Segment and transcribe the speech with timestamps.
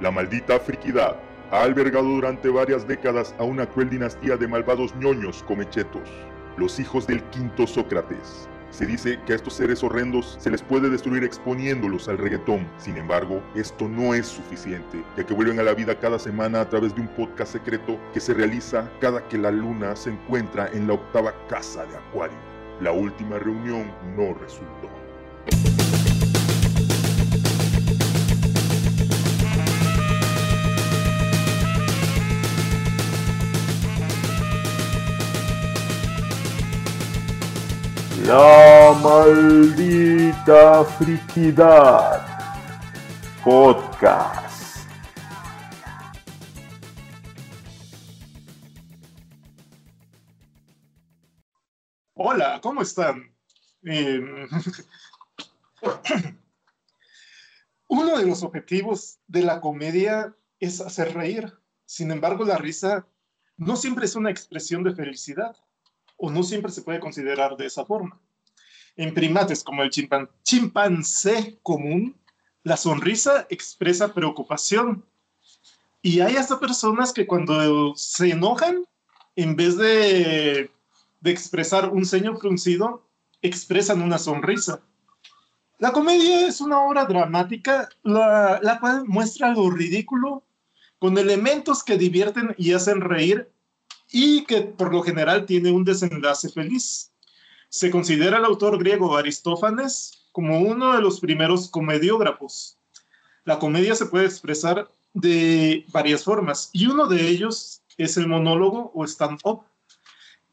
[0.00, 1.16] La maldita friquidad
[1.52, 6.10] ha albergado durante varias décadas a una cruel dinastía de malvados ñoños comechetos,
[6.56, 8.48] los hijos del quinto Sócrates.
[8.70, 12.66] Se dice que a estos seres horrendos se les puede destruir exponiéndolos al reggaetón.
[12.76, 16.68] Sin embargo, esto no es suficiente, ya que vuelven a la vida cada semana a
[16.68, 20.88] través de un podcast secreto que se realiza cada que la luna se encuentra en
[20.88, 22.36] la octava casa de Acuario.
[22.80, 25.03] La última reunión no resultó.
[38.26, 42.24] La maldita friquidad.
[43.44, 44.88] Podcast.
[52.14, 53.30] Hola, ¿cómo están?
[53.82, 54.20] Eh,
[57.88, 61.52] uno de los objetivos de la comedia es hacer reír.
[61.84, 63.06] Sin embargo, la risa
[63.58, 65.54] no siempre es una expresión de felicidad
[66.24, 68.18] o no siempre se puede considerar de esa forma.
[68.96, 72.16] En primates como el chimpan chimpancé común,
[72.62, 75.04] la sonrisa expresa preocupación.
[76.00, 78.86] Y hay hasta personas que cuando se enojan,
[79.36, 80.70] en vez de,
[81.20, 83.06] de expresar un ceño fruncido,
[83.42, 84.80] expresan una sonrisa.
[85.78, 90.42] La comedia es una obra dramática, la, la cual muestra lo ridículo
[90.98, 93.50] con elementos que divierten y hacen reír
[94.14, 97.10] y que por lo general tiene un desenlace feliz.
[97.68, 102.78] Se considera el autor griego Aristófanes como uno de los primeros comediógrafos.
[103.44, 108.92] La comedia se puede expresar de varias formas y uno de ellos es el monólogo
[108.94, 109.64] o stand-up.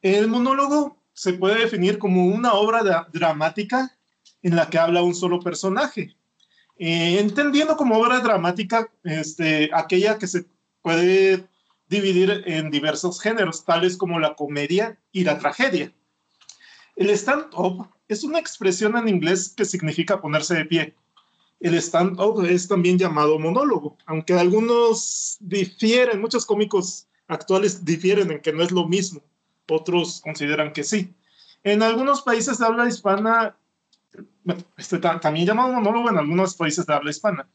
[0.01, 3.95] El monólogo se puede definir como una obra dramática
[4.41, 6.15] en la que habla un solo personaje.
[6.79, 10.47] Eh, entendiendo como obra dramática este, aquella que se
[10.81, 11.47] puede
[11.91, 15.93] dividir en diversos géneros, tales como la comedia y la tragedia.
[16.95, 20.95] El stand-up es una expresión en inglés que significa ponerse de pie.
[21.59, 28.53] El stand-up es también llamado monólogo, aunque algunos difieren, muchos cómicos actuales difieren en que
[28.53, 29.21] no es lo mismo,
[29.69, 31.13] otros consideran que sí.
[31.63, 33.57] En algunos países de habla hispana,
[34.77, 37.47] este, también llamado monólogo en algunos países de habla hispana.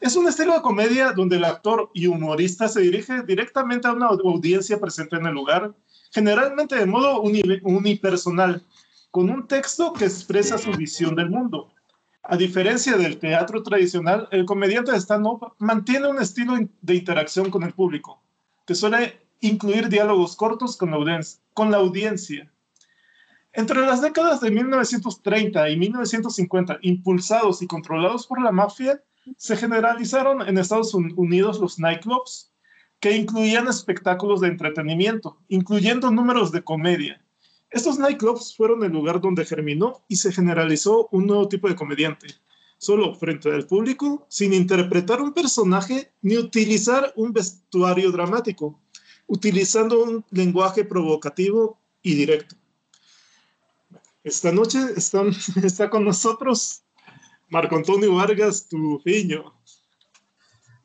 [0.00, 4.06] Es un estilo de comedia donde el actor y humorista se dirige directamente a una
[4.06, 5.74] audiencia presente en el lugar,
[6.12, 8.62] generalmente de modo unipersonal,
[9.10, 11.72] con un texto que expresa su visión del mundo.
[12.24, 17.62] A diferencia del teatro tradicional, el comediante de stand-up mantiene un estilo de interacción con
[17.64, 18.22] el público,
[18.66, 21.20] que suele incluir diálogos cortos con la,
[21.52, 22.50] con la audiencia.
[23.56, 29.00] Entre las décadas de 1930 y 1950, impulsados y controlados por la mafia,
[29.36, 32.52] se generalizaron en Estados Unidos los nightclubs,
[32.98, 37.24] que incluían espectáculos de entretenimiento, incluyendo números de comedia.
[37.70, 42.34] Estos nightclubs fueron el lugar donde germinó y se generalizó un nuevo tipo de comediante,
[42.78, 48.80] solo frente al público, sin interpretar un personaje ni utilizar un vestuario dramático,
[49.28, 52.56] utilizando un lenguaje provocativo y directo.
[54.24, 56.82] Esta noche están, está con nosotros
[57.48, 59.54] Marco Antonio Vargas, tu niño.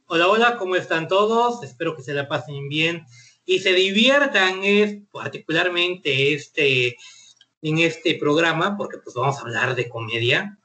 [0.07, 1.63] Hola, hola, ¿cómo están todos?
[1.63, 3.05] Espero que se la pasen bien
[3.45, 6.97] y se diviertan es, particularmente este,
[7.61, 10.59] en este programa, porque pues vamos a hablar de comedia.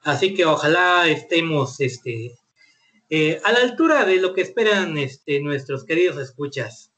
[0.00, 2.36] Así que ojalá estemos este,
[3.08, 6.90] eh, a la altura de lo que esperan este, nuestros queridos escuchas.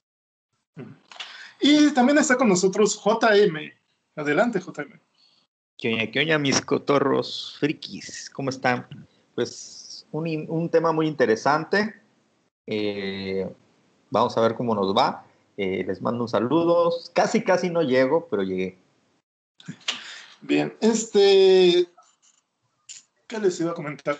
[1.60, 3.72] Y también está con nosotros JM.
[4.16, 5.07] Adelante, JM.
[5.78, 8.28] ¿Qué oña, qué oña, mis cotorros frikis?
[8.30, 8.88] ¿Cómo están?
[9.36, 11.94] Pues un, un tema muy interesante.
[12.66, 13.48] Eh,
[14.10, 15.24] vamos a ver cómo nos va.
[15.56, 16.92] Eh, les mando un saludo.
[17.14, 18.76] Casi, casi no llego, pero llegué.
[20.40, 21.88] Bien, este.
[23.28, 24.18] ¿Qué les iba a comentar?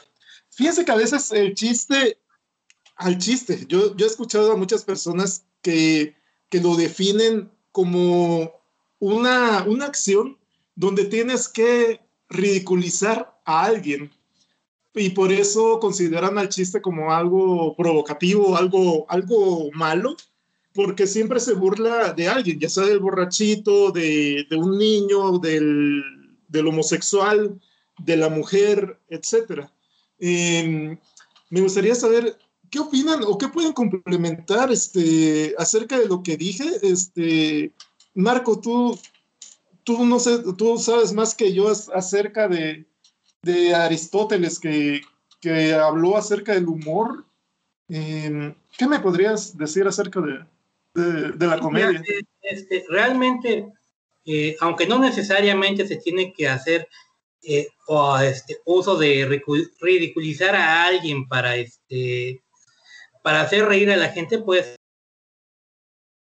[0.50, 2.20] Fíjense que a veces el chiste,
[2.94, 6.14] al chiste, yo, yo he escuchado a muchas personas que,
[6.50, 8.52] que lo definen como
[9.00, 10.38] una, una acción
[10.78, 14.12] donde tienes que ridiculizar a alguien
[14.94, 20.16] y por eso consideran al chiste como algo provocativo, algo, algo malo,
[20.72, 26.00] porque siempre se burla de alguien, ya sea del borrachito, de, de un niño, del,
[26.46, 27.60] del, homosexual,
[27.98, 29.66] de la mujer, etc.
[30.20, 30.96] Eh,
[31.50, 32.38] me gustaría saber
[32.70, 36.64] qué opinan o qué pueden complementar este, acerca de lo que dije.
[36.82, 37.72] Este,
[38.14, 38.96] Marco, tú,
[39.96, 42.86] tú no sé, tú sabes más que yo acerca de,
[43.42, 45.00] de Aristóteles que,
[45.40, 47.24] que, habló acerca del humor
[47.88, 50.44] Em, ¿Qué me podrías decir acerca de,
[51.32, 52.02] de, la comedia?
[52.42, 53.72] Este, realmente,
[54.26, 56.88] eh, aunque no necesariamente se tiene que hacer
[57.42, 59.42] eh, o este, uso de
[59.80, 62.42] ridiculizar a alguien para, este,
[63.22, 64.76] para hacer reír a la gente, puede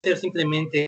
[0.04, 0.88] ser simplemente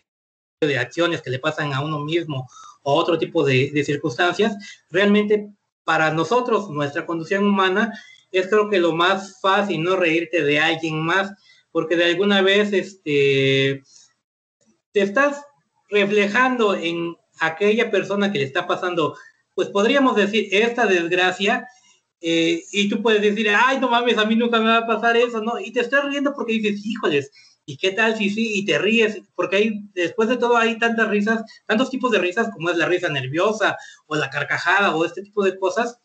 [0.66, 2.48] de acciones que le pasan a uno mismo
[2.82, 4.56] o otro tipo de, de circunstancias.
[4.90, 5.48] Realmente,
[5.84, 7.92] para nosotros, nuestra condición humana,
[8.30, 11.32] es creo que lo más fácil, no reírte de alguien más,
[11.70, 13.82] porque de alguna vez este,
[14.92, 15.42] te estás
[15.88, 19.16] reflejando en aquella persona que le está pasando,
[19.54, 21.66] pues podríamos decir, esta desgracia,
[22.20, 25.16] eh, y tú puedes decir, ay, no mames, a mí nunca me va a pasar
[25.16, 25.58] eso, ¿no?
[25.60, 27.30] Y te estás riendo porque dices, híjoles,
[27.66, 28.58] ¿y qué tal si sí?
[28.58, 32.50] Y te ríes, porque hay, después de todo hay tantas risas, tantos tipos de risas
[32.52, 33.76] como es la risa nerviosa
[34.06, 35.98] o la carcajada o este tipo de cosas,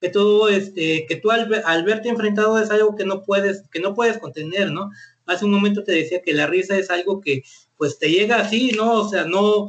[0.00, 3.94] que tú, este, que tú al, verte enfrentado es algo que no puedes, que no
[3.94, 4.90] puedes contener, ¿no?
[5.26, 7.42] Hace un momento te decía que la risa es algo que
[7.76, 8.92] pues te llega así, ¿no?
[8.92, 9.68] O sea, no,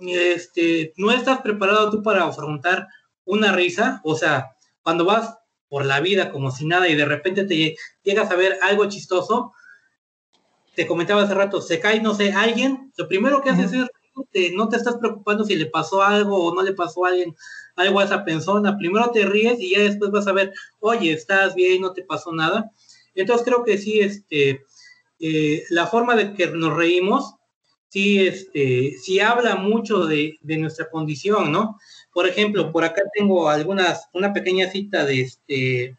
[0.00, 2.88] este, no estás preparado tú para afrontar
[3.24, 5.36] una risa, o sea, cuando vas
[5.68, 9.52] por la vida como si nada y de repente te llegas a ver algo chistoso,
[10.80, 13.86] te comentaba hace rato, se cae, no sé, alguien, lo primero que haces es
[14.54, 17.36] no te estás preocupando si le pasó algo o no le pasó a alguien
[17.76, 18.78] algo a esa persona.
[18.78, 22.32] Primero te ríes y ya después vas a ver, oye, estás bien, no te pasó
[22.32, 22.70] nada.
[23.14, 24.64] Entonces creo que sí, este,
[25.18, 27.34] eh, la forma de que nos reímos,
[27.90, 31.78] sí, este, sí habla mucho de, nuestra condición, ¿no?
[32.14, 35.96] Por ejemplo, por acá tengo algunas, una pequeña cita de este,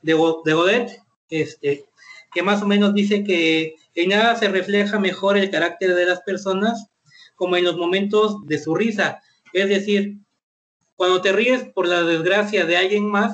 [0.00, 0.14] de,
[0.46, 1.84] de Godet, este,
[2.32, 6.20] que más o menos dice que en nada se refleja mejor el carácter de las
[6.22, 6.86] personas
[7.34, 9.20] como en los momentos de su risa.
[9.52, 10.18] Es decir,
[10.96, 13.32] cuando te ríes por la desgracia de alguien más,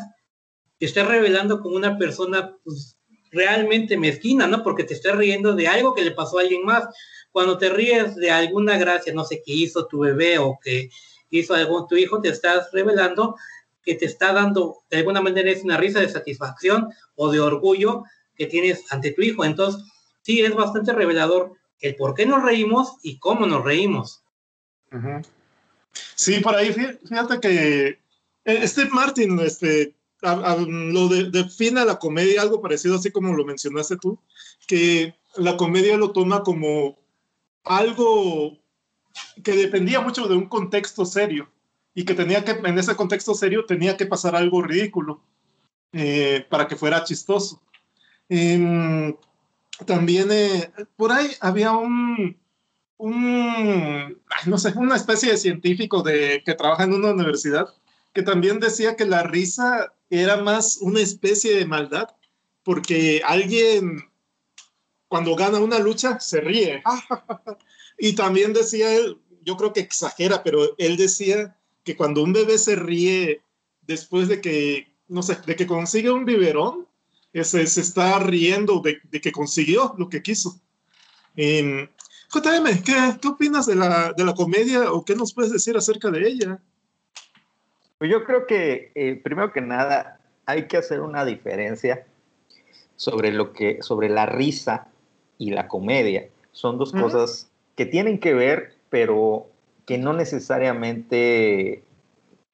[0.78, 2.98] te estás revelando como una persona pues,
[3.30, 4.62] realmente mezquina, ¿no?
[4.62, 6.84] Porque te estás riendo de algo que le pasó a alguien más.
[7.32, 10.90] Cuando te ríes de alguna gracia, no sé, qué hizo tu bebé o que
[11.30, 13.36] hizo algo tu hijo, te estás revelando
[13.82, 18.04] que te está dando, de alguna manera es una risa de satisfacción o de orgullo
[18.36, 19.44] que tienes ante tu hijo.
[19.44, 19.82] Entonces,
[20.24, 24.22] sí, es bastante revelador el por qué nos reímos y cómo nos reímos.
[26.14, 27.98] Sí, por ahí, fíjate que
[28.44, 34.18] eh, Steve Martin este, lo define la comedia algo parecido, así como lo mencionaste tú,
[34.66, 36.96] que la comedia lo toma como
[37.64, 38.56] algo
[39.42, 41.50] que dependía mucho de un contexto serio
[41.94, 45.20] y que tenía que, en ese contexto serio, tenía que pasar algo ridículo
[45.92, 47.60] eh, para que fuera chistoso.
[48.28, 49.14] Em,
[49.86, 52.36] también eh, por ahí había un,
[52.96, 57.68] un, no sé, una especie de científico de, que trabaja en una universidad
[58.14, 62.08] que también decía que la risa era más una especie de maldad,
[62.62, 64.08] porque alguien
[65.08, 66.82] cuando gana una lucha se ríe.
[67.98, 72.56] y también decía él, yo creo que exagera, pero él decía que cuando un bebé
[72.56, 73.42] se ríe
[73.82, 76.86] después de que, no sé, de que consigue un biberón,
[77.34, 80.58] ese, se está riendo de, de, que consiguió lo que quiso.
[81.36, 86.10] JM, ¿qué, ¿qué, opinas de la, de la comedia o qué nos puedes decir acerca
[86.10, 86.58] de ella?
[87.98, 92.06] Pues yo creo que, eh, primero que nada, hay que hacer una diferencia
[92.96, 94.88] sobre, lo que, sobre la risa
[95.36, 96.28] y la comedia.
[96.52, 99.48] Son dos cosas que tienen que ver, pero
[99.86, 101.82] que no necesariamente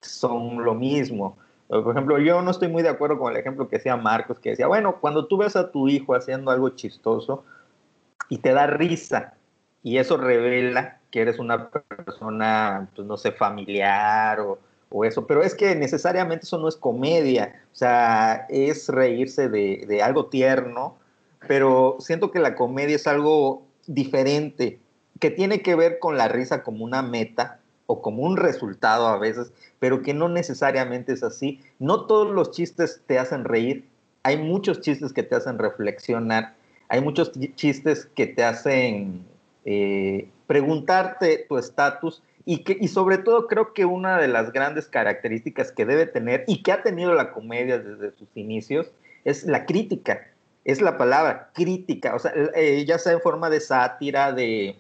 [0.01, 1.37] son lo mismo.
[1.71, 4.51] Por ejemplo, yo no estoy muy de acuerdo con el ejemplo que decía Marcos, que
[4.51, 7.45] decía, bueno, cuando tú ves a tu hijo haciendo algo chistoso
[8.29, 9.35] y te da risa,
[9.85, 14.59] y eso revela que eres una persona, pues no sé, familiar o,
[14.89, 19.85] o eso, pero es que necesariamente eso no es comedia, o sea, es reírse de,
[19.87, 20.97] de algo tierno,
[21.47, 24.81] pero siento que la comedia es algo diferente,
[25.21, 29.19] que tiene que ver con la risa como una meta o como un resultado a
[29.19, 31.61] veces, pero que no necesariamente es así.
[31.81, 33.85] No todos los chistes te hacen reír,
[34.23, 36.55] hay muchos chistes que te hacen reflexionar,
[36.89, 39.25] hay muchos chistes que te hacen
[39.65, 45.73] eh, preguntarte tu estatus y, y sobre todo creo que una de las grandes características
[45.73, 48.93] que debe tener y que ha tenido la comedia desde sus inicios
[49.25, 50.27] es la crítica,
[50.65, 54.77] es la palabra crítica, o sea, eh, ya sea en forma de sátira, de,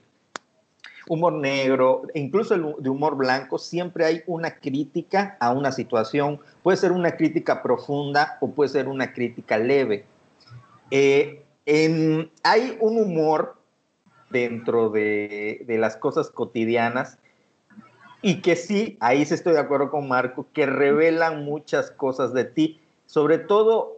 [1.10, 6.38] humor negro, incluso de humor blanco, siempre hay una crítica a una situación.
[6.62, 10.04] Puede ser una crítica profunda o puede ser una crítica leve.
[10.92, 11.42] Eh,
[12.44, 13.56] hay un humor
[14.30, 17.18] dentro de, de, las cosas cotidianas
[18.22, 22.44] y que sí, ahí sí estoy de acuerdo con Marco, que revelan muchas cosas de
[22.44, 23.96] ti, sobre todo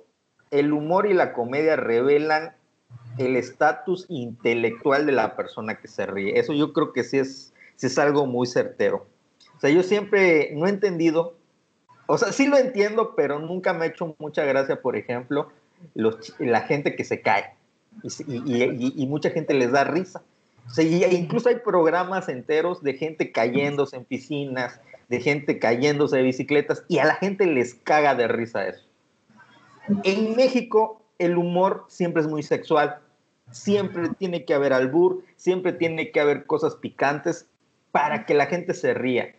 [0.51, 2.55] el humor y la comedia revelan
[3.19, 6.39] el estatus intelectual de la persona que se ríe.
[6.39, 9.07] Eso yo creo que sí es, sí es algo muy certero.
[9.57, 11.35] O sea, yo siempre no he entendido,
[12.07, 15.51] o sea, sí lo entiendo, pero nunca me ha hecho mucha gracia, por ejemplo,
[15.95, 17.55] la gente que se cae.
[18.03, 20.23] Y, mucha gente les da risa.
[20.67, 26.23] O sea, incluso hay programas enteros de gente cayéndose en piscinas, de gente cayéndose de
[26.23, 28.87] bicicletas, y a la gente les caga de risa eso.
[30.05, 32.99] En México, el humor siempre es muy sexual.
[33.51, 37.47] Siempre tiene que haber albur, siempre tiene que haber cosas picantes
[37.93, 39.35] para que la gente se ría.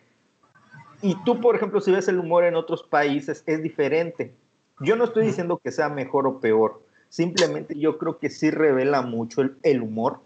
[1.02, 4.34] Y tú, por ejemplo, si ves el humor en otros países, es diferente.
[4.80, 9.02] Yo no estoy diciendo que sea mejor o peor, simplemente yo creo que sí revela
[9.02, 10.20] mucho el, humor,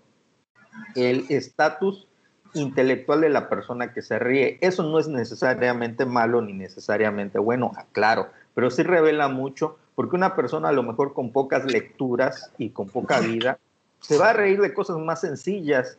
[0.95, 2.07] el estatus
[2.55, 4.59] intelectual de la persona que se ríe.
[4.61, 10.37] Eso no es necesariamente malo ni necesariamente bueno, aclaro, pero sí revela mucho porque una
[10.37, 13.59] persona a lo mejor con pocas lecturas y con poca vida
[13.99, 15.99] se va a reír de cosas más sencillas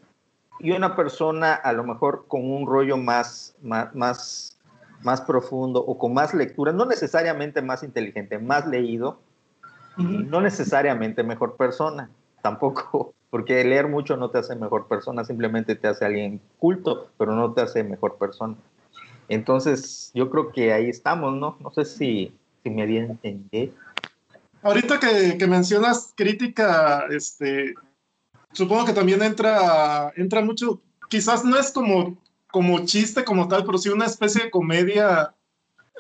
[0.62, 4.60] y una persona a lo mejor con un rollo más, más, más
[5.02, 9.20] más profundo o con más lectura, no necesariamente más inteligente, más leído,
[9.98, 12.10] no necesariamente mejor persona,
[12.42, 17.36] tampoco, porque leer mucho no te hace mejor persona, simplemente te hace alguien culto, pero
[17.36, 18.56] no te hace mejor persona.
[19.28, 21.58] Entonces, yo creo que ahí estamos, ¿no?
[21.60, 23.74] No sé si, si me había entendido.
[24.62, 27.74] Ahorita que, mencionas crítica, este,
[28.52, 32.18] supongo que también entra, entra mucho, quizás no es como
[32.52, 35.36] como chiste como tal, pero sí una especie de comedia,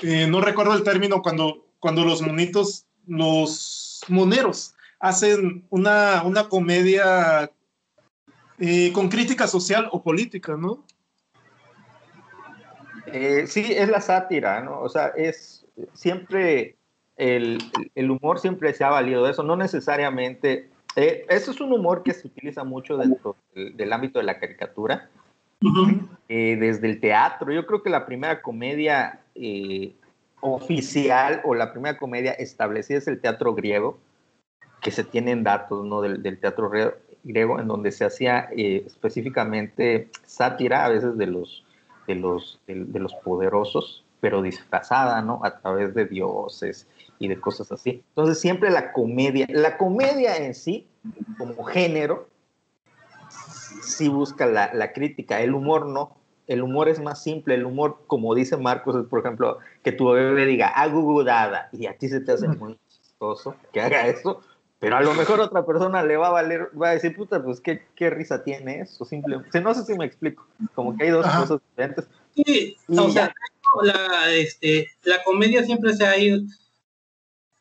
[0.02, 7.52] no recuerdo el término, cuando, cuando los monitos, los moneros hacen una, una comedia
[8.58, 10.84] eh, con crítica social o política, ¿no?
[13.06, 14.82] Eh, sí, es la sátira, ¿no?
[14.82, 16.78] O sea, es siempre,
[17.20, 17.60] el,
[17.96, 22.14] el humor siempre se ha valido de eso, no necesariamente, eso es un humor que
[22.14, 25.10] se utiliza mucho dentro del ámbito de la caricatura,
[26.30, 27.52] eh, desde el teatro.
[27.52, 29.94] Yo creo que la primera comedia eh,
[30.40, 34.00] oficial o la primera comedia establecida es el teatro griego,
[34.82, 36.02] que se tienen datos ¿no?
[36.02, 36.72] del, teatro
[37.24, 41.66] griego, en donde se hacía eh, específicamente sátira a veces de los,
[42.08, 45.42] de, los, de, los poderosos, pero disfrazada ¿no?
[45.44, 46.88] a través de dioses
[47.20, 48.04] y de cosas así.
[48.10, 50.88] Entonces siempre la comedia, la comedia en sí,
[51.38, 52.28] como género,
[53.84, 56.18] sí busca la, la, crítica, el humor no.
[56.48, 60.10] El humor es más simple, el humor, como dice Marcos, es por ejemplo, que tu
[60.10, 64.42] bebé diga agugudada y a ti se te hace muy chistoso que haga eso,
[64.80, 67.60] pero a lo mejor otra persona le va a valer, va a decir, puta, pues
[67.60, 69.62] qué, qué risa tiene eso, simplemente.
[69.62, 72.08] No sé si me explico, como que hay dos cosas diferentes.
[72.34, 73.32] Sí, o sea,
[73.84, 76.40] la, este, la comedia siempre se ha ido,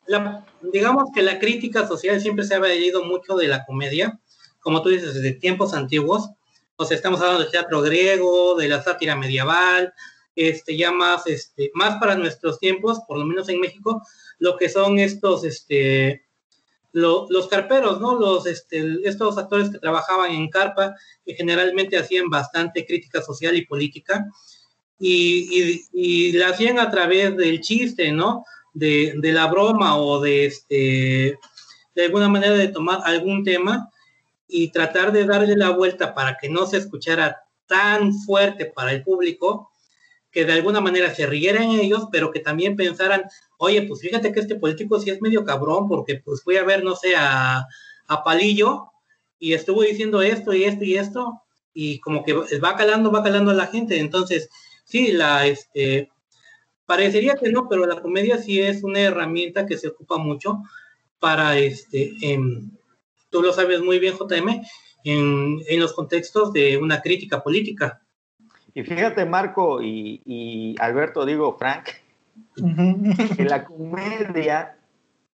[0.08, 4.18] la, digamos que la crítica social siempre se ha ido mucho de la comedia,
[4.60, 6.30] como tú dices, desde tiempos antiguos.
[6.76, 9.92] O sea, estamos hablando del teatro griego, de la sátira medieval,
[10.34, 14.02] este, ya más, este, más para nuestros tiempos, por lo menos en México,
[14.38, 16.24] lo que son estos, este,
[16.92, 18.18] los carperos, ¿no?
[18.18, 23.66] Los, este, estos actores que trabajaban en carpa, que generalmente hacían bastante crítica social y
[23.66, 24.26] política,
[25.00, 28.44] y, y, la hacían a través del chiste, ¿no?
[28.74, 31.38] De, de la broma o de, este,
[31.94, 33.90] de alguna manera de tomar algún tema
[34.46, 39.02] y tratar de darle la vuelta para que no se escuchara tan fuerte para el
[39.02, 39.70] público,
[40.30, 43.24] que de alguna manera se rieran ellos, pero que también pensaran,
[43.58, 46.84] oye, pues fíjate que este político sí es medio cabrón, porque pues fui a ver,
[46.84, 47.66] no sé, a,
[48.06, 48.90] a Palillo
[49.38, 53.50] y estuvo diciendo esto y esto y esto, y como que va calando, va calando
[53.50, 53.98] a la gente.
[53.98, 54.48] Entonces,
[54.84, 56.10] sí, la, este,
[56.88, 60.62] parecería que no, pero la comedia sí es una herramienta que se ocupa mucho
[61.18, 62.70] para, este, em,
[63.28, 64.62] tú lo sabes muy bien, JM,
[65.04, 68.00] en, en los contextos de una crítica política.
[68.72, 71.88] Y fíjate, Marco y, Alberto, digo, Frank,
[73.36, 74.78] que la comedia,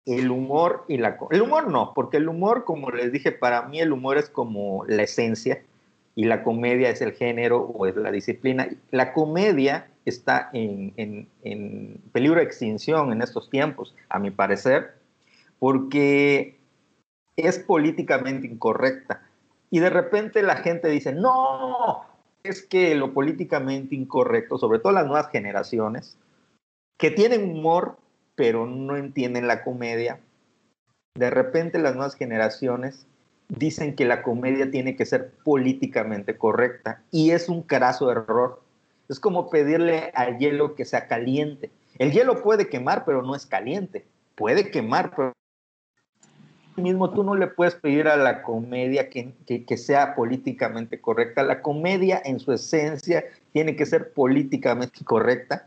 [0.06, 1.18] el humor y la...
[1.30, 4.84] El humor no, porque el humor, como les dije, para mí el humor es como
[4.86, 5.64] la esencia
[6.14, 8.68] y la comedia es el género o es la disciplina.
[8.92, 11.28] La comedia está en,
[12.12, 14.94] peligro de extinción en estos tiempos, a mi parecer,
[15.58, 16.58] porque
[17.36, 19.22] es políticamente incorrecta.
[19.70, 22.04] Y de repente la gente dice, no,
[22.42, 26.18] es que lo políticamente incorrecto, sobre todo las nuevas generaciones,
[26.98, 27.96] que tienen humor,
[28.34, 30.20] pero no entienden la comedia,
[31.14, 33.06] de repente las nuevas generaciones
[33.48, 38.62] dicen que la comedia tiene que ser políticamente correcta y es un craso error.
[39.10, 41.70] Es como pedirle al hielo que sea caliente.
[41.98, 44.06] El hielo puede quemar, pero no es caliente.
[44.36, 45.32] Puede quemar, pero
[46.76, 51.42] mismo tú no le puedes pedir a la comedia que, que, sea políticamente correcta.
[51.42, 55.66] La comedia en su esencia tiene que ser políticamente correcta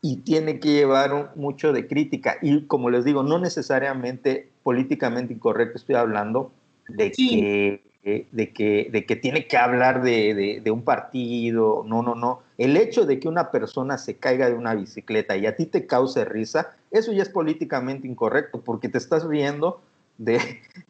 [0.00, 2.38] y tiene que llevar mucho de crítica.
[2.40, 6.52] Y como les digo, no necesariamente políticamente incorrecto estoy hablando
[6.88, 12.14] de que de que, de que tiene que hablar de, de, un partido, no, no,
[12.14, 12.42] no.
[12.58, 15.86] El hecho de que una persona se caiga de una bicicleta y a ti te
[15.86, 19.80] cause risa, eso ya es políticamente incorrecto, porque te estás riendo
[20.18, 20.40] de,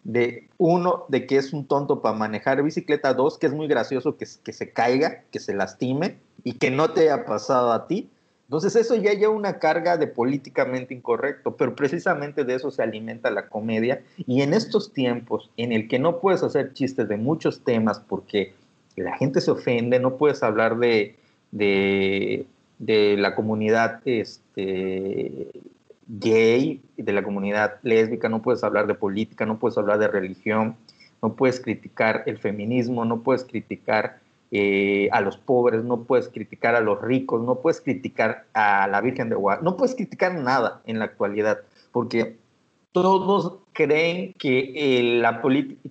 [0.04, 4.16] de uno, de que es un tonto para manejar bicicleta, dos, que es muy gracioso
[4.16, 8.08] que, se caiga, que se lastime y que no te haya pasado a ti,
[8.44, 13.28] entonces eso ya lleva una carga de políticamente incorrecto, pero precisamente de eso se alimenta
[13.32, 14.04] la comedia.
[14.18, 18.54] Y en estos tiempos en el que no puedes hacer chistes de muchos temas porque
[18.94, 21.16] la gente se ofende, no puedes hablar de,
[21.50, 22.46] de,
[22.78, 25.50] la comunidad este,
[26.06, 30.76] gay, de la comunidad lésbica, no puedes hablar de política, no puedes hablar de religión,
[31.22, 34.18] no puedes criticar el feminismo, no puedes criticar
[34.52, 39.00] eh, a los pobres, no puedes criticar a los ricos, no puedes criticar a la
[39.00, 41.58] Virgen de Guadalupe, no puedes criticar nada en la actualidad,
[41.90, 42.36] porque
[42.92, 45.22] todos creen que, eh,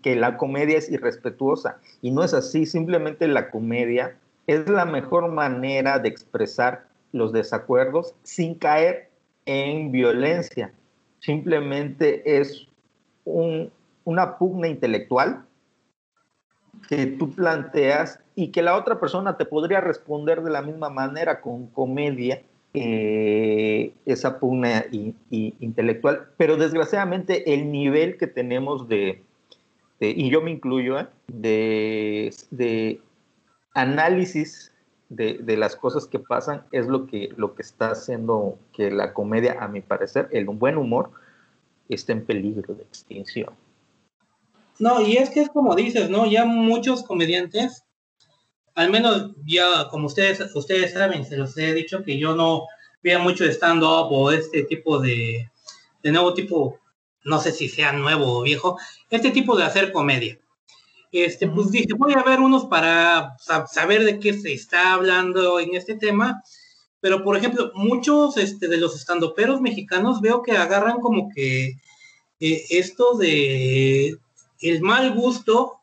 [0.01, 4.15] que la comedia es irrespetuosa y no es así, simplemente la comedia
[4.47, 9.09] es la mejor manera de expresar los desacuerdos sin caer
[9.45, 10.73] en violencia,
[11.19, 12.67] simplemente es
[13.23, 15.45] una pugna intelectual
[16.87, 21.41] que tú planteas y que la otra persona te podría responder de la misma manera
[21.41, 22.41] con comedia,
[22.73, 24.85] esa pugna
[25.29, 29.23] intelectual, pero desgraciadamente el nivel que tenemos de,
[30.01, 31.07] y yo me incluyo, ¿eh?
[31.27, 32.99] de,
[33.75, 34.71] análisis
[35.09, 39.57] de, las cosas que pasan es lo que, lo que está haciendo que la comedia,
[39.59, 41.11] a mi parecer, el buen humor,
[41.89, 43.53] esté en peligro de extinción.
[44.79, 46.25] No, y es que es como dices, ¿no?
[46.25, 47.83] Ya muchos comediantes,
[48.73, 52.65] al menos ya como ustedes, ustedes saben, se los he dicho que yo no
[53.03, 55.49] veo mucho stand-up o este tipo de,
[56.01, 56.79] de nuevo tipo,
[57.23, 58.77] no sé si sea nuevo o viejo,
[59.09, 60.37] este tipo de hacer comedia.
[61.23, 63.37] Este, pues dije, voy a ver unos para
[63.71, 66.43] saber de qué se está hablando en este tema.
[66.99, 71.77] Pero, por ejemplo, muchos este, de los estandoperos mexicanos veo que agarran como que
[72.41, 74.17] eh, esto de
[74.59, 75.77] el mal gusto,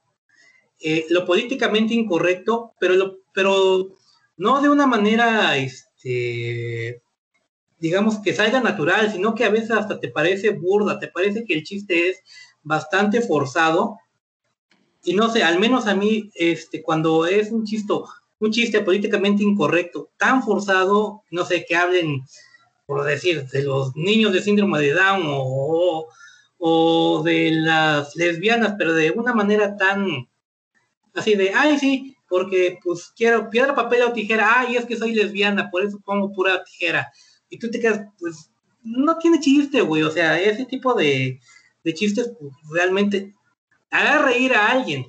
[0.80, 3.88] eh, lo políticamente incorrecto, pero, pero
[4.36, 7.00] no de una manera, este,
[7.78, 11.54] digamos, que salga natural, sino que a veces hasta te parece burda, te parece que
[11.54, 12.18] el chiste es
[12.62, 13.98] bastante forzado.
[15.04, 17.92] Y no sé, al menos a mí, este, cuando es un chiste,
[18.38, 22.22] un chiste políticamente incorrecto, tan forzado, no sé, que hablen,
[22.86, 26.06] por decir, de los niños de síndrome de Down o,
[26.58, 30.28] o de las lesbianas, pero de una manera tan
[31.14, 35.14] así de, ay, sí, porque pues quiero piedra, papel o tijera, ay, es que soy
[35.14, 37.12] lesbiana, por eso pongo pura tijera.
[37.50, 38.50] Y tú te quedas, pues,
[38.82, 41.38] no tiene chiste, güey, o sea, ese tipo de,
[41.84, 43.34] de chistes pues, realmente
[43.92, 45.06] haga reír a alguien.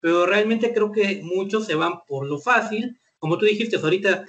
[0.00, 2.98] Pero realmente creo que muchos se van por lo fácil.
[3.18, 4.26] Como tú dijiste ahorita,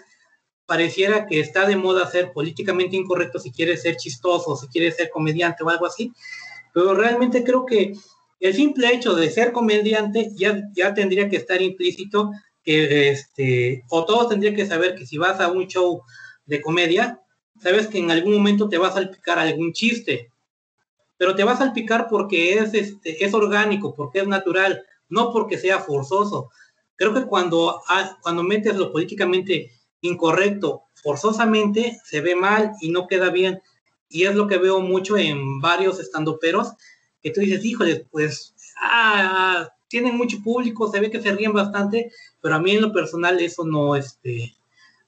[0.69, 5.09] pareciera que está de moda ser políticamente incorrecto si quieres ser chistoso, si quieres ser
[5.09, 6.13] comediante o algo así,
[6.73, 7.93] pero realmente creo que
[8.39, 12.31] el simple hecho de ser comediante ya, ya tendría que estar implícito
[12.63, 16.03] que este, o todos tendrían que saber que si vas a un show
[16.45, 17.19] de comedia,
[17.59, 20.31] sabes que en algún momento te vas a salpicar algún chiste,
[21.19, 25.57] pero te vas a salpicar porque es, este, es orgánico, porque es natural, no porque
[25.57, 26.49] sea forzoso.
[26.95, 27.81] Creo que cuando,
[28.21, 33.61] cuando metes lo políticamente incorrecto forzosamente se ve mal y no queda bien.
[34.07, 36.71] Y es lo que veo mucho en varios estandoperos,
[37.21, 42.13] que tú dices, híjole, pues, ah, tienen mucho público, se ve que se ríen bastante,
[42.41, 44.55] pero a mí en lo personal eso no, este,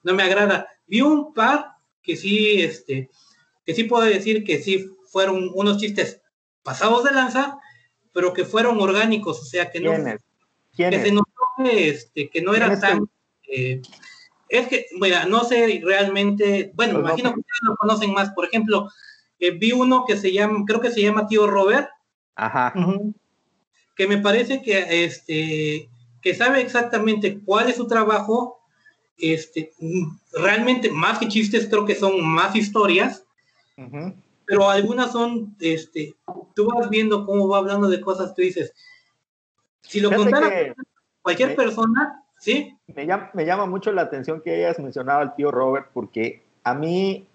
[0.04, 0.68] no me agrada.
[0.88, 3.10] Vi un par que sí, este,
[3.66, 6.22] que sí puedo decir que sí fueron unos chistes
[6.64, 7.60] pasados de lanza,
[8.14, 9.92] pero que fueron orgánicos, o sea, que no,
[10.76, 13.08] que se notó que, este, que no era tan,
[13.48, 13.82] eh,
[14.52, 18.32] es que, mira, no sé realmente, bueno, me pues imagino que ustedes lo conocen más.
[18.32, 18.90] Por ejemplo,
[19.40, 21.90] eh, vi uno que se llama, creo que se llama Tío Robert.
[22.36, 22.74] Ajá.
[23.96, 25.90] Que me parece que este
[26.22, 28.60] que sabe exactamente cuál es su trabajo.
[29.18, 29.72] Este,
[30.34, 33.24] realmente más que chistes, creo que son más historias.
[34.52, 36.14] Pero algunas son, este,
[36.54, 38.74] tú vas viendo cómo va hablando de cosas, tú dices,
[39.80, 40.76] si lo contara
[41.22, 42.76] cualquier persona, Sí.
[42.88, 46.74] Me llama, me llama mucho la atención que hayas mencionado al tío Robert porque a
[46.74, 47.28] mí,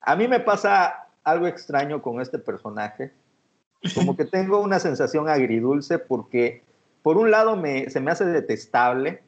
[0.00, 3.12] a mí me pasa algo extraño con este personaje
[3.94, 6.64] Como que tengo una sensación agridulce porque
[7.02, 9.22] por un lado me, se me hace detestable,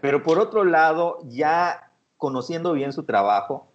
[0.00, 3.68] pero por otro lado, ya conociendo bien su trabajo,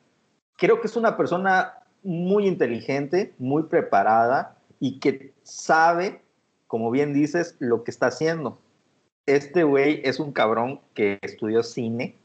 [0.57, 1.76] creo que es una persona
[2.07, 6.21] muy inteligente, muy preparada y que sabe,
[6.67, 8.57] como bien dices, lo que está haciendo.
[9.25, 12.15] Este güey es un cabrón que estudió cine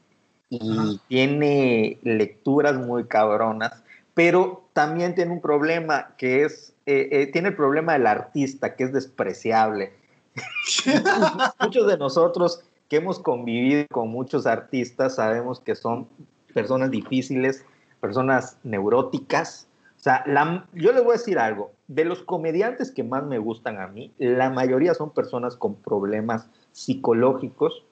[0.49, 7.49] y tiene lecturas muy cabronas, pero también tiene un problema que es, eh, eh, tiene
[7.49, 9.91] el problema del artista, que es despreciable.
[11.59, 16.07] Muchos de nosotros que hemos convivido con muchos artistas sabemos que son
[16.53, 17.65] personas difíciles,
[17.99, 19.67] personas neuróticas.
[20.03, 20.25] O sea,
[20.73, 24.11] yo les voy a decir algo, de los comediantes que más me gustan a mí,
[24.17, 27.85] la mayoría son personas con problemas psicológicos,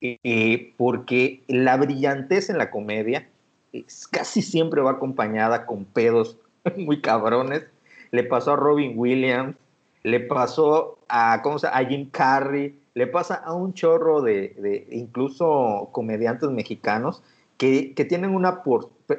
[0.00, 3.28] eh, porque la brillantez en la comedia
[4.12, 6.38] casi siempre va acompañada con pedos
[6.76, 7.66] muy cabrones.
[8.12, 9.56] Le pasó a Robin Williams,
[10.04, 15.88] le pasó a, ¿cómo se a Jim Carrey, le pasa a un chorro de, incluso
[15.90, 17.20] comediantes mexicanos
[17.56, 18.62] que, tienen una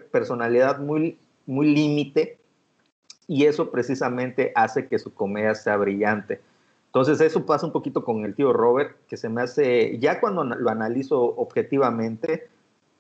[0.09, 2.39] personalidad muy, muy límite
[3.27, 6.41] y eso precisamente hace que su comedia sea brillante.
[6.87, 10.43] Entonces eso pasa un poquito con el tío Robert, que se me hace, ya cuando
[10.43, 12.47] lo analizo objetivamente,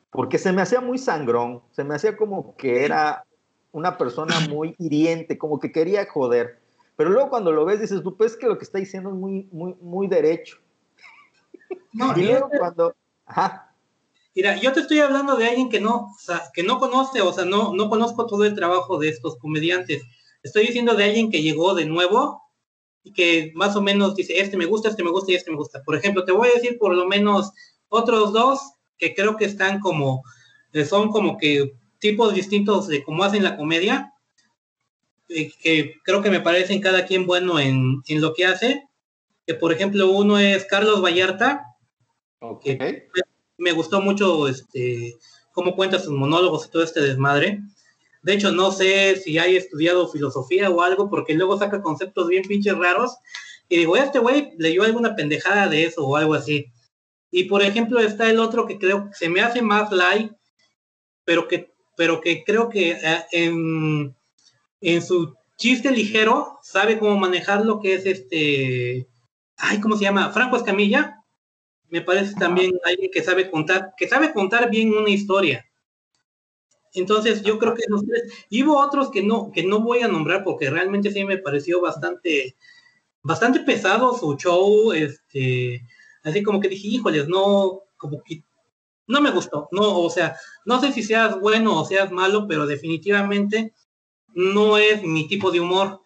[0.09, 3.25] porque se me hacía muy sangrón, se me hacía como que era
[3.71, 6.59] una persona muy hiriente, como que quería joder.
[6.95, 9.75] Pero luego cuando lo ves dices, pues que lo que está diciendo es muy, muy,
[9.81, 10.57] muy derecho.
[12.15, 12.95] y luego cuando...
[14.35, 16.15] Mira, yo te estoy hablando de alguien que no,
[16.53, 20.03] que no conoce, o sea, no, no conozco todo el trabajo de estos comediantes.
[20.41, 22.41] Estoy diciendo de alguien que llegó de nuevo
[23.03, 25.57] y que más o menos dice, este me gusta, este me gusta y este me
[25.57, 25.83] gusta.
[25.83, 27.51] Por ejemplo, te voy a decir por lo menos
[27.89, 28.59] otros dos
[28.97, 30.23] que creo que están como,
[30.71, 34.13] eh, son como que tipos distintos de cómo hacen la comedia
[35.27, 38.87] que creo que me parecen cada quien bueno en, lo que hace.
[39.45, 41.65] Que por ejemplo uno es Carlos Vallarta.
[42.61, 43.07] Que
[43.63, 45.17] me, gustó mucho este
[45.51, 47.61] cómo cuenta sus monólogos y todo este desmadre.
[48.23, 52.43] De hecho, no sé si hay estudiado filosofía o algo, porque luego saca conceptos bien
[52.43, 53.17] pinches raros.
[53.69, 56.67] Y digo, este güey leyó alguna pendejada de eso o algo así.
[57.31, 60.31] Y por ejemplo, está el otro que creo que se me hace más light,
[61.25, 64.15] pero que, pero que creo que eh, en,
[64.81, 69.07] en su chiste ligero sabe cómo manejar lo que es este,
[69.57, 70.31] ay, ¿cómo se llama?
[70.31, 71.22] Franco Escamilla.
[71.93, 75.63] Me parece también alguien que sabe contar, que sabe contar bien una historia.
[76.91, 80.07] Entonces yo creo que los tres, y hubo otros que no, que no voy a
[80.07, 82.55] nombrar porque realmente sí me pareció bastante,
[83.21, 85.85] bastante pesado su show, este,
[86.23, 88.43] así como que dije, híjoles, no, como que
[89.05, 92.65] no me gustó, no, o sea, no sé si seas bueno o seas malo, pero
[92.65, 93.71] definitivamente
[94.29, 96.02] no es mi tipo de humor.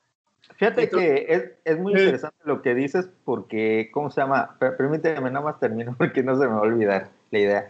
[0.58, 4.58] Fíjate que es, muy interesante lo que dices porque, ¿cómo se llama?
[4.60, 7.70] Permíteme, nada más termino porque no se me va a olvidar la idea.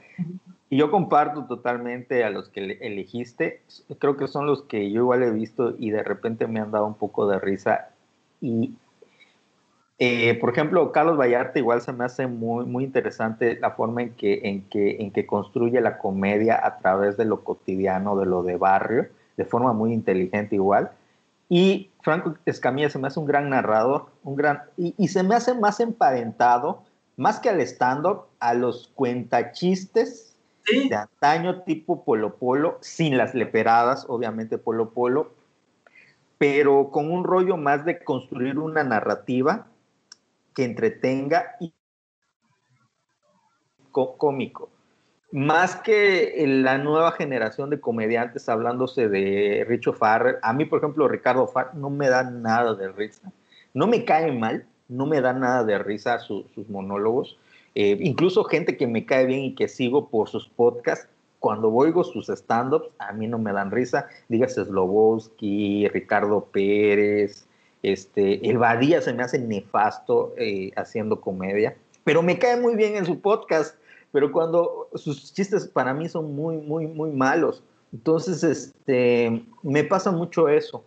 [0.69, 3.61] Y yo comparto totalmente a los que elegiste.
[3.99, 6.85] Creo que son los que yo igual he visto y de repente me han dado
[6.85, 7.89] un poco de risa.
[8.39, 8.73] Y,
[9.99, 14.13] eh, por ejemplo, Carlos Vallarta igual se me hace muy, muy interesante la forma en
[14.13, 18.43] que, en, que, en que construye la comedia a través de lo cotidiano, de lo
[18.43, 20.91] de barrio de forma muy inteligente igual.
[21.47, 25.53] Y Franco Escamilla se me hace un gran narrador, un gran, y, se me hace
[25.53, 26.85] más emparentado,
[27.17, 34.05] más que al stand-up, a los cuentachistes de antaño tipo Polo Polo, sin las leperadas,
[34.07, 35.33] obviamente Polo Polo,
[36.37, 39.67] pero con un rollo más de construir una narrativa
[40.55, 41.73] que entretenga y
[43.91, 44.69] cómico
[45.31, 51.07] más que la nueva generación de comediantes hablándose de Richo Farrer, a mí, por ejemplo,
[51.07, 53.31] Ricardo Farrer no me da nada de risa.
[53.73, 57.37] No me cae mal, no me da nada de risa sus monólogos.
[57.75, 61.07] Eh, incluso gente que me cae bien y que sigo por sus podcasts,
[61.39, 64.07] cuando oigo sus stand-ups, a mí no me dan risa.
[64.29, 67.47] Dígase Slobowski, Ricardo Pérez,
[67.83, 72.95] este, el Badía se me hace nefasto eh, haciendo comedia, pero me cae muy bien
[72.95, 73.75] en su podcast
[74.17, 77.61] pero cuando sus chistes para mí son muy, muy, muy malos.
[77.93, 80.83] Entonces, este, me pasa mucho eso.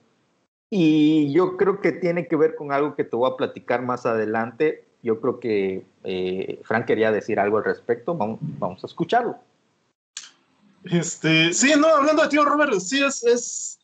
[0.68, 4.04] Y yo creo que tiene que ver con algo que te voy a platicar más
[4.04, 4.84] adelante.
[5.04, 8.16] Yo creo que eh, Frank quería decir algo al respecto.
[8.16, 9.38] Vamos, vamos a escucharlo.
[10.82, 13.78] Este, sí, no, hablando de tío Robert, sí, es, es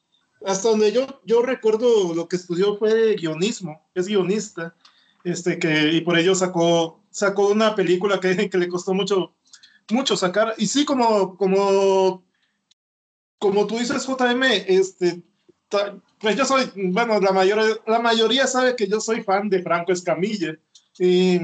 [0.45, 4.75] hasta donde yo, yo recuerdo lo que estudió fue guionismo, es guionista,
[5.23, 9.35] este, que, y por ello sacó sacó una película que, que le costó mucho,
[9.91, 10.55] mucho sacar.
[10.59, 12.25] Y sí, como, como,
[13.39, 15.23] como tú dices, JM, este,
[16.19, 19.93] pues yo soy, bueno, la, mayor, la mayoría sabe que yo soy fan de Franco
[19.93, 20.57] Escamilla.
[20.99, 21.39] Y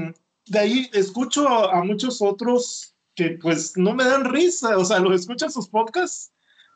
[0.45, 5.21] de ahí escucho a muchos otros que pues no me dan risa, o sea, los
[5.21, 6.31] escucho en sus podcasts,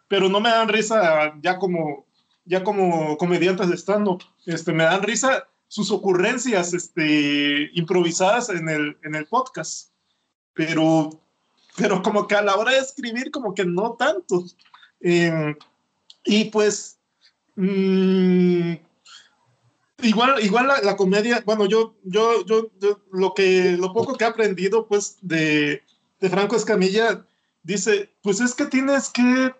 [0.07, 2.05] pero no me dan risa ya como,
[2.45, 4.23] ya como comediantes de stand-up.
[4.45, 9.91] Este, me dan risa sus ocurrencias este, improvisadas en el, en el podcast.
[10.53, 11.21] Pero,
[11.77, 14.43] pero como que a la hora de escribir, como que no tanto.
[14.99, 15.55] Eh,
[16.25, 16.97] y pues,
[17.55, 18.73] mmm,
[20.01, 24.23] igual, igual la, la, comedia, bueno, yo, yo, yo, yo, lo, que, lo poco que
[24.23, 25.83] he aprendido, pues, de,
[26.19, 27.23] de Franco Escamilla,
[27.61, 29.53] dice, pues es que tienes que,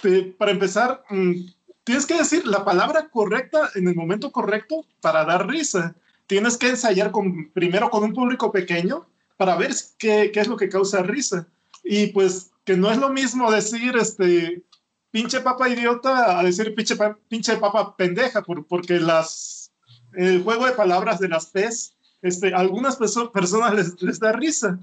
[0.00, 1.34] te, para empezar, mmm,
[1.82, 5.96] tienes que decir la palabra correcta en el momento correcto para dar risa.
[6.28, 9.06] Tienes que ensayar con, primero con un público pequeño
[9.38, 11.48] para ver qué, qué, es lo que causa risa.
[11.82, 14.62] Y pues que no es lo mismo decir, este,
[15.10, 16.96] pinche papa idiota a decir pinche,
[17.28, 19.72] pinche papa pendeja, por, porque las,
[20.12, 24.78] el juego de palabras de las P's, este, algunas perso personas les, les, da risa.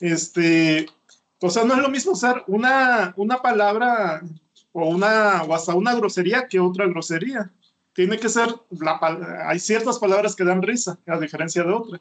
[0.00, 0.86] Este,
[1.40, 4.22] o sea, no es lo mismo usar una, una palabra
[4.72, 7.50] o, una, o hasta una grosería que otra grosería.
[7.94, 8.98] Tiene que ser, la,
[9.46, 12.00] hay ciertas palabras que dan risa, a diferencia de otras.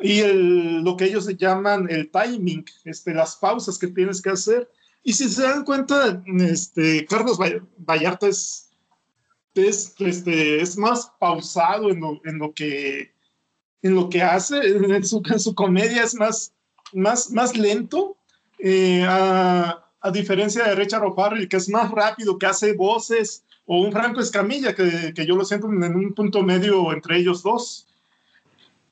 [0.00, 4.70] Y el, lo que ellos llaman el timing, este, las pausas que tienes que hacer.
[5.02, 7.38] Y si se dan cuenta, este, Carlos
[7.78, 8.70] Vallarta es,
[9.54, 13.12] es, este, es más pausado en lo, en lo, que,
[13.82, 16.52] en lo que hace, en su, en su comedia es más,
[16.92, 18.16] más, más lento.
[18.58, 23.80] Eh, a, a diferencia de Richard O'Farrell, que es más rápido, que hace voces, o
[23.80, 27.86] un Franco Escamilla, que, que yo lo siento en un punto medio entre ellos dos.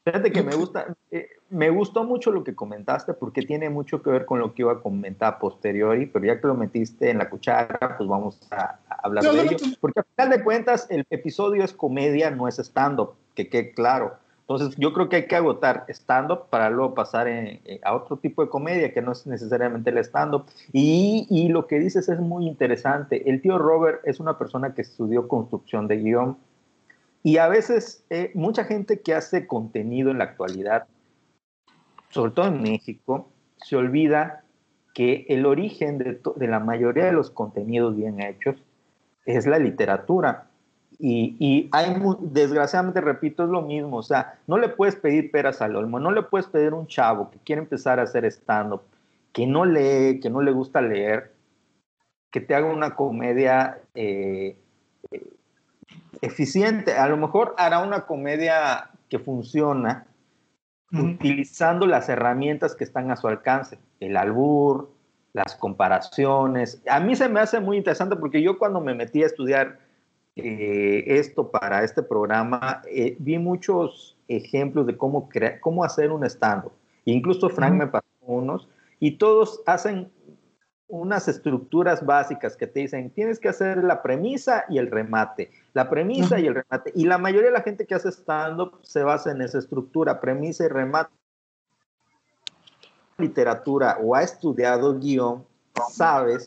[0.04, 4.10] Fíjate que me gusta, eh, me gustó mucho lo que comentaste porque tiene mucho que
[4.10, 7.28] ver con lo que iba a comentar posteriori, pero ya que lo metiste en la
[7.28, 9.56] cuchara, pues vamos a, a hablar no, de no, ello.
[9.62, 13.72] No, porque al final de cuentas, el episodio es comedia, no es stand-up, que quede
[13.72, 14.16] claro.
[14.50, 18.16] Entonces, yo creo que hay que agotar stand-up para luego pasar en, en, a otro
[18.16, 20.46] tipo de comedia que no es necesariamente el stand-up.
[20.72, 23.30] Y, y, lo que dices es muy interesante.
[23.30, 26.36] El tío Robert es una persona que estudió construcción de guion.
[27.22, 30.86] Y a veces, eh, mucha gente que hace contenido en la actualidad,
[32.08, 33.28] sobre todo en México,
[33.58, 34.44] se olvida
[34.94, 38.56] que el origen de, la mayoría de los contenidos bien hechos
[39.24, 40.46] es la literatura.
[40.98, 45.76] Y, hay, desgraciadamente, repito, es lo mismo, o sea, no le puedes pedir peras al
[45.76, 48.82] olmo, no le puedes pedir un chavo que quiere empezar a hacer stand-up,
[49.32, 51.32] que no lee, que no le gusta leer,
[52.30, 54.58] que te haga una comedia eh,
[56.20, 56.94] eficiente.
[56.94, 60.06] A lo mejor hará una comedia que funciona
[60.92, 61.14] uh -huh.
[61.14, 64.90] utilizando las herramientas que están a su alcance, el albur,
[65.32, 66.82] las comparaciones.
[66.88, 69.78] A mí se me hace muy interesante porque yo cuando me metí a estudiar
[70.36, 76.24] eh, esto para este programa, eh, vi muchos ejemplos de cómo, crear, cómo hacer un
[76.24, 76.72] stand-up.
[77.04, 77.78] Incluso Frank uh -huh.
[77.78, 78.68] me pasó unos
[79.00, 80.10] y todos hacen
[80.90, 85.88] unas estructuras básicas que te dicen, tienes que hacer la premisa y el remate, la
[85.88, 86.42] premisa uh -huh.
[86.42, 86.92] y el remate.
[86.94, 90.64] Y la mayoría de la gente que hace stand-up se basa en esa estructura, premisa
[90.64, 91.12] y remate.
[93.18, 95.44] Literatura o ha estudiado guion,
[95.90, 96.46] sabes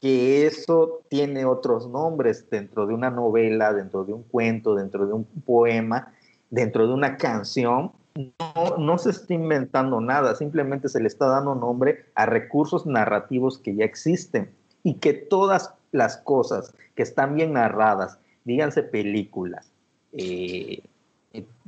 [0.00, 5.12] que eso tiene otros nombres dentro de una novela, dentro de un cuento, dentro de
[5.12, 6.12] un poema,
[6.50, 7.92] dentro de una canción.
[8.14, 13.58] No, no, se está inventando nada, simplemente se le está dando nombre a recursos narrativos
[13.58, 14.50] que ya existen
[14.82, 19.70] y que todas las cosas que están bien narradas, díganse películas,
[20.12, 20.82] eh,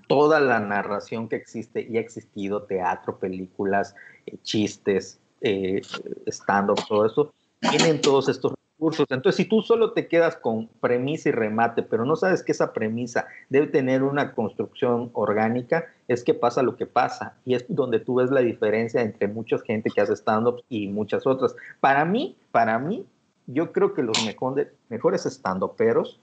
[0.06, 3.94] toda la narración que existe y ha existido, teatro, películas,
[4.26, 5.80] eh, chistes, eh,
[6.26, 9.06] stand-up, todo eso, tienen todos estos recursos.
[9.10, 12.72] Entonces, si tú solo te quedas con premisa y remate, pero no sabes que esa
[12.72, 17.36] premisa debe tener una construcción orgánica, es que pasa lo que pasa.
[17.44, 21.26] Y es donde tú ves la diferencia entre mucha gente que hace stand-up y muchas
[21.26, 21.56] otras.
[21.80, 23.06] Para mí, para mí,
[23.46, 26.20] yo creo que los mejor, mejores stand-uperos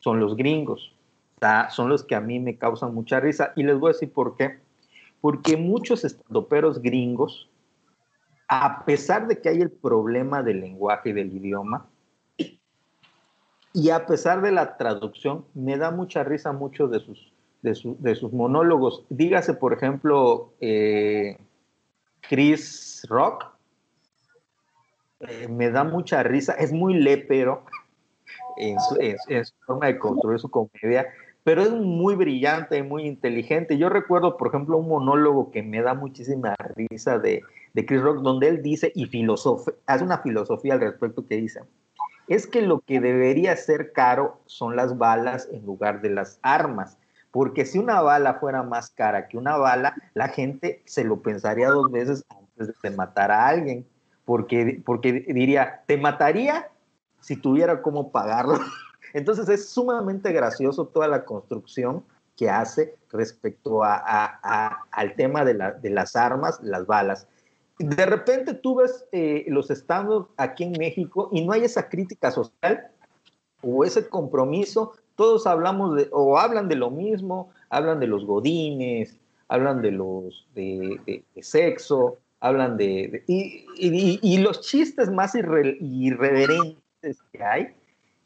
[0.00, 0.94] son los gringos.
[1.42, 3.52] O son los que a mí me causan mucha risa.
[3.56, 4.60] Y les voy a decir por qué.
[5.20, 7.48] Porque muchos stand-uperos gringos
[8.54, 11.88] a pesar de que hay el problema del lenguaje y del idioma,
[13.72, 18.14] y a pesar de la traducción, me da mucha risa muchos de sus, de, de
[18.14, 19.06] sus monólogos.
[19.08, 21.38] Dígase, por ejemplo, eh,
[22.20, 23.46] Chris Rock,
[25.20, 27.64] eh, me da mucha risa, es muy lépero
[28.58, 31.06] en su forma de construir su comedia,
[31.42, 33.78] pero es muy brillante y muy inteligente.
[33.78, 37.42] Yo recuerdo, por ejemplo, un monólogo que me da muchísima risa de,
[37.74, 39.04] de Chris Rock, donde él dice y
[39.86, 41.60] hace una filosofía al respecto que dice,
[42.28, 46.98] es que lo que debería ser caro son las balas en lugar de las armas.
[47.30, 51.68] Porque si una bala fuera más cara que una bala, la gente se lo pensaría
[51.68, 53.86] dos veces antes de matar a alguien.
[54.24, 56.68] Porque, porque diría, te mataría
[57.20, 58.58] si tuviera cómo pagarlo.
[59.14, 62.04] Entonces es sumamente gracioso toda la construcción
[62.36, 67.28] que hace respecto a, al tema de, de, las armas, las balas.
[67.78, 72.30] De repente tú ves eh, los estados aquí en México y no hay esa crítica
[72.30, 72.88] social
[73.62, 74.92] o ese compromiso.
[75.16, 80.46] Todos hablamos de, o hablan de lo mismo, hablan de los godines, hablan de los
[80.54, 83.22] de, sexo, hablan de...
[83.26, 87.74] y, y, los chistes más irreverentes que hay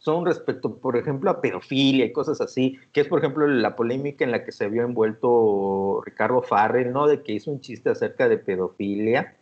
[0.07, 4.25] son respecto, por ejemplo, a pedofilia y cosas así, que es, por ejemplo, la polémica
[4.25, 7.09] en la que se vio envuelto Ricardo Farrell, ¿no?
[7.09, 9.35] De que hizo un chiste acerca de pedofilia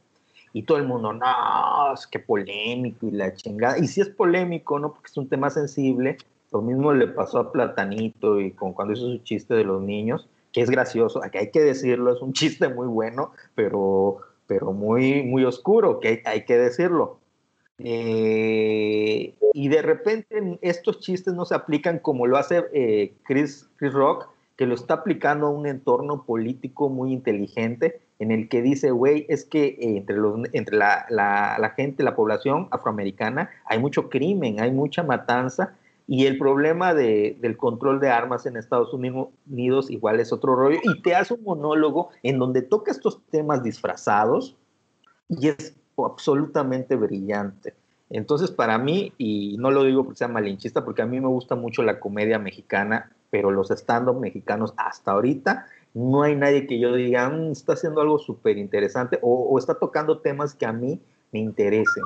[0.54, 3.76] y todo el mundo, no, es que polémico y la chingada.
[3.76, 4.94] Y si es polémico, ¿no?
[4.94, 6.16] Porque es un tema sensible.
[6.50, 10.30] Lo mismo le pasó a Platanito y con cuando hizo su chiste de los niños,
[10.50, 15.24] que es gracioso, aquí hay que decirlo, es un chiste muy bueno, pero, pero muy,
[15.24, 17.18] muy oscuro, que hay, hay que decirlo.
[17.78, 23.92] Eh, y de repente estos chistes no se aplican como lo hace eh, Chris, Chris
[23.92, 28.92] Rock, que lo está aplicando a un entorno político muy inteligente, en el que dice,
[28.92, 33.80] güey, es que eh, entre, los, entre la, la, la, gente, la población afroamericana, hay
[33.80, 35.74] mucho crimen, hay mucha matanza,
[36.06, 40.78] y el problema de, del control de armas en Estados Unidos igual es otro rollo,
[40.84, 44.56] y te hace un monólogo en donde toca estos temas disfrazados,
[45.28, 47.74] y es absolutamente brillante.
[48.10, 51.54] Entonces, para mí, y no lo digo porque sea malinchista, porque a mí me gusta
[51.54, 56.94] mucho la comedia mexicana, pero los stand-up mexicanos hasta ahorita, no hay nadie que yo
[56.94, 61.00] diga, mm, está haciendo algo súper interesante o, está tocando temas que a mí
[61.32, 62.04] me interesen.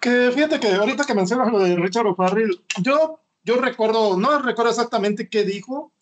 [0.00, 4.70] Que fíjate que ahorita que mencionas lo de Richard O'Farrill, yo, yo recuerdo, no recuerdo
[4.70, 5.92] exactamente qué dijo,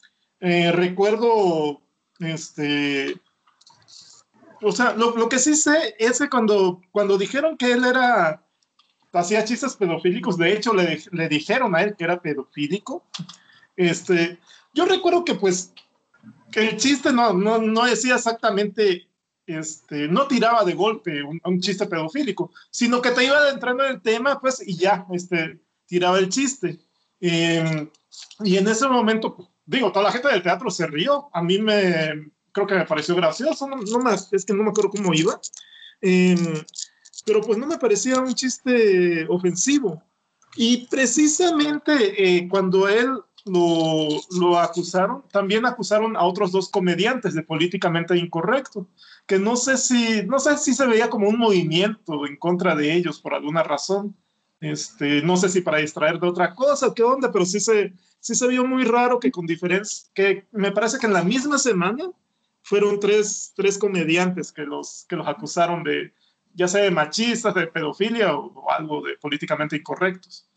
[0.40, 1.80] eh, recuerdo
[2.18, 3.20] este,
[4.62, 8.44] o sea, lo, que sí sé es que cuando, cuando dijeron que él era,
[9.12, 13.05] hacía chistes pedofílicos, de hecho le, le dijeron a él que era pedofílico,
[13.77, 14.38] este,
[14.75, 15.72] yo recuerdo que pues,
[16.51, 19.09] que el chiste no, no, no decía exactamente,
[19.46, 23.92] este, no tiraba de golpe un, un chiste pedofílico, sino que te iba adentrando en
[23.92, 26.79] el tema, pues, y ya, este, tiraba el chiste.
[27.20, 27.88] Em,
[28.40, 32.31] y en ese momento, digo, toda la gente del teatro se rió, a mí me,
[32.52, 35.40] creo que me pareció gracioso, no, no más, es que no me acuerdo cómo iba,
[36.00, 36.54] em,
[37.24, 40.02] pero pues no me parecía un chiste ofensivo.
[40.54, 41.92] Y precisamente
[42.36, 43.08] eh, cuando él
[43.44, 48.88] lo, lo, acusaron, también acusaron a otros dos comediantes de políticamente incorrecto,
[49.26, 52.92] que no sé si, no sé si se veía como un movimiento en contra de
[52.94, 54.16] ellos por alguna razón.
[54.60, 58.36] Este, no sé si para distraer de otra cosa, qué onda, pero sí se, sí
[58.36, 62.10] se vio muy raro que con diferencia, que me parece que en la misma semana
[62.62, 66.12] fueron tres, tres comediantes que los, que los acusaron de,
[66.55, 70.48] ya sea de machistas, de pedofilia o, algo de políticamente incorrectos.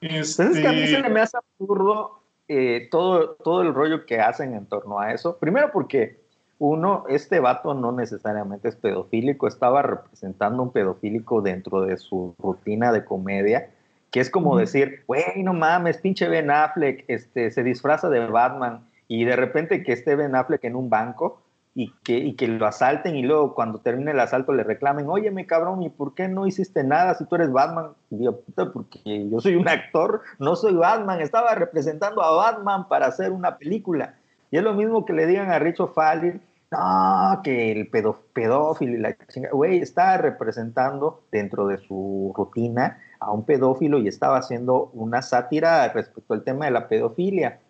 [0.00, 0.44] Este...
[0.44, 4.54] es que a mí se me hace absurdo eh, todo, todo el rollo que hacen
[4.54, 5.38] en torno a eso.
[5.38, 6.20] Primero porque,
[6.58, 12.92] uno, este vato no necesariamente es pedofílico, estaba representando un pedofílico dentro de su rutina
[12.92, 13.70] de comedia,
[14.10, 18.86] que es como decir, güey, no mames, pinche Ben Affleck este, se disfraza de Batman
[19.08, 21.43] y de repente que esté Ben Affleck en un banco
[21.74, 25.30] y que, y que lo asalten y luego cuando termine el asalto le reclamen, oye,
[25.32, 27.90] mi cabrón, ¿y por qué no hiciste nada si tú eres Batman?
[28.10, 32.86] Y digo, puta, porque yo soy un actor, no soy Batman, estaba representando a Batman
[32.88, 34.14] para hacer una película.
[34.52, 38.98] Y es lo mismo que le digan a Richo Fallin, no, que el pedófilo y
[38.98, 44.90] la chinga, güey, está representando dentro de su rutina a un pedófilo y estaba haciendo
[44.92, 47.60] una sátira respecto al tema de la pedofilia.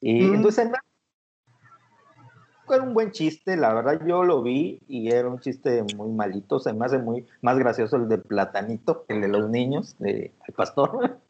[0.00, 0.34] Y mm.
[0.34, 0.70] entonces
[2.74, 6.58] era un buen chiste, la verdad yo lo vi y era un chiste muy malito,
[6.58, 10.54] se me hace muy más gracioso el de Platanito, el de los niños, de el
[10.54, 11.18] pastor.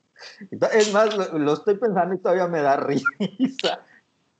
[0.72, 3.80] Es más, lo, estoy pensando y todavía me da risa,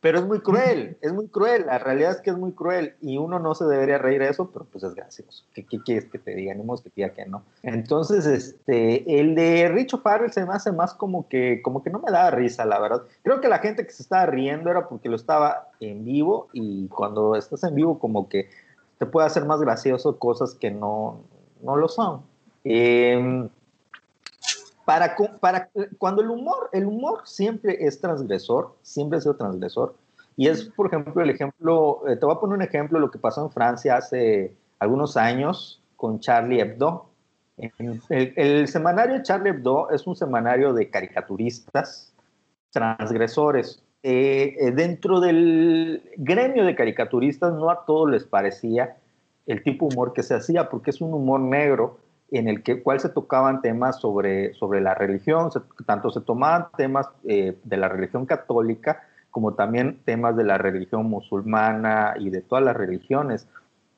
[0.07, 3.19] pero es muy cruel, es muy cruel, la realidad es que es muy cruel y
[3.19, 5.43] uno no se debería reír de eso, pero pues es gracioso.
[5.53, 6.55] ¿Qué, quieres que te diga?
[6.55, 7.43] Ni que diga que no.
[7.65, 11.99] Entonces, este, el de Richo Farrell se me hace más como que, como que no
[11.99, 13.03] me da risa, la verdad.
[13.25, 16.87] Creo que la gente que se estaba riendo era porque lo estaba en vivo y
[16.87, 18.49] cuando estás en vivo como que
[18.99, 21.19] te puede hacer más gracioso cosas que no,
[21.63, 22.23] no lo son.
[22.63, 23.49] Eh,
[24.87, 25.68] para, para,
[25.99, 29.97] cuando el humor, el humor siempre es transgresor, siempre ha sido transgresor,
[30.37, 33.11] y es, por ejemplo, el ejemplo, eh, te voy a poner un ejemplo de lo
[33.11, 37.07] que pasó en Francia hace algunos años con Charlie Hebdo.
[38.11, 42.14] El, semanario Charlie Hebdo es un semanario de caricaturistas
[42.70, 43.82] transgresores.
[44.05, 48.99] Eh, eh, dentro del gremio de caricaturistas no a todos les parecía
[49.47, 51.99] el tipo de humor que se hacía, porque es un humor negro
[52.31, 55.51] en el que, cual se tocaban temas sobre, sobre la religión,
[55.87, 61.07] tanto se tomaban temas eh, de la religión católica como también temas de la religión
[61.07, 63.47] musulmana y de todas las religiones.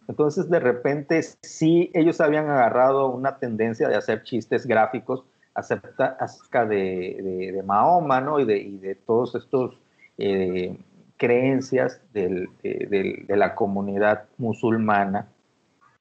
[0.09, 5.24] Entonces, de repente, sí, ellos habían agarrado una tendencia de hacer chistes gráficos
[5.55, 8.41] acerca de, de, Mahoma, ¿no?
[8.41, 9.79] Y de, y de todos estos
[10.16, 10.76] eh,
[11.18, 15.29] creencias del, de, la comunidad musulmana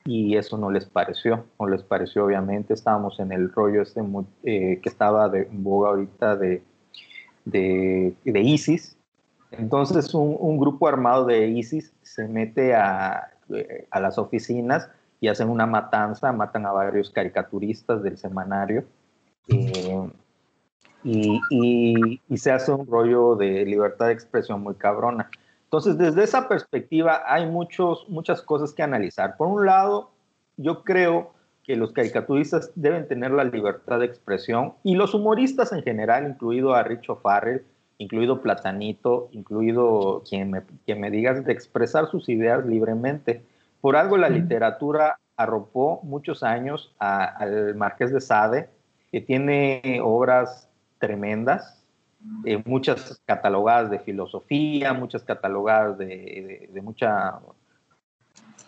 [0.08, 4.02] y eso no les pareció, no les pareció obviamente, estábamos en el rollo este
[4.44, 6.64] eh, que estaba de en boga ahorita de,
[7.44, 8.98] de, ISIS,
[9.52, 14.90] entonces un, un, grupo armado de ISIS se mete a, eh, a las oficinas
[15.20, 18.86] y hacen una matanza, matan a varios caricaturistas del semanario
[19.50, 20.10] eh,
[21.04, 25.30] y, y, se hace un rollo de libertad de expresión muy cabrona.
[25.68, 29.36] Entonces, desde esa perspectiva hay muchos, muchas cosas que analizar.
[29.36, 30.12] Por un lado,
[30.56, 35.84] yo creo que los caricaturistas deben tener la libertad de expresión y los humoristas en
[35.84, 37.66] general, incluido a Richo Farrell,
[37.98, 43.44] incluido Platanito, incluido quien me, quien me digas, de expresar sus ideas libremente.
[43.82, 48.70] Por algo la literatura arropó muchos años al Marqués de Sade,
[49.12, 51.77] que tiene obras tremendas,
[52.46, 57.40] eh, muchas catalogadas de filosofía, muchas catalogadas de, de, mucha,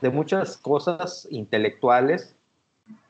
[0.02, 2.36] de muchas cosas intelectuales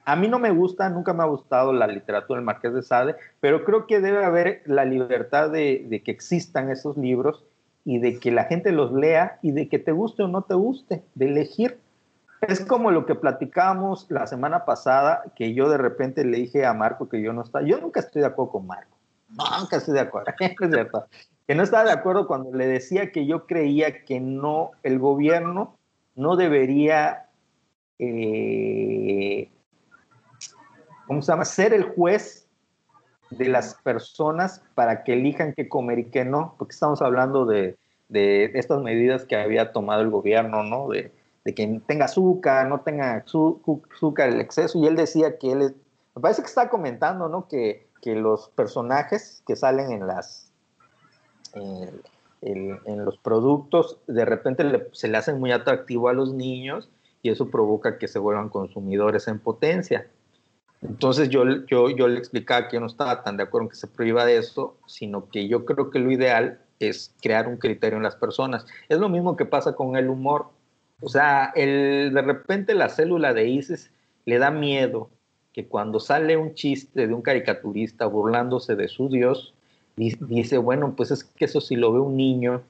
[0.10, 3.16] a mí no me gusta, nunca me ha gustado la literatura del Marqués de Sade,
[3.40, 7.46] pero creo que debe haber la libertad de, que existan esos libros
[7.86, 10.56] y de que la gente los lea y de que te guste o no te
[10.56, 11.80] guste, de elegir.
[12.42, 16.74] Es como lo que platicábamos la semana pasada, que yo de repente le dije a
[16.74, 18.98] Marco que yo no estaba, yo nunca estoy de acuerdo con Marco,
[19.30, 21.06] nunca estoy de acuerdo, es cierto,
[21.48, 25.78] que no estaba de acuerdo cuando le decía que yo creía que no, el gobierno
[26.16, 27.30] no debería
[28.00, 29.50] eh.
[31.44, 32.48] Ser el juez
[33.32, 37.78] de las personas para que elijan qué comer y qué no, porque estamos hablando de,
[38.10, 40.88] estas medidas que había tomado el gobierno, ¿no?
[40.88, 41.12] De,
[41.56, 45.76] que tenga azúcar, no tenga azúcar, el exceso, y él decía que él,
[46.16, 47.48] me parece que está comentando, ¿no?
[47.48, 50.52] Que, los personajes que salen en las,
[51.54, 56.90] en, los productos, de repente se le hacen muy atractivo a los niños
[57.22, 60.08] y eso provoca que se vuelvan consumidores en potencia.
[60.82, 63.76] Entonces yo, yo, yo le explicaba que yo no estaba tan de acuerdo en que
[63.76, 68.04] se prohíba eso, sino que yo creo que lo ideal es crear un criterio en
[68.04, 68.66] las personas.
[68.88, 70.48] Es lo mismo que pasa con el humor.
[71.02, 73.92] O sea, el, de repente la célula de ISIS
[74.26, 75.10] le da miedo
[75.54, 79.54] que cuando sale un chiste de un caricaturista burlándose de su Dios,
[79.96, 82.62] dice, bueno, pues es que eso si lo ve un niño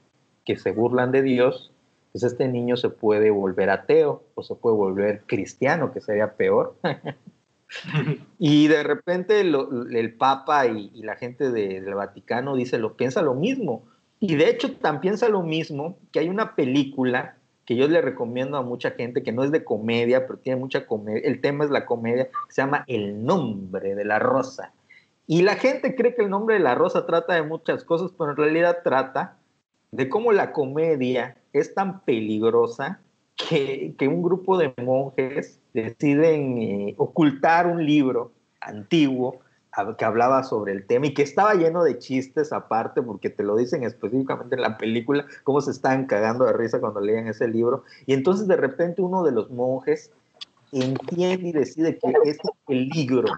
[0.44, 1.70] que se burlan de Dios,
[2.12, 6.74] pues este niño se puede volver ateo o se puede volver cristiano, que sería peor.
[8.38, 13.84] y de repente el Papa y, la gente del Vaticano dice, lo piensa lo mismo.
[14.18, 18.56] Y de hecho también piensa lo mismo, que hay una película que yo le recomiendo
[18.56, 21.70] a mucha gente, que no es de comedia, pero tiene mucha comedia, el tema es
[21.70, 24.72] la comedia, se llama El nombre de la rosa.
[25.26, 28.30] Y la gente cree que el nombre de la rosa trata de muchas cosas, pero
[28.30, 29.36] en realidad trata
[29.92, 33.00] de cómo la comedia es tan peligrosa
[33.36, 39.40] que, que un grupo de monjes deciden eh, ocultar un libro antiguo
[39.96, 43.56] que hablaba sobre el tema y que estaba lleno de chistes aparte, porque te lo
[43.56, 47.84] dicen específicamente en la película, cómo se estaban cagando de risa cuando leían ese libro.
[48.06, 50.10] Y entonces de repente uno de los monjes
[50.72, 53.28] entiende y decide que es un peligro,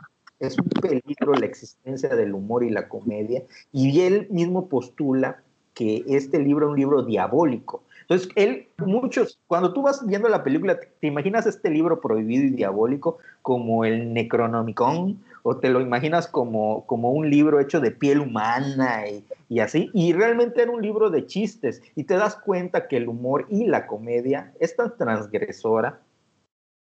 [0.40, 5.42] es un peligro la existencia del humor y la comedia, y él mismo postula
[5.74, 10.44] que este libro es un libro diabólico, entonces, él, muchos, cuando tú vas viendo la
[10.44, 16.28] película, te, imaginas este libro prohibido y diabólico como el Necronomicon, o te lo imaginas
[16.28, 20.82] como, como un libro hecho de piel humana y, y, así, y realmente era un
[20.82, 24.96] libro de chistes, y te das cuenta que el humor y la comedia es tan
[24.96, 26.00] transgresora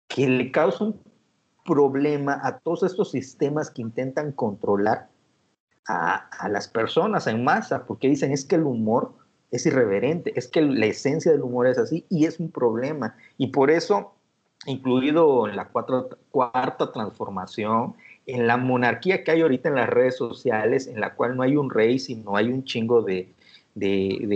[0.08, 1.02] que le causa un
[1.66, 5.10] problema a todos estos sistemas que intentan controlar
[5.88, 9.14] a, a las personas en masa, porque dicen es que el humor
[9.52, 13.16] es irreverente, es que la esencia del humor es así y es un problema.
[13.38, 14.14] Y por eso,
[14.66, 17.96] incluido en la cuarta transformación,
[18.26, 21.56] en la monarquía que hay ahorita en las redes sociales, en la cual no hay
[21.56, 23.34] un rey, sino hay un chingo de,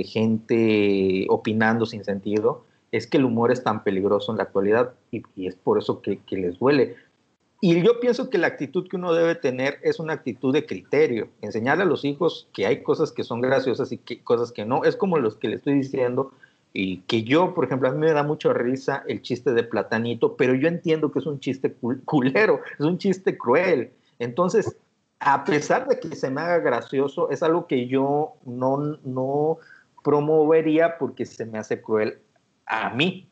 [0.05, 5.23] gente opinando sin sentido, es que el humor es tan peligroso en la actualidad y,
[5.45, 6.95] es por eso que, les duele.
[7.61, 11.29] y yo pienso que la actitud que uno debe tener es una actitud de criterio,
[11.41, 14.83] enseñarle a los hijos que hay cosas que son graciosas y que, cosas que no.
[14.83, 16.31] Es como los que le estoy diciendo,
[16.77, 20.35] y que yo, por ejemplo, a mí me da mucha risa el chiste de Platanito,
[20.35, 21.73] pero yo entiendo que es un chiste
[22.03, 23.93] culero, es un chiste cruel.
[24.19, 24.75] Entonces,
[25.21, 29.57] a pesar de que se me haga gracioso, es algo que yo no, no
[30.03, 32.19] promovería porque se me hace cruel
[32.65, 33.29] a mí,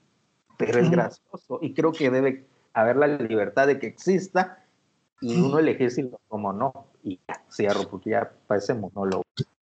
[0.58, 4.64] pero es gracioso y creo que debe haber la libertad de que exista
[5.20, 6.88] y uno elegir si lo como no.
[7.04, 9.24] Y ya, cierro porque ya parece monólogo.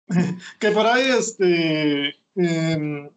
[0.58, 3.10] Que por ahí, este, em,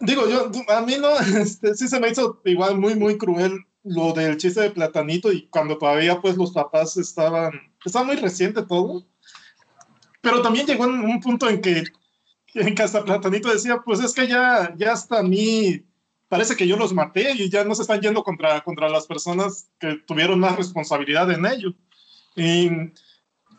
[0.00, 1.10] Digo, yo, a mí no,
[1.40, 5.48] este, sí se me hizo igual muy, muy cruel lo del chiste de Platanito y
[5.48, 7.52] cuando todavía pues los papás estaban,
[7.84, 9.04] estaba muy reciente todo.
[10.20, 11.84] Pero también llegó en un punto en que,
[12.54, 15.84] en que hasta Platanito decía, pues es que ya, ya hasta a mí
[16.28, 19.68] parece que yo los maté y ya no se están yendo contra, contra las personas
[19.78, 21.74] que tuvieron más responsabilidad en ello.
[22.36, 22.70] Y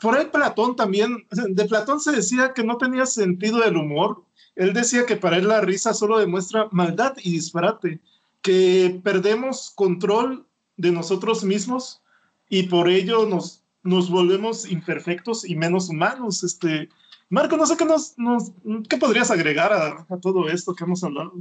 [0.02, 4.26] por ahí Platón también, de Platón se decía que no tenía sentido del humor
[4.56, 8.00] él decía que para él la risa solo demuestra maldad y disparate,
[8.42, 10.46] que perdemos control
[10.78, 12.02] de nosotros mismos
[12.50, 16.44] y por ello nos, nos volvemos imperfectos y menos humanos.
[16.44, 16.90] Este,
[17.30, 18.14] Marco, no sé qué, nos,
[18.90, 21.34] qué podrías agregar a, todo esto que hemos hablado.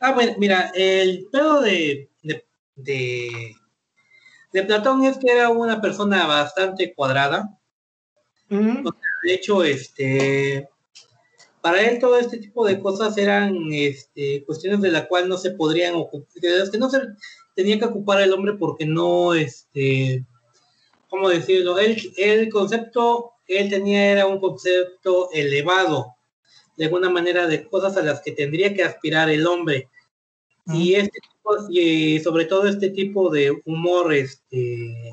[0.00, 2.44] Ah, bueno, mira, el pedo de, de,
[2.76, 7.58] de, Platón es que era una persona bastante cuadrada.
[8.48, 10.68] de hecho, este,
[11.62, 15.52] para él todo este tipo de cosas eran este, cuestiones de las cuales no se
[15.52, 17.00] podrían ocupar, de las que no se
[17.54, 20.26] tenía que ocupar el hombre porque no, este,
[21.08, 21.76] ¿cómo decirlo?
[21.78, 26.16] el concepto él tenía era un concepto elevado,
[26.76, 29.88] de alguna manera, de cosas a las que tendría que aspirar el hombre.
[30.66, 31.18] Y este
[31.70, 35.12] y sobre todo este tipo de humor, este,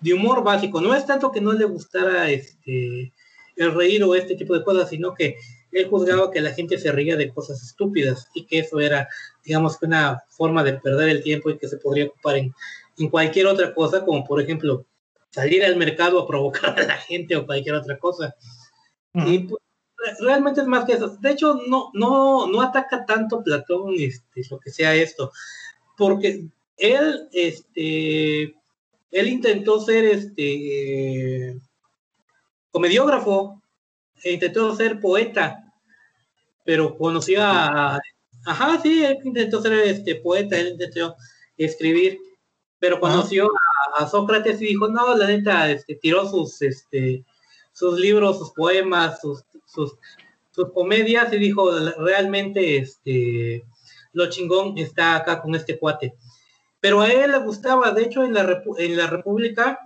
[0.00, 3.12] de humor básico, no es tanto que no le gustara este
[3.56, 5.36] el reír o este tipo de cosas, sino que
[5.72, 9.08] él juzgaba que la gente se reía de cosas estúpidas y que eso era,
[9.44, 12.54] digamos, una forma de perder el tiempo y que se podría ocupar en,
[12.98, 14.84] en cualquier otra cosa, como por ejemplo
[15.30, 18.34] salir al mercado a provocar a la gente o cualquier otra cosa.
[19.14, 19.62] Y pues,
[20.20, 21.16] realmente es más que eso.
[21.20, 25.32] De hecho, no, no, no ataca tanto Platón este, lo que sea esto,
[25.96, 26.44] porque
[26.76, 28.54] él, este,
[29.10, 31.56] él intentó ser este
[32.72, 33.62] comediógrafo,
[34.24, 35.72] e intentó ser poeta,
[36.64, 37.98] pero conoció a...
[38.44, 41.14] Ajá, sí, él intentó ser este poeta, él intentó
[41.56, 42.18] escribir,
[42.78, 43.48] pero conoció
[43.96, 47.24] a, Sócrates y dijo, no, la neta, este, tiró sus, este,
[47.72, 49.96] sus libros, sus poemas, sus, sus,
[50.50, 53.64] sus comedias y dijo, realmente, este,
[54.12, 56.14] lo chingón está acá con este cuate.
[56.80, 59.78] Pero a él le gustaba, de hecho, en la, en la República,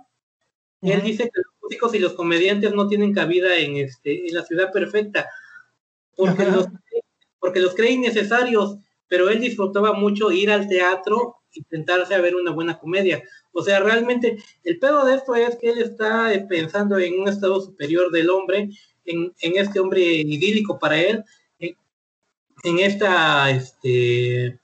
[0.81, 4.71] él dice que músicos y los comediantes no tienen cabida en, este, en la ciudad
[4.71, 5.27] perfecta,
[6.15, 6.67] porque los,
[7.39, 12.35] porque los creen necesarios, pero él disfrutaba mucho ir al teatro y sentarse a ver
[12.35, 13.21] una buena comedia.
[13.51, 17.27] O sea, realmente el pedo de esto es que él está eh, pensando en un
[17.27, 18.69] estado superior del hombre,
[19.05, 21.23] en, en este hombre idílico para él,
[22.63, 24.59] en, esta, este,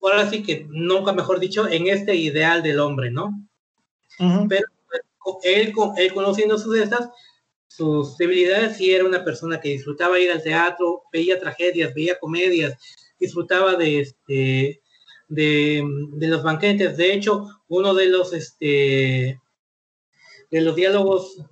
[0.00, 3.32] ahora sí que nunca mejor dicho, en este ideal del hombre, ¿no?
[4.48, 4.66] Pero
[5.42, 7.10] él, él conociendo sus estas,
[7.68, 12.78] sus debilidades, sí era una persona que disfrutaba ir al teatro, veía tragedias, veía comedias,
[13.18, 14.80] disfrutaba de este
[15.28, 15.84] de,
[16.20, 16.96] los banquetes.
[16.96, 19.40] De hecho, uno de los este
[20.50, 21.42] de los diálogos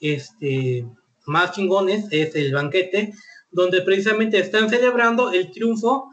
[0.00, 0.86] este
[1.26, 3.12] más chingones es el banquete,
[3.50, 6.10] donde precisamente están celebrando el triunfo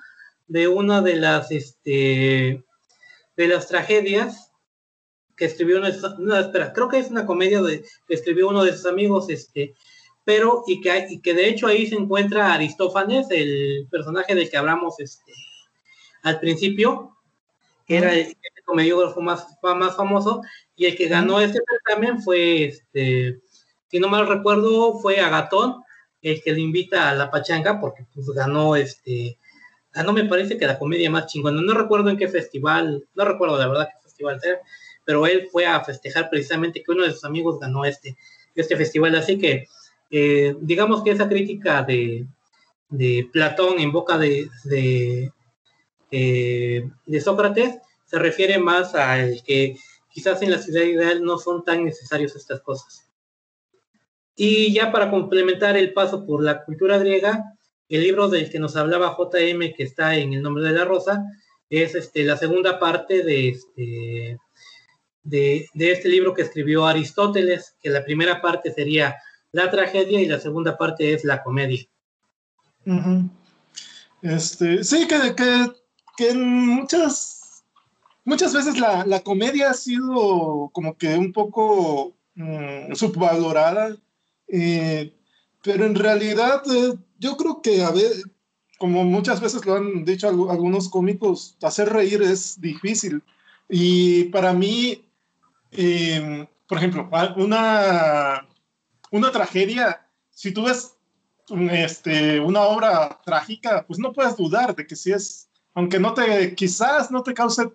[0.48, 2.64] de una de las este
[3.38, 4.51] de las tragedias
[5.42, 8.86] que escribió una, espera, creo que es una comedia de, que escribió uno de sus
[8.86, 9.74] amigos, este,
[10.24, 14.58] pero y que, y que de hecho ahí se encuentra Aristófanes, el personaje del que
[14.58, 15.34] hablamos este,
[16.22, 17.18] al principio,
[17.88, 20.44] que era el, comediógrafo más, más famoso,
[20.76, 23.42] y el que ganó este certamen fue, este,
[23.88, 25.82] si no mal recuerdo, fue Agatón,
[26.22, 29.40] el que le invita a la pachanga, porque pues ganó este,
[29.92, 33.58] ganó me parece que la comedia más chingona, no recuerdo en qué festival, no recuerdo
[33.58, 34.62] la verdad qué festival era,
[35.06, 38.16] pero él fue a festejar precisamente que uno de sus amigos ganó este,
[38.56, 39.16] este festival.
[39.16, 39.68] Así que
[40.12, 42.28] eh, digamos que esa crítica de,
[43.32, 44.50] Platón en boca de,
[46.12, 49.78] eh, de, Sócrates se refiere más al que
[50.10, 53.08] quizás en la ciudad ideal no son tan necesarios estas cosas.
[54.36, 57.56] Y ya para complementar el paso por la cultura griega,
[57.88, 61.24] el libro del que nos hablaba JM, que está en el nombre de la rosa,
[61.70, 64.38] es este, la segunda parte de este,
[65.24, 69.18] de, este libro que escribió Aristóteles, que la primera parte sería
[69.52, 71.86] la tragedia y la segunda parte es la comedia.
[74.22, 75.72] este, sí, que, que,
[76.18, 77.64] que muchas,
[78.24, 83.96] muchas veces la, la, comedia ha sido como que un poco mm, subvalorada,
[84.48, 85.14] eh,
[85.64, 88.12] pero en realidad eh, yo creo que a ver,
[88.80, 93.22] como muchas veces lo han dicho algunos cómicos, hacer reír es difícil.
[93.70, 95.06] Y para mí,
[95.72, 98.48] em, por ejemplo, una,
[99.12, 100.96] una tragedia, si tú ves
[101.72, 106.56] este, una obra trágica, pues no puedes dudar de que si es, aunque no te,
[106.56, 107.72] quizás no te cause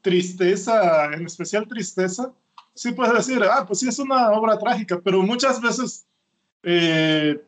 [0.00, 2.32] tristeza, en especial tristeza,
[2.74, 6.06] sí puedes decir, ah, pues sí es una obra trágica, pero muchas veces
[6.62, 7.40] eh,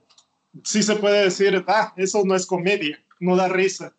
[0.63, 3.93] sí se puede decir, ah, eso no es comedia, no da risa.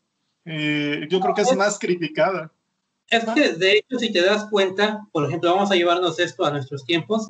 [0.45, 2.51] Eh, yo creo que es, más criticada.
[3.09, 6.51] Es que, de hecho, si te das cuenta, por ejemplo, vamos a llevarnos esto a
[6.51, 7.29] nuestros tiempos,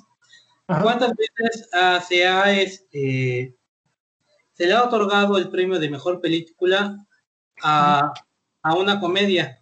[0.66, 3.56] ¿cuántas veces ah, se ha este
[4.54, 6.98] se le ha otorgado el premio de mejor película
[7.62, 8.14] a,
[8.62, 9.60] a una comedia?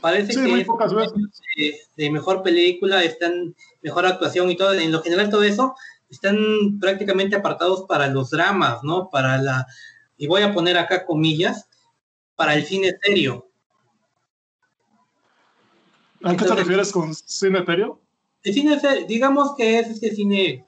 [0.00, 1.14] Parece que muy pocas veces.
[1.56, 5.74] De, de, mejor película, están mejor actuación y todo, en lo general todo eso
[6.08, 9.10] están prácticamente apartados para los dramas, ¿no?
[9.10, 9.66] Para la,
[10.16, 11.68] y voy a poner acá comillas,
[12.34, 13.47] para el cine serio.
[16.22, 18.00] ¿A qué te refieres con cine serio?
[18.42, 20.64] El cine digamos que es este cine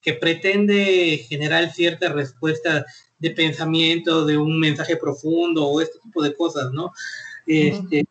[0.00, 2.84] que pretende generar cierta respuesta
[3.18, 6.92] de pensamiento, de un mensaje profundo o este tipo de cosas, ¿no?
[7.46, 8.04] Este,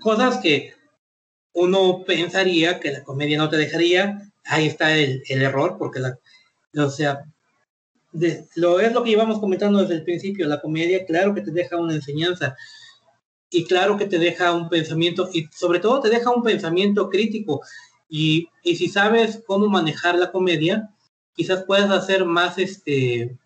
[0.00, 0.72] Cosas que
[1.52, 6.18] uno pensaría que la comedia no te dejaría, ahí está el, error, porque la,
[6.76, 7.24] o sea,
[8.54, 11.76] lo es lo que íbamos comentando desde el principio, la comedia, claro que te deja
[11.76, 12.56] una enseñanza
[13.52, 17.60] y claro que te deja un pensamiento y sobre todo te deja un pensamiento crítico
[18.08, 20.90] y, y si sabes cómo manejar la comedia,
[21.34, 23.38] quizás puedas hacer más este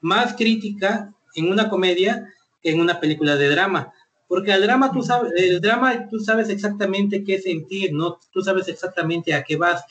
[0.00, 2.32] más crítica en una comedia
[2.62, 3.92] que en una película de drama.
[4.28, 8.18] Porque al drama tú sabes, el drama tú sabes exactamente qué sentir, ¿no?
[8.30, 9.84] Tú sabes exactamente a qué vas.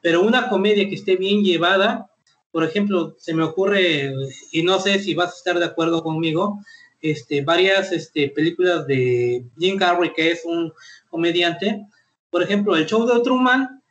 [0.00, 2.10] Pero una comedia que esté bien llevada,
[2.50, 4.12] por ejemplo, se me ocurre,
[4.50, 6.58] y no sé si vas a estar de acuerdo conmigo,
[7.02, 10.72] este, varias este, películas de Jim Carrey, que es un
[11.10, 11.84] comediante.
[12.30, 13.82] Por ejemplo, el show de Truman,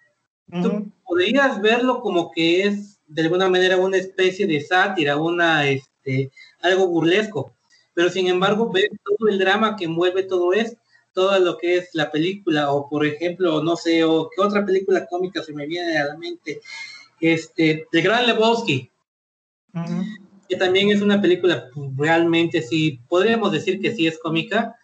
[0.61, 6.31] tú podrías verlo como que es de alguna manera una especie de sátira, una, este,
[6.61, 7.53] algo burlesco.
[7.93, 10.79] Pero sin embargo ves todo el drama que envuelve todo esto,
[11.13, 15.05] todo lo que es la película, o por ejemplo, no sé, o qué otra película
[15.07, 16.61] cómica se me viene a la mente,
[17.19, 18.89] este, de Gran Lebowski,
[20.51, 24.75] que también es una película realmente, sí, podríamos decir que sí es cómica,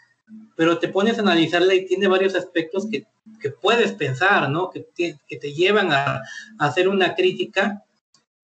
[0.55, 3.05] pero te pones a analizarla y tiene varios aspectos que,
[3.41, 4.69] que puedes pensar, ¿no?
[4.69, 6.21] Que te, que te llevan a
[6.57, 7.83] hacer una crítica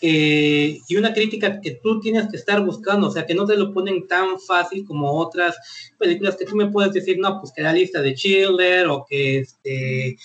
[0.05, 3.55] eh, y una crítica que tú tienes que estar buscando, o sea, que no te
[3.55, 5.55] lo ponen tan fácil como otras
[5.97, 9.39] películas que tú me puedes decir, no, pues que la lista de Chiller o que
[9.39, 10.17] este,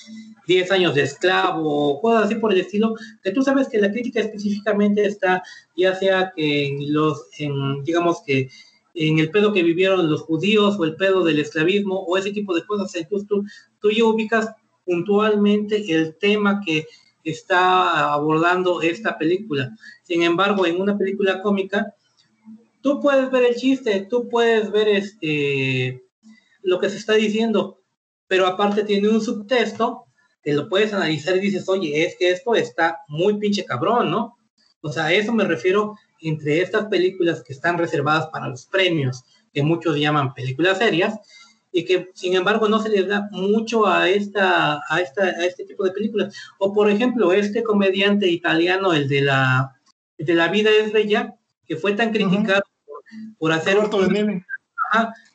[0.49, 3.93] 10 años de esclavo o cosas así por el estilo, que tú sabes que la
[3.93, 5.45] crítica específicamente está
[5.76, 8.49] ya sea que en los, en, digamos que
[8.95, 12.53] en el pedo que vivieron los judíos o el pedo del esclavismo o ese tipo
[12.53, 13.45] de cosas, entonces tú,
[13.81, 14.49] tú ya ubicas
[14.85, 16.85] puntualmente el tema que
[17.25, 19.71] está abordando esta película.
[20.03, 21.95] Sin embargo, en una película cómica,
[22.81, 26.05] tú puedes ver el chiste, tú puedes ver este
[26.62, 27.81] lo que se está diciendo,
[28.27, 30.05] pero aparte tiene un subtexto
[30.43, 34.37] que lo puedes analizar y dices, oye, es que esto está muy pinche cabrón, ¿no?
[34.81, 39.25] O sea, a eso me refiero entre estas películas que están reservadas para los premios,
[39.53, 41.19] que muchos llaman películas serias,
[41.79, 45.64] y que sin embargo no se les da mucho a esta, a esta, a este
[45.64, 46.35] tipo de películas.
[46.59, 49.76] O por ejemplo, este comediante italiano, el de la,
[50.18, 52.62] de la vida es bella, que fue tan criticado
[53.39, 53.79] por, hacer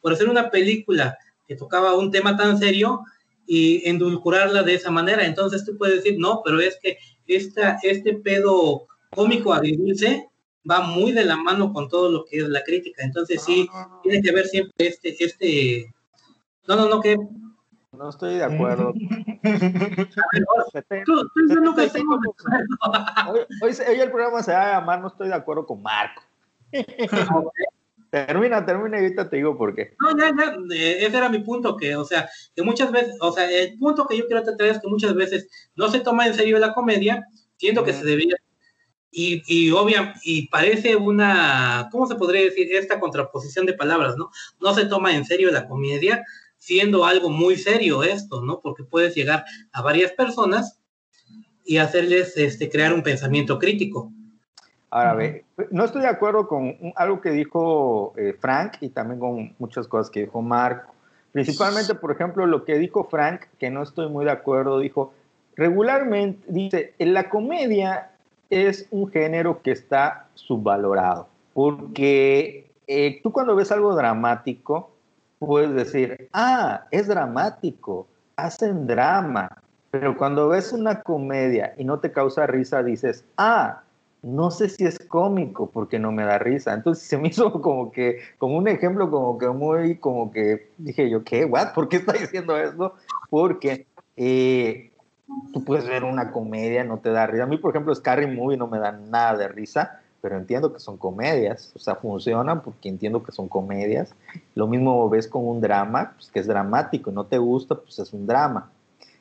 [0.02, 1.18] por hacer una película
[1.48, 3.04] que tocaba un tema tan serio
[3.48, 5.26] y endulcorarla de esa manera.
[5.26, 10.28] Entonces tú puedes decir, no, pero es que esta, este pedo cómico agridulce
[10.70, 13.02] va muy de la mano con todo lo que es la crítica.
[13.02, 14.02] Entonces sí, ah.
[14.04, 15.94] tiene que ver siempre este, este,
[16.68, 17.18] no, no, no, que.
[17.92, 18.94] No estoy de acuerdo.
[23.62, 26.24] hoy, el programa se va a llamar No estoy de acuerdo con Marco.
[28.10, 29.96] termina, termina y ahorita te digo por qué.
[30.00, 33.50] No, ya, ya, ese era mi punto, que, o sea, que muchas veces, o sea,
[33.50, 36.60] el punto que yo quiero tratar es que muchas veces no se toma en serio
[36.60, 38.36] la comedia, siento que se debía,
[39.10, 42.76] y, y obvia, y parece una, ¿cómo se podría decir?
[42.76, 44.30] Esta contraposición de palabras, ¿no?
[44.60, 46.24] No se toma en serio la comedia,
[46.64, 48.62] siendo algo muy serio esto, ¿no?
[48.62, 49.44] Porque puedes llegar
[49.74, 50.80] a varias personas
[51.66, 54.14] y hacerles este, crear un pensamiento crítico.
[54.90, 59.54] Ahora, ve, no estoy de acuerdo con algo que dijo eh, Frank y también con
[59.60, 60.94] muchas cosas que dijo Marco.
[61.34, 65.14] Principalmente, por ejemplo, lo que dijo Frank, que no estoy muy de acuerdo, dijo,
[65.58, 68.12] regularmente, dice, en la comedia
[68.50, 74.93] es un género que está subvalorado, porque eh, tú cuando ves algo dramático,
[75.46, 79.50] puedes decir, ah, es dramático, hacen drama,
[79.92, 83.84] pero cuando ves una comedia y no te causa risa, dices, ah,
[84.24, 86.74] no sé si es cómico porque no me da risa.
[86.74, 91.10] Entonces se me hizo como que, como un ejemplo como que muy, como que dije
[91.10, 91.46] yo, ¿qué?
[91.46, 91.74] ¿What?
[91.74, 92.96] ¿Por qué está diciendo eso?
[93.30, 93.86] Porque
[94.16, 94.92] eh,
[95.52, 97.44] tú puedes ver una comedia, no te da risa.
[97.44, 100.80] A mí, por ejemplo, Scary Movie no me da nada de risa, pero entiendo que
[100.80, 104.16] son comedias, o sea, funcionan porque entiendo que son comedias.
[104.56, 108.14] Lo mismo ves con un drama, pues que es dramático, no te gusta, pues es
[108.14, 108.72] un drama.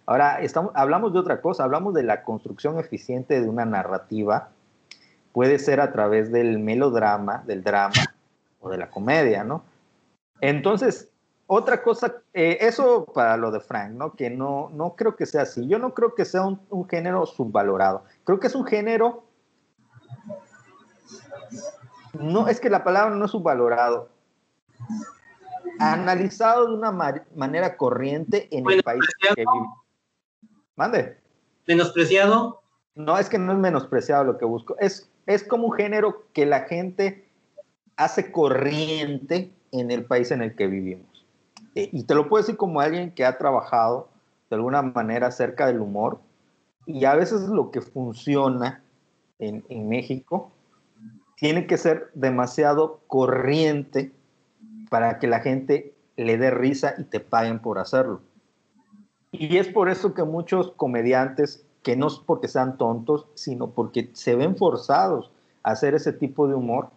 [0.07, 4.51] Ahora, estamos, hablamos de otra cosa, hablamos de la construcción eficiente de una narrativa
[5.33, 8.15] puede ser a través del melodrama, del drama
[8.61, 9.65] o de la comedia, ¿no?
[10.41, 11.09] Entonces,
[11.49, 14.13] otra cosa, eh, eso para lo de Frank, ¿no?
[14.13, 15.67] Que no, no creo que sea así.
[15.67, 18.05] Yo no creo que sea un género subvalorado.
[18.23, 19.25] Creo que es un género...
[22.13, 24.09] No, es que la palabra no es subvalorado.
[25.79, 26.93] Analizado de una
[27.35, 29.67] manera corriente en el país que vive.
[30.77, 31.19] Mande.
[31.67, 32.63] ¿Menospreciado?
[32.95, 34.77] No, es que no es menospreciado lo que busco.
[34.79, 37.29] Es es como un género que la gente
[37.97, 41.25] hace corriente en el país en el que vivimos.
[41.75, 44.09] Eh, y te lo puedo decir como alguien que ha trabajado
[44.51, 46.21] de alguna manera acerca del humor
[46.87, 48.83] y a veces lo que funciona
[49.39, 50.53] en, en México
[51.43, 54.13] tiene que ser demasiado corriente
[54.91, 58.21] para que la gente le dé risa y te paguen por hacerlo.
[59.33, 64.09] Y es por eso que muchos comediantes que no es porque sean tontos, sino porque
[64.13, 65.33] se ven forzados
[65.65, 66.91] a hacer ese tipo de humor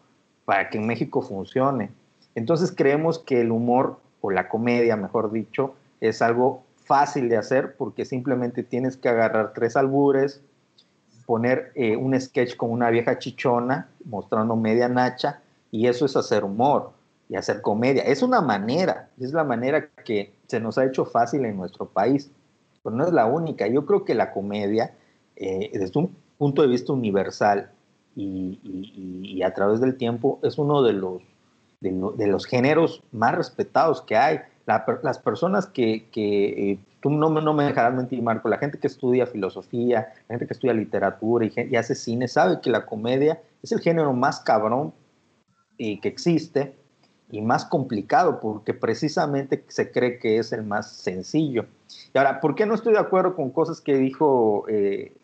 [0.45, 1.89] para que en México funcione.
[2.35, 7.75] Entonces creemos que el humor, o la comedia, mejor dicho, es algo fácil de hacer
[7.77, 10.43] porque simplemente tienes que agarrar tres albures,
[11.26, 16.43] poner eh, un sketch con una vieja chichona mostrando media nacha y eso es hacer
[16.43, 16.91] humor
[17.30, 18.03] y hacer comedia.
[18.03, 22.30] Es una manera, es la manera que se nos ha hecho fácil en nuestro país
[22.86, 23.65] pero no es la única.
[23.65, 24.93] Yo creo que la comedia,
[25.36, 27.71] eh, desde un punto de vista universal
[28.15, 31.23] y, a través del tiempo, es uno de los,
[31.82, 34.39] de, los géneros más respetados que hay.
[34.67, 39.28] las personas que, eh, tú no, no, me dejarás mentir, Marco, la gente que estudia
[39.28, 43.72] filosofía, la gente que estudia literatura y, y hace cine, sabe que la comedia es
[43.72, 44.91] el género más cabrón
[45.78, 46.76] eh, que existe
[47.30, 51.68] y más complicado porque precisamente se cree que es el más sencillo.
[52.12, 55.16] Y ahora, ¿por qué no estoy de acuerdo con cosas que dijo eh,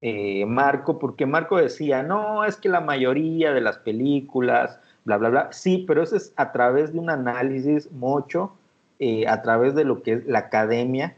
[0.00, 0.98] eh, Marco?
[0.98, 5.84] Porque Marco decía, no, es que la mayoría de las películas, bla, bla, bla, sí,
[5.86, 8.56] pero eso es a través de un análisis mucho,
[9.04, 11.16] eh, a través de lo que es la academia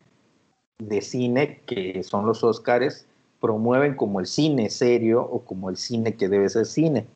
[0.78, 3.06] de cine, que son los Óscares,
[3.42, 7.06] promueven como el cine serio o como el cine que debe ser cine.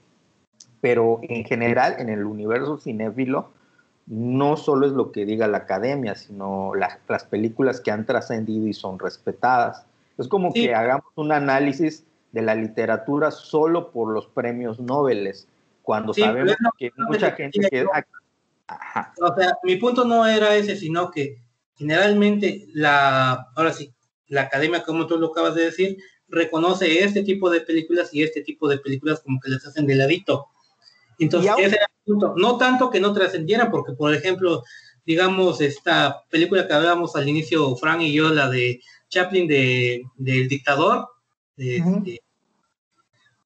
[0.82, 3.48] Pero en general en el universo cinéfilo
[4.04, 8.74] no solo es lo que diga la academia, sino las películas que han trascendido y
[8.74, 9.86] son respetadas.
[10.18, 15.32] Es como que hagamos un análisis de la literatura solo por los premios Nobel,
[15.80, 17.86] cuando sabemos que mucha gente que...
[19.20, 21.42] O sea, mi punto no era ese, sino que
[21.76, 23.92] generalmente la, ahora sí,
[24.28, 25.98] la academia, como tú lo acabas de decir,
[26.28, 29.94] reconoce este tipo de películas y este tipo de películas como que les hacen de
[29.94, 30.48] ladito.
[31.18, 32.34] Entonces, ese era el punto.
[32.36, 34.62] No tanto que no trascendiera, porque, por ejemplo,
[35.06, 40.48] digamos, esta película que hablábamos al inicio, Frank y yo, la de Chaplin de, del
[40.48, 41.08] dictador,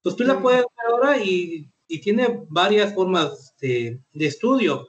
[0.02, 1.68] pues tú la puedes ver ahora y,
[2.02, 4.88] tiene varias formas de, estudio.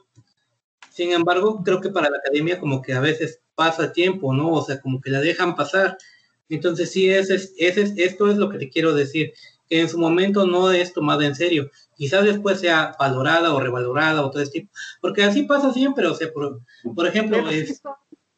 [0.94, 4.52] Sin embargo, creo que para la academia como que a veces pasa tiempo, ¿no?
[4.52, 5.98] O sea, como que la dejan pasar.
[6.48, 9.32] Entonces, sí, ese, ese, esto es lo que te quiero decir
[9.68, 11.68] que en su momento no es tomada en serio.
[11.96, 16.14] Quizás después sea valorada o revalorada o todo este tipo, porque así pasa siempre, o
[16.14, 16.62] sea, por,
[17.08, 17.38] ejemplo...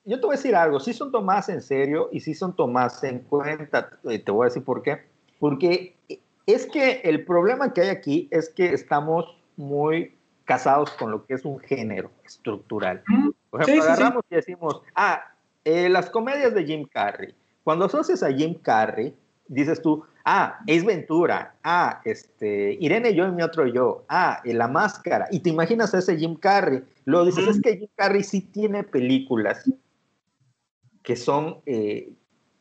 [0.06, 3.04] yo te voy a decir algo, sí son tomadas en serio y sí son tomadas
[3.04, 5.02] en cuenta, eh, te voy a decir por qué.
[5.38, 5.98] Porque
[6.46, 9.26] es que el problema que hay aquí es que estamos
[9.56, 10.15] muy
[10.46, 13.02] casados con lo que es un género estructural.
[13.50, 15.22] Por ejemplo, agarramos y decimos, ah,
[15.64, 17.34] eh, las comedias de Jim Carrey.
[17.64, 19.14] Cuando asocias a Jim Carrey,
[19.48, 24.68] dices tú, ah, es Ventura, ah, este, Irene yo y mi otro yo, ah, La
[24.68, 26.82] Máscara, y te imaginas a ese Jim Carrey.
[27.04, 29.68] Luego dices, es que Jim Carrey sí tiene películas
[31.02, 32.12] que son eh,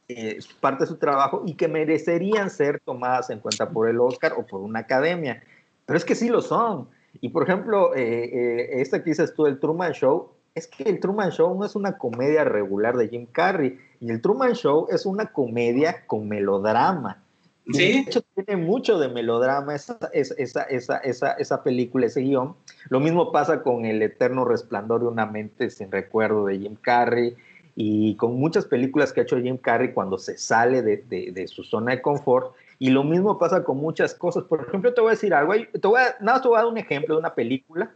[0.07, 4.33] eh, parte de su trabajo y que merecerían ser tomadas en cuenta por el Oscar
[4.37, 5.43] o por una academia.
[5.85, 6.87] Pero es que sí lo son.
[7.25, 11.31] Y por ejemplo, eh, esta que dices tú, el Truman Show, es que el Truman
[11.31, 15.31] Show no es una comedia regular de Jim Carrey, y el Truman Show es una
[15.31, 17.23] comedia con melodrama.
[17.65, 17.79] ¿Sí?
[17.79, 22.53] De hecho, tiene mucho de melodrama esa, esa, esa, esa, esa película, ese guion.
[22.89, 27.35] Lo mismo pasa con El Eterno Resplandor de una mente sin recuerdo de Jim Carrey
[27.75, 31.63] y con muchas películas que ha hecho Jim Carrey cuando se sale de, de, su
[31.63, 32.53] zona de confort.
[32.79, 34.43] Y lo mismo pasa con muchas cosas.
[34.43, 35.53] Por ejemplo, te voy a decir algo.
[35.53, 37.93] Te voy a, nada, te voy a dar un ejemplo de una película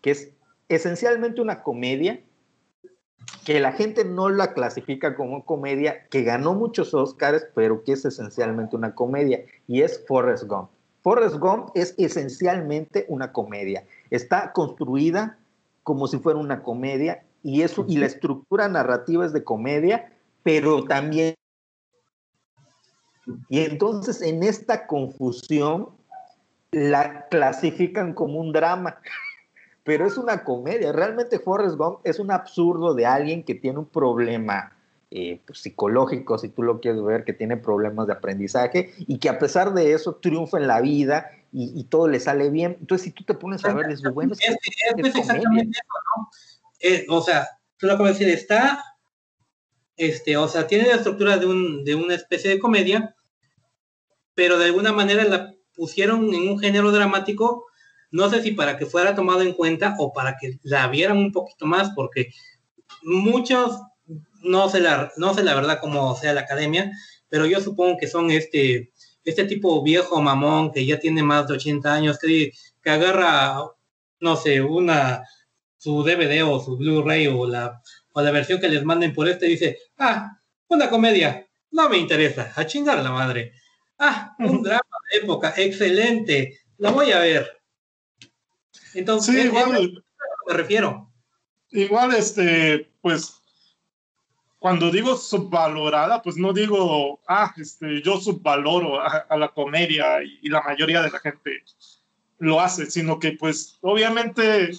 [0.00, 0.32] que es
[0.68, 2.20] esencialmente una comedia
[3.44, 8.04] que la gente no la clasifica como comedia, que ganó muchos Oscars, pero que es
[8.04, 10.70] esencialmente una comedia, y es Forrest Gump.
[11.02, 13.84] Forrest Gump es esencialmente una comedia.
[14.10, 15.38] Está construida
[15.82, 20.12] como si fuera una comedia y, eso, y la estructura narrativa es de comedia,
[20.42, 21.34] pero también...
[23.48, 25.90] Y entonces en esta confusión
[26.70, 28.98] la clasifican como un drama
[29.88, 30.92] pero es una comedia.
[30.92, 34.76] Realmente Forrest Gump es un absurdo de alguien que tiene un problema
[35.10, 39.30] eh, pues, psicológico, si tú lo quieres ver, que tiene problemas de aprendizaje y que
[39.30, 42.76] a pesar de eso triunfa en la vida y, todo le sale bien.
[42.78, 44.34] Entonces, si tú te pones a ver, es bueno.
[44.34, 46.28] Es, es, exactamente eso, ¿no?
[46.80, 47.48] Eh, o sea,
[47.78, 48.84] tú lo acabas de decir, está,
[49.96, 53.16] este, o sea, tiene la estructura de, un, de una especie de comedia,
[54.38, 57.66] pero de alguna manera la pusieron en un género dramático
[58.12, 61.32] no sé si para que fuera tomado en cuenta o para que la vieran un
[61.32, 62.32] poquito más, porque
[63.02, 63.80] muchos,
[64.42, 66.92] no sé la, no sé la verdad cómo sea la academia,
[67.28, 68.92] pero yo supongo que son este,
[69.24, 73.58] este tipo viejo mamón que ya tiene más de 80 años, que, que agarra,
[74.20, 75.24] no sé, una,
[75.76, 77.82] su DVD o su Blu-ray o la,
[78.12, 82.52] o la versión que les manden por este, dice, ah, una comedia, no me interesa,
[82.54, 83.52] a chingar la madre.
[83.98, 87.60] Ah, un drama de época, excelente, la voy a ver.
[88.94, 90.04] Entonces, sí, igual,
[90.46, 91.10] me refiero.
[91.70, 93.40] Igual, este, pues,
[94.58, 100.62] cuando digo subvalorada, pues no digo, ah, este, yo subvaloro a, la comedia y, la
[100.62, 101.62] mayoría de la gente
[102.38, 104.70] lo hace, sino que, pues, obviamente,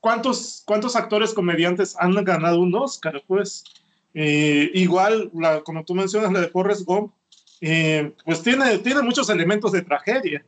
[0.00, 3.22] ¿cuántos, cuántos actores comediantes han ganado un Oscar?
[3.26, 3.64] Pues,
[4.14, 7.12] eh, igual, la, como tú mencionas, la de Forrest Gump,
[7.60, 10.44] eh, pues tiene, tiene muchos elementos de tragedia.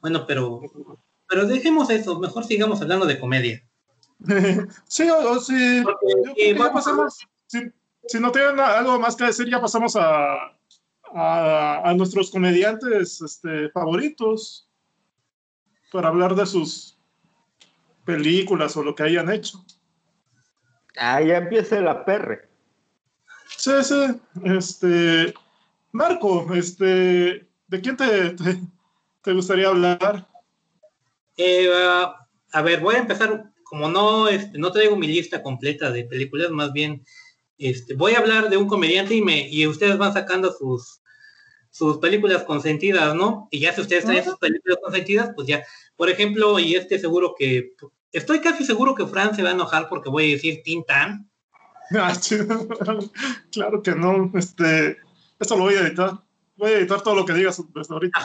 [0.00, 0.62] Bueno, pero,
[1.28, 3.62] pero dejemos eso, mejor sigamos hablando de comedia.
[4.88, 5.84] sí, o, sí.
[6.72, 10.56] pasamos, si, no tienen algo más que decir, ya pasamos a,
[11.14, 14.68] a, nuestros comediantes este, favoritos
[15.92, 16.98] para hablar de sus
[18.04, 19.64] películas o lo que hayan hecho.
[20.98, 22.48] Ah, ya empieza la perre.
[23.56, 24.20] Sí, sí.
[24.44, 25.34] Este,
[25.92, 28.34] Marco, este, ¿de quién te,
[29.22, 30.28] te gustaría hablar?
[31.36, 31.70] Eh,
[32.52, 36.50] a ver, voy a empezar, como no, este, no traigo mi lista completa de películas,
[36.50, 37.04] más bien
[37.58, 41.00] este, voy a hablar de un comediante y, me, y ustedes van sacando sus,
[41.70, 43.48] sus películas consentidas, ¿no?
[43.50, 45.64] Y ya si ustedes traen sus películas consentidas, pues ya,
[45.96, 47.72] por ejemplo, y este seguro que,
[48.12, 51.30] estoy casi seguro que Fran se va a enojar porque voy a decir Tintan.
[51.90, 52.12] Ah,
[53.50, 54.98] claro que no, este,
[55.40, 56.20] esto lo voy a editar
[56.58, 58.20] voy a editar todo lo que digas desde ahorita.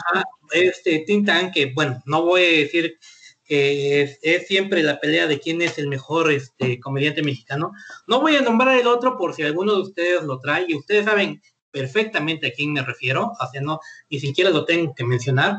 [0.51, 2.97] este Tintan, que bueno, no voy a decir
[3.45, 7.71] que es, siempre la pelea de quién es el mejor este, comediante mexicano.
[8.07, 11.05] No voy a nombrar el otro por si alguno de ustedes lo trae y ustedes
[11.05, 13.79] saben perfectamente a quién me refiero, o sea, no,
[14.09, 15.55] ni siquiera lo tengo que mencionar,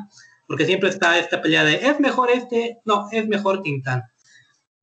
[0.46, 4.02] porque siempre está esta pelea de es mejor este, no, es mejor Tintán.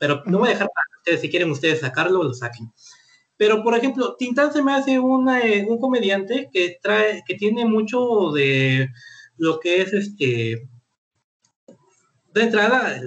[0.02, 2.74] Pero no voy a dejar para ustedes, si quieren ustedes sacarlo, lo saquen.
[3.38, 8.32] Pero, por ejemplo, Tintán se me hace eh, un comediante que trae, que tiene mucho
[8.32, 8.89] de
[9.38, 10.68] lo que es este,
[12.34, 12.99] de entrada,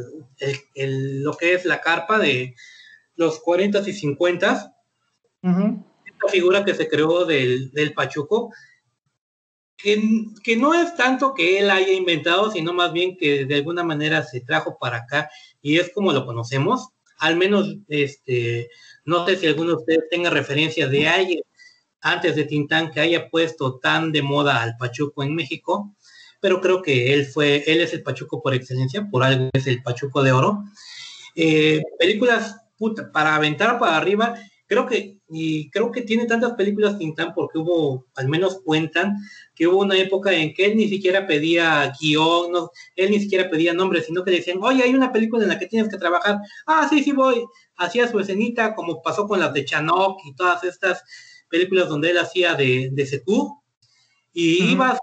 [0.69, 2.55] lo que es la carpa de
[3.17, 4.77] los 40 y 50.
[5.43, 8.53] Esta figura que se creó del, Pachuco,
[9.77, 10.01] que,
[10.45, 14.23] que, no es tanto que él haya inventado, sino más bien que de alguna manera
[14.23, 15.29] se trajo para acá
[15.65, 16.91] y es como lo conocemos.
[17.19, 18.69] Al menos este,
[19.07, 21.41] no sé si alguno de ustedes tenga referencia de alguien
[22.03, 25.97] antes de Tintán que haya puesto tan de moda al Pachuco en México,
[26.39, 29.83] pero creo que él fue, él es el Pachuco por excelencia, por algo es el
[29.83, 30.65] Pachuco de Oro.
[31.35, 32.61] Eh, películas
[33.15, 34.35] para aventar para arriba,
[34.67, 39.17] creo que y creo que tiene tantas películas Tintán porque hubo, al menos cuentan,
[39.55, 43.51] que hubo una época en que él ni siquiera pedía guion, no, él ni siquiera
[43.51, 46.39] pedía nombre, sino que decían, oye, hay una película en la que tienes que trabajar.
[46.67, 47.45] Ah, sí, sí voy.
[47.77, 51.03] Hacía su escenita, como pasó con las de Chanok y todas estas
[51.49, 53.61] películas donde él hacía de, de Secu,
[54.33, 54.99] y iba,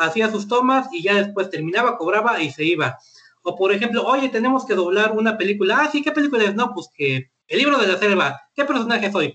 [0.00, 2.98] hacía sus tomas y ya después terminaba, cobraba y se iba.
[3.42, 5.80] O por ejemplo, oye, tenemos que doblar una película.
[5.80, 6.54] Ah, sí, ¿qué película es?
[6.54, 8.40] No, pues que el libro de la selva.
[8.54, 9.34] ¿Qué personaje soy?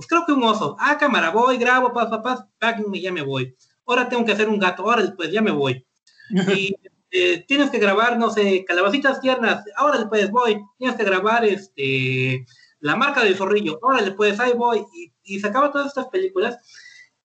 [0.00, 0.78] Pues creo que un oso.
[0.80, 3.54] Ah, cámara, voy, grabo, paz, paz, paz, y ya me voy.
[3.84, 5.86] Ahora tengo que hacer un gato, ahora después ya me voy.
[6.56, 6.74] Y
[7.10, 10.58] eh, tienes que grabar, no sé, calabacitas tiernas, ahora después voy.
[10.78, 12.46] Tienes que grabar este
[12.78, 14.86] la marca del zorrillo, ahora después ahí voy.
[14.94, 16.56] Y, y sacaba todas estas películas.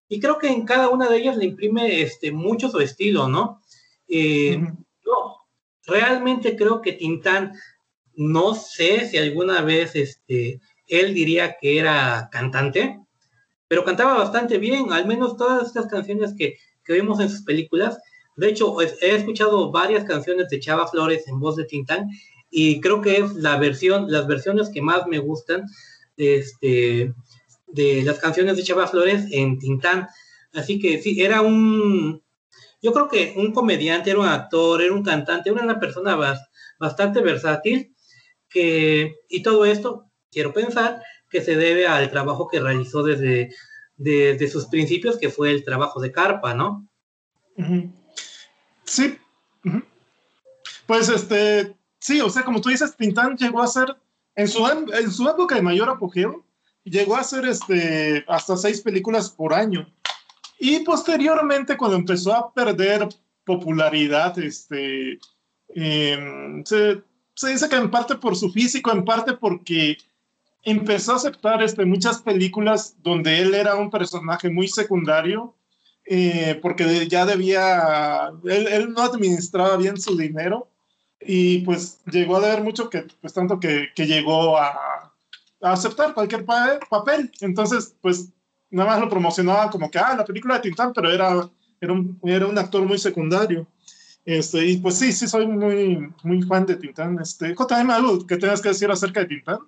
[0.10, 3.62] Y creo que en cada una de ellas le imprime este, mucho su estilo, ¿no?
[4.10, 4.62] Eh,
[5.88, 7.54] realmente creo que Tintán,
[8.16, 13.00] no sé si alguna vez este, él diría que era cantante,
[13.68, 17.98] pero cantaba bastante bien, al menos todas estas canciones que, que vemos en sus películas.
[18.36, 22.10] De hecho, he escuchado varias canciones de Chava Flores en voz de Tintán
[22.50, 25.66] y creo que es la versión, las versiones que más me gustan
[26.18, 27.14] de, este,
[27.68, 30.08] de las canciones de Chava Flores en Tintán.
[30.54, 32.22] Así que sí, era un,
[32.82, 36.18] yo creo que un comediante, era un actor, era un cantante, era una persona
[36.80, 37.96] bastante versátil,
[38.48, 40.05] que, y todo esto,
[40.36, 43.50] quiero pensar, que se debe al trabajo que realizó desde,
[44.50, 46.86] sus principios, que fue el trabajo de Carpa, ¿no?
[48.84, 49.18] Sí.
[50.86, 53.96] Pues este, sí, o sea, como tú dices, Tintán llegó a ser,
[54.36, 56.46] en su, en su época de mayor apogeo,
[56.84, 59.90] llegó a ser este, hasta seis películas por año.
[60.60, 63.08] Y posteriormente, cuando empezó a perder
[63.46, 65.18] popularidad, este,
[65.70, 67.02] em, se,
[67.34, 69.98] se, dice que en parte por su físico, en parte porque
[70.66, 75.56] empezó a aceptar este, muchas películas donde él era un personaje muy secundario,
[76.06, 80.68] eh, porque ya debía, él, él, no administraba bien su dinero
[81.20, 84.70] y pues llegó a ver mucho que, pues tanto que, que llegó a,
[85.62, 87.32] a, aceptar cualquier papel.
[87.42, 88.32] Entonces, pues
[88.70, 91.50] nada más lo promocionaba como que, ah, la película de Tintán, pero era,
[91.80, 93.68] era, un, era un actor muy secundario.
[94.26, 97.20] Este, y pues sí, sí, soy muy, muy fan de Tintán.
[97.20, 99.60] Este, JM, ¿algo que tengas que decir acerca de Tintán?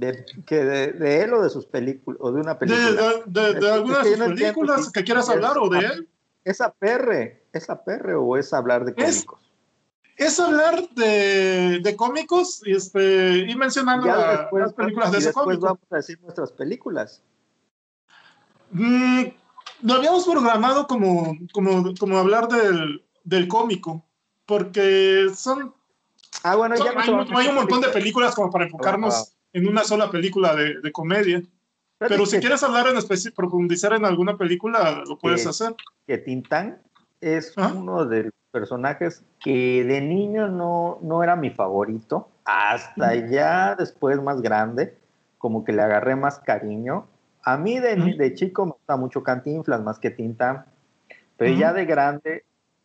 [0.00, 3.22] De, que de, él o de sus películas, o de una película.
[3.26, 6.08] De, de, alguna de sus películas que quieras hablar o de él.
[6.42, 7.42] ¿Es APR?
[7.52, 9.52] ¿Es APR o es hablar de cómicos?
[10.16, 15.50] Es, hablar de, de cómicos y, este, y mencionando las películas de ese cómic.
[15.50, 17.22] Después vamos a decir nuestras películas.
[18.70, 19.24] Mm,
[19.82, 24.06] lo habíamos programado como, como, como hablar del, del cómico,
[24.46, 25.74] porque son...
[26.42, 30.10] Ah, bueno, ya no hay, un montón de películas como para enfocarnos en una sola
[30.10, 31.42] película de, de comedia.
[31.98, 35.74] Pero si quieres hablar en profundizar en alguna película, lo puedes hacer.
[36.06, 36.80] Que Tintán
[37.20, 43.74] es uno de los personajes que de niño no, no era mi favorito, hasta ya
[43.74, 44.96] después más grande,
[45.36, 47.06] como que le agarré más cariño.
[47.42, 50.64] A mí de, de, chico me gusta mucho Cantinflas más que Tintán,
[51.36, 52.44] pero ya de grande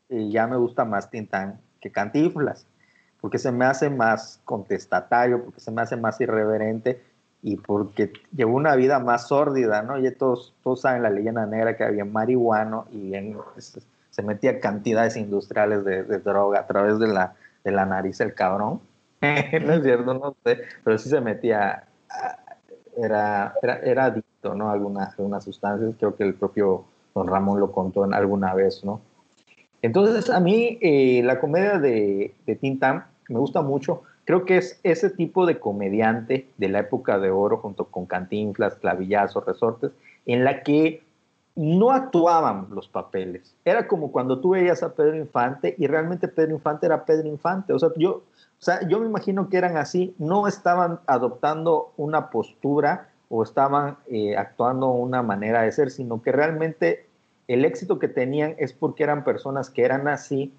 [0.10, 2.68] eh, ya me gusta más Tintán que Cantinflas,
[3.22, 7.02] porque se me hace más contestatario, porque se me hace más irreverente
[7.42, 10.00] y porque llevó una vida más sórdida, ¿no?
[10.00, 13.14] Y todos, todos saben la leyenda negra que había marihuano y
[14.10, 18.80] se metía cantidades industriales de, droga a través de la, de la nariz el cabrón.
[19.22, 21.84] no es cierto, no sé, pero sí se metía,
[22.98, 24.16] era, era, era
[24.56, 24.70] ¿no?
[24.70, 29.02] Algunas, algunas sustancias, creo que el propio don Ramón lo contó en alguna vez, ¿no?
[29.86, 32.80] Entonces, a mí eh, la comedia de, de
[33.30, 34.02] me gusta mucho.
[34.24, 38.78] Creo que es ese tipo de comediante de la época de oro, junto con Cantinflas,
[38.78, 39.92] Clavillazos, Resortes,
[40.26, 41.04] en la que
[41.56, 43.56] no actuaban los papeles.
[43.64, 47.72] Era como cuando tú veías a Pedro Infante y realmente Pedro Infante era Pedro Infante.
[47.72, 48.24] O sea, yo, o
[48.58, 54.36] sea, yo me imagino que eran así, no estaban adoptando una postura o estaban eh,
[54.36, 57.05] actuando una manera de ser, sino que realmente
[57.48, 60.54] el éxito que tenían es porque eran personas que eran así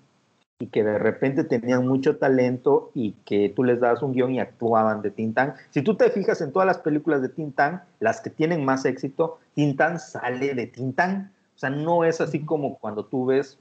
[0.58, 4.40] y que de repente tenían mucho talento y que tú les dabas un guion y
[4.40, 5.54] actuaban de Tintán.
[5.70, 9.38] Si tú te fijas en todas las películas de Tintán, las que tienen más éxito,
[9.54, 11.32] Tintán sale de Tintán.
[11.54, 13.58] O sea, no es así como cuando tú ves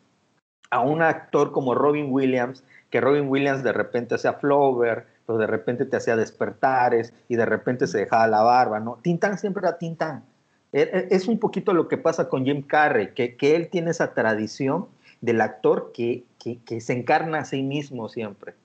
[0.72, 5.48] a un actor como Robin Williams, que Robin Williams de repente hacía Flower, pero de
[5.48, 9.00] repente te hacía despertares y de repente se dejaba la barba, ¿no?
[9.02, 10.24] Tintán siempre era Tintán.
[10.76, 13.92] E, e, es un poquito lo que pasa con Jim Carrey, que, que él tiene
[13.92, 14.88] esa tradición
[15.22, 18.56] del actor que, que, que, se encarna a sí mismo siempre.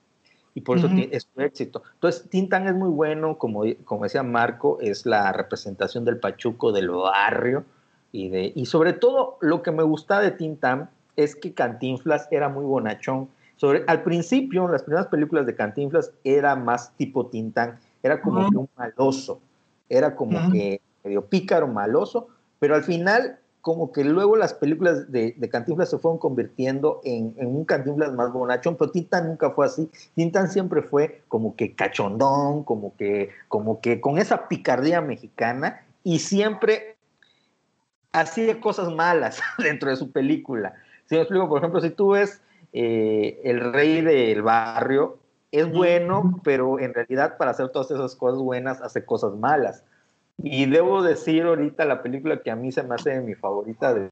[0.56, 1.84] y por eso es su éxito.
[1.94, 6.90] Entonces, Tintán es muy bueno, como, como decía Marco, es la representación del pachuco del
[6.90, 7.64] barrio
[8.11, 12.48] y, de, y sobre todo lo que me gusta de Tintán es que Cantinflas era
[12.48, 13.28] muy bonachón.
[13.54, 18.50] Sobre, al principio, en las primeras películas de Cantinflas era más tipo Tintán, era como
[18.50, 19.40] que un maloso,
[19.88, 22.28] era como que medio pícaro, maloso,
[22.59, 27.34] pero al final como que luego las películas de, de Cantinflas se fueron convirtiendo en,
[27.38, 29.90] un Cantinflas más bonachón, pero Tintan nunca fue así.
[30.14, 36.20] Tintan siempre fue como que cachondón, como que, como que con esa picardía mexicana y
[36.20, 36.96] siempre
[38.12, 40.74] hacía cosas malas dentro de su película.
[41.07, 42.40] Si me explico, por ejemplo, si tú ves
[42.72, 45.18] eh, El Rey del Barrio,
[45.53, 49.82] es bueno, pero en realidad para hacer todas esas cosas buenas hace cosas malas.
[50.43, 54.11] Y debo decir ahorita la película que a mí se me hace mi favorita de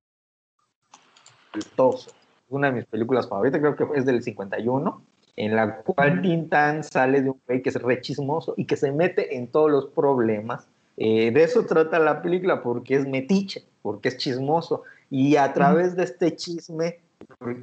[1.75, 2.11] Toso.
[2.51, 5.03] Una de mis películas favoritas, creo que es del 51,
[5.37, 8.93] en la cual Tintán sale de un güey que es re chismoso y que se
[8.93, 10.69] mete en todos los problemas.
[10.97, 14.83] Eh, de eso trata la película, porque es metiche, porque es chismoso.
[15.11, 16.99] Y a través de este chisme,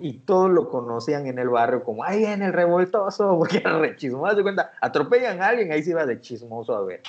[0.01, 3.95] y todos lo conocían en el barrio como, ay, en el revoltoso, porque era re
[3.95, 4.35] chismoso.
[4.35, 7.01] De cuenta, atropellan a alguien, ahí se iba de chismoso a ver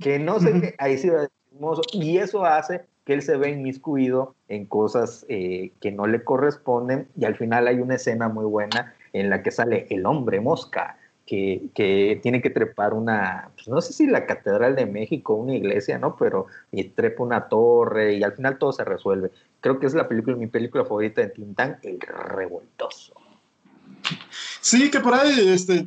[0.00, 1.10] que no sé qué, ahí sí
[1.52, 6.24] hermoso, y eso hace que él se ve inmiscuido en cosas eh, que no le
[6.24, 10.40] corresponden, y al final hay una escena muy buena en la que sale el hombre
[10.40, 15.54] mosca, que, tiene que trepar una, pues no sé si la Catedral de México, una
[15.54, 16.16] iglesia, ¿no?
[16.16, 19.30] Pero y trepa una torre y al final todo se resuelve.
[19.60, 23.14] Creo que es la película, mi película favorita de Tintán, El Revoltoso.
[24.60, 25.86] Sí, que por ahí, este,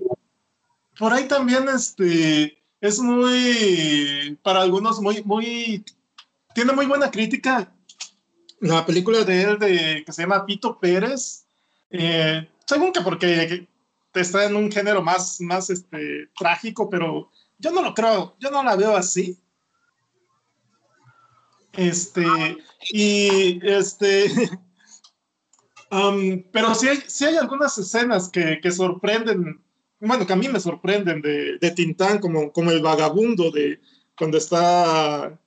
[0.97, 5.83] por ahí también, este, es muy, para algunos, muy, muy,
[6.55, 7.71] tiene muy buena crítica.
[8.59, 11.45] La película de él, de, que se llama Pito Pérez,
[11.91, 13.67] eh, según que porque
[14.13, 18.63] está en un género más, más este, trágico, pero yo no lo creo, yo no
[18.63, 19.39] la veo así.
[21.73, 22.25] Este,
[22.91, 24.25] y este,
[25.91, 29.63] um, pero sí hay, sí hay algunas escenas que, que sorprenden
[29.99, 33.79] bueno, que a mí me sorprenden de, de Tintán, como, como el vagabundo de
[34.17, 35.39] cuando está,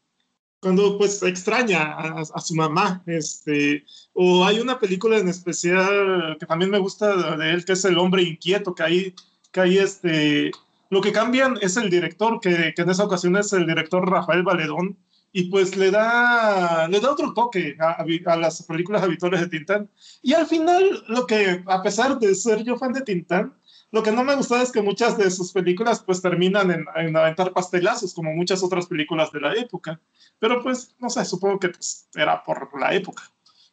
[0.60, 6.70] cuando pues extraña a, su mamá, este, o hay una película en especial que también
[6.70, 9.14] me gusta de él, que es El hombre inquieto, que ahí,
[9.50, 10.50] que ahí este,
[10.90, 14.42] lo que cambian es el director, que, que en esa ocasión es el director Rafael
[14.42, 14.98] Valedón,
[15.32, 19.88] y pues le da, le da otro toque a, a, las películas habituales de Tintán.
[20.22, 23.54] Y al final, lo que, a pesar de ser yo fan de Tintán,
[23.92, 27.52] lo que no me gusta es que muchas de sus películas pues terminan en, aventar
[27.52, 30.00] pastelazos, como muchas otras películas de la época.
[30.38, 33.24] Pero pues, no sé, supongo que pues, era por la época.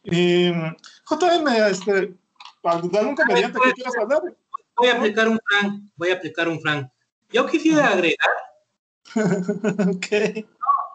[0.02, 2.14] JM, este,
[2.64, 4.22] ¿algún comediante que quieras hablar?
[4.76, 6.90] Voy a aplicar un Frank, voy a aplicar un Frank.
[7.30, 8.30] Yo quisiera agregar
[9.88, 10.06] ok.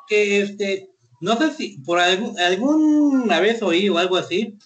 [0.08, 0.90] que este,
[1.22, 4.58] no sé si por algún, alguna vez oí o algo así,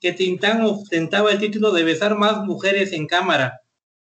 [0.00, 3.60] que Tintán ostentaba el título de besar más mujeres en cámara.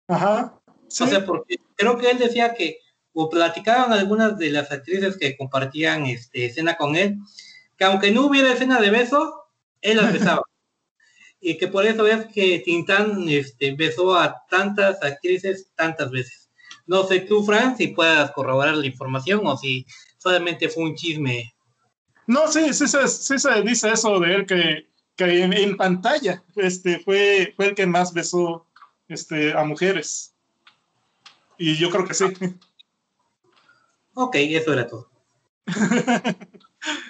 [0.07, 0.59] Ajá.
[0.87, 1.03] ¿sí?
[1.03, 2.79] O sea, porque creo que él decía que,
[3.13, 7.17] o platicaban algunas de las actrices que compartían este, escena con él,
[7.77, 9.45] que aunque no hubiera escena de beso,
[9.81, 10.43] él las besaba.
[11.41, 16.49] y que por eso es que Tintán este, besó a tantas actrices tantas veces.
[16.85, 19.85] No sé tú, Fran, si puedas corroborar la información o si
[20.17, 21.53] solamente fue un chisme.
[22.27, 26.99] No, sí, sí, sí, se dice eso de él, que, que en, en, pantalla este,
[26.99, 28.66] fue, fue el que más besó
[29.07, 30.33] este, a mujeres.
[31.57, 32.25] Y yo creo que sí.
[34.13, 35.09] Ok, eso era todo.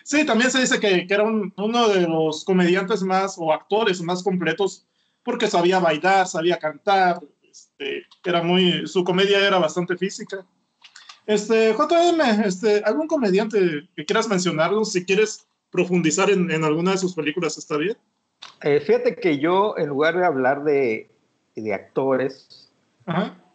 [0.04, 4.24] sí, también se dice que, que era uno de los comediantes más o actores más
[4.24, 4.86] completos
[5.24, 10.46] porque sabía bailar, sabía cantar, este, era muy, su comedia era bastante física.
[11.26, 14.94] Este, JM, este, ¿algún comediante que quieras mencionarnos?
[14.94, 17.98] Si quieres profundizar en, en alguna de sus películas, ¿está bien?
[18.62, 21.12] Eh, fíjate que yo, en lugar de hablar de
[21.62, 22.72] de actores.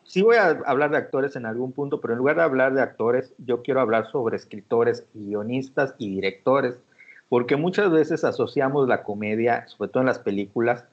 [0.04, 2.82] Sí voy a hablar de actores en algún punto, pero en lugar de hablar de
[2.82, 6.78] actores, yo quiero hablar sobre escritores, guionistas y directores,
[7.28, 10.84] porque muchas veces asociamos la comedia, sobre todo en las películas,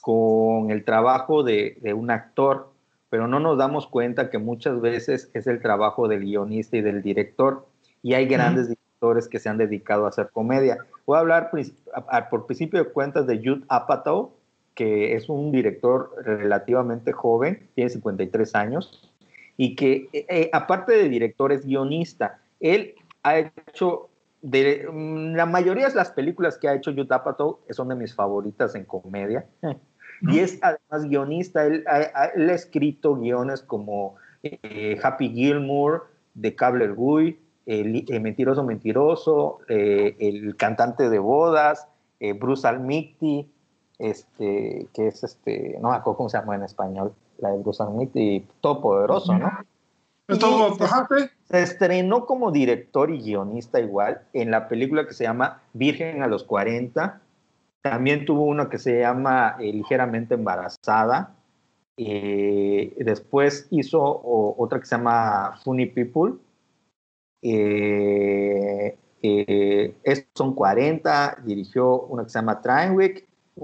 [0.00, 2.72] con el trabajo de, un actor,
[3.08, 7.02] pero no nos damos cuenta que muchas veces es el trabajo del guionista y del
[7.02, 7.66] director,
[8.02, 10.78] y hay grandes directores que se han dedicado a hacer comedia.
[11.06, 11.50] Voy a hablar
[12.30, 14.32] por principio de cuentas de Jude Apatow,
[14.80, 19.12] que es un director relativamente joven, tiene 53 años,
[19.58, 22.38] y que eh, eh, aparte de director es guionista.
[22.60, 24.08] Él ha hecho,
[24.40, 27.22] de, mm, la mayoría de las películas que ha hecho Yuta
[27.68, 29.44] son de mis favoritas en comedia.
[30.22, 31.66] y es además guionista.
[31.66, 40.16] Él, ha, escrito guiones como eh, Happy Gilmore, de Cable Guy, el, Mentiroso Mentiroso, eh,
[40.20, 41.86] el cantante de bodas,
[42.18, 43.46] eh, Bruce Almighty,
[44.00, 47.82] este, que es este, no me acuerdo cómo se llama en español, la de Bruce
[47.82, 49.50] Almighty, Todopoderoso, ¿no?
[51.50, 56.28] se estrenó como director y guionista igual en la película que se llama Virgen a
[56.28, 57.20] los 40.
[57.82, 61.34] También tuvo uno que se llama eh, Ligeramente Embarazada.
[61.96, 64.00] Eh, después hizo
[64.56, 66.34] otra que se llama Funny People.
[67.42, 68.96] Eh,
[70.34, 71.38] son 40.
[71.44, 72.60] Dirigió una que se llama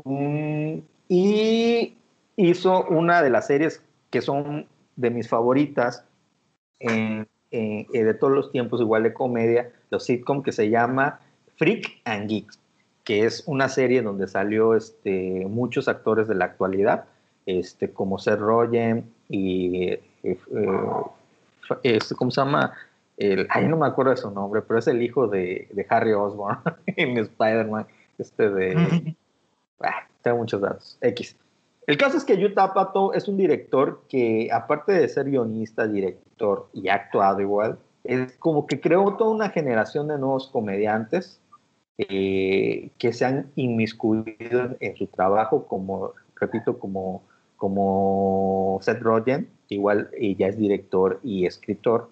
[0.02, 0.84] Trainwick.
[1.08, 1.96] y
[2.36, 4.66] hizo una de las series que son
[4.96, 6.04] de mis favoritas,
[6.78, 11.20] eh, de todos los tiempos, igual de comedia, los sitcom que se llama
[11.56, 12.58] Freak and Geeks,
[13.04, 17.04] que es una serie donde salió este, muchos actores de la actualidad,
[17.46, 20.38] este, como Seth Rogen y, eh, eh,
[21.82, 22.74] este, ¿cómo se llama?
[23.16, 26.12] El, ay, no me acuerdo de su nombre, pero es el hijo de, de Harry
[26.12, 27.86] Osborn en Spider-Man,
[28.18, 29.16] este de...
[29.80, 30.98] ah, tengo muchos datos.
[31.00, 31.36] X.
[31.86, 36.68] El caso es que Yu Pato es un director que, aparte de ser guionista, director
[36.72, 41.40] y actuado igual, es como que creó toda una generación de nuevos comediantes
[41.98, 47.22] eh, que se han inmiscuido en su trabajo, como, repito, como,
[47.56, 52.10] como Seth Rogen, igual ya es director y escritor,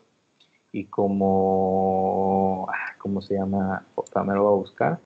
[0.73, 3.85] y como, ah, ¿cómo se llama?
[4.24, 4.99] Me lo voy a buscar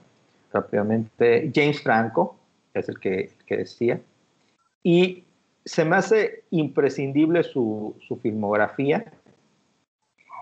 [0.52, 1.50] rápidamente.
[1.54, 2.37] James Franco,
[2.78, 4.00] es el que, que decía
[4.82, 5.24] y
[5.64, 9.12] se me hace imprescindible su, su filmografía.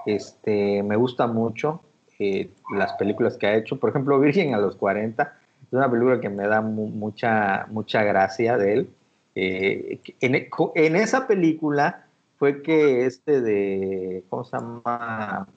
[0.07, 1.83] Este, me gusta mucho
[2.19, 3.79] eh, las películas que ha hecho.
[3.81, 5.37] Por ejemplo, Virgen a los 40
[5.67, 8.91] es una película que me da mucha, mucha gracia de él.
[9.35, 12.07] Eh, en, en, esa película
[12.39, 15.49] fue que este de, ¿cómo se llama?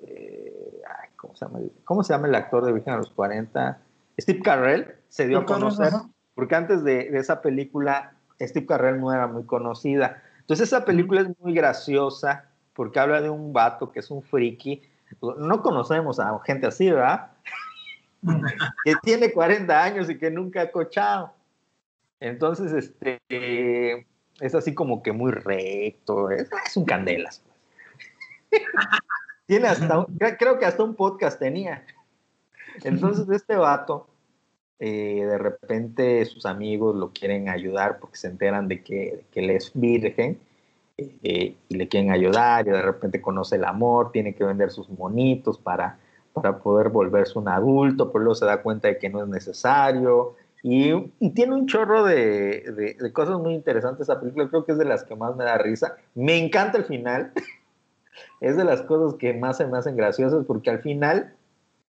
[0.00, 0.80] Eh,
[1.16, 3.78] ¿cómo, se llama ¿Cómo se llama el actor de Virgen a los 40?
[4.18, 5.92] Steve Carell se dio a conocer
[6.34, 10.20] porque antes de, esa película Steve Carrell no era muy conocida.
[10.40, 14.82] Entonces esa película es muy graciosa porque habla de un vato que es un friki.
[15.38, 17.30] No conocemos a gente así, ¿verdad?
[18.84, 21.32] que tiene 40 años y que nunca ha cochado.
[22.18, 23.20] Entonces, este,
[24.40, 27.40] es así como que muy recto, es, un candelas.
[29.46, 30.06] tiene hasta,
[30.40, 31.84] creo que hasta un podcast tenía.
[32.82, 34.08] Entonces, este vato
[34.80, 39.50] eh, de repente sus amigos lo quieren ayudar porque se enteran de que, que él
[39.50, 40.38] es virgen
[40.98, 44.88] eh, y le quieren ayudar y de repente conoce el amor, tiene que vender sus
[44.90, 45.98] monitos para,
[46.32, 50.34] para poder volverse un adulto, pero luego se da cuenta de que no es necesario
[50.62, 54.78] y, y tiene un chorro de, de, cosas muy interesantes esa película, creo que es
[54.78, 57.32] de las que más me da risa, me encanta el final,
[58.40, 61.34] es de las cosas que más se me hacen graciosas porque al final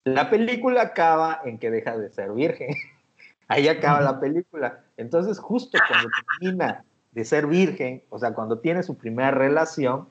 [0.03, 2.69] la película acaba en que deja de ser virgen.
[3.47, 4.83] Ahí acaba la película.
[4.97, 6.09] Entonces, justo cuando
[6.39, 10.07] termina de ser virgen, o sea, cuando tiene su primera relación,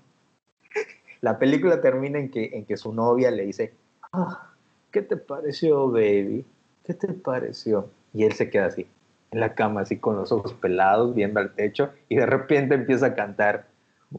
[1.20, 3.74] la película termina en que, en que su novia le dice,
[4.12, 4.51] ah,
[4.90, 6.44] ¿qué te pareció, baby?
[6.85, 7.89] ¿Qué te pareció?
[8.12, 8.89] Y él se queda así,
[9.31, 13.06] en la cama, así con los ojos pelados, viendo al techo, y de repente empieza
[13.06, 13.66] a cantar,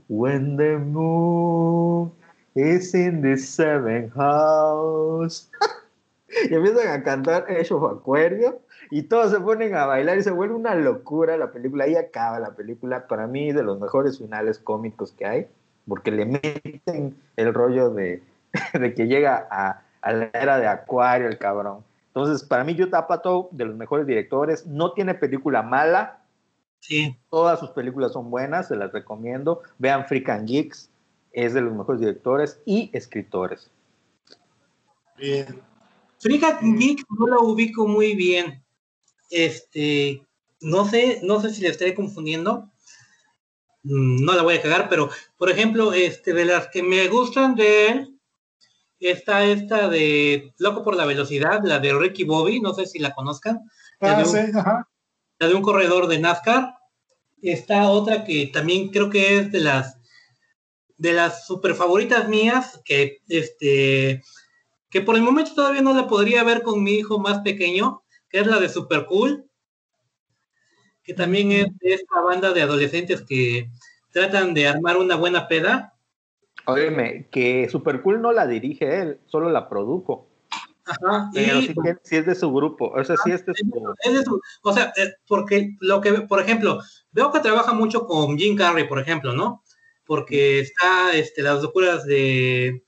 [0.07, 2.13] When the moon
[2.59, 5.49] Is in the seven house.
[6.49, 8.59] y empiezan a cantar ellos Acuario
[8.91, 11.85] y todos se ponen a bailar y se vuelve una locura la película.
[11.85, 13.07] Ahí acaba la película.
[13.07, 15.47] Para mí, de los mejores finales cómicos que hay,
[15.87, 18.21] porque le meten el rollo de,
[18.73, 21.85] de que llega a, a, la era de Acuario el cabrón.
[22.07, 26.23] Entonces, para mí, Yuta Pato, de los mejores directores, no tiene película mala.
[26.81, 27.17] Sí.
[27.29, 29.61] Todas sus películas son buenas, se las recomiendo.
[29.77, 30.89] Vean Freak and Geeks
[31.31, 33.69] es de los mejores directores y escritores.
[35.17, 35.61] Bien.
[36.19, 38.63] Frika Geek no la ubico muy bien.
[39.29, 40.25] Este,
[40.61, 42.69] no sé, no sé si le estaré confundiendo.
[43.83, 47.55] Mm, no la voy a cagar, pero por ejemplo, este, de las que me gustan
[47.55, 48.19] de él,
[48.99, 53.13] está esta de Loco por la Velocidad, la de Ricky Bobby, no sé si la
[53.13, 53.61] conozcan.
[54.01, 54.53] la, de un,
[55.39, 56.75] la de un corredor de NASCAR.
[57.41, 59.98] Está otra que también creo que es de las
[60.99, 64.21] de las super favoritas mías, que este
[64.91, 68.39] que por el momento todavía no la podría ver con mi hijo más pequeño, que
[68.39, 69.45] es la de Super Cool,
[71.03, 73.69] que también es de esta banda de adolescentes que
[74.11, 75.93] tratan de armar una buena peda.
[76.65, 80.27] Óyeme, que Super Cool no la dirige él, solo la produjo.
[80.85, 82.89] Ajá, Pero y- sí, que- sí es de su grupo.
[82.89, 83.93] O sea, sí es de su.
[84.03, 84.91] es de su- o sea,
[85.27, 86.79] porque lo que, por ejemplo,
[87.11, 89.63] veo que trabaja mucho con Jim Carrey, por ejemplo, ¿no?
[90.09, 92.83] Porque está este, las locuras de,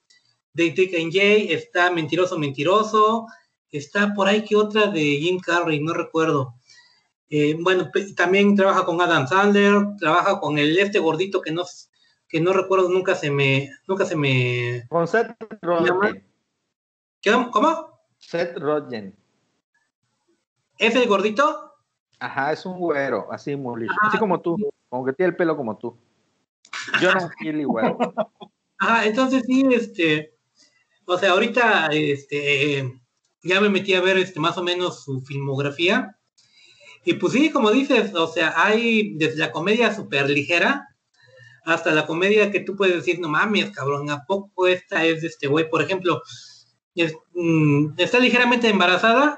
[0.54, 3.28] de Dick and Jay, está Mentiroso, Mentiroso,
[3.70, 6.56] está por ahí que otra de Jim Carrey, no recuerdo.
[7.30, 11.64] Eh, bueno, también trabaja con Adam Sandler, trabaja con el este gordito que no,
[12.28, 14.88] que no recuerdo, nunca se me, nunca se me...
[14.90, 16.26] Con Seth Rogen.
[17.22, 18.00] ¿Qué- ¿Cómo?
[18.18, 19.16] Seth Rogen.
[20.80, 21.72] ¿Es el gordito?
[22.18, 23.94] Ajá, es un güero, así muy liso.
[24.02, 24.58] Así como tú,
[24.90, 25.96] como que tiene el pelo como tú.
[27.00, 27.96] Jonah Hill igual.
[28.80, 30.34] Ajá, entonces sí, este,
[31.06, 33.02] o sea, ahorita, este,
[33.44, 36.18] ya me metí a ver, este, más o menos su filmografía.
[37.04, 40.88] Y pues sí, como dices, o sea, hay desde la comedia súper ligera
[41.64, 45.28] hasta la comedia que tú puedes decir, no mames, cabrón, ¿a poco esta es de
[45.28, 45.70] este güey?
[45.70, 46.22] Por ejemplo,
[47.34, 49.38] mm, está ligeramente embarazada,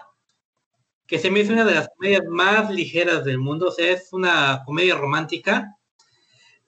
[1.08, 4.10] que se me hace una de las comedias más ligeras del mundo, o sea, es
[4.14, 5.78] una comedia romántica.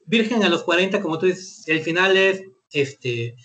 [0.06, 3.36] Virgen a los 40, como tú dices, el final es, este,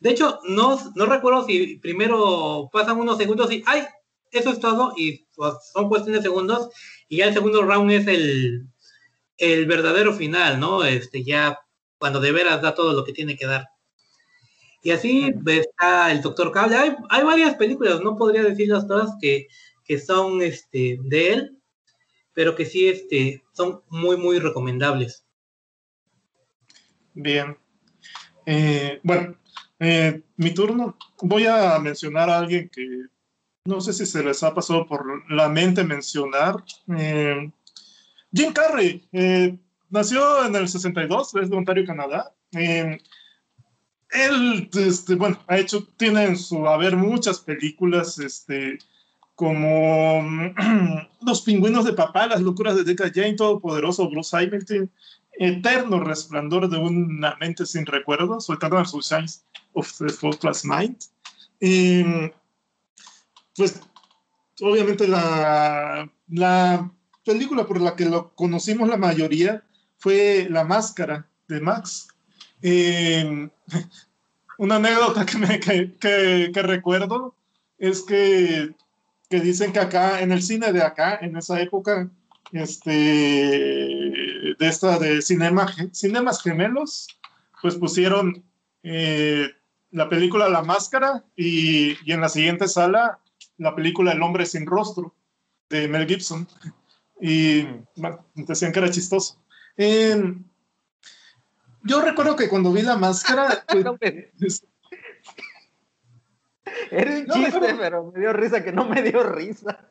[0.00, 3.84] de hecho, no, no recuerdo si primero pasan unos segundos y, ay,
[4.30, 6.68] eso es todo, y pues, son cuestiones de segundos,
[7.08, 8.66] y ya el segundo round es el,
[9.38, 10.84] el verdadero final, ¿no?
[10.84, 11.58] Este, ya
[11.98, 13.68] cuando de veras da todo lo que tiene que dar.
[14.82, 16.76] Y así está el Doctor Cable.
[16.76, 19.48] Hay, hay varias películas, no podría decirlas todas que,
[19.84, 21.58] que son este, de él,
[22.34, 25.23] pero que sí este, son muy, muy recomendables.
[27.14, 27.56] Bien.
[28.44, 29.36] Eh, bueno,
[29.78, 30.96] eh, mi turno.
[31.22, 33.06] Voy a mencionar a alguien que
[33.64, 36.62] no sé si se les ha pasado por la mente mencionar.
[36.98, 37.50] Eh,
[38.32, 39.08] Jim Carrey
[39.88, 42.34] nació en el 62, es de Ontario, Canadá.
[42.52, 43.00] Él,
[44.74, 48.78] este, bueno, ha hecho, tiene en su haber muchas películas, este,
[49.34, 50.22] como
[51.20, 54.90] Los pingüinos de papá, Las locuras de Deca Jane, Todopoderoso, Bruce Hamilton,
[55.38, 59.26] Eterno resplandor de una mente sin recuerdos, o Eternal Sunshine
[59.72, 60.96] of the Faultless Mind.
[61.60, 62.04] Y,
[63.56, 63.80] pues,
[64.60, 66.90] obviamente la, la
[67.24, 69.64] película por la que lo conocimos la mayoría
[69.98, 72.08] fue La Máscara de Max.
[74.58, 77.34] Una anécdota que, me, que, que, que recuerdo
[77.78, 78.74] es que,
[79.30, 82.08] dicen que acá, en el cine de acá, en esa época,
[82.52, 84.12] este,
[84.58, 87.08] de esta de cinema, Cinemas Gemelos,
[87.62, 88.44] pues pusieron
[88.82, 89.50] eh,
[89.90, 93.20] la película La Máscara y, y, en la siguiente sala
[93.58, 95.14] la película El Hombre Sin Rostro
[95.70, 96.46] de Mel Gibson.
[97.20, 97.66] Y
[97.96, 99.38] bueno, decían que era chistoso.
[99.76, 100.34] Eh,
[101.82, 103.64] yo recuerdo que cuando vi la máscara.
[104.38, 104.66] Pues,
[106.90, 107.78] Era un no, chiste, pero...
[107.78, 109.90] pero me dio risa que no me dio risa.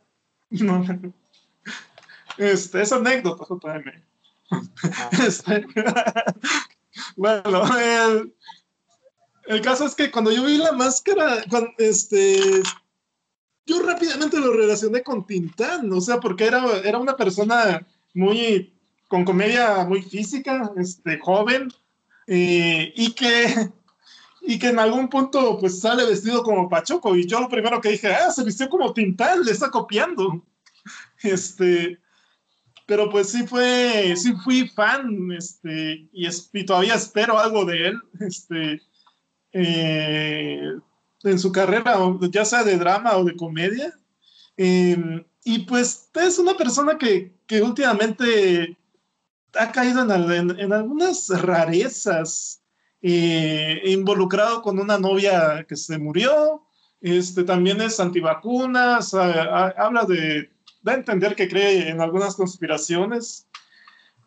[0.50, 0.84] No,
[2.38, 4.04] este, es anécdota, JM.
[5.28, 5.66] Este,
[7.16, 8.34] bueno, el,
[9.48, 12.62] el, caso es que cuando yo vi la máscara, cuando, este,
[13.66, 18.74] yo rápidamente lo relacioné con Tintán, o sea, porque era, era una persona muy,
[19.08, 21.70] con comedia muy física, este, joven,
[22.28, 23.72] eh, y que
[24.46, 27.90] y que en algún punto pues sale vestido como Pachoco y yo lo primero que
[27.90, 30.46] dije, ah, se vistió como Tintán, le está copiando.
[31.24, 32.02] Este,
[32.86, 37.88] pero pues sí fue, sí fui fan, este, y, es, y todavía espero algo de
[37.88, 38.82] él, este,
[39.54, 40.72] eh,
[41.24, 41.98] en su carrera,
[42.32, 43.94] ya sea de drama o de comedia.
[44.58, 48.78] Eh, y pues es una persona que, que últimamente
[49.56, 52.62] ha caído en, en, en algunas rarezas,
[53.02, 56.64] eh, involucrado con una novia que se murió,
[57.02, 60.50] este, también es antivacunas, a, habla de,
[60.84, 63.48] da a entender que cree en algunas conspiraciones,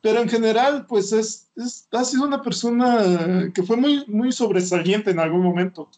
[0.02, 5.10] pero en general, pues es, es, ha sido una persona que fue muy, muy sobresaliente
[5.10, 5.90] en algún momento.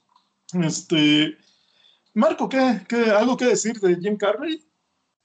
[0.62, 1.36] Este,
[2.14, 4.64] Marco, ¿qué, qué, algo que decir de Jim Carrey?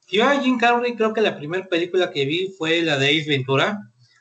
[0.07, 3.30] Yo a Jim Carrey creo que la primera película que vi fue la de Ace
[3.30, 3.80] Ventura.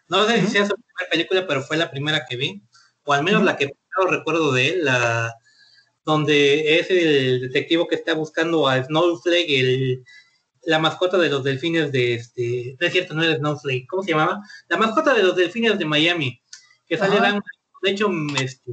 [0.09, 2.63] No sé si sea su primera película, pero fue la primera que vi
[3.05, 3.47] o al menos uh -huh.
[3.47, 3.71] la que
[4.09, 5.35] recuerdo de él, la
[6.05, 10.05] donde es el detectivo que está buscando a Snowflake, el,
[10.65, 14.11] la mascota de los delfines de este, no es cierto, no es Snowflake, ¿cómo se
[14.11, 14.43] llamaba?
[14.69, 16.41] La mascota de los delfines de Miami,
[16.87, 17.43] que sale Dan,
[17.83, 18.09] de hecho,
[18.41, 18.73] este,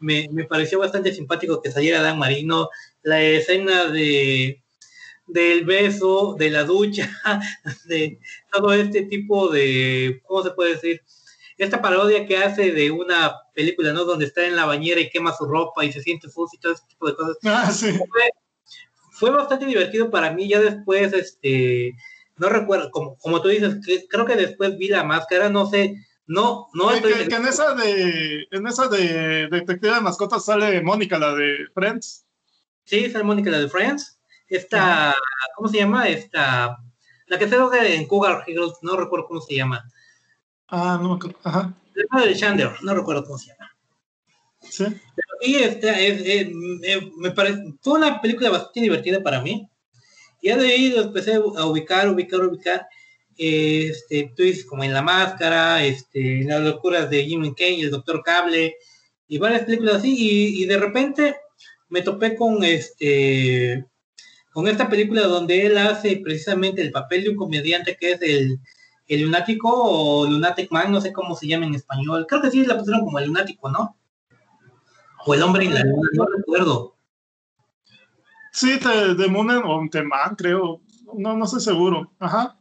[0.00, 2.68] me, me, pareció bastante simpático que saliera Dan Marino,
[3.02, 4.60] la escena de
[5.26, 7.10] del beso, de la ducha,
[7.86, 8.18] de
[8.52, 11.00] todo este tipo de, ¿cómo se puede decir?
[11.56, 14.04] esta parodia que hace de una película, ¿no?
[14.04, 16.72] Donde está en la bañera y quema su ropa y se siente full y todo
[16.72, 17.36] ese tipo de cosas.
[17.44, 17.92] Ah, sí.
[17.92, 18.30] fue,
[19.14, 20.48] fue bastante divertido para mí.
[20.48, 21.94] Ya después, este,
[22.36, 23.78] no recuerdo, como, como tú dices,
[24.10, 25.96] creo que después vi la máscara, no sé,
[26.26, 27.12] no, no estoy...
[27.28, 32.26] que, en esa de, en esa de Detective de Mascotas sale Mónica, la de Friends.
[32.84, 34.18] Sí, sale Mónica, la de Friends.
[34.48, 35.14] Esta,
[35.56, 36.08] ¿cómo se llama?
[36.08, 36.76] Esta,
[37.26, 39.88] la que se ve en Cougar Heroes, no recuerdo cómo se llama.
[40.68, 41.74] Ah, no, ajá.
[41.94, 43.73] La de Chandler, no recuerdo cómo se llama.
[44.74, 44.84] Sí.
[45.14, 46.52] Pero este,
[47.16, 49.68] me parece, fue una película bastante divertida para mí.
[50.42, 52.86] Ya de ahí empecé a ubicar, ubicar, ubicar.
[53.36, 58.74] Este, twists como en La Máscara, este, Las locuras de Jimmy Kane, El Doctor Cable,
[59.28, 61.36] y varias películas así, y, y de repente
[61.88, 63.84] me topé con este
[64.52, 68.60] con esta película donde él hace precisamente el papel de un comediante que es el,
[69.08, 72.26] el lunático o lunatic man, no sé cómo se llama en español.
[72.28, 73.96] Creo que sí la pusieron como el lunático, ¿no?
[75.26, 76.96] O el hombre en la luna, no recuerdo.
[78.52, 80.80] Sí, de, de Moon o Man, creo.
[81.16, 82.12] No, no estoy seguro.
[82.18, 82.56] Ajá.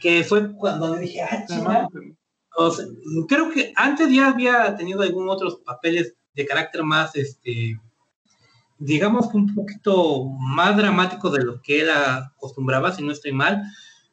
[0.00, 1.88] Que fue cuando dije, ah,
[3.28, 7.78] creo que antes ya había tenido algún otros papeles de carácter más, este,
[8.78, 13.62] digamos que un poquito más dramático de lo que él acostumbraba, si no estoy mal,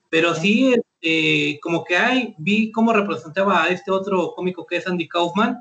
[0.10, 4.88] pero sí, este, como que hay, vi cómo representaba a este otro cómico que es
[4.88, 5.60] Andy Kaufman,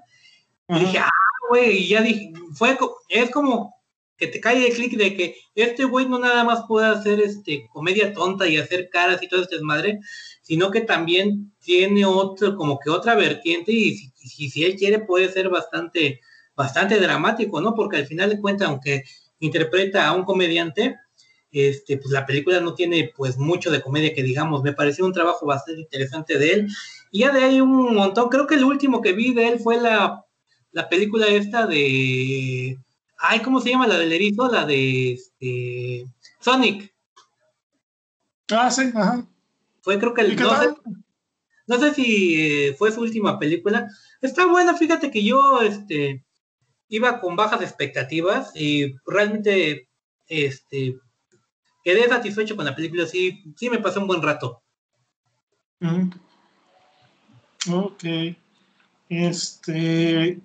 [0.68, 1.10] y dije, ah,
[1.48, 2.76] güey, y ya dije, fue,
[3.08, 3.74] es como
[4.16, 7.68] que te cae el clic de que este güey no nada más puede hacer este
[7.72, 10.00] comedia tonta y hacer caras y todo este desmadre,
[10.42, 15.30] sino que también tiene otro, como que otra vertiente, y si, si él quiere puede
[15.30, 16.20] ser bastante
[16.58, 17.72] bastante dramático, ¿no?
[17.72, 19.04] Porque al final de cuentas, aunque
[19.38, 20.96] interpreta a un comediante,
[21.52, 25.12] este, pues la película no tiene pues mucho de comedia que digamos, me pareció un
[25.12, 26.68] trabajo bastante interesante de él.
[27.12, 29.80] Y ya de ahí un montón, creo que el último que vi de él fue
[29.80, 30.24] la,
[30.78, 32.78] la película esta de...
[33.18, 34.48] Ay, ¿cómo se llama la del erizo?
[34.48, 36.06] La de este,
[36.38, 36.94] Sonic.
[38.48, 39.26] Ah, sí, ajá.
[39.82, 40.36] Fue creo que el...
[40.36, 40.68] No sé,
[41.66, 43.88] no sé, si eh, fue su última película.
[44.22, 46.24] Está buena, fíjate que yo, este,
[46.88, 49.88] iba con bajas expectativas y realmente
[50.28, 50.96] este
[51.82, 54.62] quedé satisfecho con la película, sí, sí me pasó un buen rato.
[57.68, 58.04] Ok.
[59.08, 60.40] Este.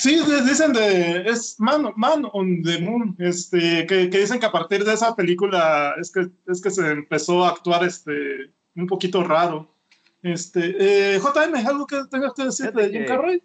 [0.00, 0.18] Sí,
[0.48, 1.28] dicen de.
[1.28, 3.14] Es Man, Man on the Moon.
[3.18, 7.44] Este, que, dicen que a partir de esa película es que, es que se empezó
[7.44, 9.68] a actuar este, un poquito raro.
[10.22, 13.42] Este, eh, JM, ¿algo que tengas que decir de Jim Carrey?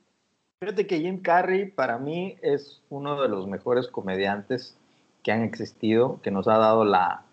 [0.61, 4.77] Fíjate que Jim Carrey para mí es uno de los mejores comediantes
[5.23, 7.25] que han existido, que nos ha dado la,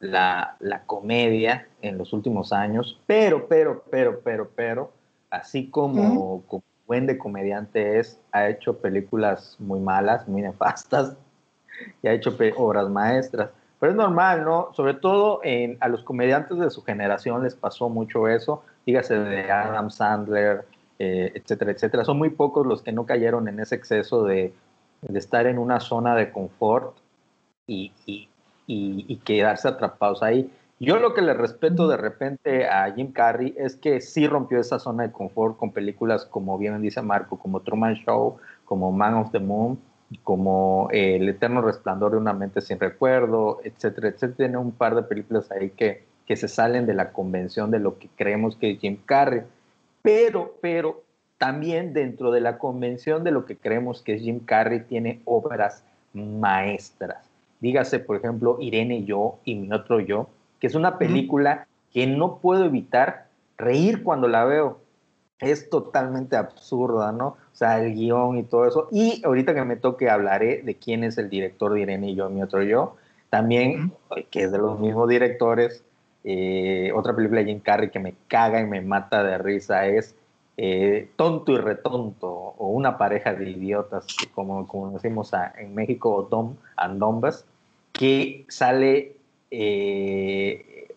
[0.00, 4.92] la, comedia en los últimos años, pero, pero, pero, pero, pero,
[5.30, 6.44] así como,
[6.86, 11.16] buen de comediante es, ha hecho películas muy malas, muy nefastas,
[12.02, 13.50] y ha hecho obras maestras.
[13.78, 14.70] Pero es normal, ¿no?
[14.72, 19.50] Sobre todo en, a los comediantes de su generación les pasó mucho eso, dígase de
[19.50, 20.64] Adam Sandler,
[20.98, 22.04] eh, etcétera, etcétera.
[22.04, 24.54] Son muy pocos los que no cayeron en ese exceso de,
[25.14, 26.96] estar en una zona de confort
[27.66, 27.92] y,
[29.24, 30.50] quedarse atrapados ahí.
[30.78, 34.78] Yo lo que le respeto de repente a Jim Carrey es que sí rompió esa
[34.78, 39.32] zona de confort con películas como bien dice Marco, como Truman Show, como Man of
[39.32, 39.78] the Moon,
[40.22, 44.36] como eh, El Eterno Resplandor de una mente sin recuerdo, etcétera, etcétera.
[44.36, 47.98] Tiene un par de películas ahí que, que se salen de la convención de lo
[47.98, 49.42] que creemos que es Jim Carrey
[50.06, 51.02] pero, pero
[51.36, 55.82] también dentro de la convención de lo que creemos que es Jim Carrey tiene obras
[56.14, 57.28] maestras.
[57.58, 60.28] Dígase, por ejemplo, Irene y yo y mi otro yo,
[60.60, 63.26] que es una película que no puedo evitar
[63.56, 64.80] reír cuando la veo.
[65.38, 67.26] Es totalmente absurda, ¿no?
[67.28, 68.88] O sea, el guion y todo eso.
[68.90, 72.30] Y ahorita que me toque hablaré de quién es el director de Irene y yo,
[72.30, 72.96] mi otro yo.
[73.28, 73.92] También,
[74.30, 75.82] que es de los mismos directores,
[76.24, 80.14] eh, otra película de Jim Carrey que me caga y me mata de risa es
[80.56, 86.56] eh, Tonto y Retonto, o Una pareja de idiotas, como, como decimos en México, Dom
[86.76, 87.44] and Dombas,
[87.92, 89.16] que sale
[89.50, 90.88] eh,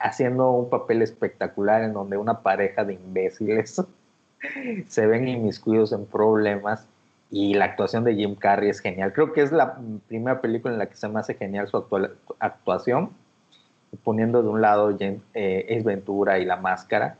[0.00, 3.82] haciendo un papel espectacular en donde una pareja de imbéciles
[4.88, 6.86] se ven inmiscuidos en problemas
[7.30, 9.12] y la actuación de Jim Carrey es genial.
[9.12, 9.78] Creo que es la
[10.08, 11.84] primera película en la que se me hace genial su
[12.38, 13.10] actuación
[14.04, 17.18] poniendo de un lado eh, Ventura y La Máscara.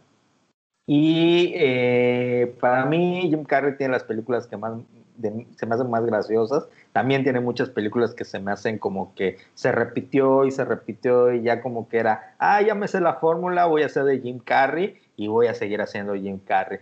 [0.87, 4.75] Y eh, para mí Jim Carrey tiene las películas que más
[5.21, 6.69] se me hacen más graciosas.
[6.93, 11.33] También tiene muchas películas que se me hacen como que se repitió y se repitió
[11.33, 14.21] y ya como que era, ah, ya me sé la fórmula, voy a hacer de
[14.21, 16.81] Jim Carrey y voy a seguir haciendo Jim Carrey.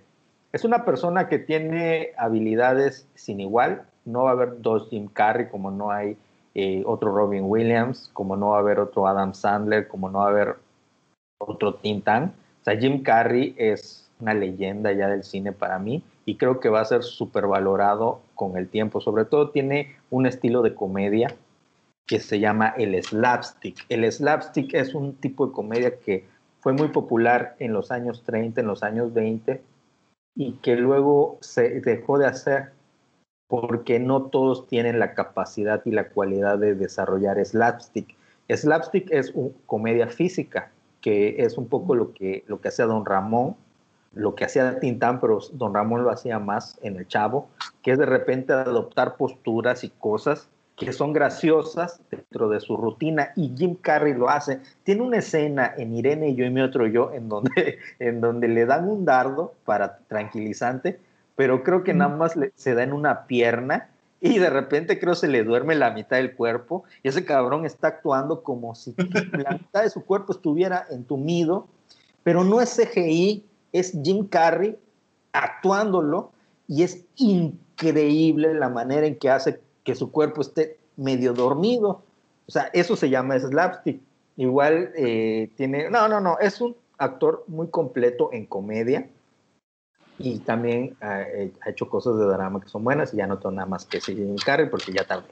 [0.53, 3.83] Es una persona que tiene habilidades sin igual.
[4.05, 6.17] No va a haber dos Jim Carrey como no hay
[6.55, 10.27] eh, otro Robin Williams, como no va a haber otro Adam Sandler, como no va
[10.27, 10.57] a haber
[11.39, 12.35] otro Tintán.
[12.61, 16.69] O sea, Jim Carrey es una leyenda ya del cine para mí y creo que
[16.69, 19.01] va a ser súper valorado con el tiempo.
[19.01, 21.35] Sobre todo tiene un estilo de comedia
[22.07, 23.85] que se llama el slapstick.
[23.89, 26.25] El slapstick es un tipo de comedia que
[26.61, 29.63] fue muy popular en los años 30, en los años 20
[30.35, 32.73] y que luego se dejó de hacer
[33.49, 38.17] porque no todos tienen la capacidad y la cualidad de desarrollar slapstick.
[38.49, 40.71] Slapstick es una comedia física,
[41.01, 43.57] que es un poco lo que, lo que hacía Don Ramón,
[44.15, 47.49] lo que hacía Tintán, pero Don Ramón lo hacía más en el Chavo,
[47.83, 53.31] que es de repente adoptar posturas y cosas que son graciosas dentro de su rutina
[53.37, 54.61] y Jim Carrey lo hace.
[54.83, 58.49] Tiene una escena en Irene y yo y mi otro yo en donde, en donde
[58.49, 60.99] le dan un dardo para tranquilizante,
[61.37, 63.89] pero creo que nada más se da en una pierna
[64.21, 67.89] y de repente creo se le duerme la mitad del cuerpo y ese cabrón está
[67.89, 68.95] actuando como si
[69.33, 71.69] la mitad de su cuerpo estuviera entumido,
[72.23, 73.45] pero no es CGI,
[73.75, 74.79] es Jim Carrey
[75.33, 76.31] actuándolo
[76.69, 82.03] y es increíble la manera en que hace que su cuerpo esté medio dormido.
[82.47, 84.01] O sea, eso se llama slapstick.
[84.37, 89.11] Igual eh, tiene, no, no, no, es un actor muy completo en comedia
[90.19, 93.57] y también eh, ha hecho cosas de drama que son buenas y ya no tengo
[93.57, 95.27] nada más que seguir en Carrey porque ya tarde.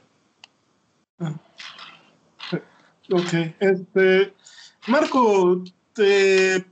[3.11, 4.35] Ok, este,
[4.89, 5.63] Marco,
[5.93, 6.65] te,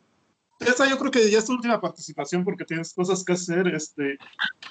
[0.61, 3.69] esta yo creo que ya es tu última participación porque tienes cosas que hacer.
[3.69, 4.19] Este,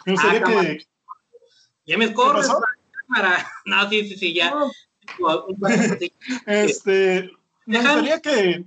[0.05, 0.87] me gustaría Ah, que.
[1.85, 2.47] Ya me corres
[3.07, 3.51] para.
[3.65, 4.51] No, sí, sí, sí, ya.
[4.51, 4.71] No,
[6.45, 7.31] este,
[7.65, 8.65] me gustaría que,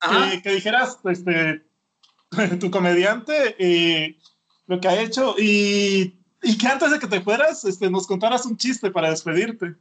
[0.00, 1.64] que, que dijeras este,
[2.60, 4.18] tu comediante y
[4.66, 8.44] lo que ha hecho y, y que antes de que te fueras este, nos contaras
[8.44, 9.74] un chiste para despedirte.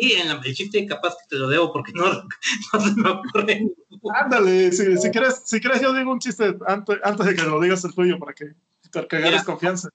[0.00, 2.04] Y en la- el chiste capaz que te lo debo porque no,
[2.72, 3.66] no se me ocurre.
[4.14, 7.60] Ándale, si, si quieres, si quieres yo digo un chiste antes, antes de que lo
[7.60, 8.54] digas el tuyo para que,
[8.92, 9.88] para que ganes confianza.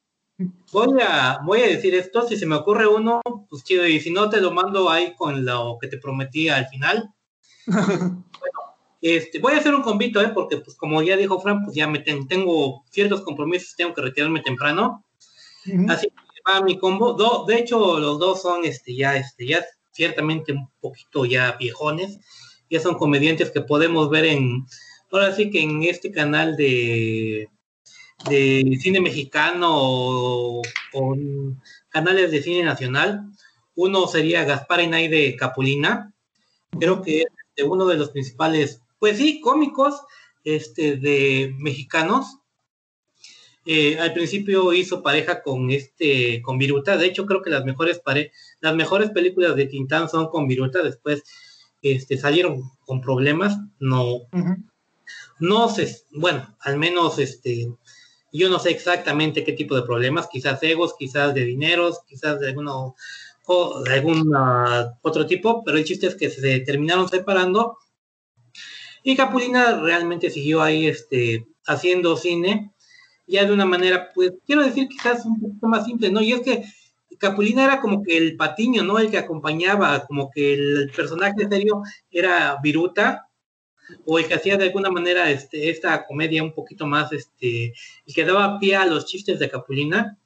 [0.71, 4.11] Voy a, voy a decir esto, si se me ocurre uno, pues chido, y si
[4.11, 7.11] no te lo mando ahí con lo que te prometí al final.
[9.01, 10.29] Este, voy a hacer un convito, ¿eh?
[10.33, 14.01] porque pues como ya dijo Fran, pues ya me ten- tengo ciertos compromisos, tengo que
[14.01, 15.03] retirarme temprano.
[15.89, 17.13] Así que va mi combo.
[17.13, 19.63] Do- de hecho, los dos son este, ya, este, ya
[19.95, 22.19] ciertamente un poquito ya viejones.
[22.69, 24.65] Ya son comediantes que podemos ver en,
[25.11, 27.47] ahora sí que en este canal de,
[28.29, 30.61] de cine mexicano o,
[31.89, 33.23] canales de cine nacional.
[33.75, 36.13] Uno sería Gaspar Enaide Capulina.
[36.77, 40.01] Creo que es este, uno de los principales, pues sí, cómicos
[40.43, 42.39] este, de mexicanos.
[43.65, 46.97] Eh, al principio hizo pareja con este con Viruta.
[46.97, 48.31] De hecho, creo que las mejores pare
[48.65, 50.81] las mejores películas de Tintán son con Viruta.
[50.81, 51.23] Después
[51.83, 53.59] este, salieron con problemas.
[53.79, 54.21] No,
[55.39, 57.71] no sé, bueno, al menos este,
[58.33, 62.49] yo no sé exactamente qué tipo de problemas, quizás egos, quizás de dineros, quizás de
[62.49, 62.95] alguno
[63.45, 64.33] o de algún
[65.03, 67.77] otro tipo, pero el chiste es que se terminaron separando
[69.03, 72.73] y Capulina realmente siguió ahí este, haciendo cine,
[73.27, 76.21] ya de una manera, pues quiero decir quizás un poquito más simple, ¿no?
[76.21, 76.63] Y es que
[77.17, 78.99] Capulina era como que el patiño, ¿no?
[78.99, 81.81] El que acompañaba, como que el personaje serio
[82.11, 83.27] era Viruta,
[84.05, 87.73] o el que hacía de alguna manera este, esta comedia un poquito más, este,
[88.05, 90.17] el que daba pie a los chistes de Capulina.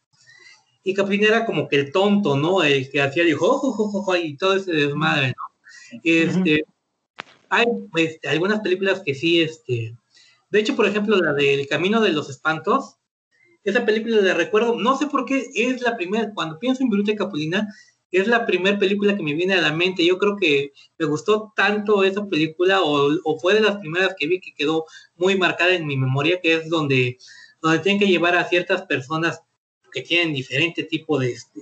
[0.83, 2.63] Y Capulina era como que el tonto, ¿no?
[2.63, 5.99] El que hacía el jo, jo, jo, jo, jo, y todo ese desmadre, ¿no?
[6.03, 6.63] Este,
[7.49, 9.95] hay este, algunas películas que sí, este,
[10.49, 12.95] de hecho, por ejemplo, la del Camino de los Espantos,
[13.69, 17.11] esa película la recuerdo, no sé por qué, es la primera, cuando pienso en Viruta
[17.11, 17.67] y Capulina,
[18.11, 20.05] es la primera película que me viene a la mente.
[20.05, 24.27] Yo creo que me gustó tanto esa película, o, o fue de las primeras que
[24.27, 24.85] vi que quedó
[25.15, 27.17] muy marcada en mi memoria, que es donde,
[27.61, 29.41] donde tienen que llevar a ciertas personas
[29.91, 31.61] que tienen diferente tipo de, este,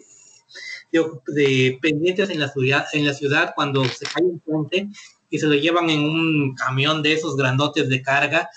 [0.92, 4.88] de, de pendientes en la ciudad, en la ciudad cuando se cae un puente
[5.30, 8.50] y se lo llevan en un camión de esos grandotes de carga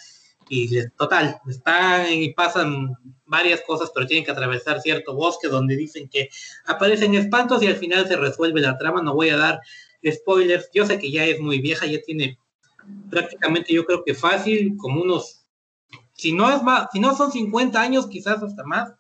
[0.53, 6.09] y total, están y pasan varias cosas, pero tienen que atravesar cierto bosque donde dicen
[6.09, 6.29] que
[6.67, 9.01] aparecen espantos y al final se resuelve la trama.
[9.01, 9.61] No voy a dar
[10.05, 10.69] spoilers.
[10.75, 12.37] Yo sé que ya es muy vieja, ya tiene
[13.09, 15.45] prácticamente yo creo que fácil, como unos,
[16.15, 18.93] si no es más, si no son 50 años, quizás hasta más,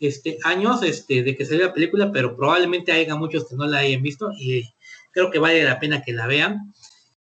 [0.00, 3.78] este, años este, de que salió la película, pero probablemente haya muchos que no la
[3.78, 4.68] hayan visto y
[5.12, 6.74] creo que vale la pena que la vean.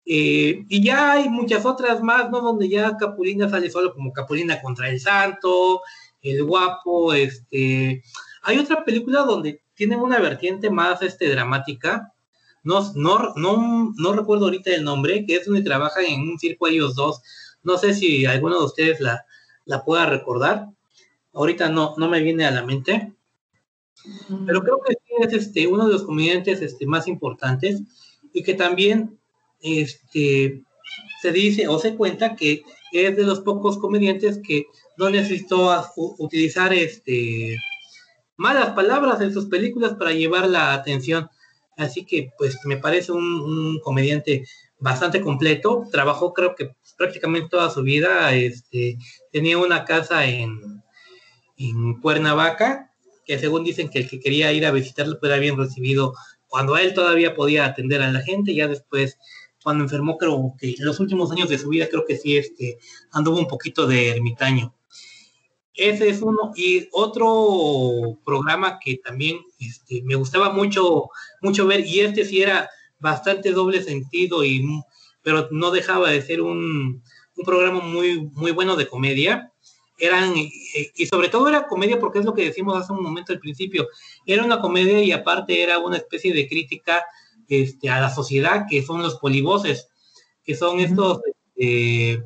[0.06, 2.42] Eh, y ya hay muchas otras más, ¿no?
[2.42, 5.82] Donde ya Capulina sale solo como Capulina contra el Santo,
[6.22, 8.04] el Guapo, este...
[8.44, 12.12] Hay otra película donde tienen una vertiente más este, dramática,
[12.64, 16.68] no, no, no, no recuerdo ahorita el nombre, que es donde trabajan en un circo
[16.68, 17.22] ellos dos.
[17.64, 19.26] No sé si alguno de ustedes la,
[19.66, 20.68] la pueda recordar.
[21.34, 23.14] Ahorita no, no me viene a la mente.
[24.46, 27.82] Pero creo que es este, uno de los comediantes este, más importantes
[28.34, 29.20] y que también
[29.62, 30.64] este,
[31.22, 34.66] se dice o se cuenta que es de los pocos comediantes que
[34.98, 35.84] no necesitó
[36.18, 37.58] utilizar este,
[38.36, 41.30] malas palabras en sus películas para llevar la atención.
[41.78, 44.46] Así que pues me parece un, comediante
[44.80, 45.88] bastante completo.
[45.92, 48.34] Trabajó creo que prácticamente toda su vida.
[48.36, 48.98] Este,
[49.32, 50.84] tenía una casa en,
[51.58, 52.92] en Cuernavaca,
[53.26, 56.14] que según dicen que el que quería ir a visitarlo fuera bien recibido
[56.52, 59.18] cuando él todavía podía atender a la gente, ya después
[59.64, 62.80] cuando enfermó creo que en los últimos años de su vida creo que sí este
[63.12, 64.74] anduvo un poquito de ermitaño.
[65.74, 66.52] Ese es uno.
[66.56, 71.10] Y otro programa que también este, me gustaba mucho,
[71.42, 72.70] mucho ver, y este sí era
[73.00, 74.64] bastante doble sentido, y,
[75.24, 77.02] pero no dejaba de ser un,
[77.36, 79.52] un programa muy, muy bueno de comedia.
[79.98, 83.34] Eran, eh, y sobre todo era comedia porque es lo que decimos hace un momento
[83.34, 83.88] al principio,
[84.26, 87.06] era una comedia y aparte era una especie de crítica
[87.52, 89.88] este, a la sociedad, que son los polivoces,
[90.44, 91.22] que son estos...
[91.56, 92.24] Eh,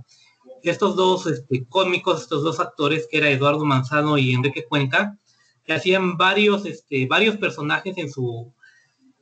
[0.70, 5.18] estos dos este, cómicos, estos dos actores, que era Eduardo Manzano y Enrique Cuenca,
[5.64, 8.52] que hacían varios, este, varios personajes en su,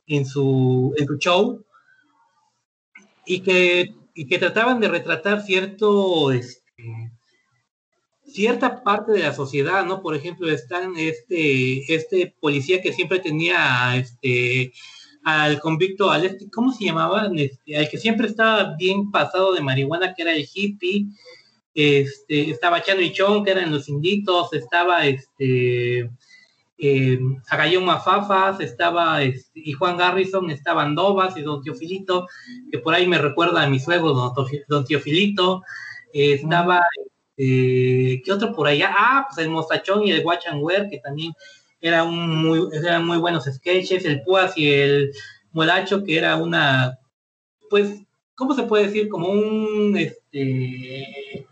[0.06, 1.64] en su, en su show
[3.26, 7.12] y que, y que trataban de retratar cierto, este,
[8.26, 10.02] cierta parte de la sociedad, ¿no?
[10.02, 14.72] Por ejemplo, están este, este policía que siempre tenía este,
[15.24, 17.30] al convicto, al este, ¿cómo se llamaba?
[17.34, 21.06] Este, al que siempre estaba bien pasado de marihuana, que era el hippie,
[21.74, 26.10] este, estaba Chano y Chon, que eran los inditos, estaba este
[26.76, 27.18] eh,
[27.48, 32.28] Agayón Mafafas, estaba este, y Juan Garrison, estaban Dobas y Don Teofilito,
[32.70, 34.12] que por ahí me recuerda a mi suegro,
[34.68, 35.62] Don, Teofilito,
[36.12, 36.82] eh, estaba,
[37.38, 38.94] eh, ¿qué otro por allá?
[38.94, 40.44] Ah, pues el Mostachón y el Watch
[40.90, 41.32] que también
[41.88, 45.12] eran muy, eran muy buenos sketches, el Puas y el
[45.52, 46.98] Molacho, que era una,
[47.68, 48.02] pues,
[48.34, 49.08] ¿cómo se puede decir?
[49.10, 51.46] Como un, este,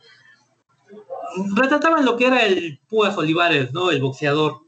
[1.54, 3.90] retrataban lo que era el Puas Olivares, ¿no?
[3.90, 4.62] El boxeador.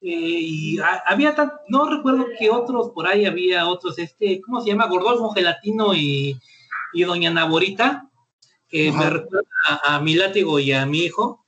[0.00, 4.70] Eh, y había, tan, no recuerdo que otros por ahí había otros, este, ¿cómo se
[4.70, 4.86] llama?
[4.86, 6.40] Gordolfo Gelatino y,
[6.94, 8.08] y Doña Naborita,
[8.66, 9.46] que me recuerda
[9.84, 11.44] a, mi látigo y a mi hijo.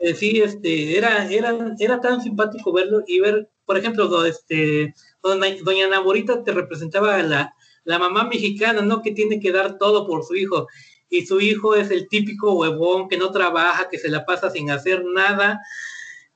[0.00, 5.88] Eh, sí, este, era, era, era tan simpático verlo y ver, por ejemplo, este, doña,
[5.88, 7.54] Naborita te representaba la,
[7.84, 9.02] la mamá mexicana, ¿no?
[9.02, 10.68] Que tiene que dar todo por su hijo.
[11.10, 14.70] Y su hijo es el típico huevón que no trabaja, que se la pasa sin
[14.70, 15.60] hacer nada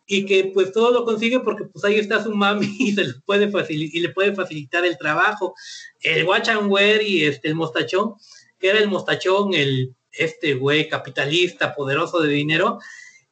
[0.06, 3.14] y que pues todo lo consigue porque pues ahí está su mami y se le
[3.24, 5.54] puede y le puede facilitar el trabajo.
[6.00, 8.14] El Wachanwer y este el mostachón,
[8.58, 12.78] que era el mostachón, el este güey capitalista, poderoso de dinero,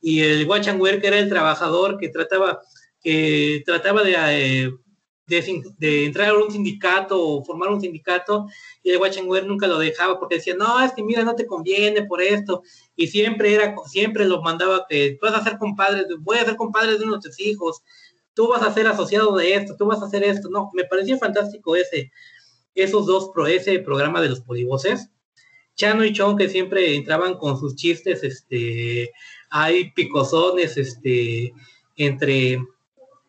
[0.02, 2.60] y el Wachanwer, que era el trabajador que trataba,
[3.00, 4.70] que trataba de, eh,
[5.78, 8.48] de, entrar a un sindicato o formar un sindicato,
[8.82, 12.04] y el Wachanwer nunca lo dejaba porque decía, no, es que mira, no te conviene
[12.04, 12.62] por esto,
[12.96, 16.56] y siempre era, siempre lo mandaba que tú vas a ser compadre, voy a ser
[16.56, 17.82] compadre de uno de tus hijos,
[18.34, 21.16] tú vas a ser asociado de esto, tú vas a hacer esto, no, me parecía
[21.16, 22.10] fantástico ese,
[22.74, 25.10] esos dos, pro, ese programa de los polivoces,
[25.76, 29.10] Chano y Chon que siempre entraban con sus chistes, este,
[29.52, 31.52] hay picosones, este,
[31.96, 32.58] entre,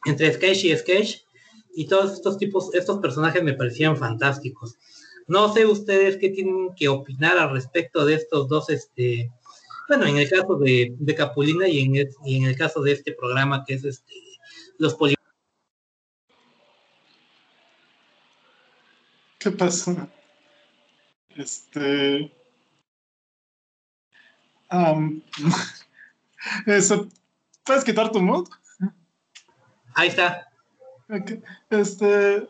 [0.06, 1.18] entre sketch y sketch,
[1.76, 4.78] y todos estos tipos, estos personajes me parecían fantásticos.
[5.28, 9.30] No sé ustedes qué tienen que opinar al respecto de estos dos, este,
[9.90, 13.12] bueno, en el caso de, Capulina y en, el, y en el caso de este
[13.12, 14.14] programa que es este,
[14.78, 15.16] los poli
[19.40, 20.08] ¿Qué pasó?
[21.36, 22.32] Este.
[26.66, 27.08] eso.
[27.64, 28.48] ¿Puedes quitar tu mod?
[29.96, 30.48] Ahí está.
[31.70, 32.48] Este.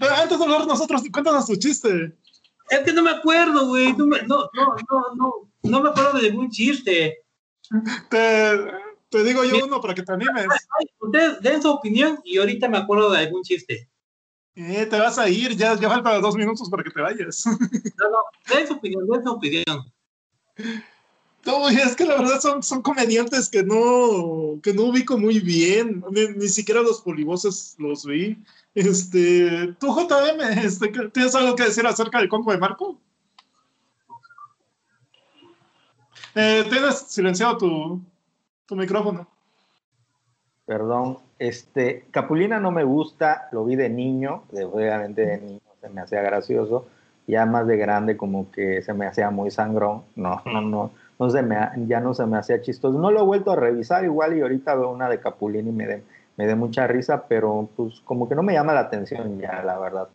[0.00, 2.16] Antes de hablar nosotros, cuéntanos tu chiste.
[2.70, 3.92] Es que no me acuerdo, güey.
[3.94, 7.24] No, no, no, no, no, me acuerdo de ningún chiste.
[8.10, 8.70] Te,
[9.08, 10.46] te digo yo uno para que te animes.
[11.00, 13.88] Ustedes den su opinión y ahorita me acuerdo de algún chiste.
[14.54, 17.44] Eh, te vas a ir, ya, ya falta dos minutos para que te vayas.
[17.46, 18.18] No, no,
[18.54, 19.92] den su opinión, den su opinión.
[21.46, 26.04] No, es que la verdad son, son comediantes que no, que no ubico muy bien.
[26.10, 28.36] Ni, siquiera los polivoces los vi.
[28.74, 32.98] Este, tú, JM, este, ¿tienes algo que decir acerca del Congo de Marco?
[36.34, 38.00] Eh, tienes silenciado tu,
[38.66, 39.26] tu micrófono.
[40.66, 41.18] Perdón.
[41.38, 46.00] Este, Capulina no me gusta, lo vi de niño, de, obviamente de niño se me
[46.00, 46.86] hacía gracioso,
[47.26, 51.30] ya más de grande como que se me hacía muy sangrón, no, no, no, no
[51.30, 52.98] se me, ya no se me hacía chistoso.
[52.98, 55.86] No lo he vuelto a revisar igual y ahorita veo una de Capulina y me
[55.86, 56.02] dé
[56.38, 59.76] me de mucha risa, pero pues como que no me llama la atención ya, la
[59.78, 60.08] verdad.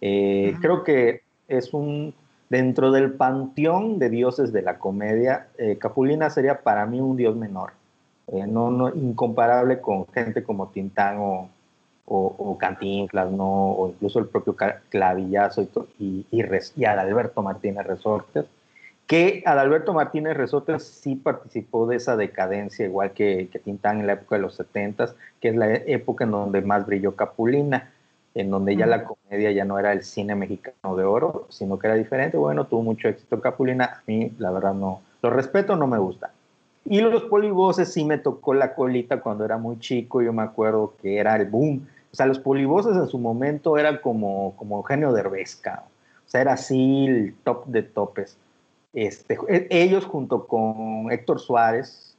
[0.00, 2.14] Eh, creo que es un,
[2.48, 7.36] dentro del panteón de dioses de la comedia, eh, Capulina sería para mí un dios
[7.36, 7.72] menor,
[8.28, 11.50] eh, no, no, incomparable con gente como Tintán o,
[12.06, 13.72] o, Cantinflas, ¿no?
[13.72, 14.56] o incluso el propio
[14.88, 15.68] Clavillazo
[15.98, 16.42] y, y,
[16.76, 18.46] y, Adalberto Martínez Resortes,
[19.06, 24.14] que Adalberto Martínez Resortes sí participó de esa decadencia, igual que, que Tintán en la
[24.14, 27.90] época de los 70, que es la época en donde más brilló Capulina
[28.36, 31.86] en donde ya la comedia ya no era el cine mexicano de oro, sino que
[31.86, 32.36] era diferente.
[32.36, 36.32] Bueno, tuvo mucho éxito Capulina, a mí la verdad no, lo respeto, no me gusta.
[36.84, 40.92] Y los polivoces sí me tocó la colita cuando era muy chico, yo me acuerdo
[41.00, 41.88] que era el boom.
[42.12, 46.52] O sea, los polivoces en su momento eran como, como Eugenio Derbez, o sea, era
[46.52, 48.36] así el top de topes.
[48.96, 52.16] Este, e, ellos junto con Héctor Suárez,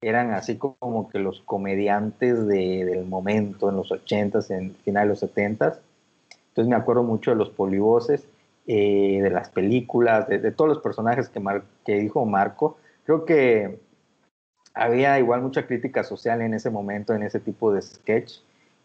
[0.00, 5.22] eran así como que los comediantes del momento, en los 80s, en final de los
[5.24, 5.80] 70s.
[6.48, 8.28] Entonces me acuerdo mucho de los polivoces,
[8.68, 11.28] eh, de las películas, de, todos los personajes
[11.84, 12.78] que, dijo Marco.
[13.04, 13.80] Creo que
[14.72, 18.34] había igual mucha crítica social en ese momento, en ese tipo de sketch,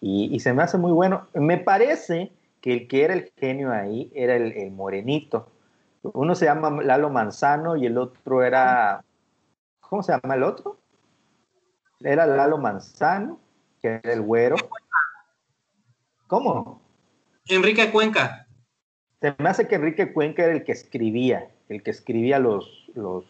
[0.02, 1.28] y, se me hace muy bueno.
[1.36, 5.48] Me parece que el que era el genio ahí era el morenito.
[6.14, 9.04] Uno se llama Lalo Manzano y el otro era...
[9.80, 10.78] ¿Cómo se llama el otro?
[12.02, 13.40] era Lalo Manzano,
[13.82, 14.56] que era el güero.
[16.28, 16.82] ¿Cómo?
[17.48, 18.48] Enrique Cuenca.
[19.22, 23.26] Se me hace que Enrique Cuenca era el que escribía, el que escribía los, los,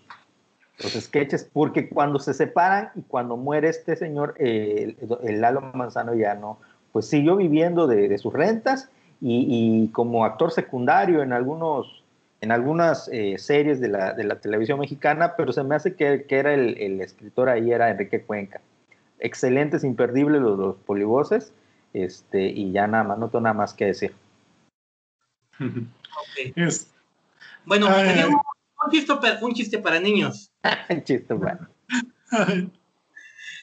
[0.79, 4.97] los sketches, porque cuando se separan y cuando muere este señor, el,
[5.39, 6.59] Lalo Manzano ya no,
[6.91, 8.89] pues siguió viviendo de, sus rentas
[9.21, 12.03] y, y, como actor secundario en algunos
[12.45, 16.25] en algunas eh, series de la, de la, televisión mexicana, pero se me hace que,
[16.29, 18.61] que era el, el, escritor ahí, era Enrique Cuenca.
[19.17, 21.53] Excelentes, imperdibles los, los polivoces,
[21.93, 24.13] este, y ya nada más, no tengo nada más que decir.
[27.65, 30.51] Bueno, un, un, chiste, un, chiste, para niños.
[30.91, 31.67] un chiste, bueno.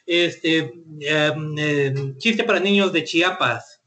[0.07, 3.81] este, eh, chiste para niños de Chiapas.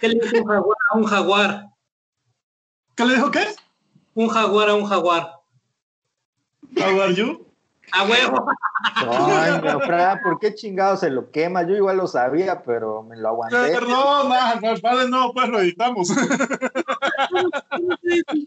[0.00, 1.66] ¿Qué le dijo un jaguar a un jaguar?
[2.96, 3.44] ¿Qué le dijo qué?
[4.14, 5.40] Un jaguar a un jaguar.
[6.76, 7.46] ¿Jaguar you?
[7.92, 8.46] A huevo.
[8.94, 11.62] Ay, no, Fra, ¿por qué chingado se lo quema?
[11.62, 13.56] Yo igual lo sabía, pero me lo aguanté.
[13.56, 14.30] Perdón,
[14.62, 16.08] no, padre, no, pues lo editamos.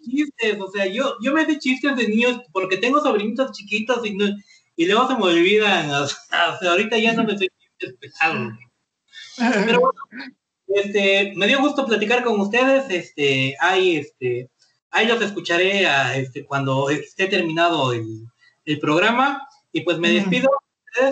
[0.03, 4.17] chistes, o sea, yo, yo me sé chistes de niños porque tengo sobrinitos chiquitos y,
[4.77, 5.91] y luego se me olvidan.
[5.91, 8.53] O sea, ahorita ya no me sé chistes pesados.
[9.37, 10.01] Pero bueno,
[10.67, 12.89] este, me dio gusto platicar con ustedes.
[12.89, 14.49] Este, hay este
[14.95, 18.26] Ahí los escucharé a, este, cuando esté terminado el,
[18.63, 19.45] el, programa.
[19.73, 20.49] Y pues me despido.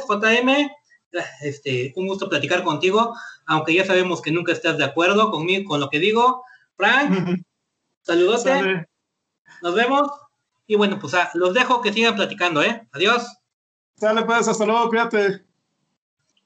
[0.07, 0.69] JM,
[1.41, 3.13] este, un gusto platicar contigo,
[3.45, 6.45] aunque ya sabemos que nunca estás de acuerdo conmigo, con lo que digo.
[6.77, 7.43] Frank,
[8.01, 8.45] saludos.
[9.61, 10.09] Nos vemos.
[10.65, 12.87] Y bueno, pues ah, los dejo que sigan platicando, ¿eh?
[12.93, 13.37] Adiós.
[13.97, 15.43] Sale pues, hasta luego, cuídate.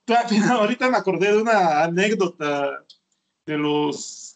[0.49, 2.83] Ahorita me acordé de una anécdota
[3.45, 4.26] de los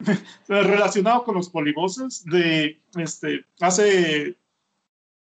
[0.48, 4.36] relacionado con los polivoces de este hace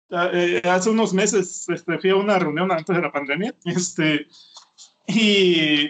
[0.09, 4.27] eh, hace unos meses este, fui a una reunión antes de la pandemia este
[5.07, 5.89] y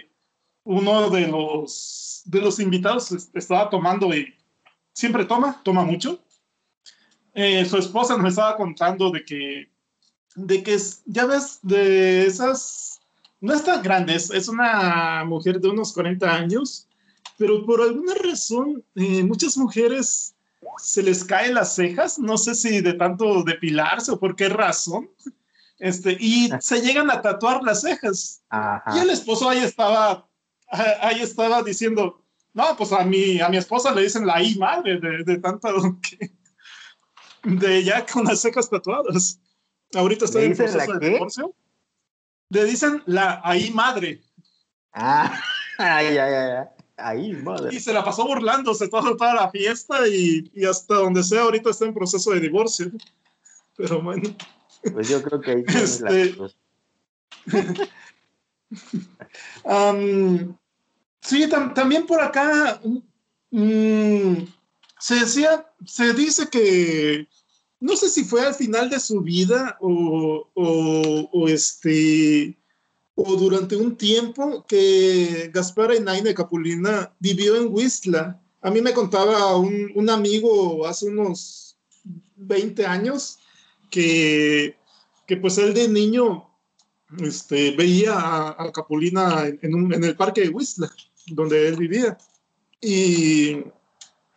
[0.64, 4.34] uno de los de los invitados estaba tomando y
[4.92, 6.20] siempre toma toma mucho.
[7.34, 9.70] Eh, su esposa nos estaba contando de que
[10.34, 10.76] de que
[11.06, 13.00] ya ves de esas
[13.40, 16.87] no es tan grande es, es una mujer de unos 40 años
[17.38, 20.34] pero por alguna razón, eh, muchas mujeres
[20.78, 25.08] se les caen las cejas, no sé si de tanto depilarse o por qué razón,
[25.78, 28.42] este, y se llegan a tatuar las cejas.
[28.94, 30.28] Y el esposo ahí estaba,
[31.00, 32.20] ahí estaba diciendo,
[32.52, 35.68] no, pues a mi, a mi esposa le dicen la I madre de, de tanto
[36.02, 36.32] que,
[37.44, 39.38] de ya con las cejas tatuadas.
[39.94, 41.54] Ahorita estoy en proceso de divorcio.
[42.50, 44.22] Le dicen la ahí madre.
[44.92, 45.40] Ah,
[45.78, 46.64] ay, ay, ay.
[46.98, 47.74] Ahí, madre.
[47.74, 51.70] Y se la pasó burlándose toda, toda la fiesta y, y, hasta donde sea, ahorita
[51.70, 52.90] está en proceso de divorcio.
[53.76, 54.34] Pero bueno.
[54.92, 56.36] Pues yo creo que ahí este...
[59.64, 60.56] um,
[61.20, 62.80] sí, tam también por acá
[63.50, 64.46] um,
[64.98, 67.28] se decía, se dice que
[67.80, 72.58] no sé si fue al final de su vida o, o, o este
[73.20, 78.36] o durante un tiempo que Gaspar Enaine Capulina vivió en Whistler.
[78.62, 81.76] A mí me contaba un, un amigo hace unos
[82.36, 83.40] 20 años
[83.90, 84.76] que,
[85.26, 86.48] que pues él de niño
[87.20, 90.90] este, veía a, Capulina en, un, en, el parque de Whistler,
[91.26, 92.16] donde él vivía.
[92.80, 93.64] Y,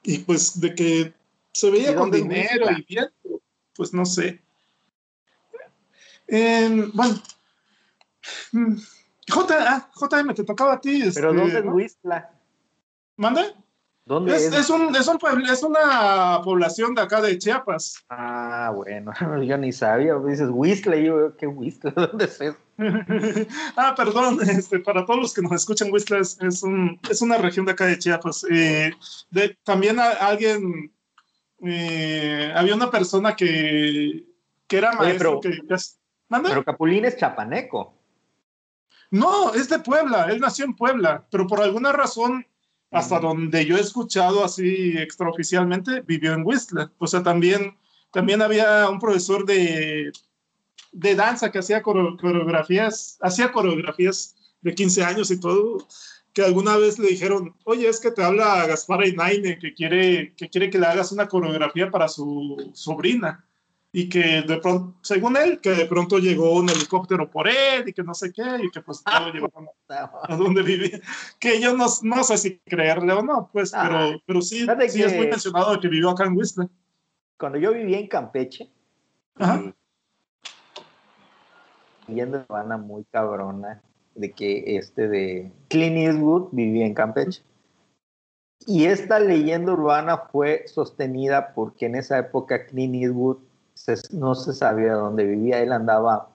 [0.02, 1.14] y pues de que
[1.52, 3.06] se veía con dinero y bien,
[3.76, 4.42] pues no sé.
[6.28, 7.22] bueno,
[8.52, 8.76] mm,
[9.30, 11.04] J, JM, te tocaba a ti.
[11.14, 12.24] Pero ¿dónde es Whistler?
[13.18, 13.54] ¿Mande?
[14.06, 14.52] ¿Dónde es?
[14.52, 18.04] Es, un, es, un es, una población de acá de Chiapas.
[18.10, 19.14] Ah, bueno,
[19.44, 20.16] yo ni sabía.
[20.16, 21.94] Dices Whistler, yo, ¿qué Whistler?
[21.96, 22.58] ¿Dónde es eso?
[23.78, 27.38] ah, perdón, este, para todos los que nos escuchan, Whistler es, es, un, es una
[27.38, 28.46] región de acá de Chiapas.
[28.50, 28.92] Eh,
[29.30, 30.92] de, también alguien,
[31.64, 34.26] eh, había una persona que,
[34.68, 35.40] que era maestro.
[35.42, 38.01] pero, que, pero Capulín es chapaneco.
[39.12, 42.46] No, es de Puebla, él nació en Puebla, pero por alguna razón
[42.92, 46.90] hasta donde yo he escuchado así extraoficialmente, vivió en Whistler.
[46.98, 47.78] O sea, también,
[48.12, 50.12] también había un profesor de,
[50.92, 55.88] de danza que hacía coreografías, hacía coreografías de 15 años y todo,
[56.34, 60.50] que alguna vez le dijeron, oye, es que te habla Gaspar Einaine, que quiere, que
[60.50, 63.46] quiere que le hagas una coreografía para su sobrina
[63.94, 67.94] y que de pronto, según él, que de pronto llegó un helicóptero por él y
[67.94, 69.52] que no sé qué, y que pues todo llevó
[69.90, 71.02] a, donde vivía.
[71.40, 75.04] Que yo no, no, sé si creerle o no, pues, pero, ah, pero sí, sí
[75.04, 76.70] es muy mencionado que vivió acá en Whistler.
[77.38, 78.72] Cuando yo vivía en Campeche,
[79.36, 79.74] Ajá.
[82.08, 83.82] leyenda urbana muy cabrona
[84.16, 87.44] de que este de Clint Eastwood vivía en Campeche.
[88.68, 93.40] Y esta leyenda urbana fue sostenida porque en esa época Clint Eastwood
[94.12, 96.30] no se sabía dónde vivía, él andaba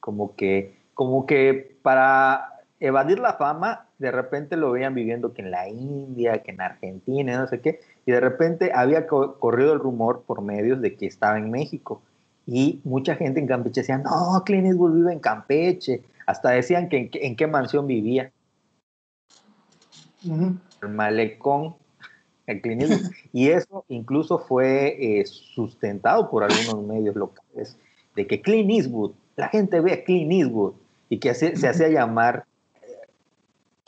[0.00, 5.50] como que, como que para evadir la fama, de repente lo veían viviendo que en
[5.52, 10.24] la India, que en Argentina, no sé qué, y de repente había corrido el rumor
[10.26, 12.02] por medios de que estaba en México.
[12.46, 16.02] Y mucha gente en Campeche decía, no, Clint Eastwood vive en Campeche.
[16.26, 18.32] Hasta decían que en, qué mansión vivía.
[20.24, 21.76] El malecón
[23.32, 27.78] y eso incluso fue eh, sustentado por algunos medios locales,
[28.14, 30.74] de que Clint Eastwood, la gente ve a Clint Eastwood,
[31.08, 32.44] y que se, hacía llamar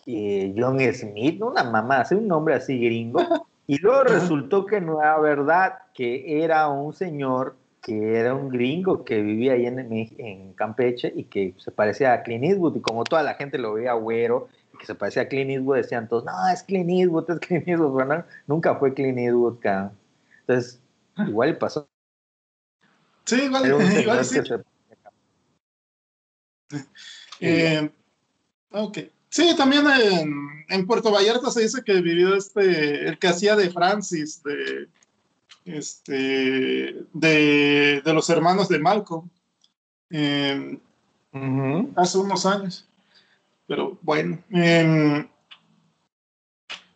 [0.07, 3.21] eh, John Smith, una mamá, hace un nombre así gringo,
[3.67, 9.05] y luego resultó que no era verdad, que era un señor que era un gringo
[9.05, 13.05] que vivía ahí en, en Campeche y que se parecía a Clint Eastwood, y como
[13.05, 14.49] toda la gente lo veía güero
[14.85, 17.91] que se parecía a Clint Eastwood, decían todos, no, es Clint Eastwood, es Clint Eastwood,
[17.91, 19.93] bueno, nunca fue Clint Eastwood, acá.
[20.41, 20.81] Entonces,
[21.27, 21.89] igual pasó.
[23.25, 23.65] Sí, igual,
[24.01, 24.39] igual sí.
[27.41, 27.91] Eh,
[28.71, 28.99] ok.
[29.31, 33.71] Sí, también en, en, Puerto Vallarta se dice que vivió este, el que hacía de
[33.71, 34.89] Francis, de,
[35.65, 39.29] este, de, de los hermanos de Malcolm,
[40.11, 40.79] eh,
[41.97, 42.87] hace unos años.
[43.67, 44.39] Pero bueno.
[44.53, 45.27] Eh,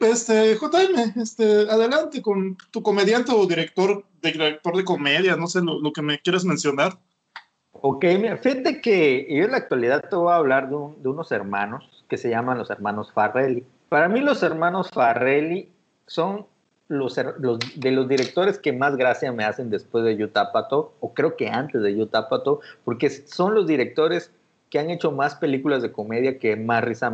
[0.01, 5.61] este, JM, este, adelante con tu comediante o director, de, director de comedia, no sé
[5.61, 6.99] lo, que me quieres mencionar.
[7.73, 12.05] Ok, mira, fíjate que yo en la actualidad te voy a hablar de, unos hermanos
[12.09, 13.65] que se llaman los hermanos Farrelly.
[13.89, 15.69] Para mí los hermanos Farrelly
[16.07, 16.47] son
[16.89, 21.49] los, de los directores que más gracia me hacen después de Yutapato, o creo que
[21.49, 24.33] antes de Yutapato, porque son los directores
[24.71, 27.13] que han hecho más películas de comedia que más risa.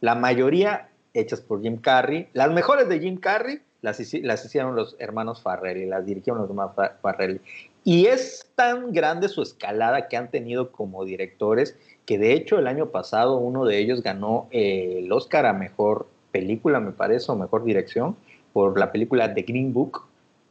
[0.00, 2.28] La mayoría hechas por Jim Carrey.
[2.32, 6.74] Las mejores de Jim Carrey las, las hicieron los hermanos Farrelly, las dirigieron los hermanos
[7.00, 7.40] Farrelly.
[7.82, 12.66] Y es tan grande su escalada que han tenido como directores que de hecho el
[12.66, 17.36] año pasado uno de ellos ganó eh, el Oscar a Mejor Película, me parece, o
[17.36, 18.16] Mejor Dirección,
[18.52, 20.02] por la película The Green Book,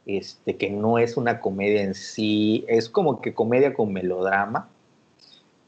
[0.06, 4.68] este, que no es una comedia en sí, es como que comedia con melodrama,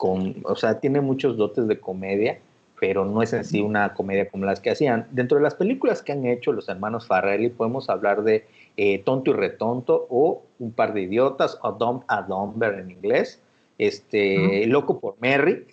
[0.02, 2.38] o sea, tiene muchos dotes de comedia,
[2.80, 5.06] pero no es en sí una comedia como las que hacían.
[5.12, 8.44] Dentro de las películas que han hecho los hermanos Farrelly, podemos hablar de
[8.76, 13.40] eh, Tonto y Retonto o Un par de idiotas, o Dumb a Dumber en inglés,
[13.78, 15.66] este, Loco por Mary,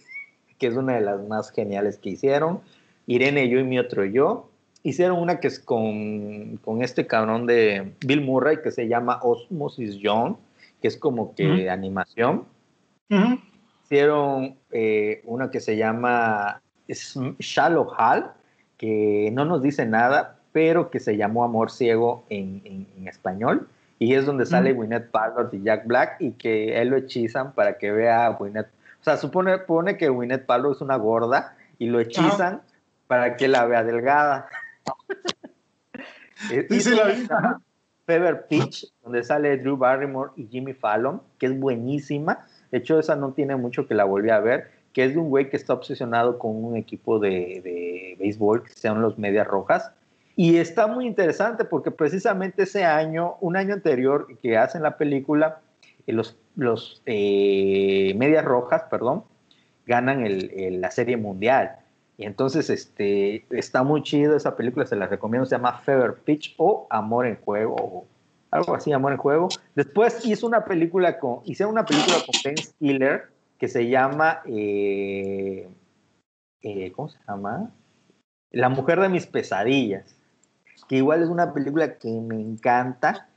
[0.58, 2.60] que es una de las más geniales que hicieron,
[3.08, 4.50] Irene, yo y mi otro yo.
[4.84, 10.00] Hicieron una que es con, con este cabrón de Bill Murray que se llama Osmosis
[10.02, 10.38] John,
[10.82, 12.46] que es como que animación
[13.90, 18.32] hicieron eh, una que se llama Shallow Hall,
[18.78, 23.68] que no nos dice nada, pero que se llamó Amor Ciego en, en, español.
[23.98, 24.78] Y es donde sale mm.
[24.78, 28.68] Gwyneth Paltrow y Jack Black y que él lo hechizan para que vea a Gwyneth
[29.02, 32.62] O sea, supone, supone que Gwyneth Paltrow es una gorda y lo hechizan
[33.08, 34.48] para que la vea delgada.
[36.70, 37.60] Dice la
[38.06, 42.46] Fever Pitch, donde sale Drew Barrymore y Jimmy Fallon, que es buenísima.
[42.72, 45.30] De hecho, esa no tiene mucho que la volví a ver, que es de un
[45.30, 49.48] güey que está obsesionado con un equipo de, de béisbol que se llaman los Medias
[49.48, 49.92] Rojas.
[50.36, 55.60] Y está muy interesante porque precisamente ese año, un año anterior que hacen la película,
[56.08, 59.24] eh, los, los eh, Medias Rojas, perdón,
[59.86, 61.78] ganan el, la serie mundial.
[62.18, 66.56] Y entonces este, está muy chido esa película, se la recomiendo, se llama Fever Pitch
[66.58, 68.06] o Amor en Juego,
[68.52, 69.50] algo así, Amor en Juego.
[69.76, 75.68] Después hizo una película con, hicieron una película con Ben Stiller que se llama, eh,
[76.62, 77.72] eh, ¿cómo se llama?
[78.52, 80.16] La mujer de mis pesadillas,
[80.88, 83.28] que igual es una película que me encanta,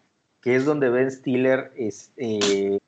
[0.41, 2.79] que es donde Ben Stiller eh,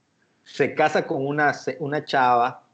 [0.45, 2.65] se casa con una, una chava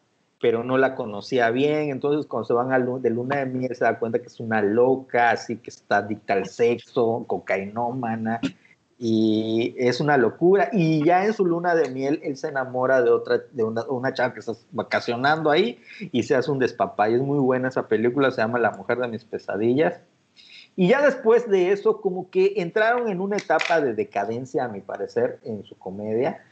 [0.41, 3.85] pero no la conocía bien, entonces cuando se van a de luna de miel se
[3.85, 8.41] da cuenta que es una loca, así que está adicta al sexo, cocainómana,
[9.03, 13.11] y es una locura, y ya en su luna de miel él se enamora de
[13.11, 15.81] otra, de una, una chava que está vacacionando ahí,
[16.13, 19.09] y se hace un despapay, es muy buena esa película, se llama La mujer de
[19.09, 20.01] mis pesadillas,
[20.77, 24.81] y ya después de eso, como que entraron en una etapa de decadencia, a mi
[24.81, 26.43] parecer, en su comedia,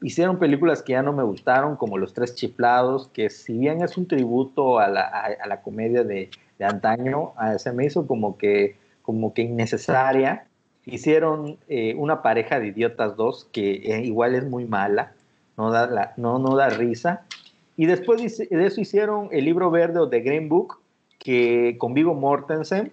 [0.00, 3.98] hicieron películas que ya no me gustaron, como Los Tres Chiflados, que si bien es
[3.98, 8.76] un tributo a la, a, la comedia de, de antaño, se me hizo como que,
[9.02, 10.47] como que innecesaria.
[10.90, 15.12] Hicieron eh, una pareja de idiotas dos, que eh, igual es muy mala,
[15.56, 17.22] no da, la, no, no da risa.
[17.76, 20.80] Y después de eso hicieron el libro verde o The Green Book,
[21.18, 22.92] que con Vigo Mortensen,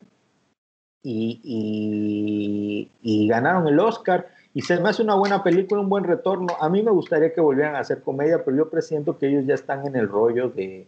[1.01, 6.05] y, y, y ganaron el Oscar y se me hace una buena película, un buen
[6.05, 6.47] retorno.
[6.61, 9.53] A mí me gustaría que volvieran a hacer comedia, pero yo presiento que ellos ya
[9.53, 10.87] están en el rollo de,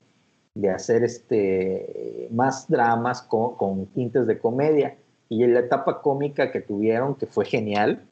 [0.56, 4.96] de hacer este, más dramas con, con, tintes de comedia.
[5.30, 8.04] Y en la etapa cómica que tuvieron, que fue genial,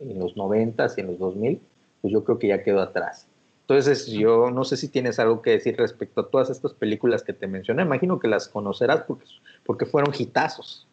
[0.00, 1.60] en los 90 y en los 2000,
[2.00, 3.26] pues yo creo que ya quedó atrás.
[3.62, 7.34] Entonces, yo no sé si tienes algo que decir respecto a todas estas películas que
[7.34, 7.82] te mencioné.
[7.82, 9.26] Imagino que las conocerás porque,
[9.64, 10.86] porque fueron hitazos.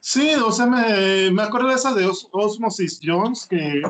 [0.00, 3.82] Sí, o sea, me, me acuerdo de esa de Os Osmosis Jones, que,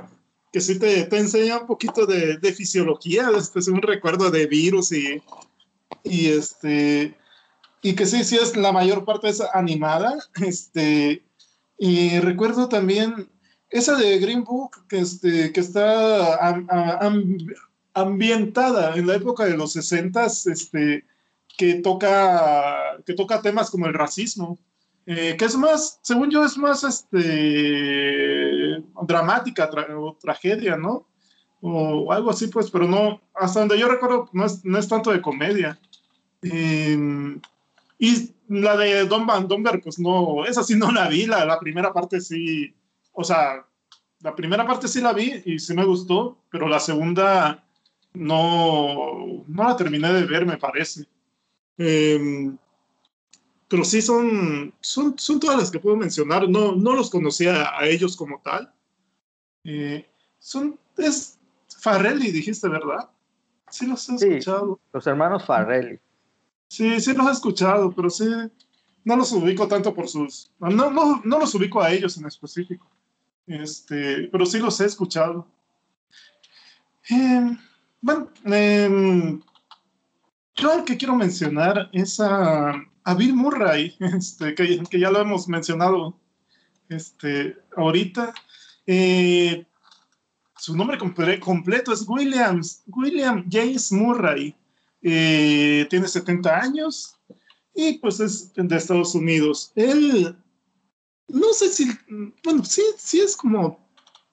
[0.53, 4.47] que sí te, te enseña un poquito de, de fisiología, este es un recuerdo de
[4.47, 5.23] virus y,
[6.05, 7.17] y este
[7.83, 11.25] y que sí, sí es la mayor parte es animada, este
[11.79, 13.29] y recuerdo también
[13.69, 17.39] esa de Green Book que, este, que está am, am,
[17.95, 21.05] ambientada en la época de los 60 este,
[21.59, 24.59] que toca que toca temas como el racismo
[25.05, 31.09] eh, que es más, según yo, es más este, dramática tra o tragedia, ¿no?
[31.61, 35.11] O algo así, pues, pero no, hasta donde yo recuerdo, no es, no es tanto
[35.11, 35.79] de comedia.
[36.43, 36.97] Eh,
[38.03, 41.61] y la de Don Van Domber, pues no, esa sí no la vi, la, la
[41.61, 42.75] primera parte sí,
[43.13, 43.65] o sea,
[44.19, 47.65] la primera parte sí la vi y sí me gustó, pero la segunda
[48.15, 51.07] no, no la terminé de ver, me parece.
[51.79, 52.51] Eh,
[53.69, 56.49] pero sí son, son, son todas las que puedo mencionar.
[56.49, 58.75] No, no los conocía a ellos como tal.
[59.63, 60.11] Eh,
[60.41, 61.39] son, es
[61.79, 63.09] Farrelly, dijiste, ¿verdad?
[63.71, 64.75] Sí los he escuchado.
[64.75, 66.01] Sí, los hermanos Farrelly.
[66.73, 68.25] Sí, sí los he escuchado, pero sí,
[69.05, 70.51] no los ubico tanto por sus...
[70.59, 72.91] No, no, no los ubico a ellos en específico.
[73.47, 75.47] Este, pero sí los he escuchado.
[77.11, 77.59] Eh,
[78.01, 79.39] bueno, eh,
[80.55, 82.73] yo el que quiero mencionar es a
[83.05, 86.19] a Bill Murray, este, que, que, ya lo hemos mencionado
[86.89, 88.33] este, ahorita.
[88.87, 89.67] Eh,
[90.57, 94.55] su nombre completo es Williams, William James Murray.
[95.03, 97.17] Eh, tiene 70 años
[97.75, 99.73] y pues es de Estados Unidos.
[99.75, 100.37] Él,
[101.29, 101.91] no sé si,
[102.45, 103.83] bueno, sí, sí es como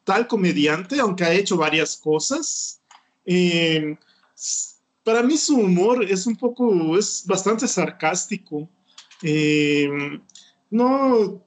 [0.04, 2.82] tal comediante, aunque ha hecho varias cosas.
[3.26, 3.98] Eh,
[5.04, 8.70] para mí su humor es un poco, es bastante sarcástico.
[9.22, 9.90] Eh,
[10.70, 11.44] no,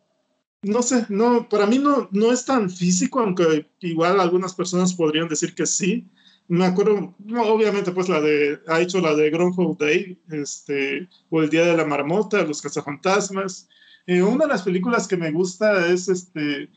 [0.63, 5.29] no sé, no, para mí no, no es tan físico, aunque igual algunas personas podrían
[5.29, 6.09] decir que sí.
[6.53, 7.15] Me acuerdo,
[7.49, 11.79] obviamente, pues la de, ha hecho la de Groundhog Day, este, o El Día de
[11.79, 13.71] la Marmota, Los Cazafantasmas.
[14.07, 16.69] Eh, una de las películas que me gusta es este,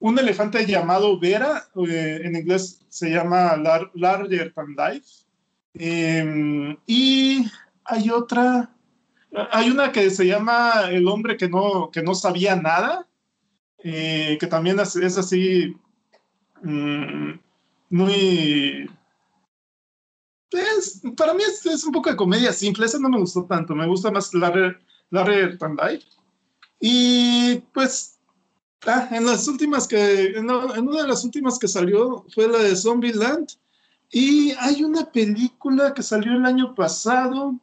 [0.00, 5.06] un elefante llamado Vera, eh, en inglés se llama Lar Larger Than Life.
[5.74, 7.46] Eh, y
[7.84, 8.74] hay otra,
[9.52, 13.06] hay una que se llama El hombre que no, que no sabía nada,
[13.84, 15.76] eh, que también es, así,
[16.60, 17.34] mmm,
[17.88, 18.90] muy...
[20.58, 23.74] es, para mí es, es, un poco de comedia simple, esa no me gustó tanto,
[23.74, 24.76] me gusta más Larry,
[25.10, 26.04] Larry Tandai.
[26.80, 28.18] Y pues,
[28.86, 32.58] ah, en las últimas que, en, en, una de las últimas que salió fue la
[32.58, 33.48] de Zombieland.
[34.10, 37.58] Y hay una película que salió el año pasado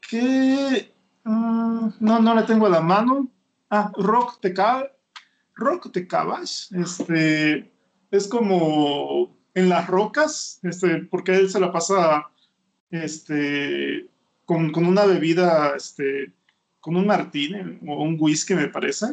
[0.00, 0.92] que
[1.24, 3.28] um, no, no la tengo a la mano.
[3.70, 4.54] Ah, Rock de
[5.54, 6.70] Rock de Cabas.
[6.72, 7.72] Este
[8.10, 12.28] es como en las rocas, este, porque él se la pasa
[12.90, 14.06] este,
[14.44, 16.32] con, con una bebida, este,
[16.80, 19.06] con un martini o un whisky, me parece.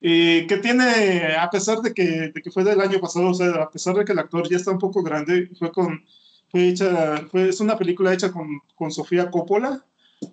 [0.00, 3.50] Eh, que tiene, a pesar de que, de que, fue del año pasado, o sea,
[3.62, 6.04] a pesar de que el actor ya está un poco grande, fue con,
[6.50, 9.84] fue hecha, fue, es una película hecha con, con Sofía Coppola,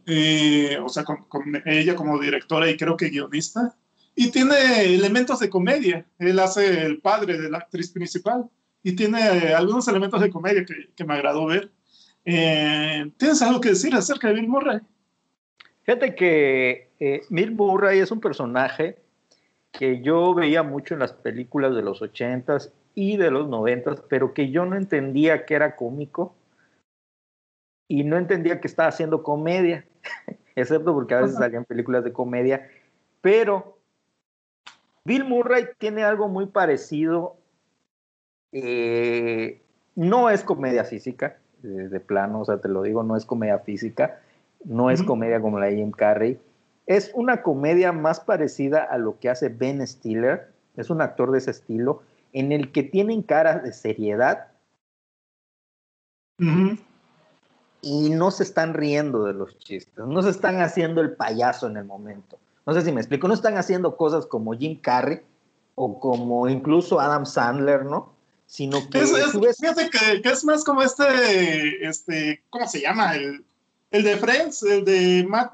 [0.07, 3.75] eh, o sea, con, con, ella como directora y creo que guionista,
[4.15, 8.49] y tiene elementos de comedia, él hace el padre de la actriz principal,
[8.85, 9.17] y tiene
[9.55, 11.71] algunos elementos de comedia que, que me agradó ver.
[12.23, 14.79] Eh, ¿Tienes algo que decir acerca de Bill Murray?
[15.81, 18.99] Fíjate que eh, Bill Murray es un personaje
[19.71, 24.35] que yo veía mucho en las películas de los 80s y de los 90s, pero
[24.35, 26.35] que yo no entendía que era cómico
[27.87, 29.83] y no entendía que estaba haciendo comedia,
[30.55, 32.69] excepto porque a veces salían películas de comedia,
[33.21, 33.79] pero
[35.03, 37.39] Bill Murray tiene algo muy parecido,
[38.57, 39.61] eh,
[39.95, 44.21] no es comedia física, de, plano, o sea, te lo digo, no es comedia física,
[44.63, 46.39] no es comedia como la de Jim Carrey,
[46.85, 51.39] es una comedia más parecida a lo que hace Ben Stiller, es un actor de
[51.39, 54.47] ese estilo, en el que tienen caras de seriedad
[56.39, 56.79] uh -huh.
[57.81, 61.75] y no se están riendo de los chistes, no se están haciendo el payaso en
[61.75, 62.37] el momento.
[62.65, 65.19] No sé si me explico, no están haciendo cosas como Jim Carrey
[65.75, 68.14] o como incluso Adam Sandler, ¿no?
[68.45, 68.99] Sino que...
[68.99, 69.57] Es, es, ves...
[69.59, 73.15] Fíjate que, que, es más como este, este, ¿cómo se llama?
[73.15, 73.43] El,
[73.91, 75.53] el de Friends, el de Matt,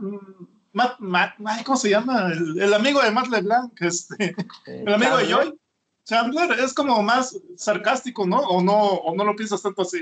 [0.73, 2.31] Matt, Matt ay, ¿cómo se llama?
[2.31, 4.35] El, el, amigo de Matt LeBlanc, este,
[4.67, 5.27] el amigo Chandler.
[5.27, 5.59] de Joy.
[6.05, 8.39] Chandler es como más sarcástico, ¿no?
[8.39, 10.01] ¿O no, o no lo piensas tanto así?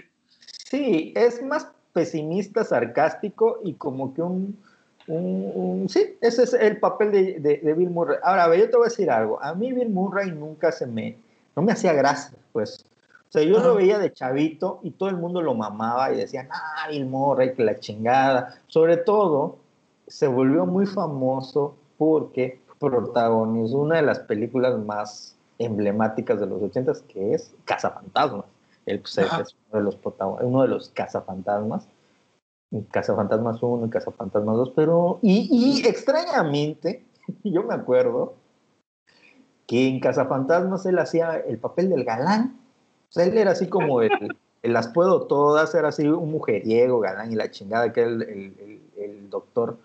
[0.70, 4.58] Sí, es más pesimista, sarcástico y como que un,
[5.08, 8.18] un, un sí, ese es el papel de, de, de, Bill Murray.
[8.24, 9.42] Ahora, yo te voy a decir algo.
[9.42, 11.18] A mí Bill Murray nunca se me,
[11.60, 12.86] no me hacía gracia, pues.
[13.28, 16.48] O sea, yo lo veía de chavito y todo el mundo lo mamaba y decían,
[16.52, 18.62] ah, Bill Murray, que la chingada.
[18.68, 19.58] Sobre todo,
[20.08, 27.02] se volvió muy famoso porque protagonizó una de las películas más emblemáticas de los ochentas,
[27.02, 28.46] que es Cazafantasmas.
[28.86, 29.98] Él pues, es uno de los,
[30.42, 31.90] uno de los cazafantasmas.
[32.90, 35.20] Cazafantasmas 1 y Cazafantasmas 2, pero...
[35.22, 37.04] Y, y extrañamente,
[37.44, 38.36] yo me acuerdo
[39.70, 42.60] que en Cazafantasmas él hacía el papel del galán.
[43.08, 44.10] O sea, él era así como el,
[44.64, 48.24] el las puedo todas, era así un mujeriego, galán y la chingada, que era el,
[48.24, 49.78] el, el doctor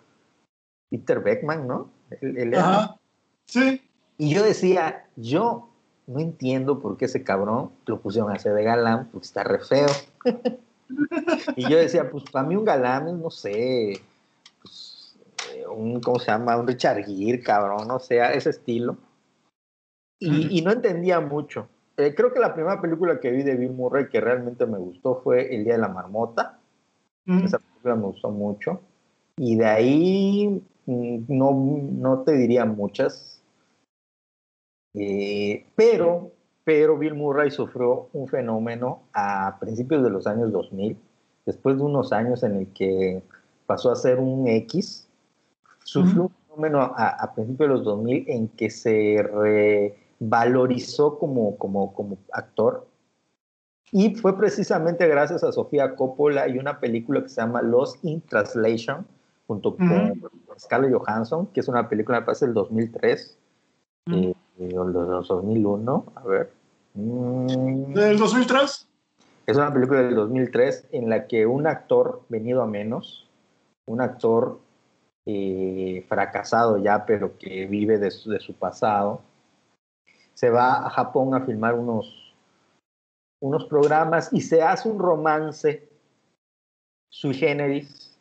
[0.88, 1.90] Peter Beckman, ¿no?
[2.22, 2.96] Él, él era, Ajá.
[3.44, 3.82] Sí.
[4.16, 5.68] Y yo decía, yo
[6.06, 9.58] no entiendo por qué ese cabrón lo pusieron a hacer de galán, porque está re
[9.58, 9.88] feo.
[11.56, 14.00] y yo decía, pues para mí un galán, no sé,
[14.62, 15.14] pues,
[15.52, 16.56] eh, un, ¿cómo se llama?
[16.56, 18.96] Un Richard Gere, cabrón, no sé, ese estilo.
[20.24, 21.68] Y, y no entendía mucho.
[21.96, 25.20] Eh, creo que la primera película que vi de Bill Murray que realmente me gustó
[25.22, 26.58] fue El Día de la Marmota.
[27.24, 27.44] Mm.
[27.44, 28.80] Esa película me gustó mucho.
[29.36, 33.42] Y de ahí mm, no, no te diría muchas.
[34.94, 36.32] Eh, pero,
[36.64, 40.96] pero Bill Murray sufrió un fenómeno a principios de los años 2000,
[41.46, 43.22] después de unos años en el que
[43.66, 45.08] pasó a ser un X,
[45.84, 46.26] sufrió mm.
[46.26, 49.22] un fenómeno a, a, principios de los 2000 en que se
[50.20, 52.86] revalorizó como, como, como actor.
[53.92, 58.20] Y fue precisamente gracias a Sofía Coppola y una película que se llama Lost in
[58.22, 59.06] Translation,
[59.46, 60.20] junto con.
[60.58, 63.38] Scarlett Johansson, que es una película, me parece, del 2003.
[64.06, 64.32] Mm.
[64.58, 66.52] Eh, o de 2001, a ver.
[66.94, 67.92] Mm.
[67.94, 68.88] ¿Del 2003?
[69.46, 73.28] Es una película del 2003 en la que un actor venido a menos,
[73.86, 74.58] un actor
[75.26, 79.20] eh, fracasado ya, pero que vive de su, de su, pasado,
[80.44, 82.34] se va a Japón a filmar unos,
[83.40, 85.88] unos programas y se hace un romance
[87.08, 88.14] sui generis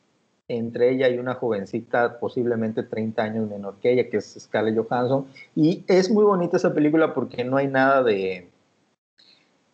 [0.48, 5.28] entre ella y una jovencita posiblemente 30 años menor que ella, que es Scarlett Johansson.
[5.54, 8.50] Y es muy bonita esa película porque no hay nada de,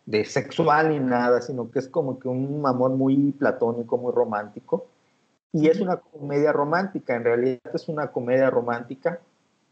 [0.08, 4.88] de sexual ni nada, sino que es como que un amor muy platónico, muy romántico.
[5.54, 9.20] Y es una comedia romántica, en realidad es una comedia romántica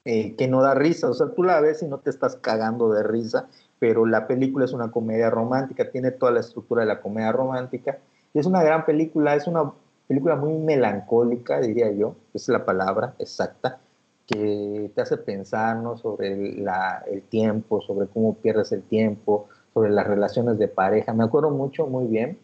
[0.10, 2.94] eh, que no da risa, o sea, tú la ves y no te estás cagando
[2.94, 7.02] de risa, pero la película es una comedia romántica, tiene toda la estructura de la
[7.02, 8.00] comedia romántica
[8.34, 9.74] Y es una gran película, es una
[10.08, 13.80] película muy melancólica, diría yo, es la palabra exacta,
[14.26, 15.98] que te hace pensar ¿no?
[15.98, 21.14] sobre la, el tiempo, sobre cómo pierdes el tiempo, sobre las relaciones de pareja.
[21.14, 22.40] Me acuerdo mucho, muy bien,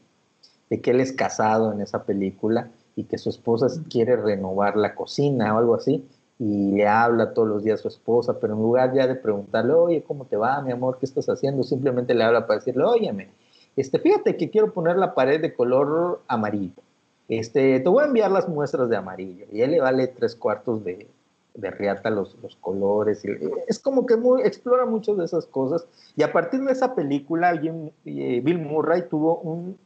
[0.69, 2.68] de que él es casado en esa película
[2.98, 6.06] y que su esposa quiere renovar la cocina o algo así
[6.44, 9.74] y le habla todos los días a su esposa, pero en lugar ya de preguntarle,
[9.74, 10.98] oye, ¿cómo te va, mi amor?
[10.99, 11.64] ¿Qué estás haciendo?
[11.64, 13.30] Simplemente le habla para decirle, óyeme,
[13.78, 16.82] este, fíjate que quiero poner la pared de color amarillo.
[17.30, 19.45] Este, te voy a enviar las muestras de amarillo.
[19.53, 21.07] Y él le vale tres cuartos de,
[21.53, 23.24] de riata los, los colores.
[23.24, 23.30] Y,
[23.68, 25.88] es como que muy, explora muchas de esas cosas.
[26.18, 29.78] Y a partir de esa película, eh, Bill Murray tuvo un,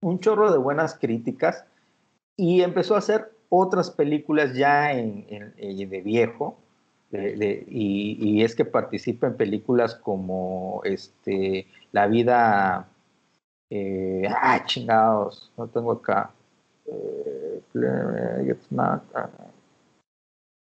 [0.00, 1.66] un chorro de buenas críticas
[2.34, 6.56] y empezó a hacer otras películas ya en, en, de viejo.
[7.12, 12.88] y, y, es que participa en películas como este, La vida
[13.68, 16.30] eh, ah, chingados, no tengo acá.
[16.86, 17.62] Eh,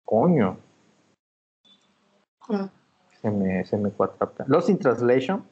[0.03, 0.57] coño.
[2.49, 2.69] Ah.
[3.21, 3.93] Se me, se me
[4.47, 5.45] Lost in Translation.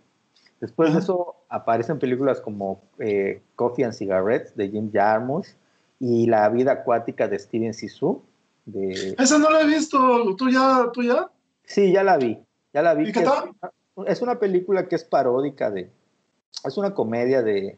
[0.59, 5.55] Después de eso aparecen películas como eh, Coffee and Cigarettes de Jim Jarmusch
[6.01, 8.23] y La vida acuática de Steven Sisu.
[8.65, 9.15] De...
[9.19, 10.35] Esa no la he visto.
[10.35, 10.89] ¿Tú ya?
[10.91, 11.29] ¿Tú ya?
[11.63, 12.39] Sí, ya la vi.
[12.73, 13.09] Ya la vi.
[13.09, 13.51] ¿Y qué tal?
[14.07, 15.91] es una película que es paródica de,
[16.65, 17.77] es una comedia de,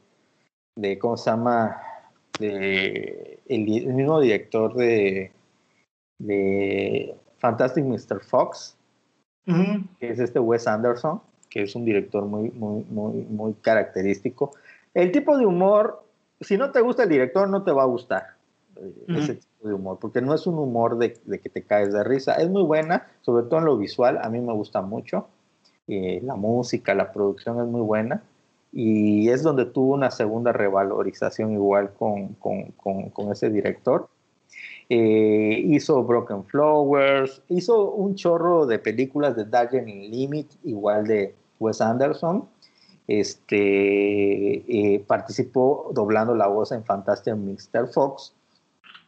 [0.76, 1.82] de ¿cómo se llama?
[2.40, 5.34] De, el, mismo director de,
[6.18, 8.22] de Fantastic Mr.
[8.22, 8.78] Fox,
[9.46, 14.54] que es este Wes Anderson, que es un director muy, muy, muy, muy característico.
[14.94, 16.03] El tipo de humor,
[16.44, 18.36] si no te gusta el director, no te va a gustar
[18.76, 21.94] eh, ese tipo de humor, porque no es un humor de, de, que te caes
[21.94, 22.36] de risa.
[22.36, 25.28] Es muy buena, sobre todo en lo visual, a mí me gusta mucho.
[25.88, 28.24] Eh, la música, la producción es muy buena
[28.72, 34.08] y es donde tuvo una segunda revalorización igual con, con, con, ese director.
[34.90, 41.82] Eh, hizo Broken Flowers, hizo un chorro de películas de Darjeeling Limit, igual de Wes
[41.82, 42.48] Anderson.
[43.08, 47.88] Este, eh, participó doblando la voz en Fantastic Mr.
[47.88, 48.34] Fox,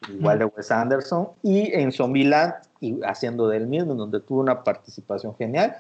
[0.10, 5.36] igual de Wes Anderson, y en Zombieland, y haciendo del mismo, donde tuvo una participación
[5.36, 5.78] genial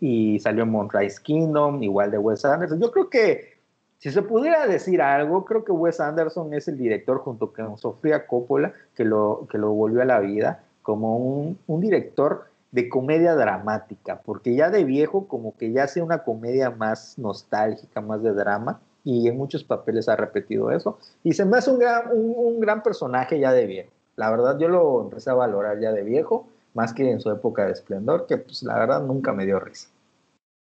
[0.00, 2.80] y salió Moonrise Kingdom, igual de Wes Anderson.
[2.80, 3.58] Yo creo que,
[3.98, 8.26] si se pudiera decir algo, creo que Wes Anderson es el director junto con Sofía
[8.26, 13.34] Coppola que lo, que lo volvió a la vida como un, un director de comedia
[13.34, 18.34] dramática, porque ya de viejo como que ya hace una comedia más nostálgica, más de
[18.34, 22.34] drama, y en muchos papeles ha repetido eso, y se me hace un gran, un,
[22.36, 23.90] un gran personaje ya de viejo.
[24.16, 27.64] La verdad yo lo empecé a valorar ya de viejo, más que en su época
[27.64, 29.88] de esplendor, que pues la verdad nunca me dio risa.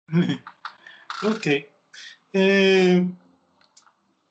[1.23, 1.47] ok.
[2.33, 3.09] Eh,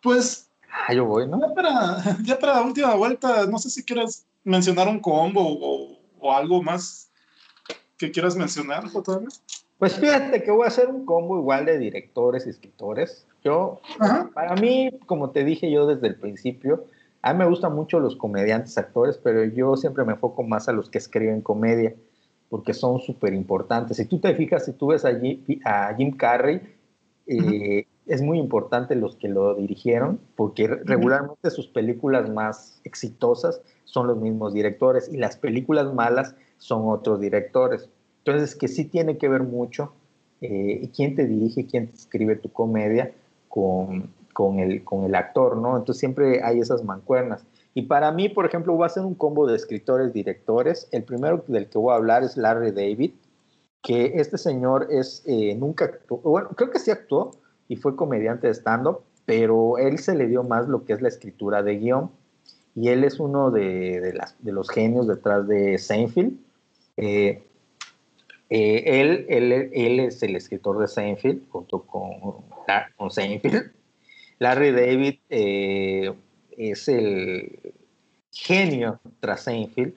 [0.01, 0.49] pues...
[0.87, 1.39] Ah, yo voy, ¿no?
[1.39, 5.97] Ya para, ya para la última vuelta, no sé si quieres mencionar un combo o,
[6.19, 7.09] o algo más
[7.97, 8.83] que quieras mencionar,
[9.77, 13.27] Pues fíjate que voy a hacer un combo igual de directores y escritores.
[13.43, 13.81] Yo,
[14.33, 16.85] para mí, como te dije yo desde el principio,
[17.21, 20.73] a mí me gustan mucho los comediantes, actores, pero yo siempre me enfoco más a
[20.73, 21.93] los que escriben comedia,
[22.49, 23.97] porque son súper importantes.
[23.97, 25.13] Si tú te fijas, si tú ves a
[25.95, 26.61] Jim, Carrey,
[27.27, 34.07] eh, es muy importante los que lo dirigieron, porque regularmente sus películas más exitosas son
[34.07, 36.35] los mismos directores y las películas malas
[36.65, 37.87] son otros directores.
[38.23, 39.93] Entonces, que sí tiene que ver mucho
[40.41, 43.11] eh, quién te dirige, quién te escribe tu comedia
[43.47, 45.77] con, con el, con el actor, ¿no?
[45.77, 47.45] Entonces siempre hay esas mancuernas.
[47.75, 50.87] Y para mí, por ejemplo, voy a hacer un combo de escritores, directores.
[50.91, 53.11] El primero del que voy a hablar es Larry David,
[53.83, 57.31] que este señor es, eh, nunca actuó, bueno, creo que sí actuó
[57.67, 61.09] y fue comediante de stand-up, pero él se le dio más lo que es la
[61.09, 62.09] escritura de guion.
[62.75, 66.44] Y él es uno de, de, las, de los genios detrás de Seinfeld.
[66.97, 67.43] Eh,
[68.49, 72.43] eh, él, él, él, es el escritor de Seinfeld junto con,
[72.95, 73.71] con Seinfeld.
[74.39, 76.13] Larry David eh,
[76.57, 77.73] es el
[78.31, 79.93] genio tras Seinfeld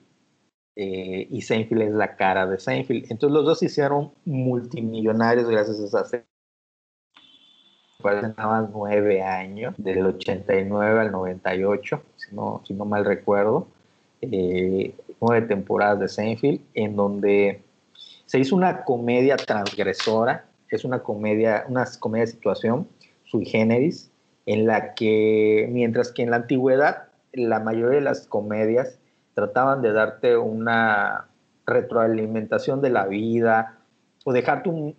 [0.80, 3.10] y Seinfeld es la cara de Seinfeld.
[3.10, 6.26] Entonces los dos se hicieron multimillonarios gracias a esa serie.
[8.04, 13.66] Nada más nueve años, del 89 al 98, si no, si no mal recuerdo.
[15.20, 17.62] Nueve temporadas de Seinfeld, en donde
[18.26, 22.88] se hizo una comedia transgresora, es una comedia, una comedia de situación
[23.24, 24.10] sui generis,
[24.46, 28.98] en la que, mientras que en la antigüedad la mayoría de las comedias
[29.34, 31.28] trataban de darte una
[31.66, 33.78] retroalimentación de la vida
[34.24, 34.96] o dejarte un,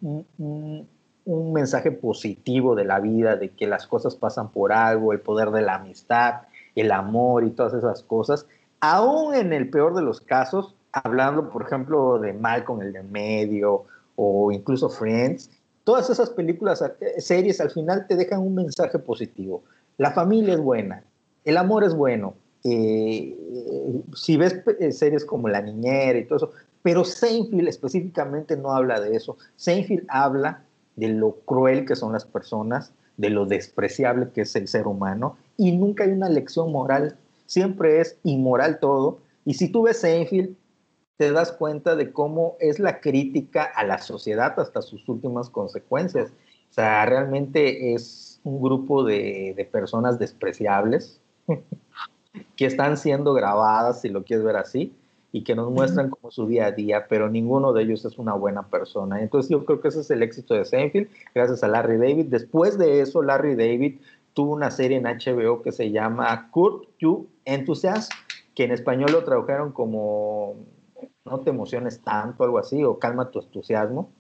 [1.26, 5.52] un mensaje positivo de la vida, de que las cosas pasan por algo, el poder
[5.52, 6.42] de la amistad,
[6.76, 8.48] el amor y todas esas cosas,
[8.80, 13.86] aún en el peor de los casos, hablando, por ejemplo, de Malcolm el de medio
[14.16, 15.50] o incluso Friends,
[15.84, 19.64] todas esas películas, eh, series al final te dejan un mensaje positivo.
[19.98, 21.04] La familia es buena,
[21.46, 22.34] el amor es bueno.
[22.64, 23.38] Eh,
[24.14, 26.52] si ves eh, series como La Niñera y todo eso,
[26.82, 29.38] pero Seinfeld específicamente no habla de eso.
[29.56, 30.64] Seinfeld habla
[30.96, 35.38] de lo cruel que son las personas, de lo despreciable que es el ser humano,
[35.58, 37.18] y nunca hay una lección moral.
[37.50, 39.22] Siempre es inmoral todo.
[39.44, 40.56] Y si tú ves Seinfeld,
[41.18, 46.30] te das cuenta de cómo es la crítica a la sociedad hasta sus últimas consecuencias.
[46.70, 51.20] O sea, realmente es un grupo de, de personas despreciables
[52.56, 54.94] que están siendo grabadas, si lo quieres ver así,
[55.32, 58.36] y que nos muestran como su día a día, pero ninguno de ellos es una
[58.36, 59.24] buena persona.
[59.24, 62.28] Entonces yo creo que ese es el éxito de Seinfeld, gracias a Larry David.
[62.28, 64.00] Después de eso, Larry David
[64.34, 68.12] tuvo una serie en HBO que se llama Kurt You Enthusiast,
[68.56, 70.56] que en español lo tradujeron como
[71.26, 74.12] No te emociones tanto, algo así, o Calma tu entusiasmo,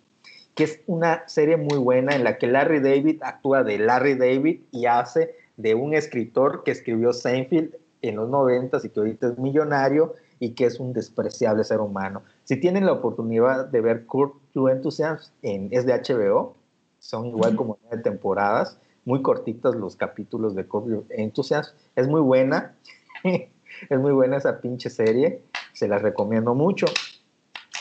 [0.55, 4.61] que es una serie muy buena en la que Larry David actúa de Larry David
[4.71, 9.37] y hace de un escritor que escribió Seinfeld en los noventas y que ahorita es
[9.37, 12.23] millonario y que es un despreciable ser humano.
[12.45, 16.55] Si tienen la oportunidad de ver Kurt You Enthusiasm, en, es de HBO,
[16.99, 22.75] son igual como nueve temporadas, muy cortitas los capítulos de You Enthusiasm, es muy buena,
[23.23, 25.41] es muy buena esa pinche serie,
[25.73, 26.85] se las recomiendo mucho.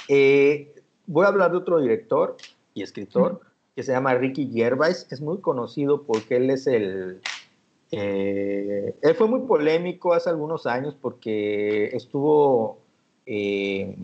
[0.09, 0.75] Eh,
[1.07, 2.37] voy a hablar de otro director
[2.75, 3.41] y escritor
[3.75, 7.21] que se llama Ricky Gervais, es muy conocido porque él es el
[7.91, 12.79] eh, él fue muy polémico hace algunos años porque estuvo
[13.25, 13.97] eh,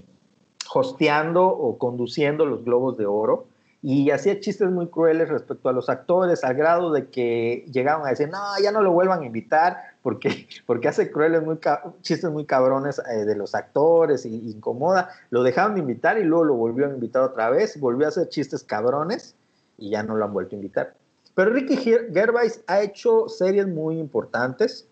[0.73, 3.47] hosteando o conduciendo los Globos de Oro
[3.87, 8.09] y hacía chistes muy crueles respecto a los actores, al grado de que llegaban a
[8.09, 11.59] decir, no, ya no lo vuelvan a invitar porque, porque hace crueles, muy
[12.01, 15.11] chistes muy cabrones eh, de los actores y incomoda.
[15.29, 18.31] Lo dejaron de invitar y luego lo volvió a invitar otra vez, volvió a hacer
[18.31, 19.35] chistes cabrones
[19.77, 20.95] y ya no lo han vuelto a invitar.
[21.35, 24.89] Pero Ricky Gervais ha hecho series muy importantes.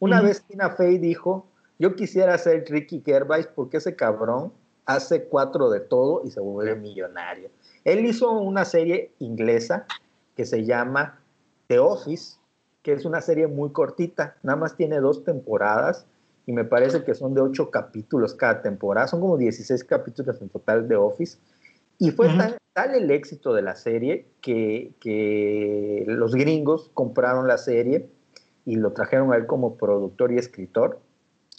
[0.00, 1.46] Una vez Tina Fey dijo,
[1.78, 4.52] yo quisiera ser Ricky Gervais porque ese cabrón
[4.84, 7.48] hace cuatro de todo y se vuelve millonario.
[7.88, 9.86] Él hizo una serie inglesa
[10.36, 11.20] que se llama
[11.68, 12.36] The Office,
[12.82, 16.06] que es una serie muy cortita, nada más tiene dos temporadas
[16.44, 20.50] y me parece que son de ocho capítulos cada temporada, son como 16 capítulos en
[20.50, 21.38] total de Office.
[21.98, 22.28] Y fue
[22.74, 28.10] tal, el éxito de la serie que, que, los gringos compraron la serie
[28.66, 31.00] y lo trajeron a él como productor y escritor.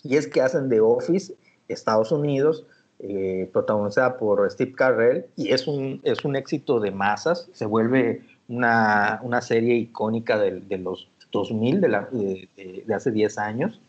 [0.03, 1.35] Y es que hacen The Office
[1.68, 2.65] Estados Unidos,
[3.00, 8.22] eh, protagonizada por Steve Carell, y es un, es un éxito de masas, se vuelve
[8.48, 13.82] una, una serie icónica de, los 2000, de, la, de, de hace 10 años.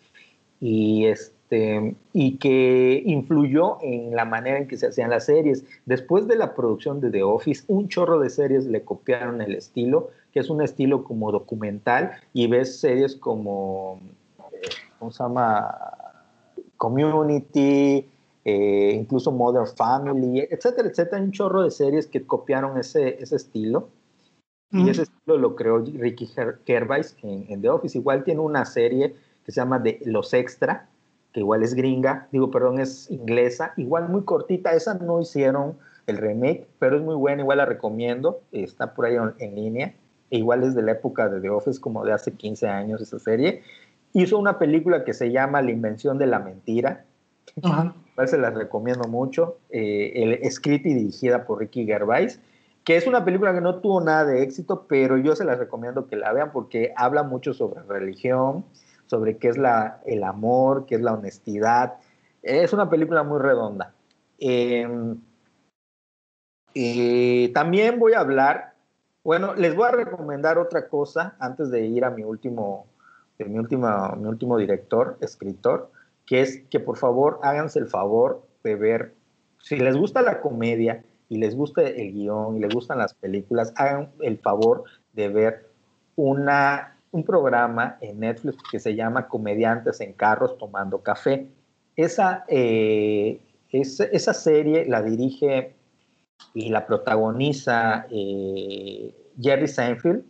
[0.60, 5.64] Y es, este, y que influyó en la manera en que se hacían las series.
[5.84, 10.10] Después de la producción de The Office, un chorro de series le copiaron el estilo,
[10.32, 13.98] que es un estilo como documental, y ves series como,
[14.52, 14.68] eh,
[15.00, 15.76] ¿cómo se llama?
[16.76, 18.06] Community,
[18.44, 23.88] eh, incluso Modern Family, etcétera, etcétera, un chorro de series que copiaron ese, ese estilo.
[24.72, 26.30] Y ese estilo lo creó Ricky
[26.64, 27.98] Gervais en, en, The Office.
[27.98, 30.88] Igual tiene una serie que se llama de Los Extra,
[31.32, 35.76] que igual es gringa, digo, perdón, es inglesa, igual muy cortita, esa no hicieron
[36.06, 39.94] el remake, pero es muy buena, igual la recomiendo, está por ahí en, línea,
[40.30, 43.18] e igual es de la época de The Office, como de hace 15 años esa
[43.18, 43.62] serie.
[44.12, 47.04] Hizo una película que se llama La Invención de la Mentira,
[47.62, 47.90] uh
[48.26, 52.40] se las recomiendo mucho, eh, el, escrita y dirigida por Ricky Gervais,
[52.84, 56.06] que es una película que no tuvo nada de éxito, pero yo se las recomiendo
[56.06, 58.64] que la vean porque habla mucho sobre religión,
[59.06, 61.94] sobre qué es la, el amor, qué es la honestidad.
[62.42, 63.92] Es una película muy redonda.
[64.38, 65.20] Em,
[67.52, 68.74] también voy a hablar,
[69.24, 72.86] bueno, les voy a recomendar otra cosa antes de ir a mi último,
[73.38, 75.90] de mi, última, mi último director, escritor,
[76.30, 79.14] que es que por favor háganse el favor de ver,
[79.58, 83.72] si les gusta la comedia y les gusta el guion y les gustan las películas,
[83.74, 85.68] hagan el favor de ver
[86.14, 91.48] una un programa en Netflix que se llama Comediantes en Carros Tomando Café.
[91.96, 93.40] Esa, eh,
[93.72, 95.74] esa serie la dirige
[96.54, 100.22] y la protagoniza eh, Jerry Seinfeld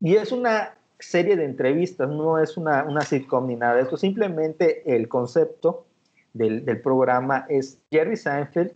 [0.00, 3.96] y es una serie de entrevistas, no es una, una sitcom ni nada de eso,
[3.96, 5.86] simplemente el concepto
[6.32, 8.72] del, del programa es Jerry Seinfeld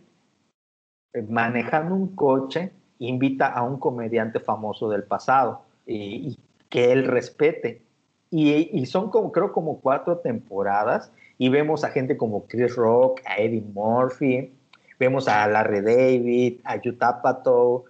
[1.13, 6.37] eh, manejando un coche invita a un comediante famoso del pasado y
[6.69, 7.81] que él respete.
[8.29, 13.21] Y, y, son como, creo, como cuatro temporadas y vemos a gente como Chris Rock,
[13.25, 14.53] a Eddie Murphy,
[14.99, 17.85] vemos a Larry David, a Yutapato,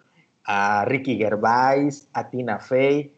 [0.45, 3.13] a Ricky Gervais, a Tina Fey.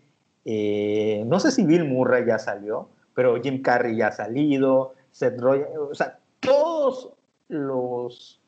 [0.46, 5.40] Eh, no sé si Bill Murray ya salió, pero Jim Carrey ya ha salido, Seth
[5.40, 7.14] Rogen, o sea, todos
[7.48, 8.42] los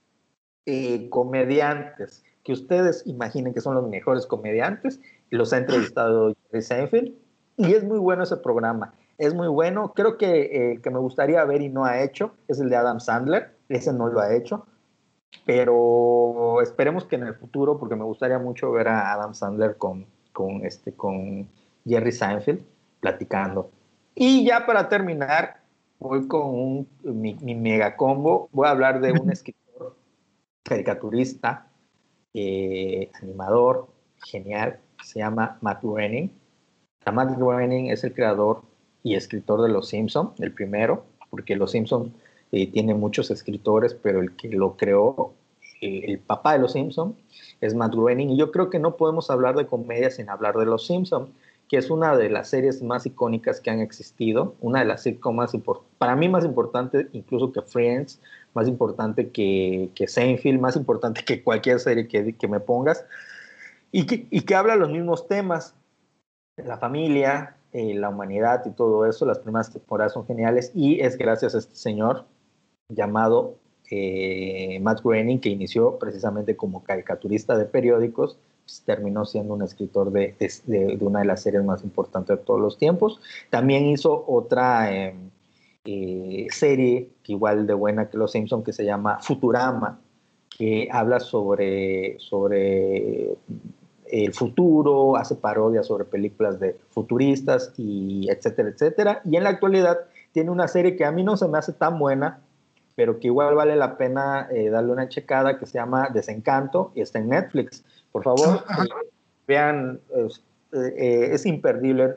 [0.65, 4.99] eh, comediantes que ustedes imaginen que son los mejores comediantes,
[5.29, 7.13] los ha entrevistado Jerry Seinfeld,
[7.57, 11.43] y es muy bueno ese programa, es muy bueno, creo que eh, que me gustaría
[11.45, 14.65] ver y no ha hecho es el de Adam Sandler, ese no lo ha hecho,
[15.45, 20.05] pero esperemos que en el futuro, porque me gustaría mucho ver a Adam Sandler con,
[20.33, 21.49] con, este, con
[21.85, 22.61] Jerry Seinfeld
[22.99, 23.69] platicando.
[24.15, 25.61] Y ya para terminar,
[25.99, 28.49] voy con mi, mega combo.
[28.51, 29.95] Voy a hablar de un escritor,
[30.63, 31.67] caricaturista,
[32.33, 33.87] eh, animador,
[34.25, 36.31] genial, que se llama Matt Groening.
[37.11, 38.63] Matt Groening es el creador
[39.03, 42.13] y escritor de Los Simpson, el primero, porque Los Simpson
[42.51, 45.33] eh, tiene muchos escritores, pero el que lo creó,
[45.81, 47.15] eh, el papá de Los Simpson,
[47.61, 48.31] es Matt Groening.
[48.31, 51.33] Y yo creo que no podemos hablar de comedia sin hablar de Los Simpson
[51.67, 55.35] que es una de las series más icónicas que han existido, una de las sitcoms
[55.35, 58.21] más importantes, para mí más importante incluso que Friends,
[58.53, 63.05] más importante que, que Seinfeld, más importante que cualquier serie que, que me pongas,
[63.91, 65.75] y que, y que habla los mismos temas,
[66.57, 71.17] la familia, eh, la humanidad y todo eso, las primeras temporadas son geniales, y es
[71.17, 72.25] gracias a este señor
[72.89, 73.55] llamado
[73.89, 78.37] eh, Matt Groening, que inició precisamente como caricaturista de periódicos,
[78.85, 80.35] terminó siendo un escritor de,
[80.65, 83.19] de, una de las series más importantes de todos los tiempos.
[83.49, 85.29] También hizo otra em,
[85.85, 89.99] eh, serie, igual de buena que Los Simpson, que se llama Futurama,
[90.49, 93.35] que habla sobre, sobre
[94.07, 99.21] el futuro, hace parodias sobre películas de futuristas y etcétera, etcétera.
[99.25, 99.99] Y en la actualidad
[100.31, 102.39] tiene una serie que a mí no se me hace tan buena,
[102.95, 107.01] pero que igual vale la pena eh, darle una checada, que se llama Desencanto y
[107.01, 107.83] está en Netflix.
[108.15, 108.87] Por favor, eh,
[109.45, 109.99] vean,
[110.71, 112.15] eh, es imperdible.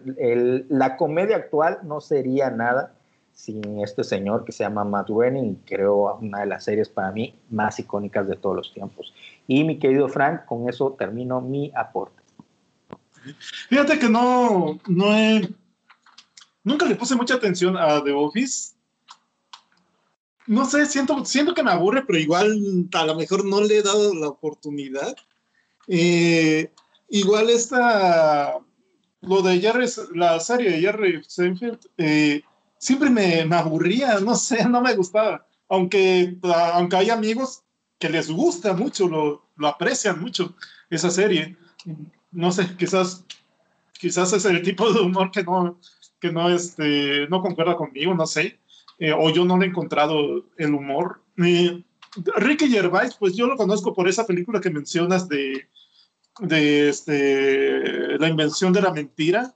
[0.68, 2.94] la comedia actual no sería nada
[3.32, 7.10] sin este señor que se llama Matt Groening y creo una de las series para
[7.10, 9.12] mí más icónicas de todos los tiempos.
[9.48, 12.22] Y mi querido Frank, con eso termino mi aporte.
[13.68, 15.52] Fíjate que no, no he,
[16.62, 18.76] nunca le puse mucha atención a The Office.
[20.46, 23.82] No sé, siento, siento que me aburre, pero igual a lo mejor no le he
[23.82, 25.16] dado la oportunidad.
[25.88, 26.70] Eh,
[27.08, 28.58] igual esta,
[29.22, 32.42] lo de Jerry, la serie de Jerry Seinfeld, eh,
[32.78, 35.46] siempre me, me, aburría, no sé, no me gustaba.
[35.68, 37.62] Aunque, aunque hay amigos
[37.98, 40.54] que les gusta mucho, lo, lo aprecian mucho
[40.88, 41.56] esa serie.
[42.30, 43.24] No sé, quizás,
[43.92, 45.78] quizás es el tipo de humor que no,
[46.20, 48.58] que no, este, no concuerda conmigo, no sé.
[48.98, 51.22] Eh, o yo no le he encontrado el humor.
[51.36, 55.68] Ricky Gervais, pues yo lo conozco por esa película que mencionas de
[56.40, 59.54] de este, la invención de la mentira,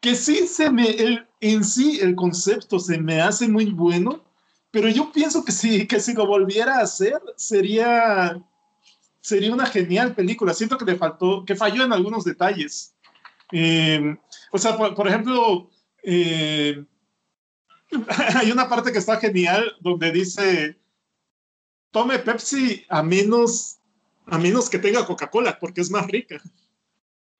[0.00, 4.24] que sí se me, el, en sí el concepto se me hace muy bueno,
[4.70, 8.40] pero yo pienso que sí, que si lo volviera a hacer sería,
[9.20, 10.54] sería una genial película.
[10.54, 12.94] Siento que le faltó, que falló en algunos detalles.
[13.50, 14.16] Em,
[14.52, 15.68] o sea, por, ejemplo,
[16.04, 16.84] eh,
[18.36, 20.78] hay una parte que está genial donde dice,
[21.90, 23.79] tome Pepsi a menos
[24.30, 26.40] a menos que tenga Coca-Cola, porque es más rica.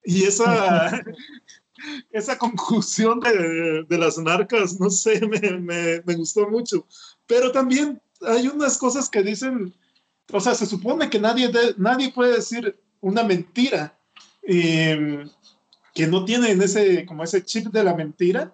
[0.03, 1.03] Y esa,
[2.11, 6.85] esa conclusión de, de, las marcas, no sé, me, me, me, gustó mucho.
[7.25, 9.73] Pero también hay unas cosas que dicen,
[10.31, 13.97] o sea, se supone que nadie, nadie puede decir una mentira
[14.43, 15.25] eh,
[15.93, 18.53] que no tienen ese, como ese chip de la mentira.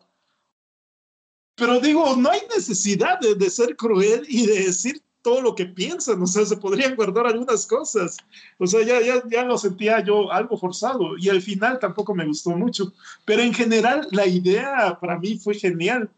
[1.56, 5.66] Pero digo, no hay necesidad de, de ser cruel y de decir todo lo que
[5.66, 8.16] piensan, o sea, se podrían guardar algunas cosas.
[8.58, 12.26] O sea, ya, ya, ya lo sentía yo algo forzado y al final tampoco me
[12.26, 12.94] gustó mucho.
[13.26, 16.10] Pero en general, la idea para mí fue genial.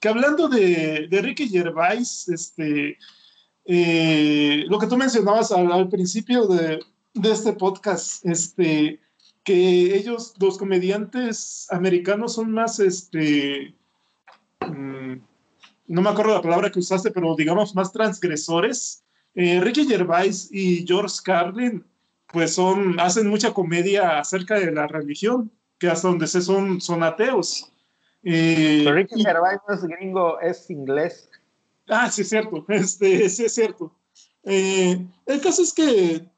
[0.00, 2.96] Que hablando de, de Ricky Gervais, este,
[3.66, 6.82] eh, lo que tú mencionabas al, principio de,
[7.12, 8.98] de, este podcast, este,
[9.42, 13.74] que ellos, los comediantes americanos, son más, este,
[14.66, 15.16] mm,
[15.86, 19.04] no me acuerdo la palabra que usaste, pero digamos más transgresores.
[19.34, 21.84] Eh, Ricky Gervais y George Carlin,
[22.32, 27.02] pues son, hacen mucha comedia acerca de la religión, que hasta donde sé son, son
[27.02, 27.70] ateos.
[28.22, 31.28] Eh, Ricky Gervais no es gringo, es inglés.
[31.88, 33.92] Ah, sí es cierto, este, sí es cierto.
[34.44, 36.28] Eh, el caso es que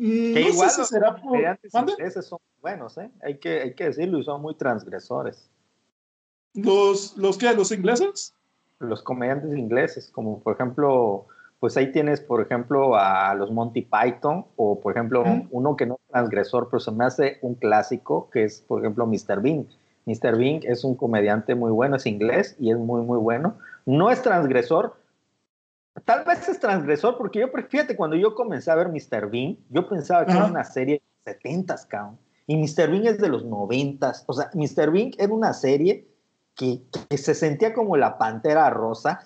[0.00, 1.38] Mm, Que no igual sé si los será por...
[1.38, 3.10] ingleses son buenos, ¿eh?
[3.22, 5.50] Hay que, hay que decirlo, y son muy transgresores.
[6.54, 7.52] ¿Los, los qué?
[7.54, 8.34] ¿Los ingleses?
[8.78, 11.26] Los comediantes ingleses, como por ejemplo,
[11.58, 15.94] pues ahí tienes, por ejemplo, a los Monty Python, o por ejemplo, uno que no
[15.94, 19.40] es transgresor, pero se me hace un clásico, que es, por ejemplo, Mr.
[19.40, 19.66] Bean.
[20.06, 20.36] Mr.
[20.38, 23.56] Bean es un comediante muy bueno, es inglés y es muy, muy bueno.
[23.84, 24.94] No es transgresor,
[26.04, 29.28] Tal vez es transgresor, porque yo, fíjate, cuando yo comencé a ver Mr.
[29.30, 32.18] Bean, yo pensaba que era una serie de 70s, cabrón.
[32.46, 32.90] Y Mr.
[32.90, 34.24] Bean es de los 90s.
[34.26, 34.90] O sea, Mr.
[34.90, 36.08] Bean era una serie
[36.54, 39.20] que, que se sentía como la pantera rosa,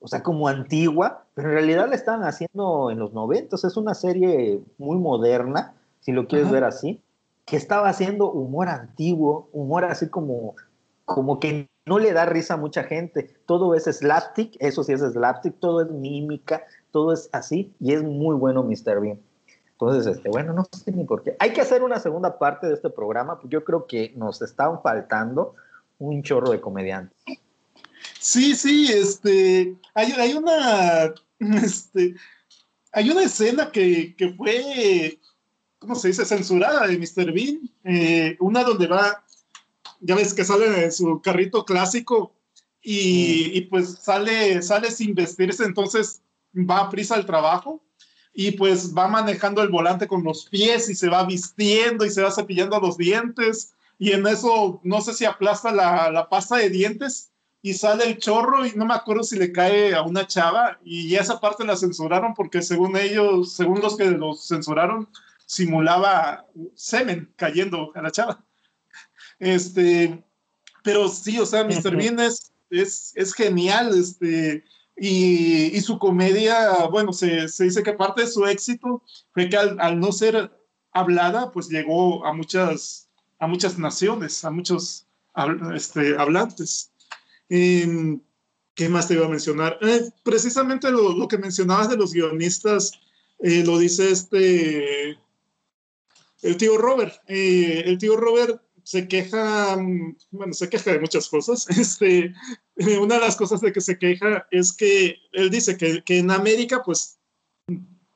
[0.00, 3.66] o sea, como antigua, pero en realidad la estaban haciendo en los 90s.
[3.66, 6.54] Es una serie muy moderna, si lo quieres Ajá.
[6.54, 7.00] ver así,
[7.44, 10.54] que estaba haciendo humor antiguo, humor así como,
[11.04, 13.34] como que no le da risa a mucha gente.
[13.46, 16.62] Todo es slapstick, eso sí es slapstick, todo es mímica,
[16.92, 19.00] todo es así, y es muy bueno Mr.
[19.00, 19.18] Bean.
[19.72, 21.36] Entonces, este, bueno, no sé ni por qué.
[21.38, 24.82] Hay que hacer una segunda parte de este programa, porque yo creo que nos están
[24.82, 25.54] faltando
[25.98, 27.18] un chorro de comediantes.
[28.18, 31.14] Sí, sí, este, hay, hay una,
[31.62, 32.14] este,
[32.92, 35.18] hay una escena que, que fue,
[35.78, 36.24] ¿cómo se dice?
[36.24, 37.32] Censurada de Mr.
[37.32, 39.24] Bean, eh, una donde va,
[40.00, 42.34] ya ves que sale en su carrito clásico
[42.82, 46.22] y, y pues sale, sale sin vestirse, entonces
[46.54, 47.82] va a prisa al trabajo
[48.32, 52.22] y pues va manejando el volante con los pies y se va vistiendo y se
[52.22, 56.70] va cepillando los dientes y en eso no sé si aplasta la, la pasta de
[56.70, 60.78] dientes y sale el chorro y no me acuerdo si le cae a una chava
[60.84, 65.08] y esa parte la censuraron porque según ellos, según los que los censuraron,
[65.46, 68.44] simulaba semen cayendo a la chava.
[69.38, 70.22] Este,
[70.82, 71.96] pero sí, o sea, Mr.
[71.96, 74.64] Bean es, es, es genial, este,
[74.96, 79.02] y, y su comedia, bueno, se, se dice que parte de su éxito
[79.32, 80.52] fue que al, al no ser
[80.92, 83.07] hablada, pues llegó a muchas,
[83.38, 85.06] a muchas naciones, a muchos
[85.74, 86.92] este, hablantes.
[87.48, 88.20] Em,
[88.74, 89.76] ¿Qué más te iba a mencionar?
[89.80, 92.92] Eh, precisamente lo, lo que mencionabas de los guionistas,
[93.40, 95.18] eh, lo dice este,
[96.42, 97.14] el tío Robert.
[97.26, 101.66] Eh, el tío Robert se queja, mm, bueno, se queja de muchas cosas.
[101.76, 102.32] Este,
[103.00, 106.82] una de las cosas de que se queja es que él dice que, en América,
[106.84, 107.18] pues,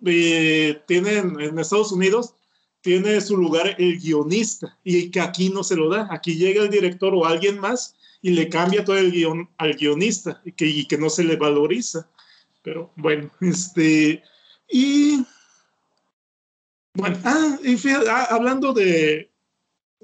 [0.01, 2.35] tienen, en Estados Unidos,
[2.83, 6.09] tiene su lugar el guionista y que aquí no se lo da.
[6.11, 10.43] Aquí llega el director o alguien más y le cambia todo el guion al guionista
[10.45, 12.09] y que, y que no se le valoriza.
[12.63, 14.23] Pero bueno, este,
[14.69, 15.25] y
[16.95, 19.31] bueno, ah, y fíjate, ah, hablando de,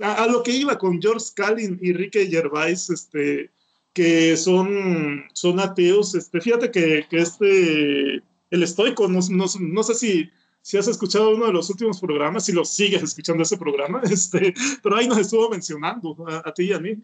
[0.01, 3.51] a, lo que iba con George Carlin y Ricky Gervais, este,
[3.93, 9.95] que son, son ateos, este, fíjate que, que este, el estoico, no, no, no sé
[9.95, 10.31] si,
[10.63, 14.55] si has escuchado uno de los últimos programas, si lo sigues escuchando ese programa, este,
[14.83, 16.97] pero ahí nos estuvo mencionando a, a ti y a mí.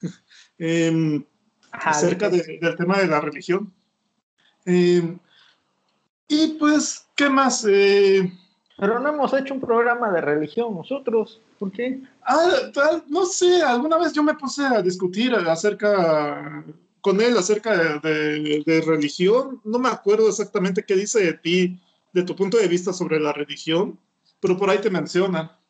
[0.58, 1.22] Eh,
[1.70, 3.72] acerca de, del tema de la religión.
[4.64, 5.16] Eh,
[6.28, 7.64] y pues, ¿qué más?
[7.68, 8.32] Eh,
[8.78, 11.40] Pero no hemos hecho un programa de religión nosotros.
[11.58, 12.02] ¿Por qué?
[12.22, 12.48] Ah,
[13.08, 16.64] no sé, alguna vez yo me puse a discutir acerca
[17.00, 19.60] con él acerca de, de, de, religión.
[19.62, 21.80] No me acuerdo exactamente qué dice de ti,
[22.16, 23.98] de tu punto de vista sobre la religión,
[24.40, 25.60] pero por ahí te menciona.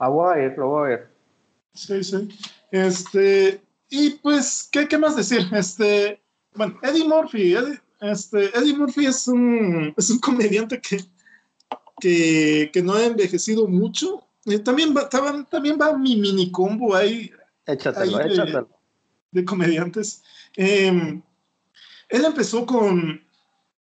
[0.00, 1.10] Ah, voy a ir, lo voy a ver.
[1.74, 2.28] Sí, sí.
[2.72, 5.46] Este, y pues, ¿qué, qué más decir?
[5.52, 6.20] Este,
[6.54, 11.04] bueno, Eddie Murphy, Eddie, este, Eddie Murphy es un, es un comediante que,
[12.00, 14.26] que, que no ha envejecido mucho.
[14.44, 17.30] Eh, también, va, también va mi mini combo ahí.
[17.64, 18.68] Échatelo, ahí de, échatelo.
[19.30, 20.24] De comediantes.
[20.56, 21.22] Eh,
[22.08, 23.25] él empezó con,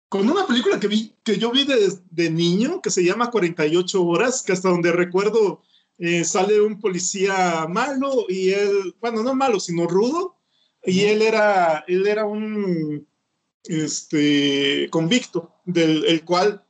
[0.10, 4.04] con una película que, vi, que yo vi de, de, niño que se llama 48
[4.04, 5.62] horas, que hasta donde recuerdo
[6.00, 10.36] eh, sale un policía malo y él, bueno, no malo, sino rudo,
[10.84, 13.08] y él era, él era un
[13.66, 16.64] este, convicto, del el cual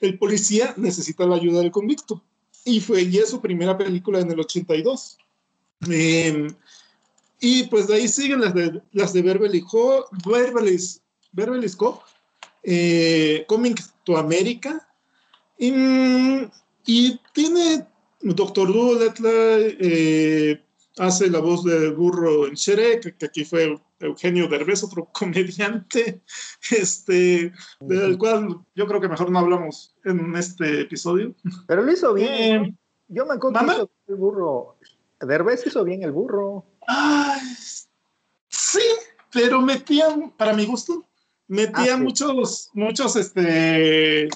[0.00, 2.24] el policía necesita la ayuda del convicto.
[2.64, 5.18] Y fue, y es su primera película en el 82.
[5.90, 6.46] Eh,
[7.40, 10.78] y pues de ahí siguen las de, las de Beverly, Ho, Beverly,
[11.32, 12.02] Beverly Cop,
[12.62, 13.74] eh, Coming
[14.04, 14.88] to America.
[15.58, 15.70] Y,
[16.86, 17.86] y tiene
[18.20, 20.62] Doctor Dolittle, eh,
[20.98, 26.22] hace la voz de burro en Shrek, que aquí fue Eugenio Derbez, otro comediante,
[26.70, 31.34] este, del cual yo creo que mejor no hablamos en este episodio.
[31.66, 32.64] Pero lo hizo bien.
[32.64, 32.74] Eh,
[33.08, 34.76] yo me acuerdo que hizo el burro.
[35.20, 36.64] Derbez hizo bien el burro.
[36.86, 37.40] Ay,
[38.48, 38.82] sí,
[39.32, 41.06] pero metían, para mi gusto,
[41.52, 42.02] metía ah, sí.
[42.02, 44.28] muchos, muchos, este,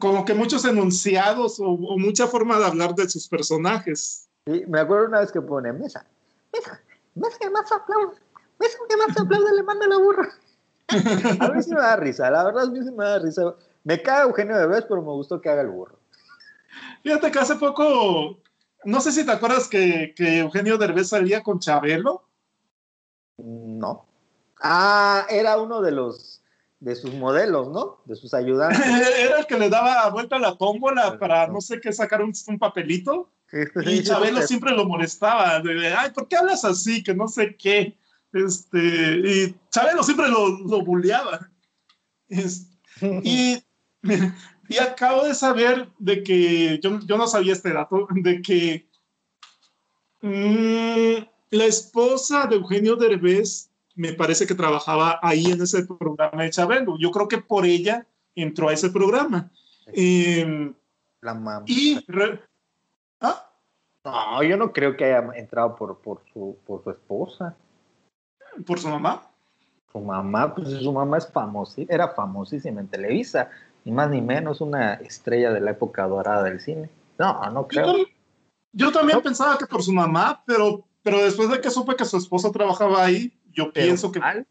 [0.00, 4.28] como que muchos enunciados o, mucha forma de hablar de sus personajes.
[4.46, 6.04] Sí, me acuerdo una vez que pone mesa,
[6.52, 6.82] mesa,
[7.14, 8.16] mesa que más aplaude,
[8.58, 10.28] mesa que más aplaude le manda la burra.
[11.40, 13.54] a mí sí me da risa, la verdad a mí sí me da risa.
[13.84, 16.00] Me caga Eugenio Derbez, pero me gustó que haga el burro.
[17.04, 18.40] Fíjate que hace poco,
[18.84, 22.24] no sé si te acuerdas que, que Eugenio Derbez salía con Chabelo.
[23.36, 24.07] No.
[24.60, 26.38] Ah, era uno de los
[26.80, 28.00] de sus modelos, ¿no?
[28.04, 28.80] De sus ayudantes.
[29.18, 32.32] Era el que le daba vuelta a la tómbola para no sé qué sacar un,
[32.58, 33.30] papelito.
[33.84, 35.60] y Chabelo siempre lo molestaba.
[35.60, 37.02] De, Ay, ¿por qué hablas así?
[37.02, 37.96] Que no sé qué.
[38.32, 41.50] Este, y Chabelo siempre lo, lo bulleaba.
[42.28, 43.64] y,
[44.68, 48.86] y acabo de saber de que, yo, yo no sabía este dato, de que
[50.20, 53.67] mmm, la esposa de Eugenio Derbez
[53.98, 56.96] me parece que trabajaba ahí en ese programa de Chabelo.
[57.00, 58.06] Yo creo que por ella
[58.36, 59.50] entró a ese programa.
[59.86, 60.72] Em,
[61.20, 61.64] la mamá.
[61.66, 61.98] Y.
[63.20, 63.50] ¿Ah?
[64.04, 67.56] No, yo no creo que haya entrado por, por, su, por su esposa.
[68.64, 69.22] ¿Por su mamá?
[69.90, 73.50] Su mamá, pues su mamá es famosa, era famosísima en Televisa,
[73.84, 76.88] ni más ni menos una estrella de la época dorada del cine.
[77.18, 77.96] No, no creo.
[78.72, 82.16] Yo, también pensaba que por su mamá, pero, pero después de que supe que su
[82.16, 84.20] esposa trabajaba ahí, yo pienso que.
[84.20, 84.46] ¿Cuál?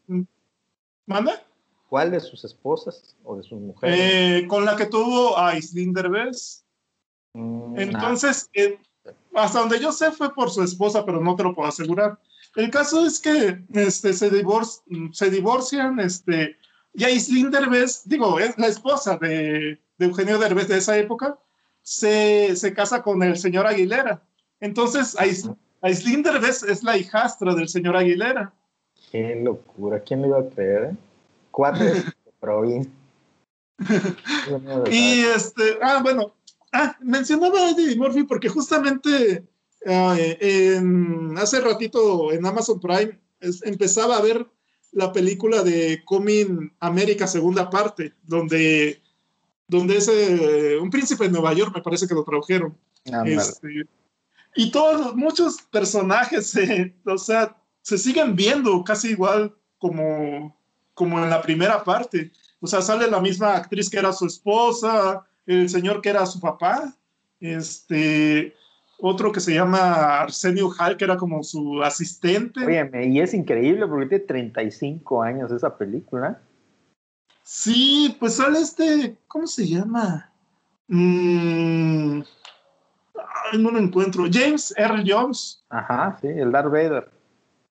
[1.06, 1.42] ¿Manda?
[1.88, 3.98] ¿Cuál de sus esposas o de sus mujeres?
[3.98, 6.64] Eh, con la que tuvo a Islín Derbez.
[7.32, 8.78] Mm, Entonces, eh,
[9.34, 12.18] hasta donde yo sé fue por su esposa, pero no te lo puedo asegurar.
[12.56, 14.30] El caso es que este, se,
[15.12, 16.58] se divorcian, este,
[16.92, 21.38] y Islín Derbez, digo, es la esposa de, de Eugenio Derbez de esa época,
[21.82, 24.22] se, se, casa con el señor Aguilera.
[24.60, 25.16] Entonces,
[25.80, 28.52] Aislinn Derbez es la hijastra del señor Aguilera.
[29.10, 30.84] Qué locura, ¿quién le iba a creer?
[30.84, 30.96] Eh?
[31.50, 31.86] Cuatro
[32.40, 32.92] provincia.
[34.90, 36.34] y este, ah, bueno,
[36.72, 39.44] ah, mencionaba a Eddie Murphy porque justamente
[39.86, 40.16] ah,
[41.36, 43.18] hace ratito en Amazon Prime
[43.62, 44.46] empezaba a ver
[44.92, 49.00] la película de Coming América segunda parte, donde,
[49.66, 52.76] donde es eh, un príncipe de Nueva York, me parece que lo tradujeron.
[53.24, 53.86] Este,
[54.54, 56.54] y todos, muchos personajes,
[57.06, 57.56] o sea,
[57.88, 60.54] se siguen viendo casi igual como,
[60.92, 62.30] como en la primera parte.
[62.60, 66.38] O sea, sale la misma actriz que era su esposa, el señor que era su
[66.38, 66.94] papá,
[67.40, 68.54] este,
[68.98, 72.62] otro que se llama Arsenio Hall, que era como su asistente.
[72.62, 76.42] Oye, y es increíble porque tiene 35 años esa película.
[77.42, 80.30] Sí, pues sale este, ¿cómo se llama?
[80.88, 82.20] Mm,
[83.58, 84.24] no lo encuentro.
[84.30, 85.02] James R.
[85.06, 85.64] Jones.
[85.70, 87.17] Ajá, sí, el Darth Vader.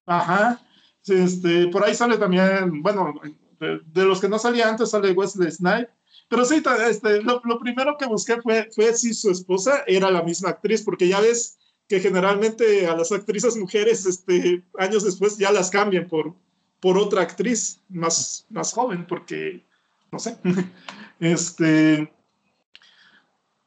[0.07, 0.59] Ajá.
[1.05, 3.13] Este, por ahí sale también, bueno,
[3.59, 5.89] de, los que no salía antes sale Wesley Snipes.
[6.29, 10.49] Pero sí, este, lo, primero que busqué fue, fue si su esposa era la misma
[10.49, 15.69] actriz, porque ya ves que generalmente a las actrices mujeres, este, años después, ya las
[15.69, 16.33] cambian por,
[16.81, 19.65] por otra actriz más, más joven, porque,
[20.11, 20.37] no sé.
[21.19, 22.13] Este,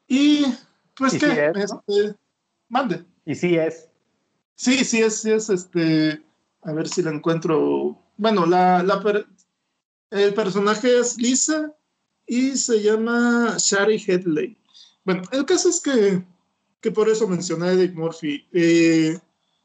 [0.07, 0.45] y,
[0.95, 1.51] pues, ¿qué?
[1.53, 2.15] Este,
[2.69, 3.03] mande.
[3.25, 3.89] Y sí es.
[4.55, 6.21] Sí, sí es, sí es, este,
[6.63, 7.97] a ver si la encuentro.
[8.17, 9.25] Bueno, la, la
[10.11, 11.73] el personaje es Lisa
[12.27, 14.57] y se llama Shari Headley.
[15.03, 16.23] Bueno, el caso es que,
[16.81, 19.17] que por eso mencioné a Eddie Murphy, eh,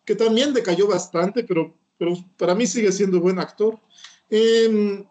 [0.04, 3.78] que también decayó bastante, pero, pero para mí sigue siendo buen actor.
[4.30, 5.04] Em,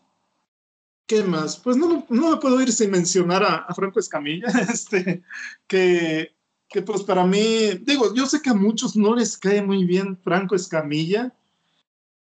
[1.05, 1.57] ¿Qué más?
[1.57, 5.23] Pues no, no me puedo ir sin mencionar a, a Franco Escamilla, este,
[5.67, 6.33] que,
[6.67, 10.17] que pues para mí, digo, yo sé que a muchos no les cae muy bien
[10.17, 11.35] Franco Escamilla,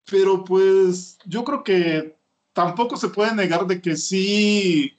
[0.09, 2.17] pero pues yo creo que
[2.53, 4.93] tampoco se puede negar de que sí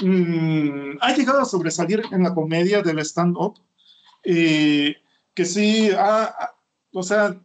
[0.00, 3.54] mm, ha llegado a sobresalir en la comedia del stand-up,
[4.24, 4.96] eh,
[5.34, 5.90] que sí,
[6.92, 7.40] o sea,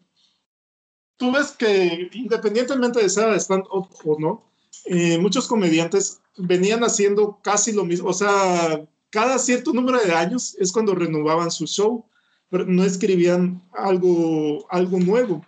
[1.17, 4.51] tú ves que independientemente de ser stand-up o no,
[4.85, 10.56] eh, muchos comediantes venían haciendo casi lo mismo, o sea, cada cierto número de años
[10.59, 12.06] es cuando renovaban su show,
[12.49, 15.45] pero no escribían algo, algo nuevo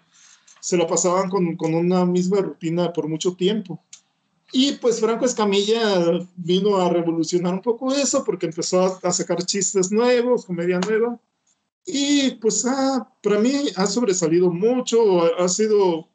[0.68, 3.82] se lo pasaban con, con, una misma rutina por mucho tiempo.
[4.52, 9.94] Y pues Franco Escamilla vino a revolucionar un poco eso porque empezó a, sacar chistes
[9.94, 11.18] nuevos, comedia nueva.
[11.86, 16.10] Y pues ah, para mí ha sobresalido mucho, ha sido,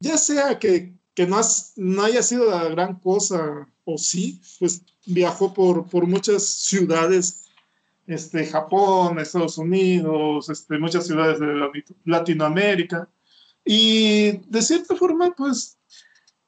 [0.00, 1.40] ya sea que, que no,
[1.76, 7.46] no haya sido la gran cosa o sí, pues viajó por, por muchas ciudades,
[8.06, 11.70] este, Japón, Estados Unidos, este, muchas ciudades de
[12.04, 13.08] Latinoamérica.
[13.68, 15.76] Y de cierta forma, pues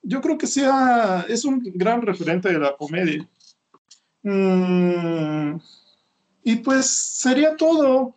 [0.03, 3.29] yo creo que sea, es un gran referente de la comedia.
[4.23, 5.57] Mm,
[6.45, 8.15] y pues sería todo.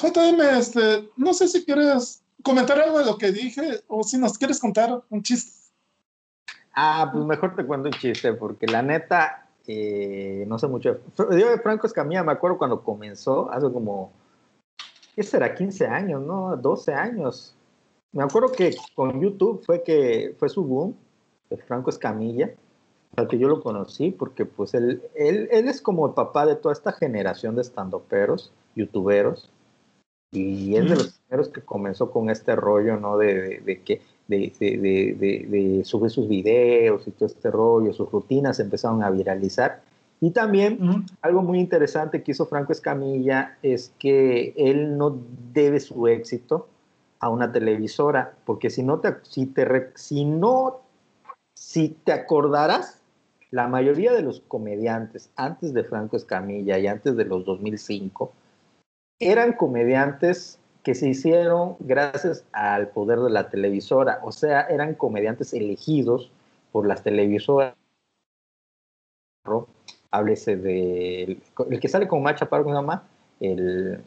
[0.00, 4.38] JM, este, no sé si quieres comentar algo de lo que dije o si nos
[4.38, 5.52] quieres contar un chiste.
[6.72, 11.00] Ah, pues mejor te cuento un chiste, porque la neta, eh, no sé mucho.
[11.18, 14.12] Yo de Franco Escamilla me acuerdo cuando comenzó, hace como,
[15.16, 15.54] ¿qué será?
[15.54, 16.56] 15 años, ¿no?
[16.56, 17.56] 12 años.
[18.12, 20.94] Me acuerdo que con YouTube fue que fue su boom
[21.50, 22.54] de Franco Escamilla,
[23.16, 26.56] al que yo lo conocí, porque pues él, él, él es como el papá de
[26.56, 29.50] toda esta generación de estandoperos, youtuberos,
[30.32, 33.16] y es de los primeros que comenzó con este rollo, ¿no?
[33.16, 39.02] De, de, que de, de, subir sus videos y todo este rollo, sus rutinas empezaron
[39.02, 39.82] a viralizar.
[40.20, 45.18] Y también algo muy interesante que hizo Franco Escamilla es que él no
[45.52, 46.68] debe su éxito
[47.20, 50.80] a una televisora, porque si no te, si te, si no,
[51.54, 53.02] si te acordarás,
[53.50, 58.32] la mayoría de los comediantes antes de Franco Escamilla y antes de los 2005
[59.18, 65.52] eran comediantes que se hicieron gracias al poder de la televisora, o sea, eran comediantes
[65.52, 66.30] elegidos
[66.70, 67.74] por las televisoras.
[70.10, 71.38] Háblese de
[71.70, 73.02] el que sale con Macha Pargo, ¿cómo se llama?
[73.40, 74.00] El,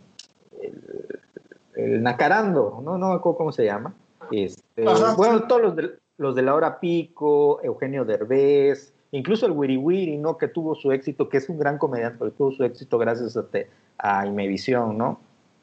[1.76, 3.94] el, Nacarando, no, no me acuerdo cómo se llama.
[4.32, 4.84] Este,
[5.18, 10.18] bueno, todos los de, los de la hora pico, Eugenio Derbez, incluso el Wiri Wiri,
[10.18, 10.38] ¿no?
[10.38, 13.48] Que tuvo su éxito, que es un gran comediante, pero tuvo su éxito gracias a,
[13.48, 15.20] te, a Imevisión, ¿no?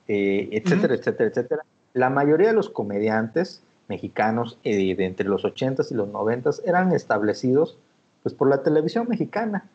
[0.09, 1.63] Eh, etcétera, etcétera, etcétera.
[1.93, 6.93] La mayoría de los comediantes mexicanos eh, de entre los 80s y los 90s eran
[6.93, 7.79] establecidos
[8.23, 9.69] pues, por la televisión mexicana.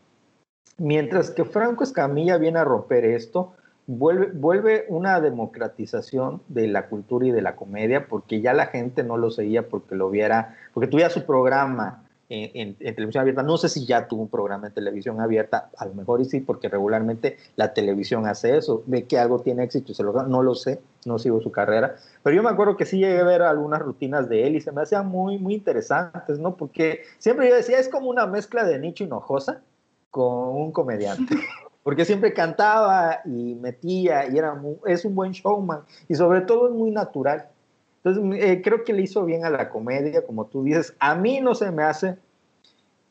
[0.78, 3.54] Mientras que Franco Escamilla viene a romper esto,
[3.88, 9.04] vuelve, vuelve una democratización de la cultura y de la comedia, porque ya la gente
[9.04, 13.44] no lo seguía porque lo viera, porque tuviera su programa, en, televisión abierta.
[13.44, 16.40] No sé si ya tuvo un programa en televisión abierta, a lo mejor y sí,
[16.40, 20.42] porque regularmente la televisión hace eso, ve que algo tiene éxito y se lo no
[20.42, 23.42] lo sé, no sigo su carrera, pero yo me acuerdo que sí llegué a ver
[23.42, 26.56] algunas rutinas de él y se me hacían muy, muy interesantes, ¿no?
[26.56, 29.62] Porque siempre yo decía, es como una mezcla de Nicho Hinojosa
[30.12, 31.36] con un comediante.
[31.84, 36.76] Porque siempre cantaba y metía y era es un buen showman y sobre todo es
[36.76, 37.48] muy natural.
[38.04, 40.96] Entonces, eh, creo que le hizo bien a la comedia, como tú dices.
[41.00, 42.18] A mí no se me hace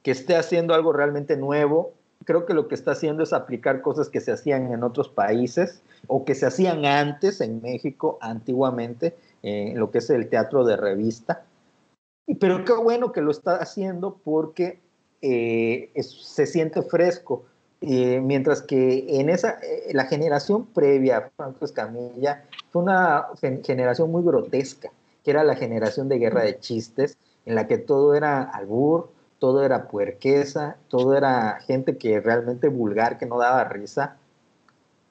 [0.04, 1.92] que esté haciendo algo realmente nuevo.
[2.24, 5.82] Creo que lo que está haciendo es aplicar cosas que se hacían en otros países
[6.06, 10.76] o que se hacían antes en México, antiguamente, en lo que es el teatro de
[10.76, 11.44] revista.
[12.38, 14.80] Pero qué bueno que lo está haciendo porque
[15.22, 17.44] eh, se siente fresco.
[17.82, 19.58] Eh, mientras que en esa,
[19.92, 23.28] la generación previa a Franco Escamilla fue una
[23.64, 24.90] generación muy grotesca,
[25.24, 27.16] que era la generación de guerra de chistes,
[27.46, 29.08] en la que todo era albur,
[29.38, 34.16] todo era puerqueza, todo era gente que realmente vulgar, que no daba risa.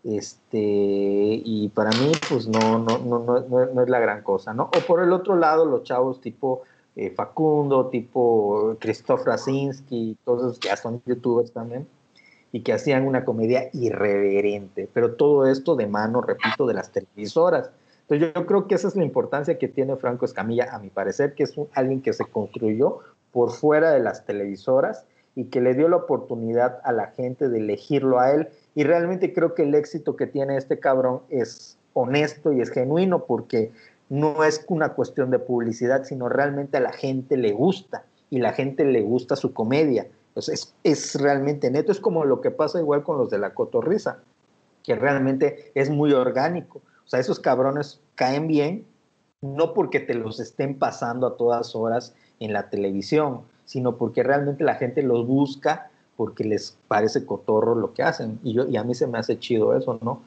[0.03, 4.69] Este, y para mí, pues no, no, no, no, no es la gran cosa, ¿no?
[4.71, 6.61] O por el otro lado, los chavos tipo
[6.99, 11.87] eh, Facundo, tipo Christoph Rasinski, todos esos que ya son youtubers también,
[12.51, 17.69] y que hacían una comedia irreverente, pero todo esto de mano, repito, de las televisoras.
[18.01, 21.35] Entonces yo creo que esa es la importancia que tiene Franco Escamilla, a mi parecer,
[21.35, 22.99] que es alguien que se construyó
[23.31, 25.05] por fuera de las televisoras
[25.35, 28.49] y que le dio la oportunidad a la gente de elegirlo a él.
[28.75, 33.23] Y realmente creo que el éxito que tiene este cabrón es honesto y es genuino
[33.23, 33.71] porque
[34.09, 38.53] no es una cuestión de publicidad, sino realmente a la gente le gusta y la
[38.53, 40.07] gente le gusta su comedia
[40.47, 41.91] es, es realmente neto.
[41.91, 44.19] Es como lo que pasa igual con los de la cotorriza,
[44.83, 46.81] que realmente es muy orgánico.
[47.05, 48.85] O sea, esos cabrones caen bien,
[49.41, 54.63] no porque te los estén pasando a todas horas en la televisión, sino porque realmente
[54.63, 58.39] la gente los busca porque les parece cotorro lo que hacen.
[58.43, 60.21] Y, yo, y a mí se me hace chido eso, ¿no?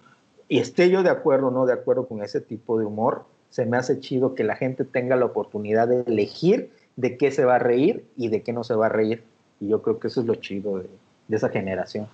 [0.48, 3.66] Y esté yo de acuerdo o no de acuerdo con ese tipo de humor, se
[3.66, 7.56] me hace chido que la gente tenga la oportunidad de elegir de qué se va
[7.56, 9.22] a reír y de qué no se va a reír.
[9.60, 10.88] Y yo creo que eso es lo chido de,
[11.28, 12.08] esa generación.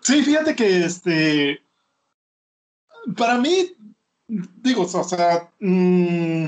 [0.00, 1.62] Sí, fíjate que este,
[3.16, 3.74] para mí,
[4.28, 6.44] digo, o sea, mm,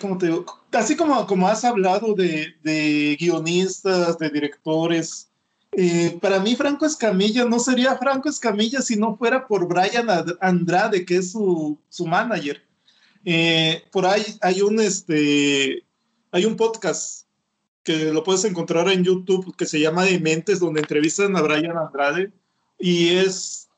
[0.00, 0.46] ¿cómo te digo?
[0.70, 5.32] Así como, como has hablado de, guionistas, de directores,
[5.78, 10.08] eh, para mí Franco Escamilla no sería Franco Escamilla si no fuera por Brian
[10.40, 12.66] Andrade, que es su, su manager.
[13.26, 15.84] Eh, por ahí hay un, este,
[16.32, 17.26] hay un podcast
[17.82, 22.32] que lo puedes encontrar en YouTube que se llama Dementes, donde entrevistan a Brian Andrade
[22.78, 23.68] y es,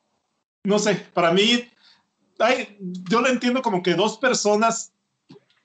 [0.62, 1.68] no sé, para mí,
[2.38, 4.92] hay, yo lo entiendo como que dos personas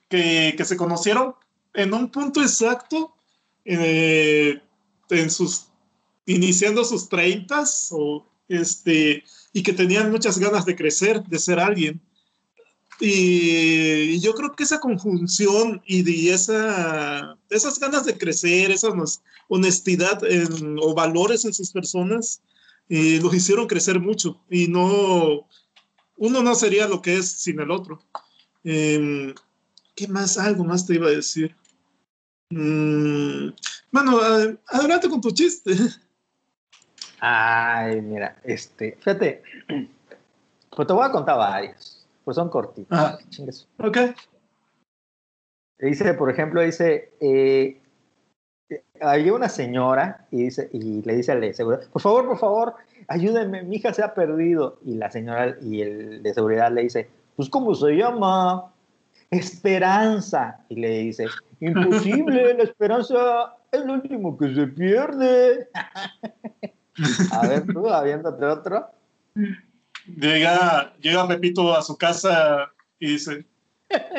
[0.08, 1.36] que, que se conocieron
[1.74, 3.14] en un punto exacto,
[3.64, 4.60] eh,
[5.10, 5.68] en sus,
[6.26, 12.00] iniciando sus treintas o este, y que tenían muchas ganas de crecer, de ser alguien.
[13.00, 18.88] Y yo creo que esa conjunción y de esa, esas ganas de crecer, esa
[19.48, 20.22] honestidad
[20.80, 22.40] o valores en sus personas,
[22.88, 24.40] eh, los hicieron crecer mucho.
[24.48, 25.48] Y no,
[26.16, 28.00] uno no sería lo que es sin el otro.
[28.62, 29.34] Em,
[29.94, 30.38] ¿Qué más?
[30.38, 31.54] Algo más te iba a decir.
[32.50, 33.48] Mm,
[33.90, 34.20] bueno,
[34.68, 35.74] adelante con tu chiste.
[37.26, 39.42] Ay, mira, este, fíjate,
[40.76, 42.86] pues te voy a contar varios, pues son cortitos.
[42.90, 43.16] Ah,
[43.78, 43.96] ok.
[45.78, 47.80] Dice, por ejemplo, dice, eh,
[49.00, 52.74] había una señora y, dice, y le dice al de seguridad, por favor, por favor,
[53.08, 54.78] ayúdenme, mi hija se ha perdido.
[54.84, 58.70] Y la señora y el de seguridad le dice, pues ¿cómo se llama?
[59.30, 60.60] Esperanza.
[60.68, 61.24] Y le dice,
[61.60, 65.70] imposible, la esperanza es lo último que se pierde.
[67.32, 68.90] A ver, tú, aviéntate otro.
[70.06, 73.46] Llega, llega Pepito a su casa y dice,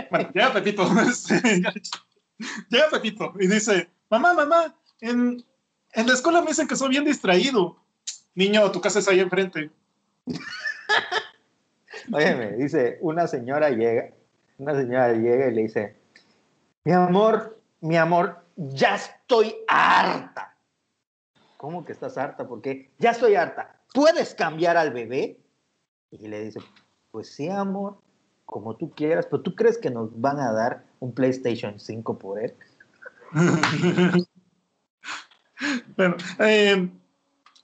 [0.10, 0.90] bueno, llega Pepito,
[2.70, 5.44] llega Pepito y dice, mamá, mamá, en,
[5.94, 7.78] en la escuela me dicen que soy bien distraído.
[8.34, 9.70] Niño, tu casa es ahí enfrente.
[12.12, 14.10] Óyeme, dice, una señora llega,
[14.58, 15.96] una señora llega y le dice,
[16.84, 20.55] mi amor, mi amor, ya estoy harta.
[21.58, 22.48] ¿Cómo que estás harta?
[22.48, 23.80] Porque ya estoy harta.
[23.94, 25.40] ¿Puedes cambiar al bebé?
[26.12, 26.60] Y le dice,
[27.12, 27.98] pues sí, amor,
[28.46, 32.42] como tú quieras, pero ¿tú crees que nos van a dar un PlayStation 5 por
[32.42, 32.54] él?
[35.98, 36.90] bueno, eh,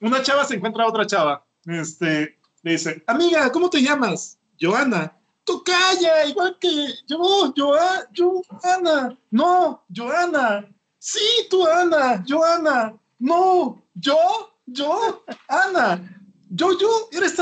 [0.01, 1.45] una chava se encuentra a otra chava.
[1.65, 4.39] Este, le dice, amiga, ¿cómo te llamas?
[4.59, 5.17] Joana.
[5.43, 9.17] Tú calla, igual que yo, Joana, Joana.
[9.31, 10.67] No, Joana.
[11.03, 12.95] Sí, tú, Ana, Joana.
[13.17, 14.17] No, yo,
[14.65, 16.17] yo, Ana.
[16.49, 17.37] Yo, yo, eres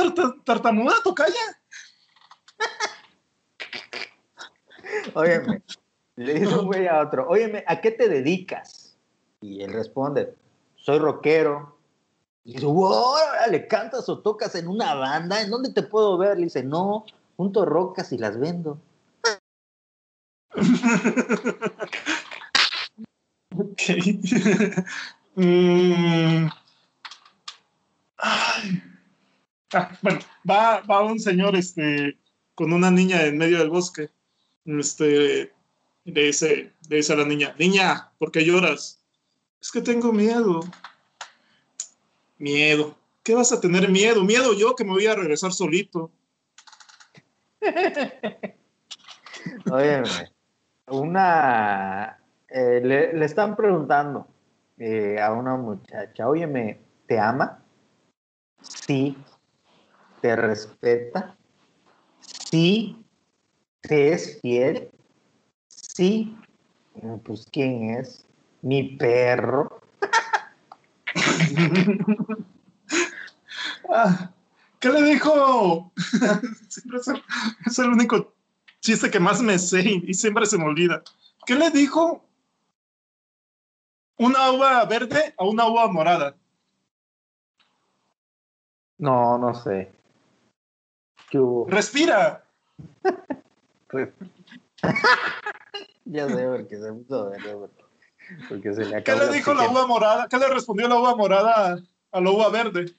[0.45, 1.33] tartamuda, tú calla.
[5.15, 5.63] Óyeme,
[6.15, 8.95] le dice un güey a otro, óyeme, ¿a qué te dedicas?
[9.41, 10.35] Y él responde,
[10.75, 11.79] soy rockero,
[12.43, 13.15] y dice, wow,
[13.49, 15.41] ¿le cantas o tocas en una banda?
[15.41, 16.37] ¿En dónde te puedo ver?
[16.37, 17.05] Le dice, no,
[17.37, 18.79] junto rocas y las vendo.
[23.55, 23.81] ok.
[25.39, 26.49] Mm.
[29.71, 30.19] Ah, bueno,
[30.49, 32.17] va, va un señor este,
[32.55, 34.09] con una niña en medio del bosque.
[34.65, 35.53] Este,
[36.03, 39.01] le dice, le dice a la niña, niña, ¿por qué lloras?
[39.61, 40.59] Es que tengo miedo.
[42.37, 42.97] Miedo.
[43.23, 44.25] ¿Qué vas a tener miedo?
[44.25, 46.11] Miedo yo que me voy a regresar solito.
[49.71, 50.03] Oye,
[50.87, 52.19] una.
[52.49, 54.27] Eh, le, están preguntando
[54.79, 57.63] eh, a una muchacha, óyeme, ¿te ama?
[58.61, 59.17] Sí.
[60.21, 61.35] ¿Te respeta?
[62.21, 63.05] Sí.
[63.81, 64.89] ¿Te es fiel?
[65.67, 66.35] Sí.
[67.23, 68.25] Pues, ¿quién es?
[68.61, 69.81] Mi perro.
[73.91, 74.31] Ah,
[74.79, 75.91] ¿Qué le dijo?
[77.65, 78.33] es, el, único
[78.81, 81.01] chiste que más me sé y, siempre se me olvida.
[81.45, 82.23] ¿Qué le dijo
[84.19, 86.35] una uva verde a una uva morada?
[88.97, 89.91] No, no sé.
[91.67, 92.43] Respira.
[96.05, 97.69] ya sé, porque se puso verde.
[99.03, 100.27] ¿Qué le dijo la uva morada?
[100.27, 101.79] ¿Qué le respondió la uva morada
[102.11, 102.93] a la uva verde?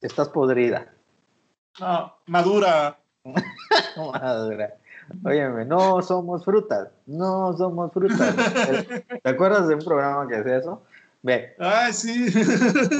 [0.00, 0.94] Estás podrida.
[1.80, 2.98] No, madura.
[3.96, 4.76] madura.
[5.24, 8.34] Óyeme, no somos frutas, no somos frutas.
[9.22, 10.82] ¿Te acuerdas de un programa que hacía eso?
[11.22, 11.54] Ve.
[11.58, 12.26] Ay, sí.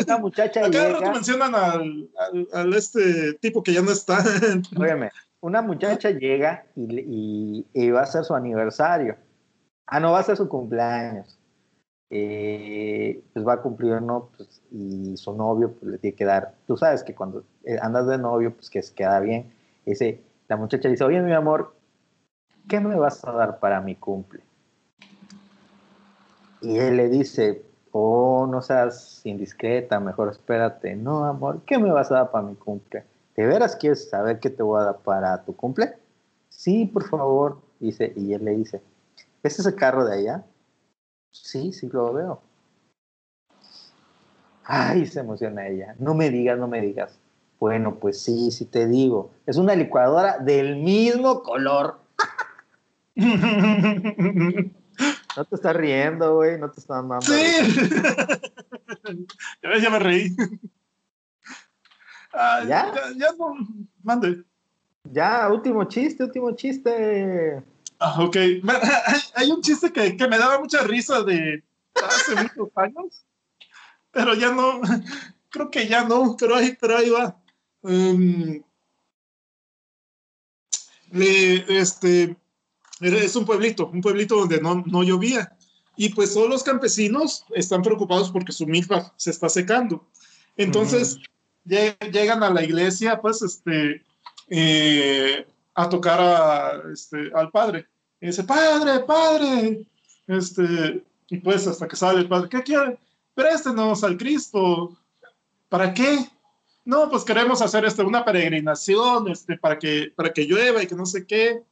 [0.06, 1.00] Una muchacha Acá llega...
[1.00, 2.08] rato mencionan al,
[2.52, 4.24] al, este tipo que ya no está.
[4.76, 5.10] Óyeme,
[5.40, 9.16] una muchacha llega y, y va a ser su aniversario.
[9.86, 11.38] Ah, no, va a ser su cumpleaños.
[12.08, 16.54] Eh, pues va a cumplir no pues, y su novio pues, le tiene que dar.
[16.66, 19.52] Tú sabes que cuando eh, andas de novio, pues que se queda bien.
[19.84, 21.74] Ese, la muchacha dice: Oye, mi amor,
[22.68, 24.40] ¿qué me vas a dar para mi cumple?
[26.60, 30.94] Y él le dice: Oh, no seas indiscreta, mejor espérate.
[30.96, 33.04] No, amor, ¿qué me vas a dar para mi cumple?
[33.36, 35.96] ¿De veras quieres saber qué te voy a dar para tu cumple?
[36.48, 37.58] Sí, por favor.
[37.78, 38.82] Dice, y él le dice:
[39.42, 40.44] ¿Es ese carro de allá?
[41.30, 42.40] Sí, sí lo veo.
[44.64, 45.94] Ay, se emociona ella.
[45.98, 47.18] No me digas, no me digas.
[47.60, 49.30] Bueno, pues sí, sí te digo.
[49.46, 51.95] Es una licuadora del mismo color.
[53.16, 54.70] No
[55.44, 57.20] te estás riendo, güey, no te estás dando.
[57.22, 57.34] Sí.
[59.62, 60.34] ya, ya me reí.
[62.32, 62.92] Ah, ¿Ya?
[62.94, 63.02] ¿Ya?
[63.16, 63.54] ya, no.
[64.02, 64.44] Mande.
[65.04, 67.62] Ya, último chiste, último chiste.
[67.98, 68.36] Ah, ok.
[69.34, 71.62] Hay un chiste que, que me daba mucha risa de
[71.94, 73.24] hace muchos años,
[74.10, 74.80] pero ya no,
[75.50, 77.40] creo que ya no, pero ahí, pero ahí va.
[77.82, 78.62] Um,
[81.12, 82.36] le- este,
[83.00, 85.52] es un pueblito, un pueblito donde no, no llovía.
[85.97, 90.07] Y pues todos los campesinos están preocupados porque su milpa se está secando.
[90.57, 91.18] Entonces
[91.66, 94.02] lle- llegan a la iglesia, pues, este,
[94.49, 97.86] eh, a tocar a, este, al padre.
[98.20, 99.86] Y dice, padre, padre.
[100.26, 102.99] Este, y pues hasta que sale el padre, ¿qué quiere?
[103.34, 104.97] Préstenos al Cristo.
[105.68, 106.26] ¿Para qué?
[106.84, 110.94] No, pues queremos hacer este, una peregrinación este, para, que, para que llueva y que
[110.94, 111.62] no sé qué.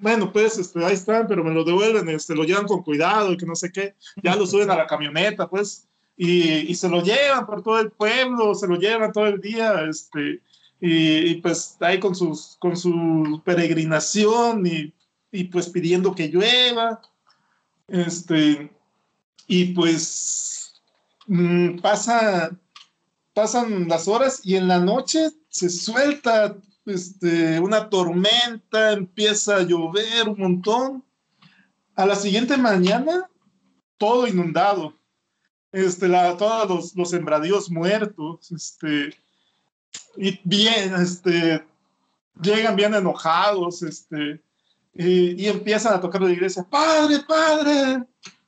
[0.00, 3.36] Bueno, pues este, ahí están, pero me lo devuelven, este, lo llevan con cuidado y
[3.36, 3.94] que no sé qué.
[4.22, 7.90] Ya lo suben a la camioneta, pues, y, y se lo llevan por todo el
[7.90, 10.40] pueblo, se lo llevan todo el día, este,
[10.80, 14.92] y, y, pues ahí con, sus, con su peregrinación y,
[15.32, 17.00] y pues pidiendo que llueva.
[17.88, 18.70] Este,
[19.46, 20.82] y pues
[21.26, 22.50] mm, pasa,
[23.34, 26.56] pasan las horas y en la noche se suelta
[26.88, 31.04] este, una tormenta, empieza a llover un montón.
[31.94, 33.28] A la siguiente mañana,
[33.96, 34.94] todo inundado.
[35.72, 38.50] Este, la, todos los, sembradíos muertos.
[38.52, 39.14] Este,
[40.16, 41.64] y bien, este,
[42.40, 44.42] llegan bien enojados, este,
[44.94, 48.04] y, y empiezan a tocar la iglesia, Padre, Padre,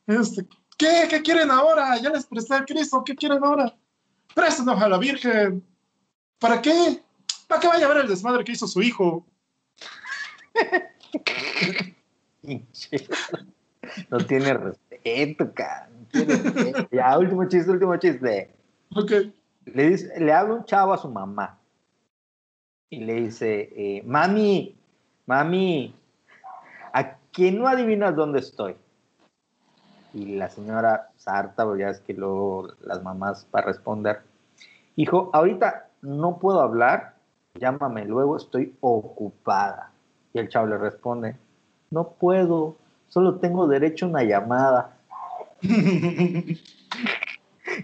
[0.06, 0.46] este,
[0.76, 1.06] ¿qué?
[1.08, 1.96] ¿Qué quieren ahora?
[1.98, 3.76] Ya les presté a Cristo, ¿qué quieren ahora?
[4.34, 5.64] Préstanos a la Virgen.
[6.38, 7.02] ¿Para qué?
[7.50, 9.26] ¿Para qué vaya a ver el desmadre que hizo su hijo?
[14.08, 15.90] No tiene respeto, cara.
[15.90, 16.88] no tiene respeto.
[16.92, 18.54] Ya, último chiste, último chiste.
[18.94, 19.10] Ok.
[19.64, 21.58] Le, dice, le habla un chavo a su mamá
[22.88, 24.76] y le dice, eh, mami,
[25.26, 25.92] mami,
[26.92, 28.76] ¿a quién no adivinas dónde estoy?
[30.14, 34.22] Y la señora sarta, porque ya es que luego las mamás para responder,
[34.94, 37.19] hijo, ahorita no puedo hablar,
[37.54, 39.92] llámame luego, estoy ocupada.
[40.32, 41.36] Y el chavo le responde,
[41.90, 42.76] no puedo,
[43.08, 44.96] solo tengo derecho a una llamada.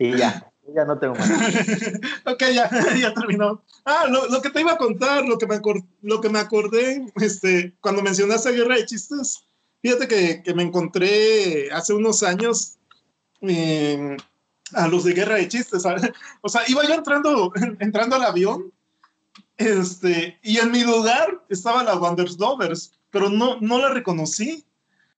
[0.00, 1.30] Y ya, ya no tengo más.
[2.26, 2.68] ok, ya,
[3.00, 3.62] ya terminó.
[3.84, 6.38] Ah, lo, lo, que te iba a contar, lo que me, acor lo que me
[6.38, 9.46] acordé, este, cuando mencionaste Guerra de Chistes,
[9.80, 12.78] fíjate que, que me encontré hace unos años
[13.42, 14.16] eh,
[14.72, 15.82] a los de Guerra de Chistes.
[15.82, 16.10] ¿sabes?
[16.42, 18.72] O sea, iba yo entrando, entrando al avión
[19.56, 24.64] este, y en mi lugar estaba la Wanderslovers, pero no, no la reconocí.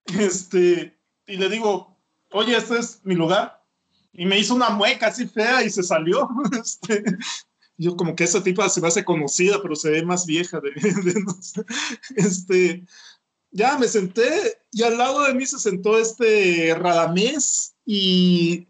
[0.05, 1.97] Este, y le digo,
[2.31, 3.63] oye, este es mi lugar.
[4.13, 6.29] Y me hizo una mueca así fea y se salió.
[6.59, 7.03] Este,
[7.77, 10.59] yo como que esa tipa se me hace conocida, pero se ve más vieja.
[10.59, 10.71] De,
[11.03, 11.63] de, no sé.
[12.15, 12.85] este,
[13.51, 18.67] ya me senté y al lado de mí se sentó este Radamés y,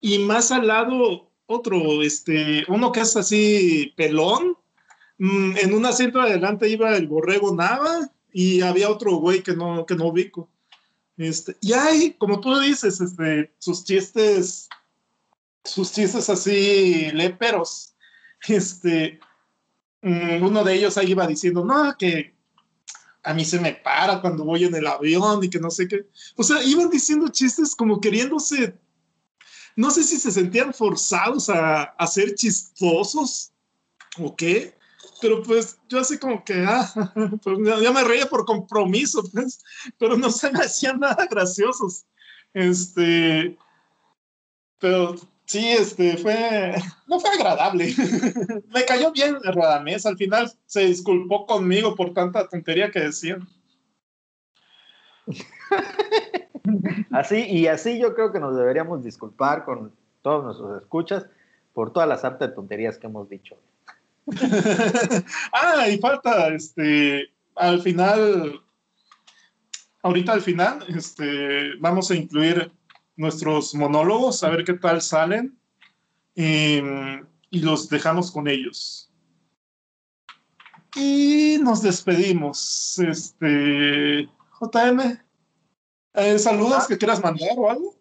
[0.00, 4.56] y más al lado otro, este, uno que es así pelón.
[5.20, 9.84] Mm, En un asiento adelante iba el borrego Nava y había otro güey que no,
[9.84, 10.48] que no ubico.
[11.18, 14.66] Este, y hay, como tú dices, este, sus chistes,
[15.62, 17.94] sus chistes así léperos.
[18.48, 19.20] Este,
[20.02, 22.34] um, uno de ellos ahí iba diciendo, no, que
[23.22, 26.06] a mí se me para cuando voy en el avión y que no sé qué.
[26.36, 28.78] O sea, iban diciendo chistes como queriéndose,
[29.76, 33.52] no sé si se sentían forzados a, a ser chistosos
[34.18, 34.79] o qué,
[35.20, 36.88] pero pues yo así como que, ah,
[37.42, 39.62] pues ya me reía por compromiso, pues,
[39.98, 42.04] pero no se me hacían nada graciosos.
[42.52, 43.56] Este,
[44.78, 46.74] pero sí, este, fue,
[47.06, 47.94] no fue agradable.
[48.74, 53.48] me cayó bien Radamés, al final se disculpó conmigo por tanta tontería que decían.
[57.12, 59.92] Así, y así yo creo que nos deberíamos disculpar con
[60.22, 61.26] todos nuestros escuchas
[61.72, 63.56] por todas las hartas tonterías que hemos dicho.
[65.52, 68.60] ah, y falta, este, al final,
[70.02, 72.72] ahorita al final, este, vamos a incluir
[73.16, 75.58] nuestros monólogos, a ver qué tal salen,
[76.34, 76.78] y,
[77.50, 79.10] y los dejamos con ellos.
[80.94, 82.98] Y nos despedimos.
[82.98, 84.28] Este,
[84.60, 85.18] JM,
[86.14, 87.99] eh, saludos que quieras mandar o algo.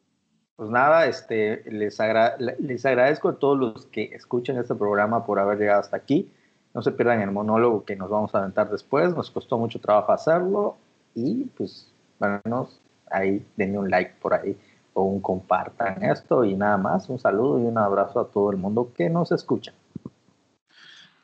[0.60, 5.40] Pues nada, este, les, agra les agradezco a todos los que escuchan este programa por
[5.40, 6.30] haber llegado hasta aquí.
[6.74, 9.16] No se pierdan el monólogo que nos vamos a aventar después.
[9.16, 10.76] Nos costó mucho trabajo hacerlo
[11.16, 11.90] y pues
[12.20, 14.58] vernos ahí denle un like por ahí
[14.96, 17.08] o un compartan esto y nada más.
[17.08, 19.72] Un saludo y un abrazo a todo el mundo que nos escucha.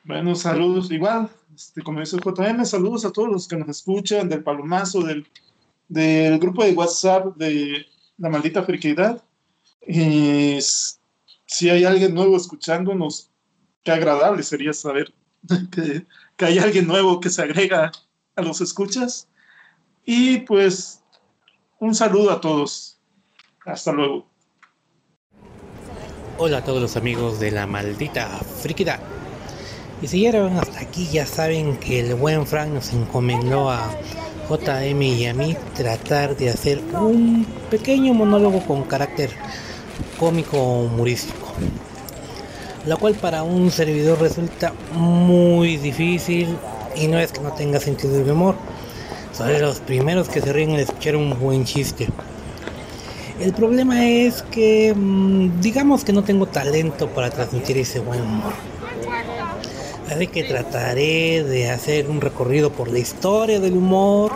[0.05, 4.43] Bueno, saludos igual, este, como dice JM, saludos a todos los que nos escuchan, del
[4.43, 5.27] palomazo, del,
[5.89, 7.85] del grupo de WhatsApp de
[8.17, 9.23] La Maldita Friquidad.
[9.87, 10.57] Y
[11.45, 13.29] si hay alguien nuevo escuchándonos,
[13.83, 15.13] qué agradable sería saber
[15.71, 16.05] que,
[16.45, 17.91] hay alguien nuevo que se agrega
[18.35, 19.27] a los escuchas.
[20.05, 21.01] Y pues
[21.79, 22.97] un saludo a todos.
[23.65, 24.27] Hasta luego.
[26.37, 28.27] Hola a todos los amigos de la maldita
[28.61, 28.99] friquidad.
[30.01, 33.89] Y si llegaron hasta aquí ya saben que el buen Frank nos encomendó a
[34.49, 39.31] JM y a mí tratar de hacer un pequeño monólogo con carácter
[40.19, 41.53] cómico humorístico.
[42.85, 46.55] Lo cual para un servidor resulta muy difícil
[46.95, 48.55] y no es que no tenga sentido de humor.
[49.33, 52.07] Son los primeros que se ríen al escuchar un buen chiste.
[53.39, 58.53] El problema es que mm, digamos que no tengo talento para transmitir ese buen humor.
[60.09, 64.31] Así que trataré de hacer un recorrido por la historia del humor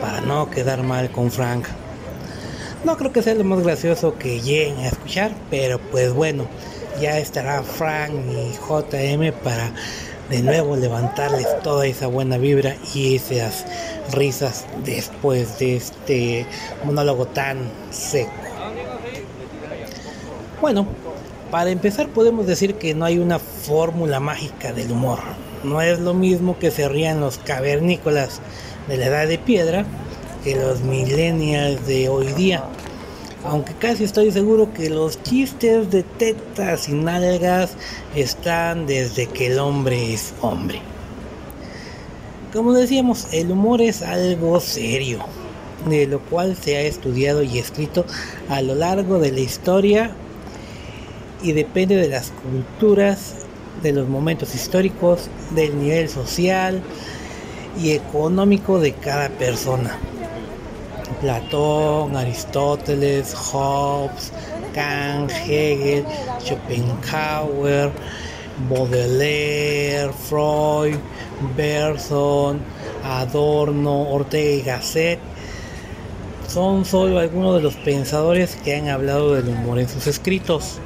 [0.00, 1.66] para no quedar mal con Frank.
[2.84, 6.46] No creo que sea lo más gracioso que lleguen a escuchar, pero pues bueno,
[7.00, 9.72] ya estará Frank y JM para
[10.30, 13.64] de nuevo levantarles toda esa buena vibra y esas
[14.12, 16.46] risas después de este
[16.84, 17.58] monólogo tan
[17.90, 18.30] seco.
[20.60, 20.86] Bueno,
[21.50, 25.20] para empezar podemos decir que no hay una fórmula mágica del humor.
[25.64, 28.40] No es lo mismo que se rían los cavernícolas
[28.86, 29.84] de la edad de piedra
[30.44, 32.64] que los millennials de hoy día.
[33.44, 37.72] Aunque casi estoy seguro que los chistes de tetas y nalgas
[38.14, 40.80] están desde que el hombre es hombre.
[42.52, 45.20] Como decíamos, el humor es algo serio,
[45.88, 48.04] de lo cual se ha estudiado y escrito
[48.48, 50.12] a lo largo de la historia
[51.42, 53.46] y depende de las culturas,
[53.82, 56.82] de los momentos históricos, del nivel social
[57.80, 59.98] y económico de cada persona.
[61.20, 64.32] Platón, Aristóteles, Hobbes,
[64.74, 66.04] Kant, Hegel,
[66.40, 67.90] Schopenhauer,
[68.68, 70.96] Baudelaire, Freud,
[71.56, 72.60] Berson,
[73.04, 75.18] Adorno, Ortega y Gasset
[76.48, 80.80] son solo algunos de los pensadores que han hablado del humor en sus escritos.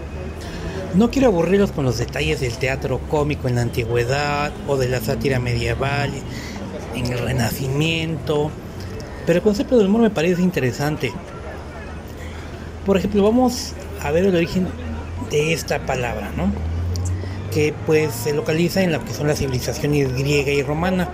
[0.95, 5.01] No quiero aburrirlos con los detalles del teatro cómico en la antigüedad o de la
[5.01, 6.11] sátira medieval
[6.95, 8.51] en el Renacimiento,
[9.25, 11.11] pero el concepto del humor me parece interesante.
[12.85, 13.73] Por ejemplo, vamos
[14.03, 14.69] a ver el origen
[15.31, 16.53] de esta palabra, ¿no?
[17.55, 21.09] Que pues se localiza en lo que son las civilizaciones griega y romana.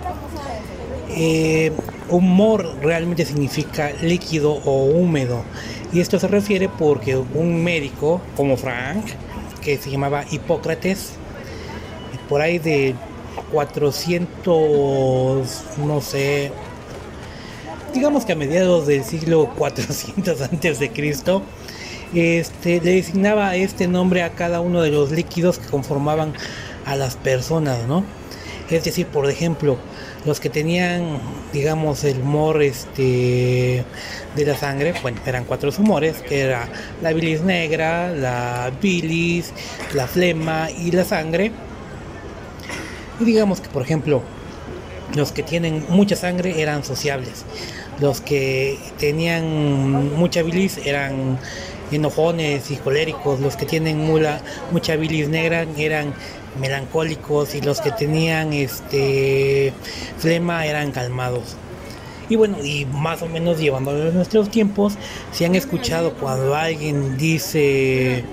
[1.11, 1.71] Eh,
[2.09, 5.45] humor realmente significa líquido o húmedo.
[5.93, 9.05] Y esto se refiere porque un médico como Frank
[9.59, 11.13] que se llamaba Hipócrates,
[12.27, 12.95] por ahí de
[13.51, 16.51] 400, no sé,
[17.93, 21.43] digamos que a mediados del siglo 400 antes de Cristo,
[22.13, 26.33] este, le designaba este nombre a cada uno de los líquidos que conformaban
[26.85, 28.03] a las personas, ¿no?
[28.69, 29.77] Es decir, por ejemplo,
[30.25, 31.19] los que tenían,
[31.53, 33.83] digamos, el humor este,
[34.35, 36.67] de la sangre, bueno, eran cuatro humores, que era
[37.01, 39.53] la bilis negra, la bilis,
[39.93, 41.51] la flema y la sangre.
[43.19, 44.21] Y digamos que, por ejemplo,
[45.15, 47.45] los que tienen mucha sangre eran sociables.
[47.99, 51.39] Los que tenían mucha bilis eran
[51.91, 53.39] enojones y coléricos.
[53.39, 56.13] Los que tienen mucha bilis negra eran
[56.59, 59.73] melancólicos y los que tenían este
[60.17, 61.55] flema eran calmados.
[62.29, 64.93] Y bueno, y más o menos llevándolo a nuestros tiempos,
[65.31, 68.23] si han escuchado cuando alguien dice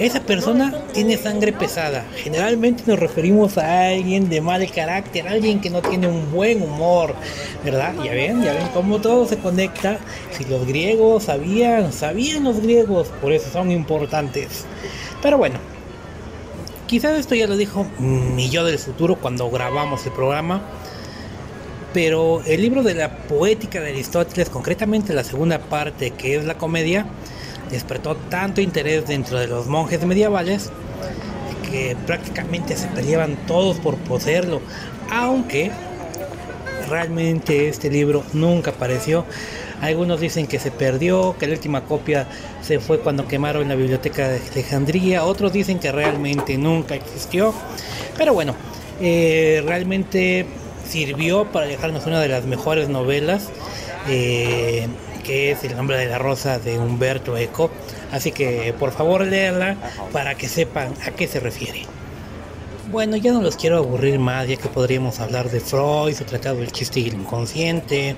[0.00, 2.06] esa persona tiene sangre pesada.
[2.16, 7.14] Generalmente nos referimos a alguien de mal carácter, alguien que no tiene un buen humor,
[7.62, 7.92] ¿verdad?
[8.02, 9.98] Ya ven, ya ven cómo todo se conecta.
[10.30, 14.64] Si los griegos sabían, sabían los griegos, por eso son importantes.
[15.20, 15.58] Pero bueno,
[16.90, 20.60] Quizás esto ya lo dijo mi yo del futuro cuando grabamos el programa,
[21.94, 26.58] pero el libro de la poética de Aristóteles, concretamente la segunda parte que es la
[26.58, 27.06] comedia,
[27.70, 30.72] despertó tanto interés dentro de los monjes medievales
[31.70, 34.60] que prácticamente se peleaban todos por poseerlo,
[35.12, 35.70] aunque
[36.88, 39.24] realmente este libro nunca apareció
[39.80, 42.26] algunos dicen que se perdió, que la última copia
[42.62, 45.24] se fue cuando quemaron la biblioteca de Alejandría.
[45.24, 47.54] Otros dicen que realmente nunca existió.
[48.16, 48.54] Pero bueno,
[49.00, 50.46] eh, realmente
[50.86, 53.48] sirvió para dejarnos una de las mejores novelas
[54.08, 54.88] eh,
[55.24, 57.70] que es El nombre de la rosa de Humberto Eco.
[58.12, 59.76] Así que por favor léanla
[60.12, 61.84] para que sepan a qué se refiere.
[62.90, 66.56] Bueno, ya no los quiero aburrir más, ya que podríamos hablar de Freud, su tratado
[66.56, 68.16] del chiste inconsciente,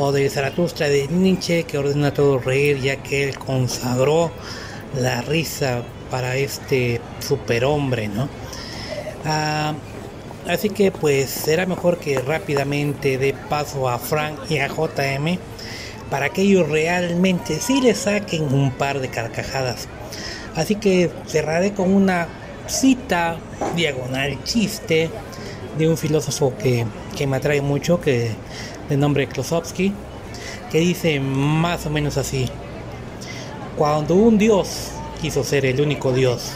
[0.00, 4.30] o de Zaratustra de Nietzsche, que ordena todo reír, ya que él consagró
[4.98, 8.28] la risa para este superhombre, ¿no?
[9.24, 9.74] Ah,
[10.48, 15.38] así que pues será mejor que rápidamente dé paso a Frank y a JM
[16.10, 19.86] para que ellos realmente sí le saquen un par de carcajadas.
[20.56, 22.26] Así que cerraré con una
[22.66, 23.38] cita
[23.76, 25.10] diagonal chiste
[25.78, 26.86] de un filósofo que,
[27.26, 28.30] me atrae mucho, que
[28.90, 29.94] de nombre Klosowski,
[30.70, 32.46] que dice más o menos así.
[33.78, 34.90] Cuando un dios
[35.22, 36.52] quiso ser el único dios,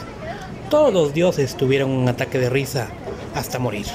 [0.68, 2.88] todos los dioses tuvieron un ataque de risa
[3.34, 3.86] hasta morir.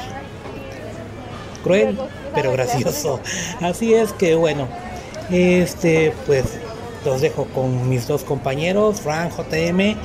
[1.63, 1.99] Cruel,
[2.33, 3.19] pero gracioso.
[3.61, 4.67] Así es que bueno,
[5.29, 6.45] este pues
[7.05, 9.95] los dejo con mis dos compañeros, Frank JM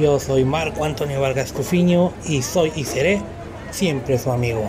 [0.00, 3.20] yo soy Marco Antonio Vargas Cufiño y soy y seré
[3.70, 4.62] siempre su amigo.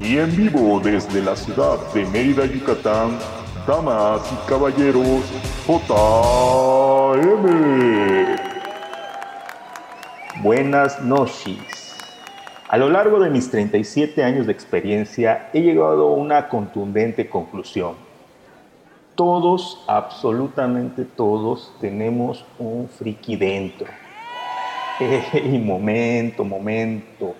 [0.00, 3.18] Y en vivo desde la ciudad de Mérida, Yucatán,
[3.66, 5.24] damas y caballeros,
[5.66, 5.86] JM.
[10.42, 11.96] Buenas noches.
[12.68, 18.08] A lo largo de mis 37 años de experiencia he llegado a una contundente conclusión
[19.18, 23.88] todos, absolutamente todos, tenemos un friki dentro.
[25.34, 27.34] Y momento, momento.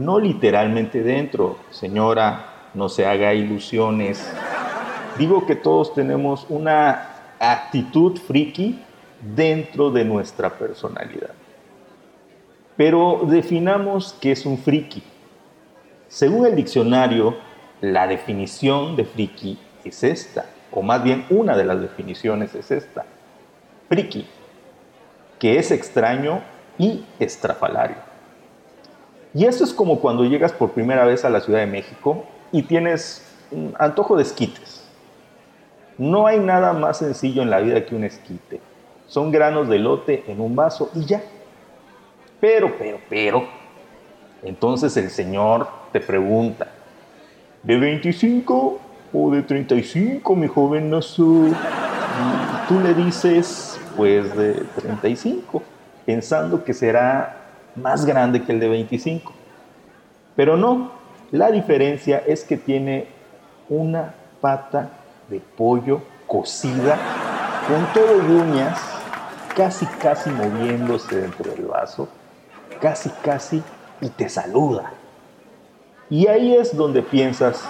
[0.00, 4.32] No literalmente dentro, señora, no se haga ilusiones.
[5.18, 8.80] Digo que todos tenemos una actitud friki
[9.20, 11.32] dentro de nuestra personalidad.
[12.78, 15.02] Pero definamos qué es un friki.
[16.08, 17.36] Según el diccionario,
[17.82, 23.04] la definición de friki es esta o más bien una de las definiciones es esta,
[23.86, 24.26] friki,
[25.38, 26.40] que es extraño
[26.78, 28.09] y estrafalario.
[29.32, 32.62] Y esto es como cuando llegas por primera vez a la Ciudad de México y
[32.62, 34.84] tienes un antojo de esquites.
[35.98, 38.60] No hay nada más sencillo en la vida que un esquite.
[39.06, 41.22] Son granos de lote en un vaso y ya.
[42.40, 43.46] Pero, pero, pero,
[44.42, 46.68] entonces el Señor te pregunta,
[47.62, 48.80] ¿de 25
[49.12, 51.54] o de 35, mi joven Nasu.
[52.68, 55.62] Tú le dices, pues de 35,
[56.06, 57.39] pensando que será
[57.80, 59.32] más grande que el de 25.
[60.36, 60.92] Pero no,
[61.30, 63.08] la diferencia es que tiene
[63.68, 64.90] una pata
[65.28, 66.98] de pollo cocida
[67.66, 68.80] con todo uñas,
[69.56, 72.08] casi casi moviéndose dentro del vaso,
[72.80, 73.62] casi casi
[74.00, 74.92] y te saluda.
[76.08, 77.62] Y ahí es donde piensas,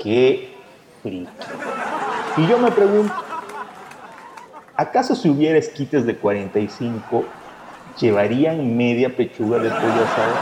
[0.00, 0.54] qué
[1.02, 1.28] friki.
[2.36, 3.12] Y yo me pregunto,
[4.76, 7.24] ¿acaso si hubiera esquites de 45,
[7.98, 10.34] llevarían media pechuga de pollo asado?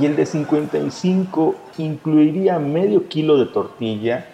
[0.00, 4.26] Y el de 55 incluiría medio kilo de tortilla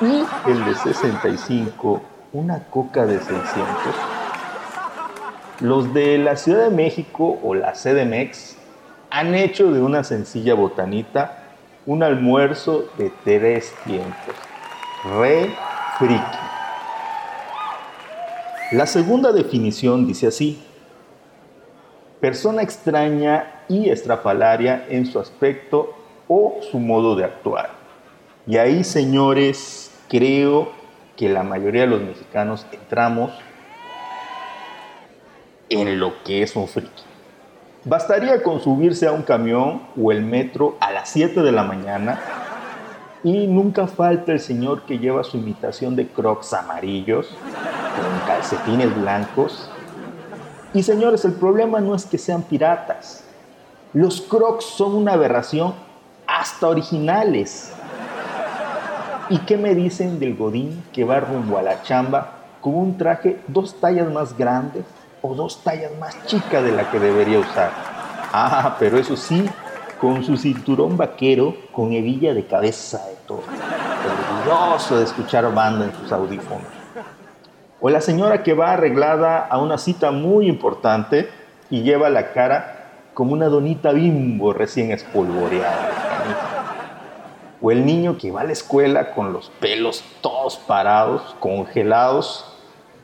[0.00, 3.64] y el de 65 una coca de 600.
[5.60, 8.56] Los de la Ciudad de México o la CDMX
[9.10, 11.44] han hecho de una sencilla botanita
[11.86, 14.34] un almuerzo de tres tiempos.
[15.18, 15.50] Re
[15.98, 16.37] friki.
[18.70, 20.62] La segunda definición dice así.
[22.20, 25.94] Persona extraña y estrafalaria en su aspecto
[26.28, 27.70] o su modo de actuar.
[28.46, 30.70] Y ahí, señores, creo
[31.16, 33.32] que la mayoría de los mexicanos entramos
[35.70, 37.04] en lo que es un friki.
[37.84, 42.20] Bastaría con subirse a un camión o el metro a las 7 de la mañana
[43.24, 49.70] y nunca falta el señor que lleva su imitación de crocs amarillos con calcetines blancos.
[50.74, 53.24] Y señores, el problema no es que sean piratas.
[53.92, 55.74] Los crocs son una aberración
[56.26, 57.72] hasta originales.
[59.30, 63.40] ¿Y qué me dicen del godín que va rumbo a la chamba con un traje
[63.46, 64.82] dos tallas más grande
[65.22, 67.70] o dos tallas más chica de la que debería usar.
[68.32, 69.48] Ah, pero eso sí,
[70.00, 73.42] con su cinturón vaquero con hebilla de cabeza de todo.
[74.44, 76.66] Orgulloso de escuchar banda en sus audífonos.
[77.80, 81.28] O la señora que va arreglada a una cita muy importante
[81.70, 85.90] y lleva la cara como una donita bimbo recién espolvoreada.
[87.60, 92.54] O el niño que va a la escuela con los pelos todos parados, congelados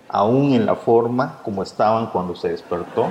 [0.09, 3.09] aún en la forma como estaban cuando se despertó,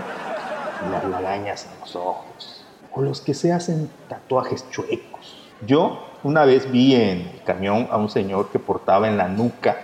[0.86, 2.52] y las lagañas en los ojos,
[2.93, 5.38] o los que se hacen tatuajes chuecos.
[5.65, 9.77] Yo una vez vi en el camión a un señor que portaba en la nuca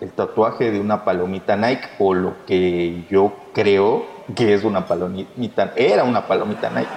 [0.00, 5.72] el tatuaje de una palomita Nike o lo que yo creo que es una palomita,
[5.76, 6.88] era una palomita Nike.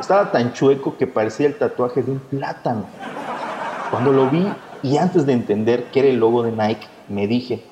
[0.00, 2.86] Estaba tan chueco que parecía el tatuaje de un plátano.
[3.90, 4.46] Cuando lo vi
[4.82, 7.64] y antes de entender que era el logo de Nike, me dije,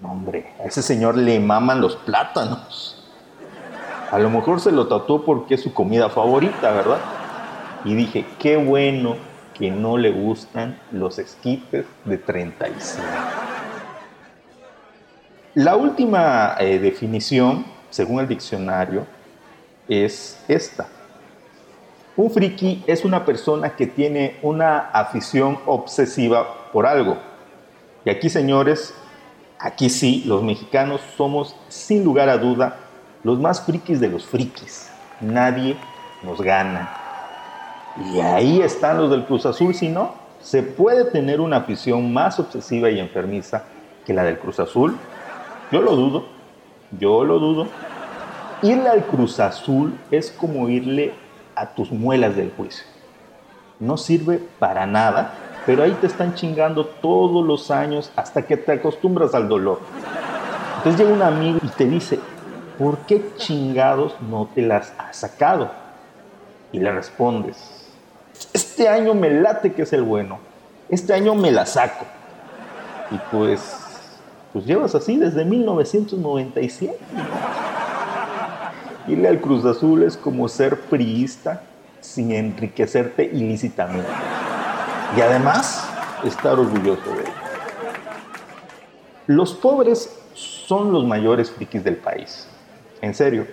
[0.00, 2.99] no hombre, a ese señor le maman los plátanos.
[4.10, 6.98] A lo mejor se lo tatuó porque es su comida favorita, ¿verdad?
[7.84, 9.16] Y dije, qué bueno
[9.54, 13.04] que no le gustan los esquites de 35.
[15.54, 19.06] La última eh, definición, según el diccionario,
[19.88, 20.88] es esta.
[22.16, 27.16] Un friki es una persona que tiene una afición obsesiva por algo.
[28.04, 28.92] Y aquí, señores,
[29.58, 32.76] aquí sí, los mexicanos somos, sin lugar a duda,
[33.22, 34.90] los más frikis de los frikis.
[35.20, 35.76] Nadie
[36.22, 36.90] nos gana.
[38.12, 42.38] Y ahí están los del Cruz Azul, si no, se puede tener una afición más
[42.38, 43.64] obsesiva y enfermiza
[44.06, 44.96] que la del Cruz Azul
[45.70, 46.24] yo lo dudo,
[46.98, 47.68] yo lo dudo.
[48.62, 51.14] Irle al Cruz Azul es como irle
[51.54, 52.84] a tus muelas del juicio.
[53.78, 55.32] No sirve para nada,
[55.66, 59.78] pero ahí te están chingando todos los años hasta que te acostumbras al dolor.
[60.78, 62.18] Entonces llega un amigo y te dice,
[62.80, 65.70] ¿por qué chingados no te las has sacado?
[66.72, 67.58] Y le respondes,
[68.54, 70.38] este año me late que es el bueno,
[70.88, 72.06] este año me la saco.
[73.10, 73.76] Y pues
[74.54, 76.98] pues llevas así desde 1997.
[79.08, 81.62] Irle al Cruz Azul es como ser priista
[82.00, 84.08] sin enriquecerte ilícitamente.
[85.16, 85.86] Y además,
[86.24, 87.32] estar orgulloso de él.
[89.26, 92.48] Los pobres son los mayores frikis del país.
[93.02, 93.46] En serio.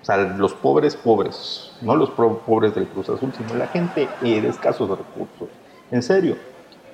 [0.00, 1.72] O sea, los pobres, pobres.
[1.80, 5.48] No los pobres del Cruz Azul, sino la gente de escasos recursos.
[5.90, 6.36] En serio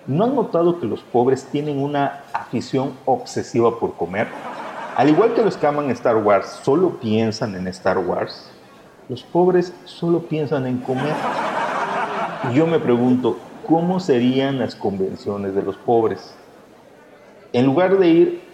[0.09, 4.27] ¿No han notado que los pobres tienen una afición obsesiva por comer?
[4.97, 8.51] Al igual que los que aman Star Wars solo piensan en Star Wars,
[9.11, 11.13] los pobres solo piensan en comer.
[12.51, 13.37] Y yo me pregunto,
[13.69, 16.35] ¿cómo serían las convenciones de los pobres?
[17.53, 18.48] En lugar de ir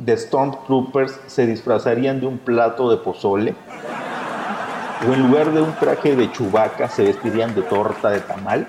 [0.00, 3.54] de Stormtroopers, se disfrazarían de un plato de pozole.
[5.06, 8.66] O en lugar de un traje de chubaca, se vestirían de torta de tamal.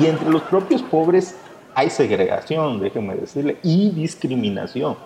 [0.00, 1.36] Y entre los propios pobres
[1.74, 4.96] hay segregación, déjeme decirle, y discriminación.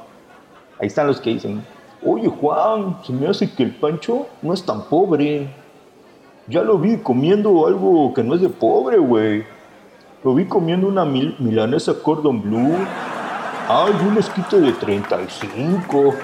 [0.81, 1.65] Ahí están los que dicen,
[2.05, 5.49] oye Juan, se me hace que el Pancho no es tan pobre.
[6.49, 9.45] Ya lo vi comiendo algo que no es de pobre, güey.
[10.25, 12.77] Lo vi comiendo una milanesa cordon blue.
[13.69, 16.15] Ay, un esquite de 35.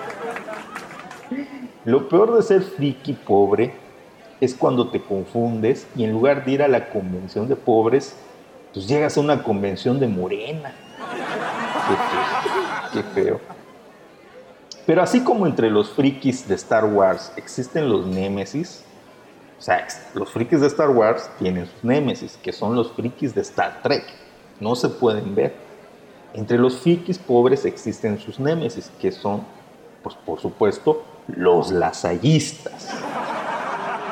[1.84, 3.73] Lo peor de ser friki pobre
[4.41, 8.17] es cuando te confundes y en lugar de ir a la convención de pobres,
[8.75, 10.73] pues llegas a una convención de morena.
[12.92, 13.41] Qué, feo.
[14.84, 18.84] Pero así como entre los frikis de Star Wars existen los némesis,
[19.58, 23.42] o sea, los frikis de Star Wars tienen sus némesis, que son los frikis de
[23.42, 24.05] Star Trek.
[24.60, 25.68] No se pueden ver.
[26.35, 29.43] Entre los frikis pobres existen sus némesis, que son,
[30.03, 32.89] pues por supuesto, los lasallistas.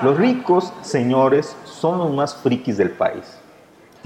[0.02, 3.24] Los ricos, señores, son los más frikis del país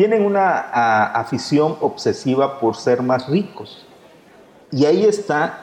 [0.00, 3.84] tienen una afición obsesiva por ser más ricos.
[4.72, 5.58] Y ahí está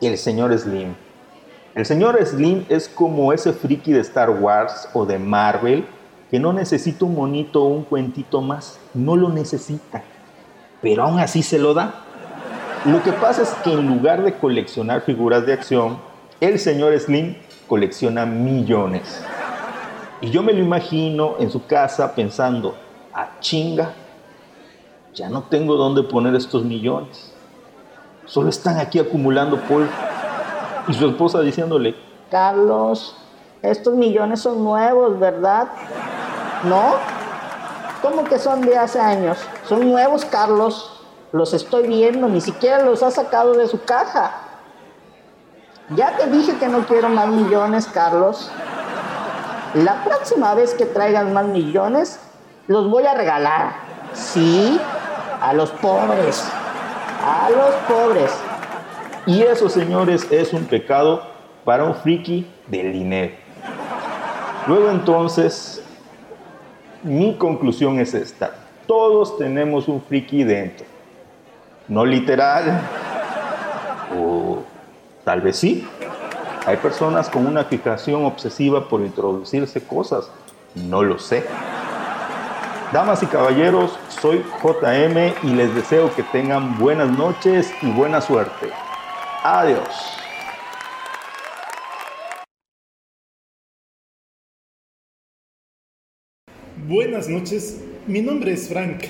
[0.00, 0.94] el señor Slim.
[1.74, 5.88] El señor Slim es como ese friki de Star Wars o de Marvel
[6.30, 8.78] que no necesita un monito o un cuentito más.
[8.94, 10.04] No lo necesita.
[10.84, 11.94] Pero aún así se lo da.
[12.84, 15.96] Lo que pasa es que en lugar de coleccionar figuras de acción,
[16.42, 19.24] el señor Slim colecciona millones.
[20.20, 22.76] Y yo me lo imagino en su casa pensando,
[23.14, 23.92] a chinga,
[25.14, 27.32] ya no tengo dónde poner estos millones.
[28.26, 29.88] Solo están aquí acumulando polvo.
[30.86, 31.94] Y su esposa diciéndole,
[32.30, 33.16] Carlos,
[33.62, 35.66] estos millones son nuevos, ¿verdad?
[36.64, 36.96] ¿No?
[38.02, 39.38] ¿Cómo que son de hace años?
[39.68, 40.90] Son nuevos, Carlos.
[41.32, 44.32] Los estoy viendo, ni siquiera los ha sacado de su caja.
[45.90, 48.50] Ya te dije que no quiero más millones, Carlos.
[49.74, 52.20] La próxima vez que traigan más millones,
[52.68, 53.74] los voy a regalar.
[54.12, 54.80] Sí,
[55.40, 56.44] a los pobres.
[57.22, 58.30] A los pobres.
[59.26, 61.22] Y eso, señores, es un pecado
[61.64, 63.34] para un friki del dinero.
[64.66, 65.82] Luego entonces,
[67.02, 68.63] mi conclusión es esta.
[68.86, 70.86] Todos tenemos un friki dentro.
[71.88, 72.80] No literal,
[74.16, 74.62] o
[75.24, 75.86] tal vez sí.
[76.66, 80.30] Hay personas con una fijación obsesiva por introducirse cosas.
[80.74, 81.44] No lo sé.
[82.92, 88.70] Damas y caballeros, soy JM y les deseo que tengan buenas noches y buena suerte.
[89.42, 89.88] Adiós.
[96.86, 99.04] Buenas noches, mi nombre es Frank.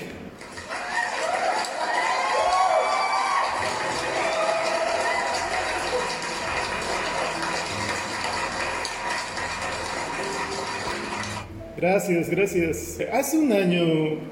[11.77, 12.99] Gracias, gracias.
[13.11, 13.83] Hace un año,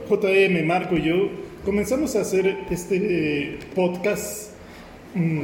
[0.09, 1.29] JM, Marco y yo
[1.65, 4.51] comenzamos a hacer este podcast.
[5.13, 5.41] mm,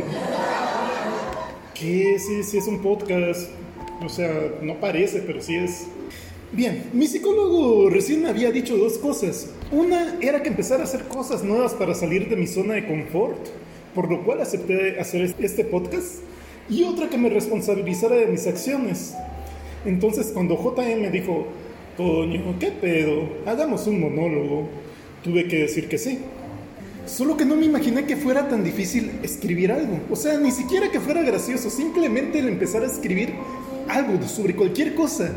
[1.74, 3.50] Que sí, sí es un podcast.
[4.04, 4.32] O sea,
[4.62, 5.88] no parece, pero sí es.
[6.52, 9.52] Bien, mi psicólogo recién me había dicho dos cosas.
[9.72, 13.38] Una era que empezara a hacer cosas nuevas para salir de mi zona de confort,
[13.94, 16.24] por lo cual acepté hacer este podcast.
[16.68, 19.14] Y otra que me responsabilizara de mis acciones.
[19.86, 21.46] Entonces, cuando JM me dijo,
[21.96, 23.30] Toño, ¿qué pedo?
[23.46, 24.70] Hagamos un monólogo.
[25.24, 26.18] Tuve que decir que sí.
[27.06, 30.00] Solo que no me imaginé que fuera tan difícil escribir algo.
[30.10, 33.34] O sea, ni siquiera que fuera gracioso, simplemente el empezar a escribir
[33.88, 35.32] algo sobre cualquier cosa.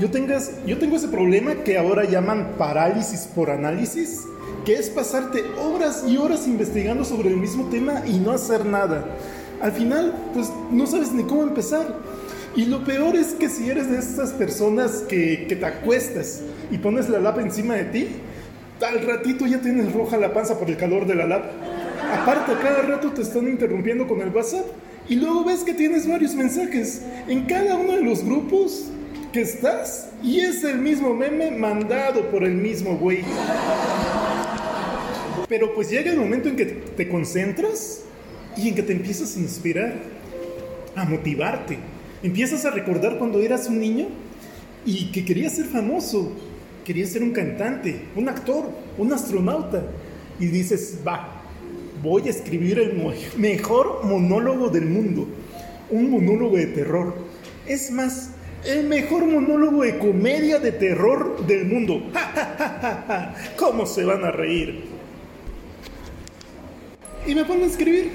[0.00, 4.22] Yo, tengas, yo tengo ese problema que ahora llaman parálisis por análisis,
[4.64, 9.04] que es pasarte horas y horas investigando sobre el mismo tema y no hacer nada.
[9.60, 11.98] Al final, pues no sabes ni cómo empezar.
[12.56, 16.40] Y lo peor es que si eres de esas personas que, que te acuestas
[16.70, 18.08] y pones la lapa encima de ti,
[18.84, 21.50] al ratito ya tienes roja la panza por el calor de la lapa.
[22.12, 24.66] Aparte, cada rato te están interrumpiendo con el WhatsApp
[25.08, 28.86] y luego ves que tienes varios mensajes en cada uno de los grupos
[29.32, 33.24] que estás y es el mismo meme mandado por el mismo güey.
[35.48, 38.02] Pero pues llega el momento en que te concentras
[38.56, 39.94] y en que te empiezas a inspirar,
[40.94, 41.78] a motivarte.
[42.22, 44.06] Empiezas a recordar cuando eras un niño
[44.84, 46.32] y que querías ser famoso,
[46.84, 49.82] querías ser un cantante, un actor, un astronauta.
[50.38, 51.42] Y dices, va,
[52.02, 53.00] voy a escribir el
[53.36, 55.26] mejor monólogo del mundo,
[55.90, 57.14] un monólogo de terror.
[57.66, 58.30] Es más,
[58.64, 62.02] el mejor monólogo de comedia de terror del mundo.
[63.56, 64.84] ¿Cómo se van a reír?
[67.26, 68.10] Y me pongo a escribir.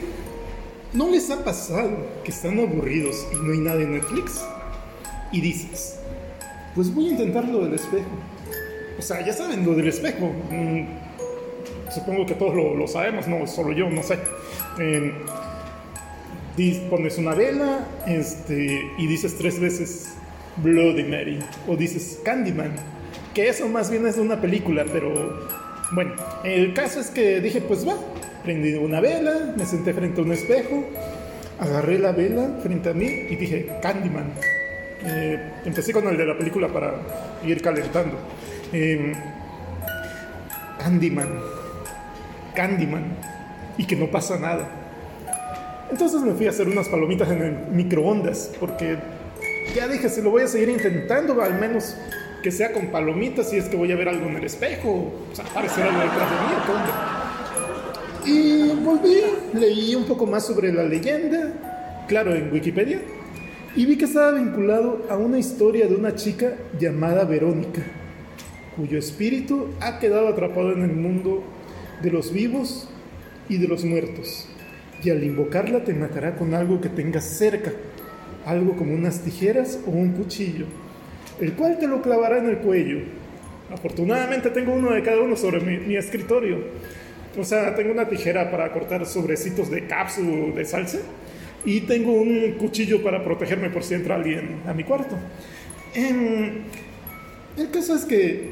[0.94, 1.92] ¿No les ha pasado
[2.24, 4.42] que están aburridos y no hay nada en Netflix?
[5.32, 6.00] Y dices,
[6.74, 8.08] pues voy a intentar lo del espejo.
[8.98, 10.32] O sea, ya saben, lo del espejo.
[10.50, 14.18] Mm, supongo que todos lo, lo sabemos, no solo yo, no sé.
[14.80, 15.14] Eh,
[16.90, 20.17] pones una vela este, y dices tres veces
[20.64, 21.40] Bloody Mary.
[21.68, 22.72] O dices Candyman.
[23.34, 25.48] Que eso más bien es una película, pero
[25.92, 26.14] bueno,
[26.44, 27.96] el caso es que dije, pues va,
[28.44, 30.84] prendí una vela, me senté frente a un espejo,
[31.60, 34.32] agarré la vela frente a mí y dije, Candyman.
[35.06, 36.96] Eh, empecé con el de la película para
[37.46, 38.18] ir calentando.
[38.74, 39.14] Eh,
[40.80, 41.30] Candyman.
[42.56, 43.04] Candyman.
[43.78, 44.68] Y que no pasa nada.
[45.92, 48.98] Entonces me fui a hacer unas palomitas en el microondas, porque
[49.76, 51.96] ya dije, si lo voy a seguir intentando, al menos
[52.42, 55.36] que sea con palomitas, si es que voy a ver algo en el espejo, o
[55.36, 57.18] sea, aparecer algo detrás de mí, ¿o qué onda?
[58.26, 63.02] Y volví, leí un poco más sobre la leyenda, claro, en Wikipedia,
[63.76, 67.82] y vi que estaba vinculado a una historia de una chica llamada Verónica,
[68.76, 71.44] cuyo espíritu ha quedado atrapado en el mundo
[72.02, 72.90] de los vivos
[73.50, 74.48] y de los muertos.
[75.04, 77.72] Y al invocarla te matará con algo que tengas cerca,
[78.48, 80.66] algo como unas tijeras o un cuchillo,
[81.40, 83.00] el cual te lo clavará en el cuello.
[83.72, 86.58] Afortunadamente tengo uno de cada uno sobre mi, mi escritorio.
[87.38, 91.00] O sea, tengo una tijera para cortar sobrecitos de cápsula de salsa
[91.66, 95.18] y tengo un cuchillo para protegerme por si entra alguien a mi cuarto.
[95.94, 96.64] Em,
[97.58, 98.52] el caso es que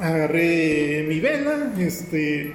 [0.00, 2.52] agarré mi vela, este,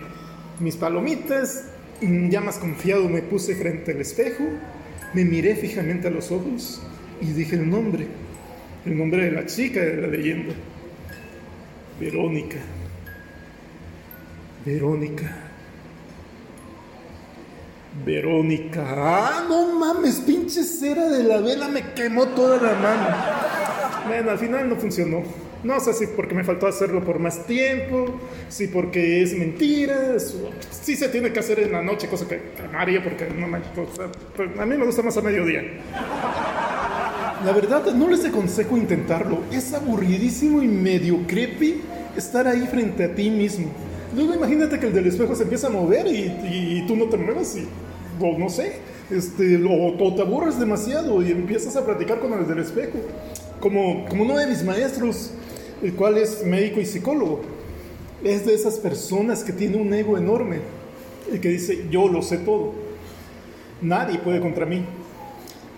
[0.60, 1.66] mis palomitas,
[2.02, 4.44] ya más confiado me puse frente al espejo,
[5.14, 6.82] me miré fijamente a los ojos
[7.22, 8.08] y dije el nombre,
[8.86, 10.54] el nombre de la chica de la leyenda,
[12.00, 12.58] Verónica.
[14.66, 15.38] Verónica.
[18.06, 18.86] Verónica.
[18.98, 24.08] Ah, no mames, pinche cera de la vela me quemó toda la mano.
[24.08, 25.24] Bueno, al final no funcionó.
[25.64, 30.96] No sé si porque me faltó hacerlo por más tiempo, si porque es mentira, si
[30.96, 34.60] se tiene que hacer en la noche, cosa que, que porque no me, sea, pues,
[34.60, 35.64] a mí me gusta más a mediodía.
[37.46, 39.40] La verdad, no les aconsejo intentarlo.
[39.52, 41.82] Es aburridísimo y medio creepy
[42.16, 43.68] estar ahí frente a ti mismo.
[44.16, 47.56] Luego imagínate que el del espejo se empieza a mover y tú no te muevas
[47.56, 47.68] y,
[48.20, 48.74] o no sé,
[49.12, 53.00] este, o, o te aburres demasiado y empiezas a platicar con el del espejo.
[53.60, 55.32] Como, como uno de mis maestros,
[55.82, 57.42] el cual es médico y psicólogo.
[58.24, 60.60] es de esas personas que tiene un ego enorme,
[61.32, 62.74] el que dice, yo lo sé todo,
[63.82, 64.84] nadie puede contra mí.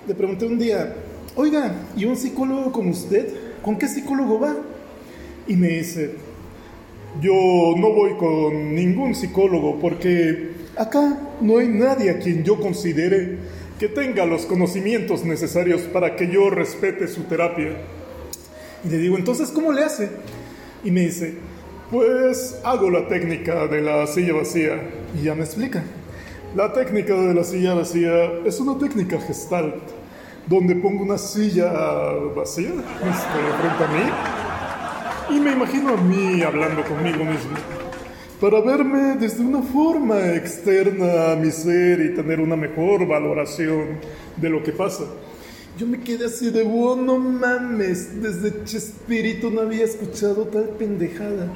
[0.05, 0.93] Le pregunté un día,
[1.35, 3.33] oiga, ¿y un psicólogo como usted?
[3.61, 4.57] ¿Con qué psicólogo va?
[5.47, 6.15] Y me dice,
[7.21, 7.33] yo
[7.77, 13.37] no voy con ningún psicólogo porque acá no hay nadie a quien yo considere
[13.79, 17.77] que tenga los conocimientos necesarios para que yo respete su terapia.
[18.83, 20.09] Y le digo, entonces, ¿cómo le hace?
[20.83, 21.35] Y me dice,
[21.91, 24.81] pues hago la técnica de la silla vacía.
[25.19, 25.83] Y ya me explica.
[26.55, 29.75] La técnica de la silla vacía es una técnica gestal,
[30.47, 31.71] donde pongo una silla
[32.35, 34.43] vacía este, frente a mí
[35.29, 37.55] y me imagino a mí hablando conmigo mismo
[38.43, 43.99] para verme desde una forma externa a mi ser y tener una mejor valoración
[44.35, 45.05] de lo que pasa.
[45.75, 51.51] Yo me quedé así de, oh, no mames, desde Chespirito no había escuchado tal pendejada.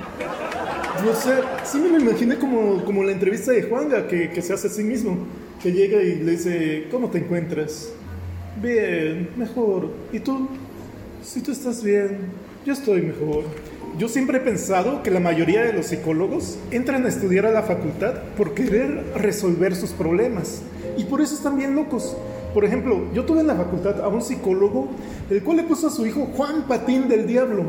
[1.07, 4.53] O sea, sí me lo imaginé como, como la entrevista de Juanga que, que se
[4.53, 5.19] hace a sí mismo,
[5.61, 7.89] que llega y le dice, ¿cómo te encuentras?
[8.59, 9.91] Bien, mejor.
[10.11, 10.47] ¿Y tú?
[11.23, 12.17] Si tú estás bien,
[12.65, 13.43] yo estoy mejor.
[13.99, 17.61] Yo siempre he pensado que la mayoría de los psicólogos entran a estudiar a la
[17.61, 20.63] facultad por querer resolver sus problemas.
[20.97, 22.17] Y por eso están bien locos.
[22.53, 24.87] Por ejemplo, yo tuve en la facultad a un psicólogo,
[25.29, 27.65] el cual le puso a su hijo Juan Patín del Diablo.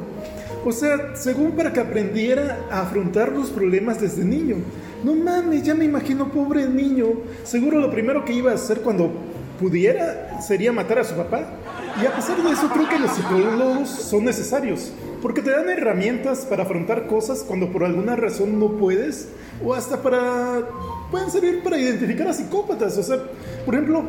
[0.65, 4.57] O sea, según para que aprendiera a afrontar los problemas desde niño.
[5.05, 7.07] No mames, ya me imagino, pobre niño.
[7.45, 9.11] Seguro lo primero que iba a hacer cuando
[9.61, 11.47] pudiera sería matar a su papá.
[12.03, 14.93] Y a pesar de eso, creo que los psicólogos son necesarios.
[15.21, 19.29] Porque te dan herramientas para afrontar cosas cuando por alguna razón no puedes.
[19.65, 20.63] O hasta para...
[21.11, 22.97] Pueden servir para identificar a psicópatas.
[22.99, 23.19] O sea,
[23.65, 24.05] por ejemplo,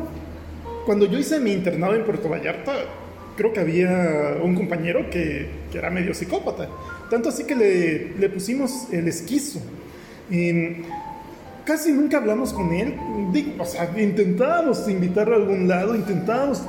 [0.90, 2.72] cuando yo hice mi internado en Puerto Vallarta,
[3.36, 6.68] creo que había un compañero que, que era medio psicópata.
[7.08, 9.60] Tanto así que le, le pusimos el esquizo.
[10.32, 10.82] Y
[11.64, 12.96] casi nunca hablamos con él.
[13.60, 16.62] O sea, intentábamos invitarlo a algún lado, intentábamos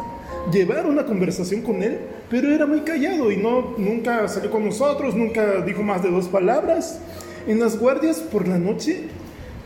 [0.53, 1.98] llevar una conversación con él,
[2.30, 6.27] pero era muy callado y no, nunca salió con nosotros, nunca dijo más de dos
[6.27, 7.00] palabras.
[7.48, 9.00] En las guardias por la noche,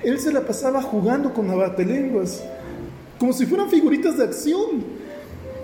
[0.02, 2.42] él se la pasaba jugando con abatelenguas
[3.20, 5.06] como si fueran figuritas de acción.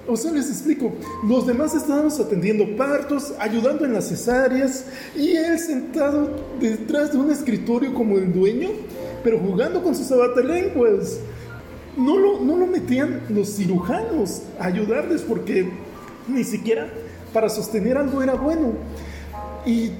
[0.08, 0.92] O sea, les explico,
[1.28, 7.30] los demás estábamos atendiendo partos, ayudando en las cesáreas, y él sentado detrás de un
[7.32, 8.70] escritorio como el dueño,
[9.24, 11.20] pero jugando con sus abatelenguas.
[11.96, 15.70] No lo, no lo metían los cirujanos a ayudarles porque
[16.28, 16.90] ni siquiera
[17.34, 18.74] para sostener algo era bueno.
[19.66, 19.92] Y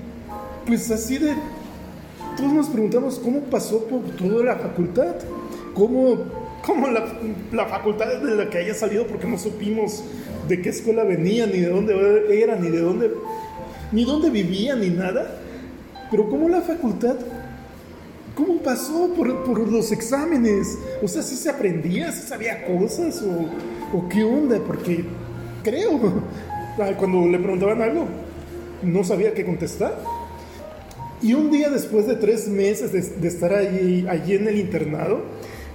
[0.66, 1.34] pues así de...
[2.38, 5.16] Todos nos preguntamos cómo pasó por toda la facultad,
[5.74, 6.18] cómo
[6.66, 7.06] como la,
[7.52, 10.04] la, facultad de la que haya salido porque no supimos
[10.48, 13.12] de qué escuela venía, ni de dónde era, ni de dónde,
[13.92, 15.40] ni dónde vivía, ni nada.
[16.10, 17.16] Pero como la facultad,
[18.36, 20.78] ¿cómo pasó por, por los exámenes?
[21.02, 25.06] O sea, si se aprendía, si sabía cosas, o, o qué onda, porque
[25.64, 26.00] creo,
[26.98, 28.08] cuando le preguntaban algo,
[28.84, 29.98] no sabía qué contestar.
[31.22, 35.22] Y un día después de tres meses de, de estar allí, allí en el internado,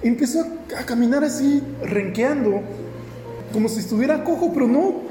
[0.03, 0.41] empezó
[0.79, 2.63] a, caminar así, renqueando,
[3.53, 5.03] como si estuviera cojo, pero no.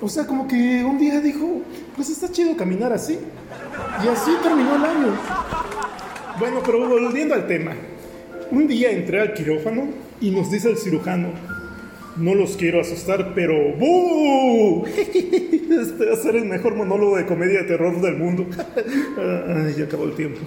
[0.00, 1.62] O sea, como que un día dijo,
[1.96, 3.18] pues está chido caminar así.
[4.04, 5.14] Y así terminó el año.
[6.38, 7.72] Bueno, pero volviendo al tema.
[8.50, 9.88] Un día entré al quirófano
[10.20, 11.28] y nos dice el cirujano,
[12.16, 14.84] no los quiero asustar, pero ¡Bú!
[14.94, 18.46] Este va a ser el mejor monólogo de comedia de terror del mundo.
[18.76, 20.40] Ay, ya acabó el tiempo.